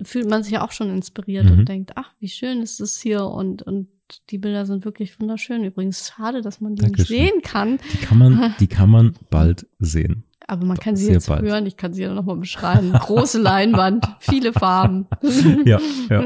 fühlt 0.03 0.29
man 0.29 0.43
sich 0.43 0.53
ja 0.53 0.65
auch 0.65 0.73
schon 0.73 0.91
inspiriert 0.91 1.47
mhm. 1.47 1.61
und 1.61 1.69
denkt, 1.69 1.93
ach, 1.97 2.13
wie 2.19 2.29
schön 2.29 2.63
ist 2.63 2.81
es 2.81 3.01
hier 3.01 3.27
und, 3.27 3.63
und 3.63 3.89
die 4.31 4.39
Bilder 4.39 4.67
sind 4.67 4.85
wirklich 4.85 5.19
wunderschön. 5.21 5.65
Übrigens 5.65 6.09
schade, 6.09 6.43
dass 6.43 6.61
man 6.61 6.77
die 6.77 6.83
Dankeschön. 6.83 7.17
nicht 7.17 7.33
sehen 7.33 7.43
kann. 7.43 7.79
Die 7.93 7.99
kann 7.99 8.19
man, 8.19 8.55
die 8.59 8.67
kann 8.67 8.91
man 8.91 9.15
bald 9.31 9.67
sehen. 9.79 10.25
Aber 10.47 10.67
man 10.67 10.77
kann 10.79 10.97
sie 10.97 11.05
Sehr 11.05 11.15
jetzt 11.15 11.29
bald. 11.29 11.43
hören, 11.43 11.67
ich 11.67 11.77
kann 11.77 11.93
sie 11.93 12.03
ja 12.03 12.13
nochmal 12.13 12.37
beschreiben. 12.37 12.93
Große 12.93 13.41
Leinwand, 13.41 14.07
viele 14.19 14.53
Farben. 14.53 15.07
ja, 15.65 15.79
ja. 16.09 16.25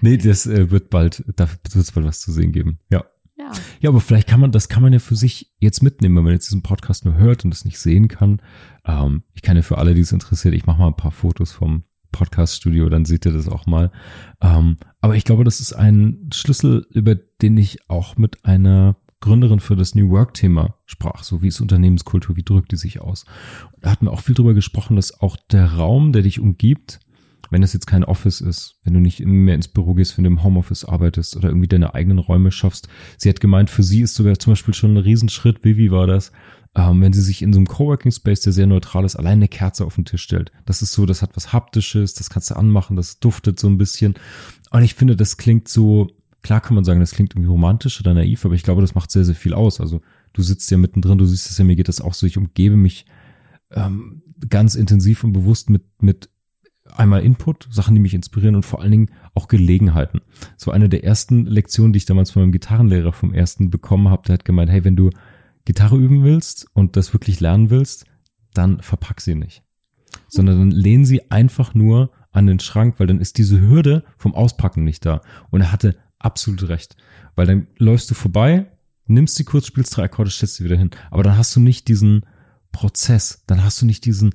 Nee, 0.00 0.16
das 0.16 0.46
äh, 0.46 0.70
wird 0.70 0.90
bald, 0.90 1.24
da 1.36 1.48
wird 1.48 1.74
es 1.74 1.92
bald 1.92 2.06
was 2.06 2.20
zu 2.20 2.32
sehen 2.32 2.52
geben. 2.52 2.78
Ja. 2.90 3.04
Ja. 3.36 3.52
ja, 3.80 3.90
aber 3.90 4.00
vielleicht 4.00 4.26
kann 4.26 4.40
man, 4.40 4.50
das 4.50 4.68
kann 4.68 4.82
man 4.82 4.92
ja 4.92 4.98
für 4.98 5.14
sich 5.14 5.54
jetzt 5.60 5.80
mitnehmen, 5.80 6.16
wenn 6.16 6.24
man 6.24 6.32
jetzt 6.32 6.48
diesen 6.48 6.62
Podcast 6.62 7.04
nur 7.04 7.14
hört 7.14 7.44
und 7.44 7.54
es 7.54 7.64
nicht 7.64 7.78
sehen 7.78 8.08
kann. 8.08 8.42
Ähm, 8.84 9.22
ich 9.32 9.42
kann 9.42 9.56
ja 9.56 9.62
für 9.62 9.78
alle, 9.78 9.94
die 9.94 10.00
es 10.00 10.10
interessiert, 10.10 10.54
ich 10.54 10.66
mache 10.66 10.80
mal 10.80 10.88
ein 10.88 10.96
paar 10.96 11.12
Fotos 11.12 11.52
vom 11.52 11.84
Podcast-Studio, 12.10 12.88
dann 12.88 13.04
seht 13.04 13.26
ihr 13.26 13.32
das 13.32 13.48
auch 13.48 13.66
mal. 13.66 13.92
Ähm, 14.40 14.78
aber 15.00 15.14
ich 15.14 15.24
glaube, 15.24 15.44
das 15.44 15.60
ist 15.60 15.72
ein 15.72 16.30
Schlüssel, 16.32 16.86
über 16.90 17.14
den 17.14 17.56
ich 17.56 17.88
auch 17.88 18.16
mit 18.16 18.44
einer 18.44 18.96
Gründerin 19.20 19.60
für 19.60 19.76
das 19.76 19.94
New 19.94 20.10
Work-Thema 20.10 20.76
sprach, 20.86 21.24
so 21.24 21.42
wie 21.42 21.48
ist 21.48 21.60
Unternehmenskultur, 21.60 22.36
wie 22.36 22.44
drückt 22.44 22.72
die 22.72 22.76
sich 22.76 23.00
aus. 23.00 23.24
da 23.80 23.90
hatten 23.90 24.06
wir 24.06 24.12
auch 24.12 24.20
viel 24.20 24.34
drüber 24.34 24.54
gesprochen, 24.54 24.96
dass 24.96 25.20
auch 25.20 25.36
der 25.50 25.74
Raum, 25.74 26.12
der 26.12 26.22
dich 26.22 26.38
umgibt, 26.38 27.00
wenn 27.50 27.62
es 27.62 27.72
jetzt 27.72 27.86
kein 27.86 28.04
Office 28.04 28.40
ist, 28.40 28.76
wenn 28.84 28.94
du 28.94 29.00
nicht 29.00 29.24
mehr 29.24 29.54
ins 29.54 29.68
Büro 29.68 29.94
gehst, 29.94 30.16
wenn 30.16 30.24
du 30.24 30.30
im 30.30 30.42
Homeoffice 30.42 30.84
arbeitest 30.84 31.36
oder 31.36 31.48
irgendwie 31.48 31.68
deine 31.68 31.94
eigenen 31.94 32.18
Räume 32.18 32.52
schaffst. 32.52 32.88
Sie 33.16 33.28
hat 33.28 33.40
gemeint, 33.40 33.70
für 33.70 33.82
sie 33.82 34.02
ist 34.02 34.14
sogar 34.14 34.38
zum 34.38 34.52
Beispiel 34.52 34.74
schon 34.74 34.94
ein 34.94 34.98
Riesenschritt, 34.98 35.64
Vivi 35.64 35.90
war 35.90 36.06
das, 36.06 36.30
ähm, 36.74 37.00
wenn 37.00 37.12
sie 37.12 37.22
sich 37.22 37.42
in 37.42 37.52
so 37.52 37.58
einem 37.58 37.66
Coworking 37.66 38.12
Space, 38.12 38.40
der 38.40 38.52
sehr 38.52 38.66
neutral 38.66 39.04
ist, 39.04 39.16
allein 39.16 39.38
eine 39.38 39.48
Kerze 39.48 39.84
auf 39.84 39.94
den 39.94 40.04
Tisch 40.04 40.22
stellt. 40.22 40.52
Das 40.66 40.82
ist 40.82 40.92
so, 40.92 41.06
das 41.06 41.22
hat 41.22 41.36
was 41.36 41.52
Haptisches, 41.52 42.14
das 42.14 42.30
kannst 42.30 42.50
du 42.50 42.56
anmachen, 42.56 42.96
das 42.96 43.18
duftet 43.18 43.58
so 43.58 43.68
ein 43.68 43.78
bisschen. 43.78 44.14
Und 44.70 44.82
ich 44.82 44.94
finde, 44.94 45.16
das 45.16 45.38
klingt 45.38 45.68
so, 45.68 46.08
klar 46.48 46.62
kann 46.62 46.76
man 46.76 46.84
sagen, 46.84 47.00
das 47.00 47.10
klingt 47.10 47.34
irgendwie 47.34 47.50
romantisch 47.50 48.00
oder 48.00 48.14
naiv, 48.14 48.46
aber 48.46 48.54
ich 48.54 48.62
glaube, 48.62 48.80
das 48.80 48.94
macht 48.94 49.10
sehr, 49.10 49.26
sehr 49.26 49.34
viel 49.34 49.52
aus. 49.52 49.82
Also 49.82 50.00
du 50.32 50.40
sitzt 50.40 50.70
ja 50.70 50.78
mittendrin, 50.78 51.18
du 51.18 51.26
siehst 51.26 51.50
es 51.50 51.58
ja, 51.58 51.64
mir 51.66 51.76
geht 51.76 51.88
das 51.88 52.00
auch 52.00 52.14
so, 52.14 52.26
ich 52.26 52.38
umgebe 52.38 52.74
mich 52.74 53.04
ähm, 53.70 54.22
ganz 54.48 54.74
intensiv 54.74 55.24
und 55.24 55.34
bewusst 55.34 55.68
mit, 55.68 55.82
mit 56.00 56.30
einmal 56.96 57.22
Input, 57.22 57.68
Sachen, 57.70 57.94
die 57.94 58.00
mich 58.00 58.14
inspirieren 58.14 58.54
und 58.54 58.64
vor 58.64 58.80
allen 58.80 58.92
Dingen 58.92 59.10
auch 59.34 59.46
Gelegenheiten. 59.46 60.22
So 60.56 60.70
eine 60.70 60.88
der 60.88 61.04
ersten 61.04 61.44
Lektionen, 61.44 61.92
die 61.92 61.98
ich 61.98 62.06
damals 62.06 62.30
von 62.30 62.40
meinem 62.40 62.52
Gitarrenlehrer 62.52 63.12
vom 63.12 63.34
ersten 63.34 63.68
bekommen 63.68 64.08
habe, 64.08 64.22
der 64.26 64.32
hat 64.32 64.46
gemeint, 64.46 64.70
hey, 64.70 64.84
wenn 64.84 64.96
du 64.96 65.10
Gitarre 65.66 65.98
üben 65.98 66.24
willst 66.24 66.66
und 66.72 66.96
das 66.96 67.12
wirklich 67.12 67.40
lernen 67.40 67.68
willst, 67.68 68.06
dann 68.54 68.80
verpack 68.80 69.20
sie 69.20 69.34
nicht. 69.34 69.62
Sondern 70.28 70.58
dann 70.58 70.70
lehn 70.70 71.04
sie 71.04 71.30
einfach 71.30 71.74
nur 71.74 72.10
an 72.32 72.46
den 72.46 72.58
Schrank, 72.58 72.94
weil 72.96 73.06
dann 73.06 73.20
ist 73.20 73.36
diese 73.36 73.60
Hürde 73.60 74.02
vom 74.16 74.34
Auspacken 74.34 74.82
nicht 74.82 75.04
da. 75.04 75.20
Und 75.50 75.60
er 75.60 75.72
hatte 75.72 75.94
absolut 76.18 76.68
recht. 76.68 76.96
Weil 77.34 77.46
dann 77.46 77.66
läufst 77.78 78.10
du 78.10 78.14
vorbei, 78.14 78.66
nimmst 79.06 79.36
sie 79.36 79.44
kurz, 79.44 79.66
spielst 79.66 79.96
drei 79.96 80.04
Akkorde, 80.04 80.30
stellst 80.30 80.56
sie 80.56 80.64
wieder 80.64 80.76
hin. 80.76 80.90
Aber 81.10 81.22
dann 81.22 81.36
hast 81.36 81.54
du 81.56 81.60
nicht 81.60 81.88
diesen 81.88 82.24
Prozess, 82.72 83.44
dann 83.46 83.64
hast 83.64 83.80
du 83.80 83.86
nicht 83.86 84.04
diesen, 84.04 84.34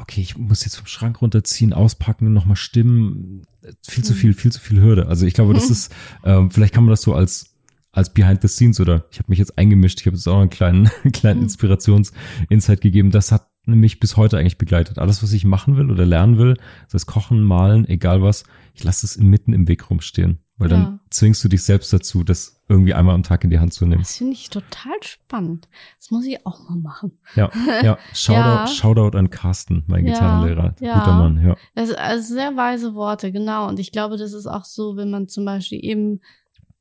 okay, 0.00 0.20
ich 0.20 0.36
muss 0.36 0.64
jetzt 0.64 0.76
vom 0.76 0.86
Schrank 0.86 1.22
runterziehen, 1.22 1.72
auspacken, 1.72 2.32
nochmal 2.32 2.56
stimmen. 2.56 3.42
Viel 3.86 4.04
zu 4.04 4.14
viel, 4.14 4.34
viel 4.34 4.52
zu 4.52 4.60
viel 4.60 4.80
Hürde. 4.80 5.06
Also 5.06 5.26
ich 5.26 5.34
glaube, 5.34 5.54
das 5.54 5.70
ist, 5.70 5.92
äh, 6.22 6.48
vielleicht 6.50 6.74
kann 6.74 6.84
man 6.84 6.90
das 6.90 7.02
so 7.02 7.14
als 7.14 7.50
als 7.92 8.12
Behind 8.12 8.40
the 8.40 8.48
Scenes 8.48 8.80
oder 8.80 9.06
ich 9.10 9.18
habe 9.18 9.28
mich 9.28 9.38
jetzt 9.38 9.58
eingemischt, 9.58 10.00
ich 10.00 10.06
habe 10.06 10.16
jetzt 10.16 10.28
auch 10.28 10.40
einen 10.40 10.50
kleinen, 10.50 10.90
kleinen 11.12 11.42
Inspirations-Insight 11.42 12.80
gegeben. 12.80 13.10
Das 13.10 13.32
hat 13.32 13.48
mich 13.66 14.00
bis 14.00 14.16
heute 14.16 14.38
eigentlich 14.38 14.58
begleitet. 14.58 14.98
Alles, 14.98 15.22
was 15.22 15.32
ich 15.32 15.44
machen 15.44 15.76
will 15.76 15.90
oder 15.90 16.06
lernen 16.06 16.38
will, 16.38 16.56
das 16.84 16.94
heißt 16.94 17.06
Kochen, 17.06 17.42
Malen, 17.42 17.88
egal 17.88 18.22
was, 18.22 18.44
ich 18.74 18.84
lasse 18.84 19.06
es 19.06 19.18
mitten 19.18 19.52
im 19.52 19.68
Weg 19.68 19.90
rumstehen. 19.90 20.38
Weil 20.60 20.70
ja. 20.70 20.76
dann 20.76 21.00
zwingst 21.08 21.42
du 21.42 21.48
dich 21.48 21.64
selbst 21.64 21.90
dazu, 21.90 22.22
das 22.22 22.60
irgendwie 22.68 22.92
einmal 22.92 23.14
am 23.14 23.22
Tag 23.22 23.44
in 23.44 23.50
die 23.50 23.58
Hand 23.58 23.72
zu 23.72 23.86
nehmen. 23.86 24.02
Das 24.02 24.18
finde 24.18 24.34
ich 24.34 24.50
total 24.50 24.92
spannend. 25.00 25.68
Das 25.96 26.10
muss 26.10 26.26
ich 26.26 26.44
auch 26.44 26.68
mal 26.68 26.76
machen. 26.76 27.18
Ja, 27.34 27.50
ja. 27.82 27.98
Shoutout, 28.12 28.36
ja. 28.36 28.66
Shoutout 28.66 29.16
an 29.16 29.30
Carsten, 29.30 29.84
mein 29.86 30.06
ja, 30.06 30.12
Gitarrenlehrer. 30.12 30.74
Ja. 30.80 30.98
Guter 30.98 31.14
Mann, 31.14 31.42
ja. 31.42 31.56
Das 31.74 31.88
ist 31.88 31.96
also 31.96 32.34
sehr 32.34 32.56
weise 32.56 32.94
Worte, 32.94 33.32
genau. 33.32 33.68
Und 33.68 33.80
ich 33.80 33.90
glaube, 33.90 34.18
das 34.18 34.34
ist 34.34 34.46
auch 34.46 34.66
so, 34.66 34.98
wenn 34.98 35.10
man 35.10 35.28
zum 35.28 35.46
Beispiel 35.46 35.82
eben 35.82 36.20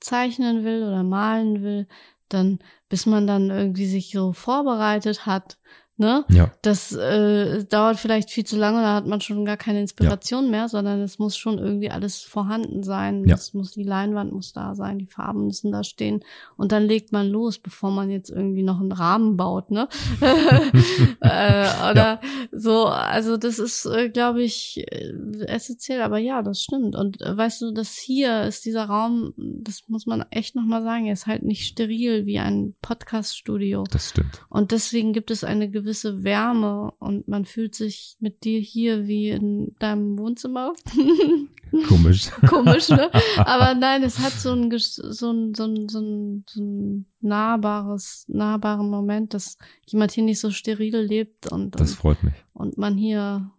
zeichnen 0.02 0.66
will 0.66 0.84
oder 0.84 1.04
malen 1.04 1.64
will, 1.64 1.88
dann 2.28 2.60
bis 2.90 3.06
man 3.06 3.28
dann 3.28 3.50
irgendwie 3.50 3.88
sich 3.88 4.12
so 4.12 4.34
vorbereitet 4.34 5.26
hat, 5.26 5.58
Ne? 6.00 6.24
Ja. 6.30 6.50
Das 6.62 6.94
äh, 6.94 7.66
dauert 7.66 7.98
vielleicht 7.98 8.30
viel 8.30 8.46
zu 8.46 8.56
lange, 8.56 8.80
da 8.80 8.96
hat 8.96 9.06
man 9.06 9.20
schon 9.20 9.44
gar 9.44 9.58
keine 9.58 9.82
Inspiration 9.82 10.46
ja. 10.46 10.52
mehr, 10.52 10.70
sondern 10.70 11.02
es 11.02 11.20
muss 11.20 11.36
schon 11.36 11.60
irgendwie 11.60 11.92
alles 11.92 12.22
vorhanden 12.22 12.84
sein. 12.84 13.28
Ja. 13.28 13.36
Es 13.36 13.54
muss 13.54 13.72
die 13.74 13.84
Leinwand 13.84 14.32
muss 14.32 14.54
da 14.54 14.76
sein, 14.76 14.98
die 14.98 15.08
Farben 15.08 15.48
müssen 15.48 15.74
da 15.74 15.84
stehen 15.84 16.24
und 16.56 16.72
dann 16.72 16.84
legt 16.84 17.12
man 17.12 17.28
los, 17.28 17.60
bevor 17.60 17.92
man 17.92 18.10
jetzt 18.10 18.30
irgendwie 18.30 18.64
noch 18.64 18.80
einen 18.80 18.94
Rahmen 18.94 19.36
baut, 19.36 19.72
ne? 19.72 19.90
äh, 21.20 21.68
oder 21.92 22.22
ja. 22.22 22.22
so, 22.54 22.86
also 22.86 23.36
das 23.36 23.60
ist, 23.60 23.86
äh, 23.86 24.08
glaube 24.08 24.42
ich, 24.42 24.86
äh, 24.90 25.12
essentiell, 25.48 26.02
aber 26.02 26.18
ja, 26.18 26.42
das 26.44 26.62
stimmt. 26.62 26.96
Und 26.96 27.22
äh, 27.22 27.36
weißt 27.36 27.62
du, 27.62 27.72
das 27.72 27.98
hier 27.98 28.44
ist 28.44 28.64
dieser 28.64 28.86
Raum, 28.86 29.34
das 29.36 29.82
muss 29.90 30.06
man 30.06 30.24
echt 30.32 30.56
nochmal 30.56 30.82
sagen, 30.82 31.08
er 31.08 31.14
ist 31.14 31.28
halt 31.28 31.44
nicht 31.44 31.66
steril 31.66 32.26
wie 32.26 32.40
ein 32.40 32.74
Podcast-Studio. 32.82 33.84
Das 33.92 34.12
stimmt. 34.12 34.46
Und 34.48 34.72
deswegen 34.72 35.12
gibt 35.12 35.30
es 35.30 35.44
eine 35.44 35.70
gewisse 35.70 35.89
gewisse 35.90 36.24
Wärme 36.24 36.94
und 37.00 37.28
man 37.28 37.46
fühlt 37.46 37.74
sich 37.74 38.16
mit 38.20 38.44
dir 38.44 38.60
hier 38.60 39.08
wie 39.08 39.30
in 39.30 39.76
deinem 39.80 40.20
Wohnzimmer. 40.20 40.74
Komisch. 41.88 42.30
Komisch, 42.48 42.90
ne? 42.90 43.10
Aber 43.38 43.74
nein, 43.74 44.04
es 44.04 44.20
hat 44.20 44.34
so 44.34 44.54
ein, 44.54 44.70
so 44.78 45.32
ein, 45.32 45.56
so 45.56 45.66
ein, 45.66 45.90
so 45.90 46.00
ein, 46.00 46.46
so 46.48 46.62
ein 46.62 47.06
nahbares, 47.22 48.26
nahbaren 48.28 48.88
Moment, 48.88 49.34
dass 49.34 49.58
jemand 49.88 50.12
hier 50.12 50.24
nicht 50.24 50.40
so 50.40 50.52
steril 50.52 50.98
lebt 50.98 51.52
und. 51.52 51.80
Das 51.80 51.96
freut 51.96 52.22
mich. 52.24 52.36
Und 52.54 52.78
man 52.78 52.96
hier, 52.96 53.50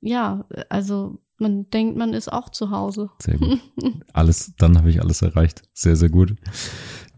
ja, 0.00 0.44
also 0.68 1.18
man 1.38 1.70
denkt, 1.70 1.96
man 1.96 2.12
ist 2.12 2.30
auch 2.30 2.50
zu 2.50 2.70
Hause. 2.70 3.08
Sehr 3.22 3.38
gut. 3.38 3.60
Alles, 4.12 4.52
dann 4.58 4.76
habe 4.76 4.90
ich 4.90 5.00
alles 5.00 5.22
erreicht. 5.22 5.62
Sehr, 5.72 5.96
sehr 5.96 6.10
gut. 6.10 6.34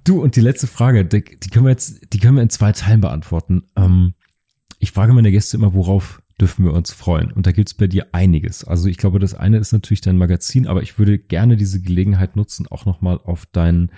Du, 0.05 0.23
und 0.23 0.37
die 0.37 0.41
letzte 0.41 0.67
Frage, 0.67 1.05
die, 1.05 1.25
die 1.25 1.49
können 1.51 1.65
wir 1.65 1.71
jetzt, 1.71 2.13
die 2.13 2.19
können 2.19 2.37
wir 2.37 2.43
in 2.43 2.51
zwei 2.51 2.73
Teilen 2.73 3.01
beantworten. 3.01 3.65
Ähm, 3.77 4.15
ich 4.81 4.93
frage 4.93 5.13
meine 5.13 5.31
Gäste 5.31 5.59
immer, 5.59 5.75
worauf 5.75 6.23
dürfen 6.41 6.65
wir 6.65 6.73
uns 6.73 6.91
freuen? 6.91 7.31
Und 7.33 7.47
da 7.47 7.53
gibt 7.53 7.69
es 7.69 7.75
bei 7.75 7.87
dir 7.87 8.09
einiges. 8.13 8.65
Also 8.65 8.89
ich 8.89 8.97
glaube, 8.97 9.19
das 9.19 9.35
eine 9.35 9.59
ist 9.59 9.73
natürlich 9.73 10.01
dein 10.01 10.17
Magazin, 10.17 10.67
aber 10.67 10.83
ich 10.83 10.99
würde 10.99 11.19
gerne 11.19 11.59
diese 11.59 11.83
Gelegenheit 11.83 12.35
nutzen, 12.35 12.67
auch 12.67 12.87
nochmal 12.87 13.21
auf 13.23 13.45
dein 13.53 13.93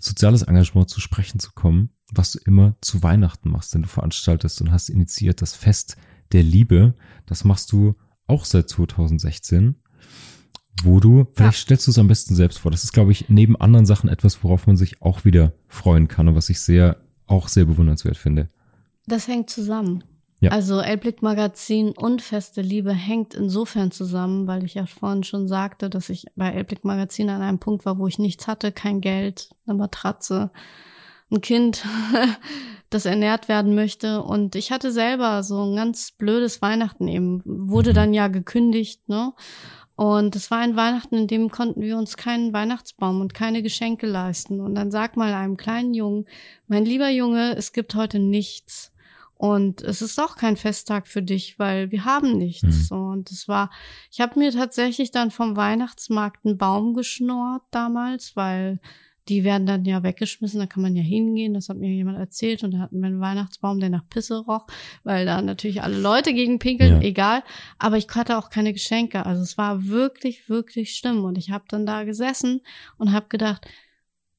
soziales 0.00 0.42
Engagement 0.42 0.88
zu 0.88 1.00
sprechen 1.00 1.38
zu 1.38 1.52
kommen, 1.52 1.90
was 2.10 2.32
du 2.32 2.38
immer 2.46 2.76
zu 2.80 3.02
Weihnachten 3.02 3.50
machst, 3.50 3.74
denn 3.74 3.82
du 3.82 3.88
veranstaltest 3.88 4.62
und 4.62 4.72
hast 4.72 4.88
initiiert 4.88 5.42
das 5.42 5.54
Fest 5.54 5.96
der 6.32 6.42
Liebe. 6.42 6.94
Das 7.26 7.44
machst 7.44 7.70
du 7.70 7.94
auch 8.26 8.46
seit 8.46 8.70
2016 8.70 9.76
wo 10.84 11.00
du, 11.00 11.26
vielleicht 11.34 11.58
ja. 11.58 11.62
stellst 11.62 11.86
du 11.86 11.90
es 11.90 11.98
am 11.98 12.08
besten 12.08 12.34
selbst 12.34 12.58
vor. 12.58 12.70
Das 12.70 12.82
ist, 12.82 12.92
glaube 12.92 13.12
ich, 13.12 13.28
neben 13.28 13.60
anderen 13.60 13.86
Sachen 13.86 14.08
etwas, 14.08 14.42
worauf 14.42 14.66
man 14.66 14.76
sich 14.76 15.02
auch 15.02 15.24
wieder 15.24 15.52
freuen 15.68 16.08
kann 16.08 16.28
und 16.28 16.34
was 16.34 16.48
ich 16.48 16.60
sehr, 16.60 16.96
auch 17.26 17.48
sehr 17.48 17.66
bewundernswert 17.66 18.16
finde. 18.16 18.48
Das 19.06 19.28
hängt 19.28 19.50
zusammen. 19.50 20.02
Ja. 20.42 20.50
Also 20.50 20.80
Elblick 20.80 21.22
Magazin 21.22 21.92
und 21.92 22.20
Feste 22.20 22.62
Liebe 22.62 22.92
hängt 22.92 23.32
insofern 23.32 23.92
zusammen, 23.92 24.48
weil 24.48 24.64
ich 24.64 24.74
ja 24.74 24.86
vorhin 24.86 25.22
schon 25.22 25.46
sagte, 25.46 25.88
dass 25.88 26.08
ich 26.08 26.26
bei 26.34 26.50
Elblick 26.50 26.84
Magazin 26.84 27.30
an 27.30 27.42
einem 27.42 27.60
Punkt 27.60 27.86
war, 27.86 27.96
wo 27.96 28.08
ich 28.08 28.18
nichts 28.18 28.48
hatte, 28.48 28.72
kein 28.72 29.00
Geld, 29.00 29.50
eine 29.66 29.76
Matratze, 29.78 30.50
ein 31.30 31.42
Kind, 31.42 31.84
das 32.90 33.06
ernährt 33.06 33.48
werden 33.48 33.76
möchte. 33.76 34.20
Und 34.20 34.56
ich 34.56 34.72
hatte 34.72 34.90
selber 34.90 35.44
so 35.44 35.62
ein 35.64 35.76
ganz 35.76 36.10
blödes 36.10 36.60
Weihnachten 36.60 37.06
eben, 37.06 37.40
wurde 37.44 37.90
mhm. 37.90 37.94
dann 37.94 38.12
ja 38.12 38.26
gekündigt, 38.26 39.08
ne? 39.08 39.34
Und 39.94 40.34
es 40.34 40.50
war 40.50 40.58
ein 40.58 40.74
Weihnachten, 40.74 41.14
in 41.14 41.26
dem 41.28 41.50
konnten 41.50 41.82
wir 41.82 41.96
uns 41.96 42.16
keinen 42.16 42.52
Weihnachtsbaum 42.52 43.20
und 43.20 43.34
keine 43.34 43.62
Geschenke 43.62 44.06
leisten. 44.06 44.60
Und 44.60 44.74
dann 44.74 44.90
sag 44.90 45.16
mal 45.16 45.32
einem 45.34 45.56
kleinen 45.56 45.94
Jungen, 45.94 46.24
mein 46.66 46.84
lieber 46.84 47.10
Junge, 47.10 47.54
es 47.56 47.72
gibt 47.72 47.94
heute 47.94 48.18
nichts. 48.18 48.91
Und 49.42 49.82
es 49.82 50.02
ist 50.02 50.20
auch 50.20 50.36
kein 50.36 50.56
Festtag 50.56 51.08
für 51.08 51.20
dich, 51.20 51.58
weil 51.58 51.90
wir 51.90 52.04
haben 52.04 52.38
nichts. 52.38 52.62
Mhm. 52.62 52.70
So, 52.70 52.94
und 52.94 53.28
es 53.32 53.48
war, 53.48 53.70
ich 54.12 54.20
habe 54.20 54.38
mir 54.38 54.52
tatsächlich 54.52 55.10
dann 55.10 55.32
vom 55.32 55.56
Weihnachtsmarkt 55.56 56.46
einen 56.46 56.58
Baum 56.58 56.94
geschnurrt 56.94 57.62
damals, 57.72 58.36
weil 58.36 58.78
die 59.28 59.42
werden 59.42 59.66
dann 59.66 59.84
ja 59.84 60.04
weggeschmissen, 60.04 60.60
da 60.60 60.66
kann 60.66 60.82
man 60.82 60.94
ja 60.94 61.02
hingehen, 61.02 61.54
das 61.54 61.68
hat 61.68 61.76
mir 61.76 61.90
jemand 61.90 62.18
erzählt 62.18 62.62
und 62.62 62.70
da 62.70 62.78
hatten 62.78 63.00
wir 63.00 63.08
einen 63.08 63.20
Weihnachtsbaum, 63.20 63.80
der 63.80 63.90
nach 63.90 64.08
Pisse 64.08 64.38
roch, 64.38 64.68
weil 65.02 65.26
da 65.26 65.42
natürlich 65.42 65.82
alle 65.82 65.98
Leute 65.98 66.34
gegen 66.34 66.60
pinkeln, 66.60 67.00
ja. 67.02 67.08
egal, 67.08 67.42
aber 67.80 67.96
ich 67.96 68.06
hatte 68.14 68.38
auch 68.38 68.48
keine 68.48 68.72
Geschenke, 68.72 69.26
also 69.26 69.42
es 69.42 69.58
war 69.58 69.86
wirklich, 69.86 70.48
wirklich 70.48 70.94
schlimm 70.96 71.24
und 71.24 71.36
ich 71.36 71.50
habe 71.50 71.64
dann 71.66 71.84
da 71.84 72.04
gesessen 72.04 72.60
und 72.96 73.12
habe 73.12 73.26
gedacht, 73.28 73.66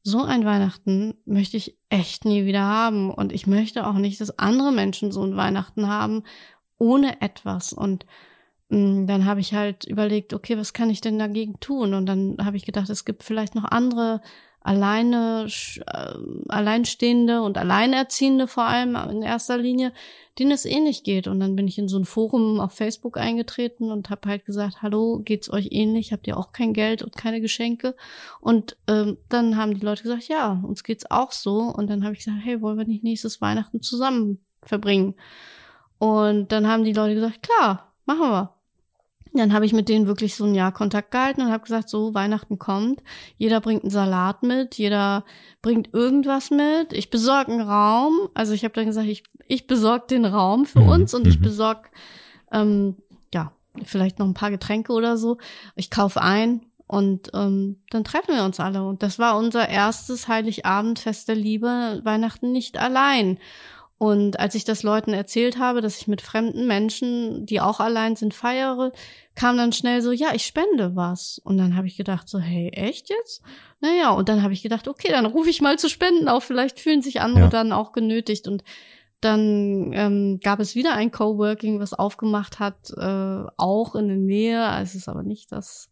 so 0.03 0.21
ein 0.23 0.45
Weihnachten 0.45 1.15
möchte 1.25 1.57
ich 1.57 1.77
echt 1.89 2.25
nie 2.25 2.45
wieder 2.45 2.61
haben. 2.61 3.09
Und 3.09 3.31
ich 3.31 3.47
möchte 3.47 3.87
auch 3.87 3.93
nicht, 3.93 4.19
dass 4.19 4.37
andere 4.37 4.71
Menschen 4.71 5.11
so 5.11 5.23
ein 5.23 5.37
Weihnachten 5.37 5.87
haben, 5.87 6.23
ohne 6.77 7.21
etwas. 7.21 7.71
Und 7.71 8.05
mh, 8.69 8.77
mm, 8.77 9.07
dann 9.07 9.25
habe 9.25 9.39
ich 9.39 9.53
halt 9.53 9.85
überlegt, 9.85 10.33
okay, 10.33 10.57
was 10.57 10.73
kann 10.73 10.89
ich 10.89 11.01
denn 11.01 11.17
dagegen 11.17 11.59
tun? 11.61 11.93
Und 11.93 12.05
dann 12.05 12.37
habe 12.43 12.57
ich 12.57 12.65
gedacht, 12.65 12.89
es 12.89 13.05
gibt 13.05 13.23
vielleicht 13.23 13.55
noch 13.55 13.63
andere 13.65 14.21
alleine, 14.63 15.47
äh, 15.85 16.13
alleinstehende 16.47 17.41
und 17.41 17.57
alleinerziehende 17.57 18.47
vor 18.47 18.63
allem 18.63 18.95
in 19.11 19.21
erster 19.21 19.57
Linie, 19.57 19.91
denen 20.39 20.51
es 20.51 20.65
ähnlich 20.65 21.03
geht. 21.03 21.27
Und 21.27 21.39
dann 21.39 21.55
bin 21.55 21.67
ich 21.67 21.77
in 21.77 21.87
so 21.87 21.97
ein 21.97 22.05
Forum 22.05 22.59
auf 22.59 22.71
Facebook 22.71 23.17
eingetreten 23.17 23.91
und 23.91 24.09
habe 24.09 24.29
halt 24.29 24.45
gesagt, 24.45 24.81
hallo, 24.81 25.21
geht's 25.23 25.51
euch 25.51 25.69
ähnlich? 25.71 26.13
Habt 26.13 26.27
ihr 26.27 26.37
auch 26.37 26.53
kein 26.53 26.73
Geld 26.73 27.03
und 27.03 27.15
keine 27.15 27.41
Geschenke? 27.41 27.95
Und 28.39 28.77
ähm, 28.87 29.17
dann 29.29 29.57
haben 29.57 29.73
die 29.73 29.85
Leute 29.85 30.03
gesagt, 30.03 30.27
ja, 30.29 30.61
uns 30.63 30.83
geht's 30.83 31.09
auch 31.11 31.31
so. 31.31 31.59
Und 31.59 31.89
dann 31.89 32.03
habe 32.03 32.13
ich 32.13 32.19
gesagt, 32.23 32.39
hey, 32.43 32.61
wollen 32.61 32.77
wir 32.77 32.85
nicht 32.85 33.03
nächstes 33.03 33.41
Weihnachten 33.41 33.81
zusammen 33.81 34.39
verbringen? 34.61 35.15
Und 35.99 36.51
dann 36.51 36.67
haben 36.67 36.83
die 36.83 36.93
Leute 36.93 37.15
gesagt, 37.15 37.43
klar, 37.43 37.93
machen 38.05 38.29
wir. 38.29 38.52
Dann 39.33 39.53
habe 39.53 39.65
ich 39.65 39.73
mit 39.73 39.89
denen 39.89 40.05
wirklich 40.05 40.35
so 40.35 40.45
ein 40.45 40.53
Jahr 40.53 40.71
Kontakt 40.71 41.11
gehalten 41.11 41.41
und 41.41 41.51
habe 41.51 41.63
gesagt, 41.63 41.89
so 41.89 42.13
Weihnachten 42.13 42.59
kommt, 42.59 43.01
jeder 43.37 43.61
bringt 43.61 43.83
einen 43.83 43.89
Salat 43.89 44.43
mit, 44.43 44.75
jeder 44.75 45.25
bringt 45.61 45.93
irgendwas 45.93 46.51
mit. 46.51 46.93
Ich 46.93 47.09
besorge 47.09 47.51
einen 47.51 47.61
Raum. 47.61 48.29
Also 48.35 48.53
ich 48.53 48.63
habe 48.63 48.75
dann 48.75 48.85
gesagt, 48.85 49.07
ich, 49.07 49.23
ich 49.47 49.65
besorge 49.65 50.05
den 50.07 50.25
Raum 50.25 50.65
für 50.65 50.81
mhm. 50.81 50.89
uns 50.89 51.13
und 51.13 51.25
ich 51.25 51.39
mhm. 51.39 51.43
besorge 51.43 51.89
ähm, 52.51 52.97
ja 53.33 53.51
vielleicht 53.83 54.19
noch 54.19 54.27
ein 54.27 54.35
paar 54.35 54.51
Getränke 54.51 54.93
oder 54.93 55.17
so. 55.17 55.37
Ich 55.75 55.89
kaufe 55.89 56.21
ein 56.21 56.61
und 56.85 57.31
ähm, 57.33 57.81
dann 57.89 58.03
treffen 58.03 58.35
wir 58.35 58.43
uns 58.43 58.59
alle. 58.59 58.83
Und 58.83 59.01
das 59.01 59.17
war 59.17 59.37
unser 59.37 59.67
erstes 59.67 60.27
Heiligabendfest 60.27 61.27
der 61.27 61.35
Liebe, 61.35 62.01
Weihnachten 62.03 62.51
nicht 62.51 62.77
allein. 62.77 63.39
Und 64.03 64.37
als 64.37 64.53
ich 64.53 64.65
das 64.65 64.83
Leuten 64.83 65.13
erzählt 65.13 65.57
habe, 65.57 65.79
dass 65.79 65.97
ich 65.97 66.09
mit 66.09 66.21
fremden 66.21 66.67
Menschen, 66.67 67.45
die 67.45 67.61
auch 67.61 67.79
allein 67.79 68.17
sind, 68.17 68.33
feiere, 68.33 68.91
kam 69.33 69.55
dann 69.55 69.71
schnell 69.71 70.01
so, 70.01 70.11
ja, 70.11 70.33
ich 70.33 70.45
spende 70.45 70.97
was. 70.97 71.39
Und 71.45 71.57
dann 71.57 71.77
habe 71.77 71.87
ich 71.87 71.95
gedacht, 71.95 72.27
so, 72.27 72.37
hey, 72.37 72.67
echt 72.73 73.09
jetzt? 73.09 73.41
Naja, 73.79 74.09
und 74.09 74.27
dann 74.27 74.43
habe 74.43 74.51
ich 74.51 74.61
gedacht, 74.61 74.89
okay, 74.89 75.07
dann 75.09 75.25
rufe 75.25 75.49
ich 75.49 75.61
mal 75.61 75.79
zu 75.79 75.87
Spenden 75.87 76.27
auf. 76.27 76.43
Vielleicht 76.43 76.81
fühlen 76.81 77.01
sich 77.01 77.21
andere 77.21 77.45
ja. 77.45 77.49
dann 77.49 77.71
auch 77.71 77.93
genötigt. 77.93 78.45
Und 78.45 78.65
dann 79.23 79.91
ähm, 79.93 80.39
gab 80.41 80.59
es 80.59 80.75
wieder 80.75 80.93
ein 80.93 81.11
Coworking, 81.11 81.79
was 81.79 81.93
aufgemacht 81.93 82.59
hat, 82.59 82.91
äh, 82.97 83.43
auch 83.57 83.95
in 83.95 84.07
der 84.07 84.17
Nähe. 84.17 84.79
Es 84.81 84.95
ist 84.95 85.07
aber 85.07 85.23
nicht 85.23 85.51
das, 85.51 85.89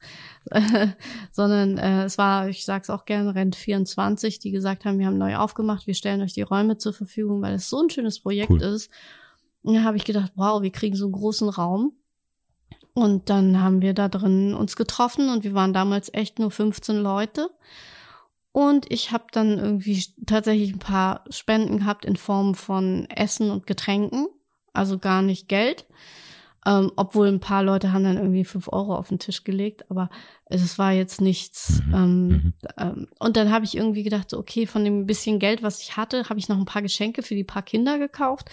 äh, 0.49 0.87
sondern 1.31 1.77
äh, 1.77 2.03
es 2.03 2.17
war, 2.17 2.49
ich 2.49 2.65
sag's 2.65 2.89
auch 2.89 3.05
gerne, 3.05 3.33
Rent 3.35 3.55
24, 3.55 4.39
die 4.39 4.51
gesagt 4.51 4.85
haben, 4.85 4.99
wir 4.99 5.07
haben 5.07 5.17
neu 5.17 5.37
aufgemacht, 5.37 5.87
wir 5.87 5.93
stellen 5.93 6.21
euch 6.21 6.33
die 6.33 6.41
Räume 6.41 6.77
zur 6.77 6.93
Verfügung, 6.93 7.41
weil 7.41 7.55
es 7.55 7.69
so 7.69 7.81
ein 7.81 7.89
schönes 7.89 8.19
Projekt 8.19 8.51
cool. 8.51 8.61
ist. 8.61 8.89
Und 9.63 9.75
da 9.75 9.83
habe 9.83 9.97
ich 9.97 10.05
gedacht, 10.05 10.33
wow, 10.35 10.61
wir 10.61 10.71
kriegen 10.71 10.95
so 10.95 11.05
einen 11.05 11.13
großen 11.13 11.49
Raum. 11.49 11.93
Und 12.93 13.29
dann 13.29 13.61
haben 13.61 13.81
wir 13.81 13.93
da 13.93 14.09
drin 14.09 14.53
uns 14.53 14.75
getroffen 14.75 15.29
und 15.29 15.43
wir 15.43 15.53
waren 15.53 15.71
damals 15.71 16.13
echt 16.13 16.39
nur 16.39 16.51
15 16.51 16.97
Leute. 16.97 17.49
Und 18.51 18.91
ich 18.91 19.11
habe 19.11 19.25
dann 19.31 19.57
irgendwie 19.57 20.03
tatsächlich 20.25 20.73
ein 20.73 20.79
paar 20.79 21.23
Spenden 21.29 21.79
gehabt 21.79 22.05
in 22.05 22.17
Form 22.17 22.55
von 22.55 23.07
Essen 23.09 23.49
und 23.49 23.65
Getränken, 23.65 24.27
also 24.73 24.97
gar 24.99 25.21
nicht 25.21 25.47
Geld. 25.47 25.85
Ähm, 26.63 26.91
obwohl 26.95 27.27
ein 27.27 27.39
paar 27.39 27.63
Leute 27.63 27.91
haben 27.91 28.03
dann 28.03 28.17
irgendwie 28.17 28.45
fünf 28.45 28.67
Euro 28.71 28.95
auf 28.95 29.07
den 29.07 29.17
Tisch 29.17 29.43
gelegt, 29.43 29.89
aber 29.89 30.09
es 30.45 30.77
war 30.77 30.91
jetzt 30.91 31.19
nichts. 31.19 31.81
Mhm. 31.87 31.93
Ähm, 31.93 32.27
mhm. 32.27 32.53
ähm, 32.77 33.07
und 33.17 33.35
dann 33.35 33.51
habe 33.51 33.65
ich 33.65 33.75
irgendwie 33.75 34.03
gedacht, 34.03 34.33
okay, 34.35 34.67
von 34.67 34.83
dem 34.83 35.07
bisschen 35.07 35.39
Geld, 35.39 35.63
was 35.63 35.81
ich 35.81 35.97
hatte, 35.97 36.29
habe 36.29 36.39
ich 36.39 36.49
noch 36.49 36.57
ein 36.57 36.65
paar 36.65 36.83
Geschenke 36.83 37.23
für 37.23 37.33
die 37.33 37.43
paar 37.43 37.63
Kinder 37.63 37.97
gekauft. 37.97 38.49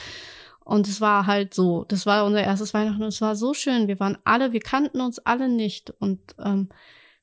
Und 0.64 0.88
es 0.88 1.00
war 1.00 1.26
halt 1.26 1.54
so, 1.54 1.84
das 1.84 2.06
war 2.06 2.24
unser 2.24 2.42
erstes 2.42 2.72
Weihnachten 2.72 3.02
und 3.02 3.08
es 3.08 3.20
war 3.20 3.36
so 3.36 3.52
schön. 3.52 3.88
Wir 3.88 4.00
waren 4.00 4.18
alle, 4.24 4.52
wir 4.52 4.60
kannten 4.60 5.00
uns 5.00 5.18
alle 5.18 5.48
nicht 5.48 5.90
und 5.98 6.20
ähm, 6.42 6.68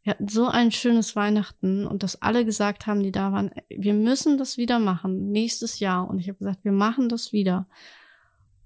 wir 0.06 0.12
hatten 0.12 0.28
so 0.28 0.48
ein 0.48 0.72
schönes 0.72 1.16
Weihnachten 1.16 1.88
und 1.88 2.04
dass 2.04 2.22
alle 2.22 2.46
gesagt 2.46 2.86
haben, 2.86 3.02
die 3.02 3.12
da 3.12 3.32
waren, 3.32 3.50
wir 3.70 3.96
müssen 3.96 4.38
das 4.38 4.56
wieder 4.56 4.78
machen, 4.78 5.32
nächstes 5.32 5.80
Jahr. 5.80 6.08
Und 6.08 6.20
ich 6.20 6.28
habe 6.28 6.38
gesagt, 6.38 6.64
wir 6.64 6.72
machen 6.72 7.10
das 7.10 7.34
wieder. 7.34 7.68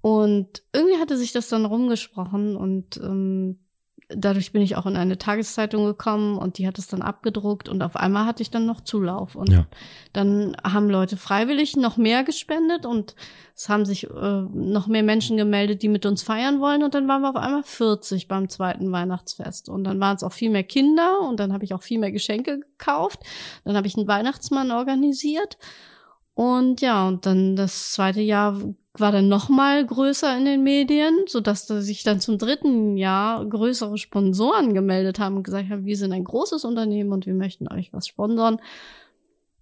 Und 0.02 0.62
irgendwie 0.74 0.98
hatte 0.98 1.16
sich 1.16 1.32
das 1.32 1.48
dann 1.48 1.64
rumgesprochen 1.64 2.56
und 2.56 2.98
ähm, 2.98 3.58
dadurch 4.14 4.52
bin 4.52 4.62
ich 4.62 4.76
auch 4.76 4.86
in 4.86 4.96
eine 4.96 5.18
Tageszeitung 5.18 5.84
gekommen 5.84 6.38
und 6.38 6.58
die 6.58 6.66
hat 6.66 6.78
es 6.78 6.86
dann 6.86 7.02
abgedruckt 7.02 7.68
und 7.68 7.82
auf 7.82 7.96
einmal 7.96 8.26
hatte 8.26 8.42
ich 8.42 8.50
dann 8.50 8.66
noch 8.66 8.80
Zulauf. 8.80 9.36
Und 9.36 9.50
ja. 9.50 9.66
dann 10.12 10.56
haben 10.64 10.90
Leute 10.90 11.16
freiwillig 11.16 11.76
noch 11.76 11.96
mehr 11.96 12.24
gespendet 12.24 12.86
und 12.86 13.14
es 13.54 13.68
haben 13.68 13.84
sich 13.84 14.08
äh, 14.08 14.42
noch 14.52 14.86
mehr 14.86 15.02
Menschen 15.02 15.36
gemeldet, 15.36 15.82
die 15.82 15.88
mit 15.88 16.06
uns 16.06 16.22
feiern 16.22 16.60
wollen. 16.60 16.82
Und 16.82 16.94
dann 16.94 17.06
waren 17.08 17.22
wir 17.22 17.30
auf 17.30 17.36
einmal 17.36 17.62
40 17.62 18.28
beim 18.28 18.48
zweiten 18.48 18.90
Weihnachtsfest. 18.90 19.68
Und 19.68 19.84
dann 19.84 20.00
waren 20.00 20.16
es 20.16 20.22
auch 20.22 20.32
viel 20.32 20.50
mehr 20.50 20.64
Kinder 20.64 21.20
und 21.20 21.38
dann 21.38 21.52
habe 21.52 21.64
ich 21.64 21.74
auch 21.74 21.82
viel 21.82 21.98
mehr 21.98 22.12
Geschenke 22.12 22.60
gekauft, 22.60 23.20
dann 23.64 23.76
habe 23.76 23.86
ich 23.86 23.96
einen 23.96 24.08
Weihnachtsmann 24.08 24.70
organisiert. 24.70 25.58
Und 26.34 26.80
ja, 26.80 27.06
und 27.06 27.26
dann 27.26 27.54
das 27.54 27.92
zweite 27.92 28.22
Jahr 28.22 28.58
war 28.94 29.12
dann 29.12 29.28
noch 29.28 29.48
mal 29.48 29.84
größer 29.84 30.36
in 30.36 30.44
den 30.44 30.62
Medien, 30.62 31.24
so 31.26 31.40
dass 31.40 31.66
sich 31.66 32.02
dann 32.02 32.20
zum 32.20 32.38
dritten 32.38 32.96
Jahr 32.96 33.44
größere 33.46 33.98
Sponsoren 33.98 34.74
gemeldet 34.74 35.20
haben 35.20 35.36
und 35.36 35.44
gesagt 35.44 35.70
haben, 35.70 35.84
wir 35.84 35.96
sind 35.96 36.12
ein 36.12 36.24
großes 36.24 36.64
Unternehmen 36.64 37.12
und 37.12 37.26
wir 37.26 37.34
möchten 37.34 37.68
euch 37.68 37.92
was 37.92 38.08
sponsern. 38.08 38.60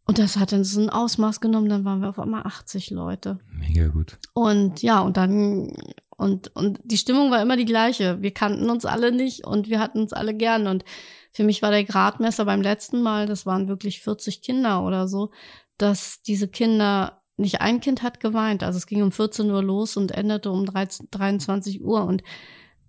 Und 0.06 0.18
das 0.18 0.38
hat 0.38 0.52
dann 0.52 0.64
so 0.64 0.80
ein 0.80 0.88
Ausmaß 0.88 1.40
genommen, 1.40 1.68
dann 1.68 1.84
waren 1.84 2.00
wir 2.00 2.08
auf 2.08 2.18
einmal 2.18 2.42
80 2.44 2.88
Leute. 2.90 3.38
Mega 3.52 3.88
gut. 3.88 4.16
Und 4.32 4.80
ja, 4.80 5.00
und 5.00 5.18
dann, 5.18 5.76
und, 6.16 6.56
und 6.56 6.80
die 6.82 6.96
Stimmung 6.96 7.30
war 7.30 7.42
immer 7.42 7.58
die 7.58 7.66
gleiche. 7.66 8.22
Wir 8.22 8.30
kannten 8.30 8.70
uns 8.70 8.86
alle 8.86 9.12
nicht 9.12 9.46
und 9.46 9.68
wir 9.68 9.80
hatten 9.80 10.00
uns 10.00 10.14
alle 10.14 10.32
gern. 10.32 10.66
Und 10.66 10.86
für 11.30 11.44
mich 11.44 11.60
war 11.60 11.70
der 11.70 11.84
Gradmesser 11.84 12.46
beim 12.46 12.62
letzten 12.62 13.02
Mal, 13.02 13.26
das 13.26 13.44
waren 13.44 13.68
wirklich 13.68 14.00
40 14.00 14.40
Kinder 14.40 14.82
oder 14.82 15.08
so, 15.08 15.30
dass 15.76 16.22
diese 16.22 16.48
Kinder, 16.48 17.17
nicht 17.38 17.60
ein 17.60 17.80
Kind 17.80 18.02
hat 18.02 18.20
geweint. 18.20 18.62
Also 18.62 18.76
es 18.76 18.86
ging 18.86 19.02
um 19.02 19.12
14 19.12 19.50
Uhr 19.50 19.62
los 19.62 19.96
und 19.96 20.12
endete 20.12 20.50
um 20.50 20.66
13, 20.66 21.08
23 21.10 21.82
Uhr. 21.84 22.04
Und 22.04 22.22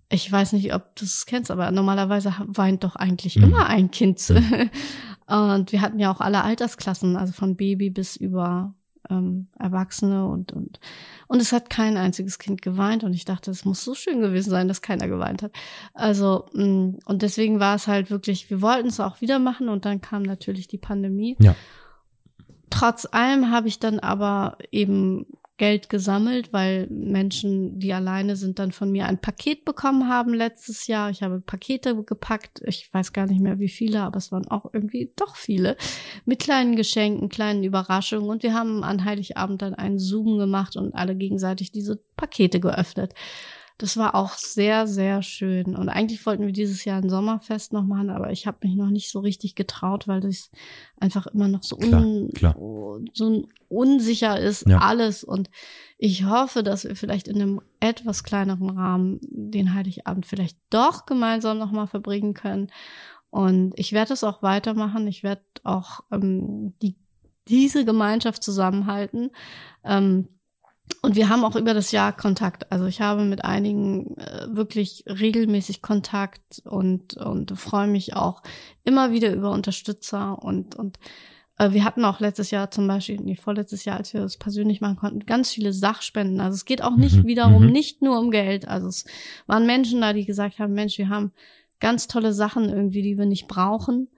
ich 0.10 0.32
weiß 0.32 0.54
nicht, 0.54 0.74
ob 0.74 0.96
du 0.96 1.06
es 1.06 1.26
kennst, 1.26 1.52
aber 1.52 1.70
normalerweise 1.72 2.34
weint 2.48 2.84
doch 2.84 2.96
eigentlich 2.96 3.36
mhm. 3.36 3.44
immer 3.44 3.68
ein 3.68 3.92
Kind. 3.92 4.28
Mhm. 4.30 4.70
und 5.28 5.72
wir 5.72 5.82
hatten 5.82 6.00
ja 6.00 6.12
auch 6.12 6.22
alle 6.22 6.44
Altersklassen, 6.44 7.16
also 7.16 7.32
von 7.32 7.56
Baby 7.56 7.90
bis 7.90 8.16
über 8.16 8.74
ähm, 9.10 9.48
Erwachsene 9.58 10.28
und, 10.28 10.52
und, 10.52 10.80
und 11.28 11.42
es 11.42 11.52
hat 11.52 11.70
kein 11.70 11.98
einziges 11.98 12.40
Kind 12.40 12.62
geweint 12.62 13.04
und 13.04 13.14
ich 13.14 13.26
dachte, 13.26 13.52
es 13.52 13.66
muss 13.66 13.84
so 13.84 13.96
schön 13.96 14.22
gewesen 14.22 14.50
sein, 14.50 14.68
dass 14.68 14.82
keiner 14.82 15.08
geweint 15.08 15.42
hat. 15.42 15.52
Also, 15.94 16.46
mm, 16.54 17.00
und 17.06 17.22
deswegen 17.22 17.60
war 17.60 17.76
es 17.76 17.88
halt 17.88 18.10
wirklich, 18.12 18.50
wir 18.50 18.62
wollten 18.62 18.90
es 18.90 19.00
auch 19.00 19.22
wieder 19.22 19.40
machen 19.40 19.70
und 19.70 19.86
dann 19.86 20.02
kam 20.02 20.24
natürlich 20.24 20.68
die 20.68 20.78
Pandemie. 20.78 21.36
Ja. 21.40 21.56
Trotz 22.70 23.08
allem 23.12 23.52
habe 23.52 23.68
ich 23.68 23.80
dann 23.80 24.00
aber 24.00 24.58
eben 24.72 25.26
Geld 25.60 25.90
gesammelt, 25.90 26.54
weil 26.54 26.88
Menschen, 26.90 27.80
die 27.80 27.94
alleine 27.94 28.38
sind, 28.38 28.60
dann 28.60 28.72
von 28.72 28.92
mir 28.92 29.06
ein 29.08 29.20
Paket 29.20 29.66
bekommen 29.66 30.08
haben 30.08 30.34
letztes 30.34 30.88
Jahr. 30.88 31.10
Ich 31.10 31.22
habe 31.22 31.42
Pakete 31.42 32.02
gepackt. 32.04 32.62
Ich 32.66 32.92
weiß 32.94 33.12
gar 33.12 33.28
nicht 33.28 33.42
mehr 33.42 33.60
wie 33.60 33.68
viele, 33.68 34.02
aber 34.02 34.18
es 34.18 34.32
waren 34.32 34.48
auch 34.48 34.74
irgendwie 34.74 35.12
doch 35.18 35.36
viele. 35.36 35.76
Mit 36.26 36.40
kleinen 36.40 36.78
Geschenken, 36.78 37.28
kleinen 37.28 37.66
Überraschungen. 37.66 38.30
Und 38.30 38.42
wir 38.42 38.54
haben 38.54 38.86
an 38.86 39.04
Heiligabend 39.04 39.62
dann 39.62 39.76
einen 39.76 40.00
Zoom 40.00 40.38
gemacht 40.38 40.78
und 40.78 40.96
alle 40.96 41.14
gegenseitig 41.14 41.74
diese 41.74 41.98
Pakete 42.16 42.62
geöffnet. 42.62 43.14
Das 43.80 43.96
war 43.96 44.14
auch 44.14 44.34
sehr, 44.34 44.88
sehr 44.88 45.22
schön. 45.24 45.74
Und 45.74 45.88
eigentlich 45.88 46.26
wollten 46.26 46.46
wir 46.46 46.52
dieses 46.52 46.84
Jahr 46.84 47.02
ein 47.02 47.10
Sommerfest 47.10 47.72
noch 47.72 47.86
machen, 47.86 48.10
aber 48.10 48.30
ich 48.30 48.46
habe 48.46 48.58
mich 48.68 48.76
noch 48.76 48.90
nicht 48.90 49.10
so 49.10 49.22
richtig 49.22 49.56
getraut, 49.56 50.06
weil 50.06 50.20
das 50.20 50.52
einfach 51.00 51.28
immer 51.28 51.48
noch 51.48 51.64
so, 51.64 51.78
un 51.78 52.30
klar, 52.34 52.54
klar. 52.54 53.00
so 53.14 53.48
unsicher 53.70 54.38
ist, 54.38 54.68
ja. 54.68 54.80
alles. 54.80 55.24
Und 55.24 55.50
ich 55.98 56.26
hoffe, 56.26 56.62
dass 56.62 56.84
wir 56.84 56.98
vielleicht 56.98 57.30
in 57.30 57.42
einem 57.42 57.62
etwas 57.80 58.26
kleineren 58.26 58.70
Rahmen 58.72 59.22
den 59.22 59.74
Heiligabend 59.74 60.26
vielleicht 60.26 60.58
doch 60.70 61.06
gemeinsam 61.06 61.58
nochmal 61.58 61.88
verbringen 61.88 62.34
können. 62.34 62.68
Und 63.30 63.72
ich 63.78 63.94
werde 63.94 64.10
das 64.10 64.26
auch 64.26 64.42
weitermachen. 64.42 65.08
Ich 65.08 65.24
werde 65.24 65.44
auch 65.64 66.02
ähm, 66.12 66.74
die, 66.82 66.98
diese 67.48 67.86
Gemeinschaft 67.86 68.44
zusammenhalten. 68.44 69.30
Ähm, 69.86 70.28
und 71.02 71.16
wir 71.16 71.30
haben 71.30 71.46
auch 71.46 71.56
über 71.56 71.74
das 71.74 71.92
Jahr 71.92 72.16
Kontakt. 72.16 72.72
Also 72.72 72.86
ich 72.86 73.02
habe 73.02 73.24
mit 73.24 73.46
einigen 73.46 74.18
äh, 74.18 74.48
wirklich 74.50 75.04
regelmäßig 75.08 75.82
Kontakt 75.82 76.62
und, 76.66 77.16
und 77.16 77.58
freue 77.58 77.88
mich 77.88 78.16
auch 78.16 78.42
immer 78.84 79.12
wieder 79.12 79.34
über 79.34 79.52
Unterstützer 79.52 80.42
und, 80.42 80.76
und 80.76 81.00
äh, 81.58 81.72
wir 81.72 81.84
hatten 81.84 82.04
auch 82.04 82.20
letztes 82.20 82.52
Jahr 82.52 82.72
zum 82.72 82.88
Beispiel, 82.88 83.18
nee, 83.22 83.36
vorletztes 83.36 83.86
Jahr, 83.86 83.98
als 83.98 84.14
wir 84.14 84.22
das 84.22 84.38
persönlich 84.38 84.82
machen 84.82 84.98
konnten, 84.98 85.26
ganz 85.26 85.52
viele 85.52 85.74
Sachspenden. 85.74 86.42
Also 86.42 86.56
es 86.56 86.66
geht 86.66 86.82
auch 86.82 86.96
nicht 86.96 87.18
mhm. 87.18 87.28
wiederum 87.28 87.66
mhm. 87.68 87.72
nicht 87.72 88.02
nur 88.02 88.20
um 88.20 88.32
Geld. 88.32 88.68
Also 88.68 88.88
es 88.88 89.06
waren 89.46 89.66
Menschen 89.66 90.02
da, 90.02 90.14
die 90.14 90.26
gesagt 90.26 90.60
haben, 90.60 90.74
Mensch, 90.74 90.98
wir 90.98 91.10
haben 91.10 91.32
ganz 91.80 92.08
tolle 92.08 92.34
Sachen 92.34 92.68
irgendwie, 92.68 93.04
die 93.04 93.18
wir 93.18 93.26
nicht 93.26 93.48
brauchen. 93.48 94.10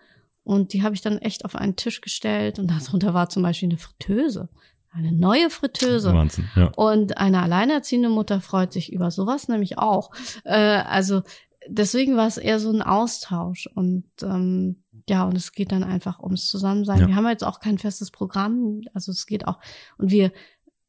Und 0.43 0.73
die 0.73 0.81
habe 0.81 0.95
ich 0.95 1.01
dann 1.01 1.19
echt 1.19 1.45
auf 1.45 1.55
einen 1.55 1.75
Tisch 1.75 2.01
gestellt 2.01 2.57
und 2.57 2.67
darunter 2.71 3.13
war 3.13 3.29
zum 3.29 3.43
Beispiel 3.43 3.69
eine 3.69 3.77
Fritteuse 3.77 4.49
eine 4.91 5.11
neue 5.11 5.49
Fritteuse. 5.49 6.13
Wahnsinn, 6.13 6.49
ja. 6.55 6.71
Und 6.75 7.17
eine 7.17 7.41
alleinerziehende 7.41 8.09
Mutter 8.09 8.41
freut 8.41 8.73
sich 8.73 8.91
über 8.91 9.11
sowas 9.11 9.47
nämlich 9.47 9.77
auch. 9.77 10.11
Äh, 10.43 10.53
also 10.55 11.23
deswegen 11.67 12.17
war 12.17 12.27
es 12.27 12.37
eher 12.37 12.59
so 12.59 12.71
ein 12.71 12.81
Austausch 12.81 13.67
und 13.73 14.05
ähm, 14.21 14.83
ja, 15.09 15.23
und 15.23 15.35
es 15.35 15.51
geht 15.53 15.71
dann 15.71 15.83
einfach 15.83 16.19
ums 16.19 16.47
Zusammensein. 16.47 16.99
Ja. 16.99 17.07
Wir 17.07 17.15
haben 17.15 17.27
jetzt 17.27 17.43
auch 17.43 17.59
kein 17.59 17.77
festes 17.77 18.11
Programm, 18.11 18.81
also 18.93 19.11
es 19.11 19.25
geht 19.25 19.47
auch 19.47 19.59
und 19.97 20.11
wir 20.11 20.31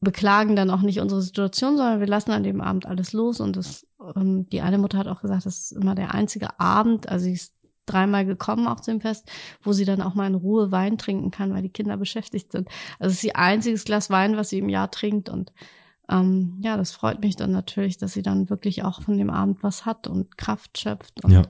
beklagen 0.01 0.57
dann 0.57 0.71
auch 0.71 0.83
nicht 0.83 1.01
unsere 1.01 1.23
Situation, 1.23 1.77
sondern 1.77 2.01
wir 2.01 2.09
lassen 2.09 2.33
an 2.33 2.43
dem 2.43 2.61
Abend 2.61 2.87
alles 2.87 3.13
los 3.13 3.41
und 3.41 3.57
das, 3.57 3.87
ähm, 4.17 4.49
die 4.49 4.61
eine 4.61 4.79
Mutter 4.79 4.99
hat 4.99 5.07
auch 5.07 5.23
gesagt, 5.23 5.47
das 5.47 5.59
ist 5.59 5.73
immer 5.73 5.95
der 5.95 6.13
einzige 6.13 6.59
Abend, 6.59 7.09
also 7.09 7.25
sie 7.25 7.35
ist 7.35 7.55
dreimal 7.93 8.25
gekommen 8.25 8.67
auch 8.67 8.81
zu 8.81 8.91
dem 8.91 9.01
Fest, 9.01 9.31
wo 9.63 9.73
sie 9.73 9.85
dann 9.85 10.03
auch 10.03 10.15
mal 10.15 10.27
in 10.27 10.35
Ruhe 10.35 10.73
Wein 10.73 10.99
trinken 10.99 11.31
kann, 11.31 11.53
weil 11.53 11.63
die 11.63 11.69
Kinder 11.69 11.97
beschäftigt 11.97 12.53
sind. 12.53 12.69
Also 12.99 13.13
es 13.13 13.19
ist 13.19 13.25
ihr 13.25 13.37
einziges 13.37 13.85
Glas 13.85 14.11
Wein, 14.11 14.37
was 14.37 14.51
sie 14.51 14.59
im 14.59 14.69
Jahr 14.69 14.91
trinkt 14.91 15.29
und 15.29 15.53
ähm, 16.09 16.59
ja, 16.61 16.77
das 16.77 16.93
freut 16.93 17.21
mich 17.21 17.37
dann 17.37 17.53
natürlich, 17.53 17.97
dass 17.97 18.13
sie 18.13 18.23
dann 18.23 18.51
wirklich 18.51 18.85
auch 18.85 19.03
von 19.03 19.17
dem 19.17 19.31
Abend 19.31 19.63
was 19.63 19.87
hat 19.87 20.07
und 20.07 20.37
Kraft 20.37 20.79
schöpft. 20.79 21.25
Und, 21.25 21.33
ja. 21.33 21.43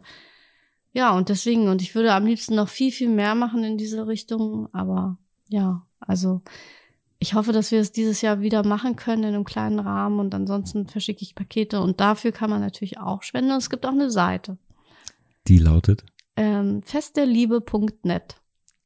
ja, 0.92 1.16
und 1.16 1.28
deswegen, 1.28 1.68
und 1.68 1.82
ich 1.82 1.94
würde 1.94 2.12
am 2.12 2.26
liebsten 2.26 2.54
noch 2.54 2.68
viel, 2.68 2.92
viel 2.92 3.08
mehr 3.08 3.34
machen 3.34 3.64
in 3.64 3.78
diese 3.78 4.06
Richtung, 4.06 4.68
aber 4.72 5.18
ja, 5.48 5.86
also 6.00 6.42
ich 7.18 7.34
hoffe, 7.34 7.52
dass 7.52 7.70
wir 7.70 7.80
es 7.80 7.92
dieses 7.92 8.20
Jahr 8.20 8.40
wieder 8.40 8.66
machen 8.66 8.96
können 8.96 9.22
in 9.22 9.34
einem 9.34 9.44
kleinen 9.44 9.78
Rahmen 9.78 10.18
und 10.18 10.34
ansonsten 10.34 10.86
verschicke 10.86 11.22
ich 11.22 11.34
Pakete 11.34 11.80
und 11.80 12.00
dafür 12.00 12.32
kann 12.32 12.50
man 12.50 12.60
natürlich 12.60 12.98
auch 12.98 13.22
spenden 13.22 13.52
und 13.52 13.58
es 13.58 13.70
gibt 13.70 13.86
auch 13.86 13.92
eine 13.92 14.10
Seite. 14.10 14.58
Die 15.48 15.58
lautet? 15.58 16.04
Ähm, 16.36 16.82
festderliebe.net. 16.82 18.36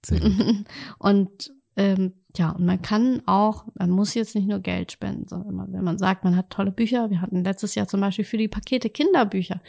und 0.99 1.53
ähm, 1.77 2.15
ja, 2.37 2.51
und 2.51 2.65
man 2.65 2.81
kann 2.81 3.23
auch, 3.27 3.65
man 3.75 3.91
muss 3.91 4.15
jetzt 4.15 4.35
nicht 4.35 4.49
nur 4.49 4.61
Geld 4.61 4.93
spenden, 4.93 5.27
sondern 5.29 5.73
wenn 5.73 5.85
man 5.85 5.99
sagt, 5.99 6.25
man 6.25 6.37
hat 6.37 6.51
tolle 6.51 6.73
Bücher, 6.73 7.11
wir 7.11 7.21
hatten 7.21 7.45
letztes 7.45 7.75
Jahr 7.75 7.87
zum 7.87 8.01
Beispiel 8.01 8.25
für 8.25 8.39
die 8.39 8.49
Pakete 8.49 8.91
Kinderbücher. 8.91 9.61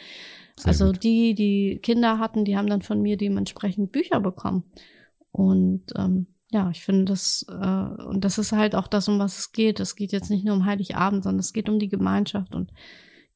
Sehr 0.56 0.68
also 0.68 0.86
gut. 0.86 1.02
die, 1.02 1.34
die 1.34 1.80
Kinder 1.82 2.18
hatten, 2.18 2.44
die 2.44 2.56
haben 2.56 2.68
dann 2.68 2.82
von 2.82 3.00
mir 3.00 3.16
dementsprechend 3.16 3.92
Bücher 3.92 4.20
bekommen. 4.20 4.64
Und 5.30 5.84
ähm, 5.96 6.26
ja, 6.50 6.70
ich 6.70 6.82
finde 6.82 7.04
das, 7.06 7.44
äh, 7.48 8.02
und 8.04 8.24
das 8.24 8.38
ist 8.38 8.52
halt 8.52 8.74
auch 8.74 8.88
das, 8.88 9.08
um 9.08 9.18
was 9.18 9.38
es 9.38 9.52
geht. 9.52 9.80
Es 9.80 9.96
geht 9.96 10.12
jetzt 10.12 10.30
nicht 10.30 10.44
nur 10.44 10.54
um 10.56 10.64
Heiligabend, 10.64 11.24
sondern 11.24 11.40
es 11.40 11.52
geht 11.52 11.68
um 11.68 11.78
die 11.78 11.88
Gemeinschaft. 11.88 12.54
Und 12.54 12.72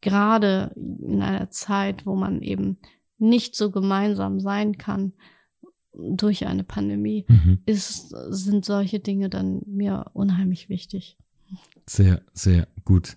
gerade 0.00 0.72
in 0.76 1.22
einer 1.22 1.50
Zeit, 1.50 2.06
wo 2.06 2.16
man 2.16 2.40
eben 2.40 2.78
nicht 3.22 3.56
so 3.56 3.70
gemeinsam 3.70 4.40
sein 4.40 4.76
kann 4.76 5.12
durch 5.94 6.46
eine 6.46 6.64
Pandemie, 6.64 7.24
mhm. 7.28 7.58
ist, 7.66 8.14
sind 8.30 8.64
solche 8.64 9.00
Dinge 9.00 9.28
dann 9.28 9.62
mir 9.66 10.10
unheimlich 10.14 10.68
wichtig. 10.68 11.16
Sehr, 11.86 12.22
sehr 12.32 12.66
gut. 12.84 13.16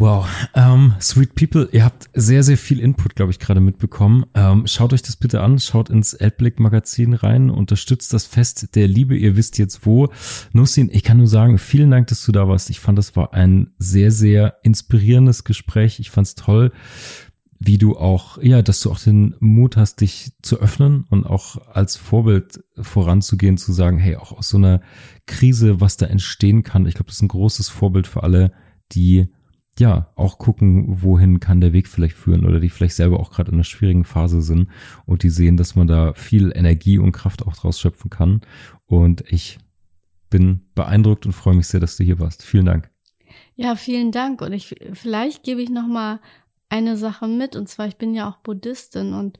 Wow, 0.00 0.26
ähm, 0.54 0.94
Sweet 0.98 1.34
People, 1.34 1.68
ihr 1.72 1.84
habt 1.84 2.08
sehr, 2.14 2.42
sehr 2.42 2.56
viel 2.56 2.80
Input, 2.80 3.16
glaube 3.16 3.32
ich, 3.32 3.38
gerade 3.38 3.60
mitbekommen. 3.60 4.24
Ähm, 4.34 4.66
schaut 4.66 4.94
euch 4.94 5.02
das 5.02 5.16
bitte 5.16 5.42
an, 5.42 5.58
schaut 5.58 5.90
ins 5.90 6.14
Elblick 6.14 6.58
Magazin 6.58 7.12
rein, 7.12 7.50
unterstützt 7.50 8.14
das 8.14 8.24
Fest 8.24 8.74
der 8.76 8.88
Liebe, 8.88 9.14
ihr 9.14 9.36
wisst 9.36 9.58
jetzt 9.58 9.84
wo. 9.84 10.08
Nussin, 10.54 10.88
ich 10.90 11.04
kann 11.04 11.18
nur 11.18 11.26
sagen, 11.26 11.58
vielen 11.58 11.90
Dank, 11.90 12.06
dass 12.06 12.24
du 12.24 12.32
da 12.32 12.48
warst. 12.48 12.70
Ich 12.70 12.80
fand, 12.80 12.96
das 12.96 13.14
war 13.14 13.34
ein 13.34 13.74
sehr, 13.76 14.10
sehr 14.10 14.56
inspirierendes 14.62 15.44
Gespräch. 15.44 16.00
Ich 16.00 16.08
fand 16.08 16.28
es 16.28 16.34
toll, 16.34 16.72
wie 17.62 17.76
du 17.76 17.96
auch, 17.96 18.38
ja, 18.42 18.62
dass 18.62 18.80
du 18.80 18.90
auch 18.90 18.98
den 18.98 19.36
Mut 19.38 19.76
hast, 19.76 20.00
dich 20.00 20.32
zu 20.42 20.58
öffnen 20.58 21.04
und 21.10 21.26
auch 21.26 21.68
als 21.68 21.96
Vorbild 21.96 22.64
voranzugehen, 22.80 23.58
zu 23.58 23.72
sagen, 23.72 23.98
hey, 23.98 24.16
auch 24.16 24.32
aus 24.32 24.48
so 24.48 24.56
einer 24.56 24.80
Krise, 25.26 25.78
was 25.78 25.98
da 25.98 26.06
entstehen 26.06 26.62
kann. 26.62 26.86
Ich 26.86 26.94
glaube, 26.94 27.08
das 27.08 27.16
ist 27.16 27.22
ein 27.22 27.28
großes 27.28 27.68
Vorbild 27.68 28.06
für 28.06 28.22
alle, 28.22 28.52
die 28.92 29.28
ja, 29.78 30.10
auch 30.16 30.38
gucken, 30.38 31.02
wohin 31.02 31.38
kann 31.38 31.60
der 31.60 31.72
Weg 31.72 31.86
vielleicht 31.86 32.16
führen 32.16 32.44
oder 32.44 32.60
die 32.60 32.70
vielleicht 32.70 32.96
selber 32.96 33.20
auch 33.20 33.30
gerade 33.30 33.50
in 33.50 33.56
einer 33.56 33.64
schwierigen 33.64 34.04
Phase 34.04 34.42
sind 34.42 34.68
und 35.06 35.22
die 35.22 35.30
sehen, 35.30 35.56
dass 35.56 35.74
man 35.74 35.86
da 35.86 36.12
viel 36.14 36.52
Energie 36.54 36.98
und 36.98 37.12
Kraft 37.12 37.46
auch 37.46 37.56
draus 37.56 37.78
schöpfen 37.78 38.10
kann. 38.10 38.40
Und 38.86 39.22
ich 39.28 39.58
bin 40.28 40.62
beeindruckt 40.74 41.24
und 41.26 41.32
freue 41.32 41.54
mich 41.54 41.68
sehr, 41.68 41.80
dass 41.80 41.96
du 41.96 42.04
hier 42.04 42.18
warst. 42.18 42.42
Vielen 42.42 42.66
Dank. 42.66 42.90
Ja, 43.54 43.74
vielen 43.74 44.12
Dank. 44.12 44.42
Und 44.42 44.52
ich 44.52 44.74
vielleicht 44.92 45.42
gebe 45.42 45.62
ich 45.62 45.70
noch 45.70 45.86
mal 45.86 46.20
eine 46.70 46.96
Sache 46.96 47.28
mit. 47.28 47.56
Und 47.56 47.68
zwar, 47.68 47.86
ich 47.86 47.96
bin 47.96 48.14
ja 48.14 48.28
auch 48.28 48.38
Buddhistin 48.38 49.12
und 49.12 49.38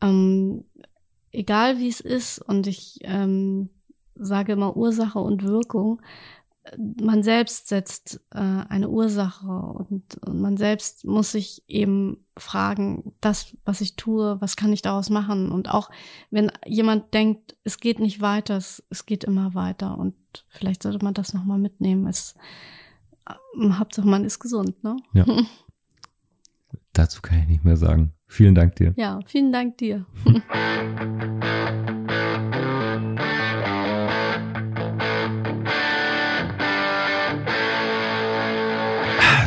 ähm, 0.00 0.64
egal 1.30 1.78
wie 1.78 1.88
es 1.88 2.00
ist, 2.00 2.40
und 2.40 2.66
ich 2.66 2.98
ähm, 3.02 3.70
sage 4.16 4.52
immer 4.52 4.76
Ursache 4.76 5.18
und 5.20 5.44
Wirkung, 5.44 6.02
man 6.76 7.22
selbst 7.22 7.68
setzt 7.68 8.20
äh, 8.32 8.38
eine 8.38 8.90
Ursache 8.90 9.48
und, 9.48 10.16
und, 10.24 10.40
man 10.40 10.56
selbst 10.56 11.04
muss 11.04 11.32
sich 11.32 11.64
eben 11.66 12.24
fragen, 12.36 13.14
das, 13.20 13.56
was 13.64 13.80
ich 13.80 13.96
tue, 13.96 14.40
was 14.40 14.56
kann 14.56 14.72
ich 14.72 14.82
daraus 14.82 15.10
machen? 15.10 15.50
Und 15.50 15.70
auch 15.70 15.90
wenn 16.30 16.52
jemand 16.66 17.14
denkt, 17.14 17.56
es 17.64 17.78
geht 17.80 17.98
nicht 17.98 18.20
weiter, 18.20 18.56
es, 18.56 18.84
es 18.90 19.06
geht 19.06 19.24
immer 19.24 19.54
weiter 19.54 19.98
und 19.98 20.14
vielleicht 20.48 20.82
sollte 20.82 21.04
man 21.04 21.14
das 21.14 21.34
nochmal 21.34 21.58
mitnehmen. 21.58 22.06
Es, 22.06 22.34
äh, 23.26 23.70
Hauptsache 23.72 24.06
man 24.06 24.24
ist 24.24 24.38
gesund, 24.38 24.84
ne? 24.84 24.96
Ja. 25.14 25.24
Dazu 26.92 27.22
kann 27.22 27.38
ich 27.40 27.48
nicht 27.48 27.64
mehr 27.64 27.76
sagen. 27.76 28.12
Vielen 28.26 28.54
Dank 28.54 28.76
dir. 28.76 28.92
Ja, 28.96 29.20
vielen 29.26 29.52
Dank 29.52 29.78
dir. 29.78 30.06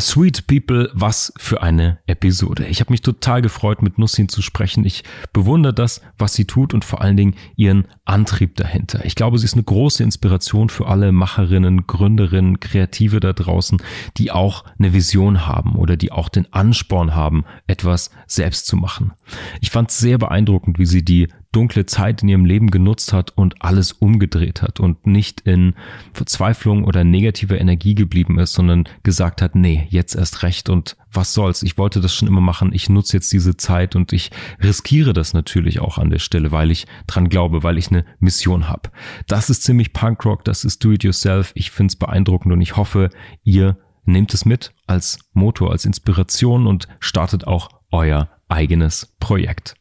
Sweet 0.04 0.48
People, 0.48 0.92
was 0.94 1.32
für 1.38 1.64
eine 1.64 1.98
Episode. 2.08 2.66
Ich 2.66 2.82
habe 2.82 2.92
mich 2.92 3.02
total 3.02 3.42
gefreut, 3.42 3.82
mit 3.82 3.98
Nussin 3.98 4.28
zu 4.28 4.42
sprechen. 4.42 4.86
Ich 4.86 5.04
bewundere 5.32 5.74
das, 5.74 6.02
was 6.18 6.34
sie 6.34 6.44
tut 6.44 6.74
und 6.74 6.84
vor 6.84 7.02
allen 7.02 7.16
Dingen 7.16 7.36
ihren 7.56 7.88
Antrieb 8.04 8.58
dahinter. 8.58 9.06
Ich 9.06 9.16
glaube, 9.16 9.38
sie 9.38 9.46
ist 9.46 9.54
eine 9.54 9.64
große 9.64 10.04
Inspiration 10.04 10.68
für 10.68 10.88
alle 10.88 11.14
Macherinnen, 11.14 11.88
Gründerinnen, 11.88 12.60
Kreative 12.60 13.22
da 13.22 13.32
draußen, 13.32 13.82
die 14.18 14.30
auch 14.30 14.66
eine 14.78 14.92
Vision 14.92 15.48
haben 15.48 15.78
oder 15.78 15.96
die 15.96 16.12
auch 16.12 16.28
den 16.28 16.52
Ansporn 16.52 17.16
haben, 17.16 17.46
etwas 17.68 18.12
selbst 18.28 18.66
zu 18.66 18.76
machen. 18.76 19.14
Ich 19.62 19.72
fand 19.72 19.90
es 19.90 20.00
sehr 20.00 20.18
beeindruckend, 20.18 20.80
wie 20.80 20.86
sie 20.86 21.06
die 21.06 21.30
dunkle 21.54 21.86
Zeit 21.86 22.22
in 22.22 22.30
ihrem 22.30 22.46
Leben 22.46 22.70
genutzt 22.70 23.14
hat 23.14 23.32
und 23.32 23.62
alles 23.62 23.94
umgedreht 23.94 24.62
hat 24.62 24.82
und 24.82 25.08
nicht 25.08 25.42
in 25.42 25.76
Verzweiflung 26.12 26.84
oder 26.84 27.06
negativer 27.06 27.60
Energie 27.60 27.96
geblieben 27.96 28.40
ist, 28.40 28.54
sondern 28.54 28.84
gesagt 29.04 29.42
hat, 29.42 29.56
nee, 29.56 29.88
jetzt 29.90 30.16
erst 30.16 30.44
recht 30.44 30.70
und 30.70 30.98
was 31.12 31.34
soll's, 31.34 31.62
ich 31.62 31.78
wollte 31.78 32.02
das 32.02 32.14
schon 32.14 32.28
immer 32.28 32.42
machen, 32.42 32.74
ich 32.74 32.90
nutze 32.90 33.16
jetzt 33.16 33.32
diese 33.32 33.56
Zeit 33.56 33.96
und 33.96 34.14
ich 34.14 34.32
riskiere 34.62 35.14
das 35.14 35.34
natürlich 35.34 35.80
auch 35.80 35.98
an 35.98 36.10
der 36.10 36.20
Stelle, 36.20 36.52
weil 36.52 36.72
ich 36.72 36.88
dran 37.08 37.30
glaube, 37.30 37.64
weil 37.64 37.78
ich 37.78 37.90
eine 37.90 38.04
Mission 38.20 38.68
habe. 38.68 38.90
Das 39.28 39.50
ist 39.50 39.64
ziemlich 39.64 39.94
Punkrock, 39.94 40.44
das 40.44 40.66
ist 40.66 40.84
Do-it-yourself, 40.84 41.52
ich 41.54 41.72
find's 41.72 41.96
beeindruckend 41.96 42.52
und 42.52 42.62
ich 42.62 42.76
hoffe, 42.76 43.10
ihr 43.44 43.78
nehmt 44.06 44.34
es 44.34 44.46
mit 44.46 44.74
als 44.88 45.20
Motor, 45.34 45.72
als 45.72 45.86
Inspiration 45.86 46.68
und 46.68 46.88
startet 47.00 47.48
auch 47.48 47.70
euer 47.92 48.30
eigenes 48.50 49.16
Projekt. 49.20 49.76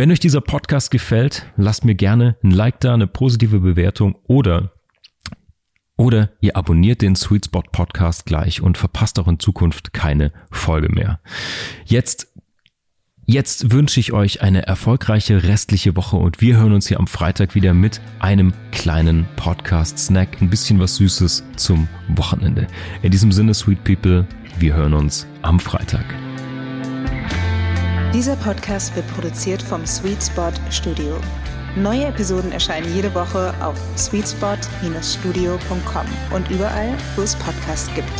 Wenn 0.00 0.10
euch 0.10 0.18
dieser 0.18 0.40
Podcast 0.40 0.90
gefällt, 0.90 1.44
lasst 1.58 1.84
mir 1.84 1.94
gerne 1.94 2.38
ein 2.42 2.52
Like 2.52 2.80
da, 2.80 2.94
eine 2.94 3.06
positive 3.06 3.60
Bewertung 3.60 4.16
oder 4.26 4.72
oder 5.98 6.30
ihr 6.40 6.56
abonniert 6.56 7.02
den 7.02 7.16
Sweet 7.16 7.44
Spot 7.44 7.64
Podcast 7.70 8.24
gleich 8.24 8.62
und 8.62 8.78
verpasst 8.78 9.18
auch 9.18 9.28
in 9.28 9.38
Zukunft 9.38 9.92
keine 9.92 10.32
Folge 10.50 10.88
mehr. 10.88 11.20
Jetzt 11.84 12.32
Jetzt 13.26 13.72
wünsche 13.72 14.00
ich 14.00 14.14
euch 14.14 14.40
eine 14.40 14.66
erfolgreiche 14.66 15.42
restliche 15.42 15.94
Woche 15.96 16.16
und 16.16 16.40
wir 16.40 16.56
hören 16.56 16.72
uns 16.72 16.88
hier 16.88 16.98
am 16.98 17.06
Freitag 17.06 17.54
wieder 17.54 17.74
mit 17.74 18.00
einem 18.20 18.54
kleinen 18.72 19.26
Podcast-Snack, 19.36 20.40
ein 20.40 20.48
bisschen 20.48 20.80
was 20.80 20.96
Süßes 20.96 21.44
zum 21.56 21.88
Wochenende. 22.08 22.68
In 23.02 23.10
diesem 23.10 23.32
Sinne, 23.32 23.52
Sweet 23.52 23.84
People, 23.84 24.26
wir 24.58 24.74
hören 24.74 24.94
uns 24.94 25.26
am 25.42 25.60
Freitag. 25.60 26.06
Dieser 28.12 28.34
Podcast 28.34 28.96
wird 28.96 29.06
produziert 29.06 29.62
vom 29.62 29.86
Sweet 29.86 30.20
Spot 30.20 30.50
Studio. 30.68 31.16
Neue 31.76 32.06
Episoden 32.06 32.50
erscheinen 32.50 32.92
jede 32.92 33.14
Woche 33.14 33.54
auf 33.62 33.78
sweetspot-studio.com 33.96 36.06
und 36.34 36.50
überall, 36.50 36.98
wo 37.14 37.22
es 37.22 37.36
Podcasts 37.36 37.88
gibt. 37.94 38.10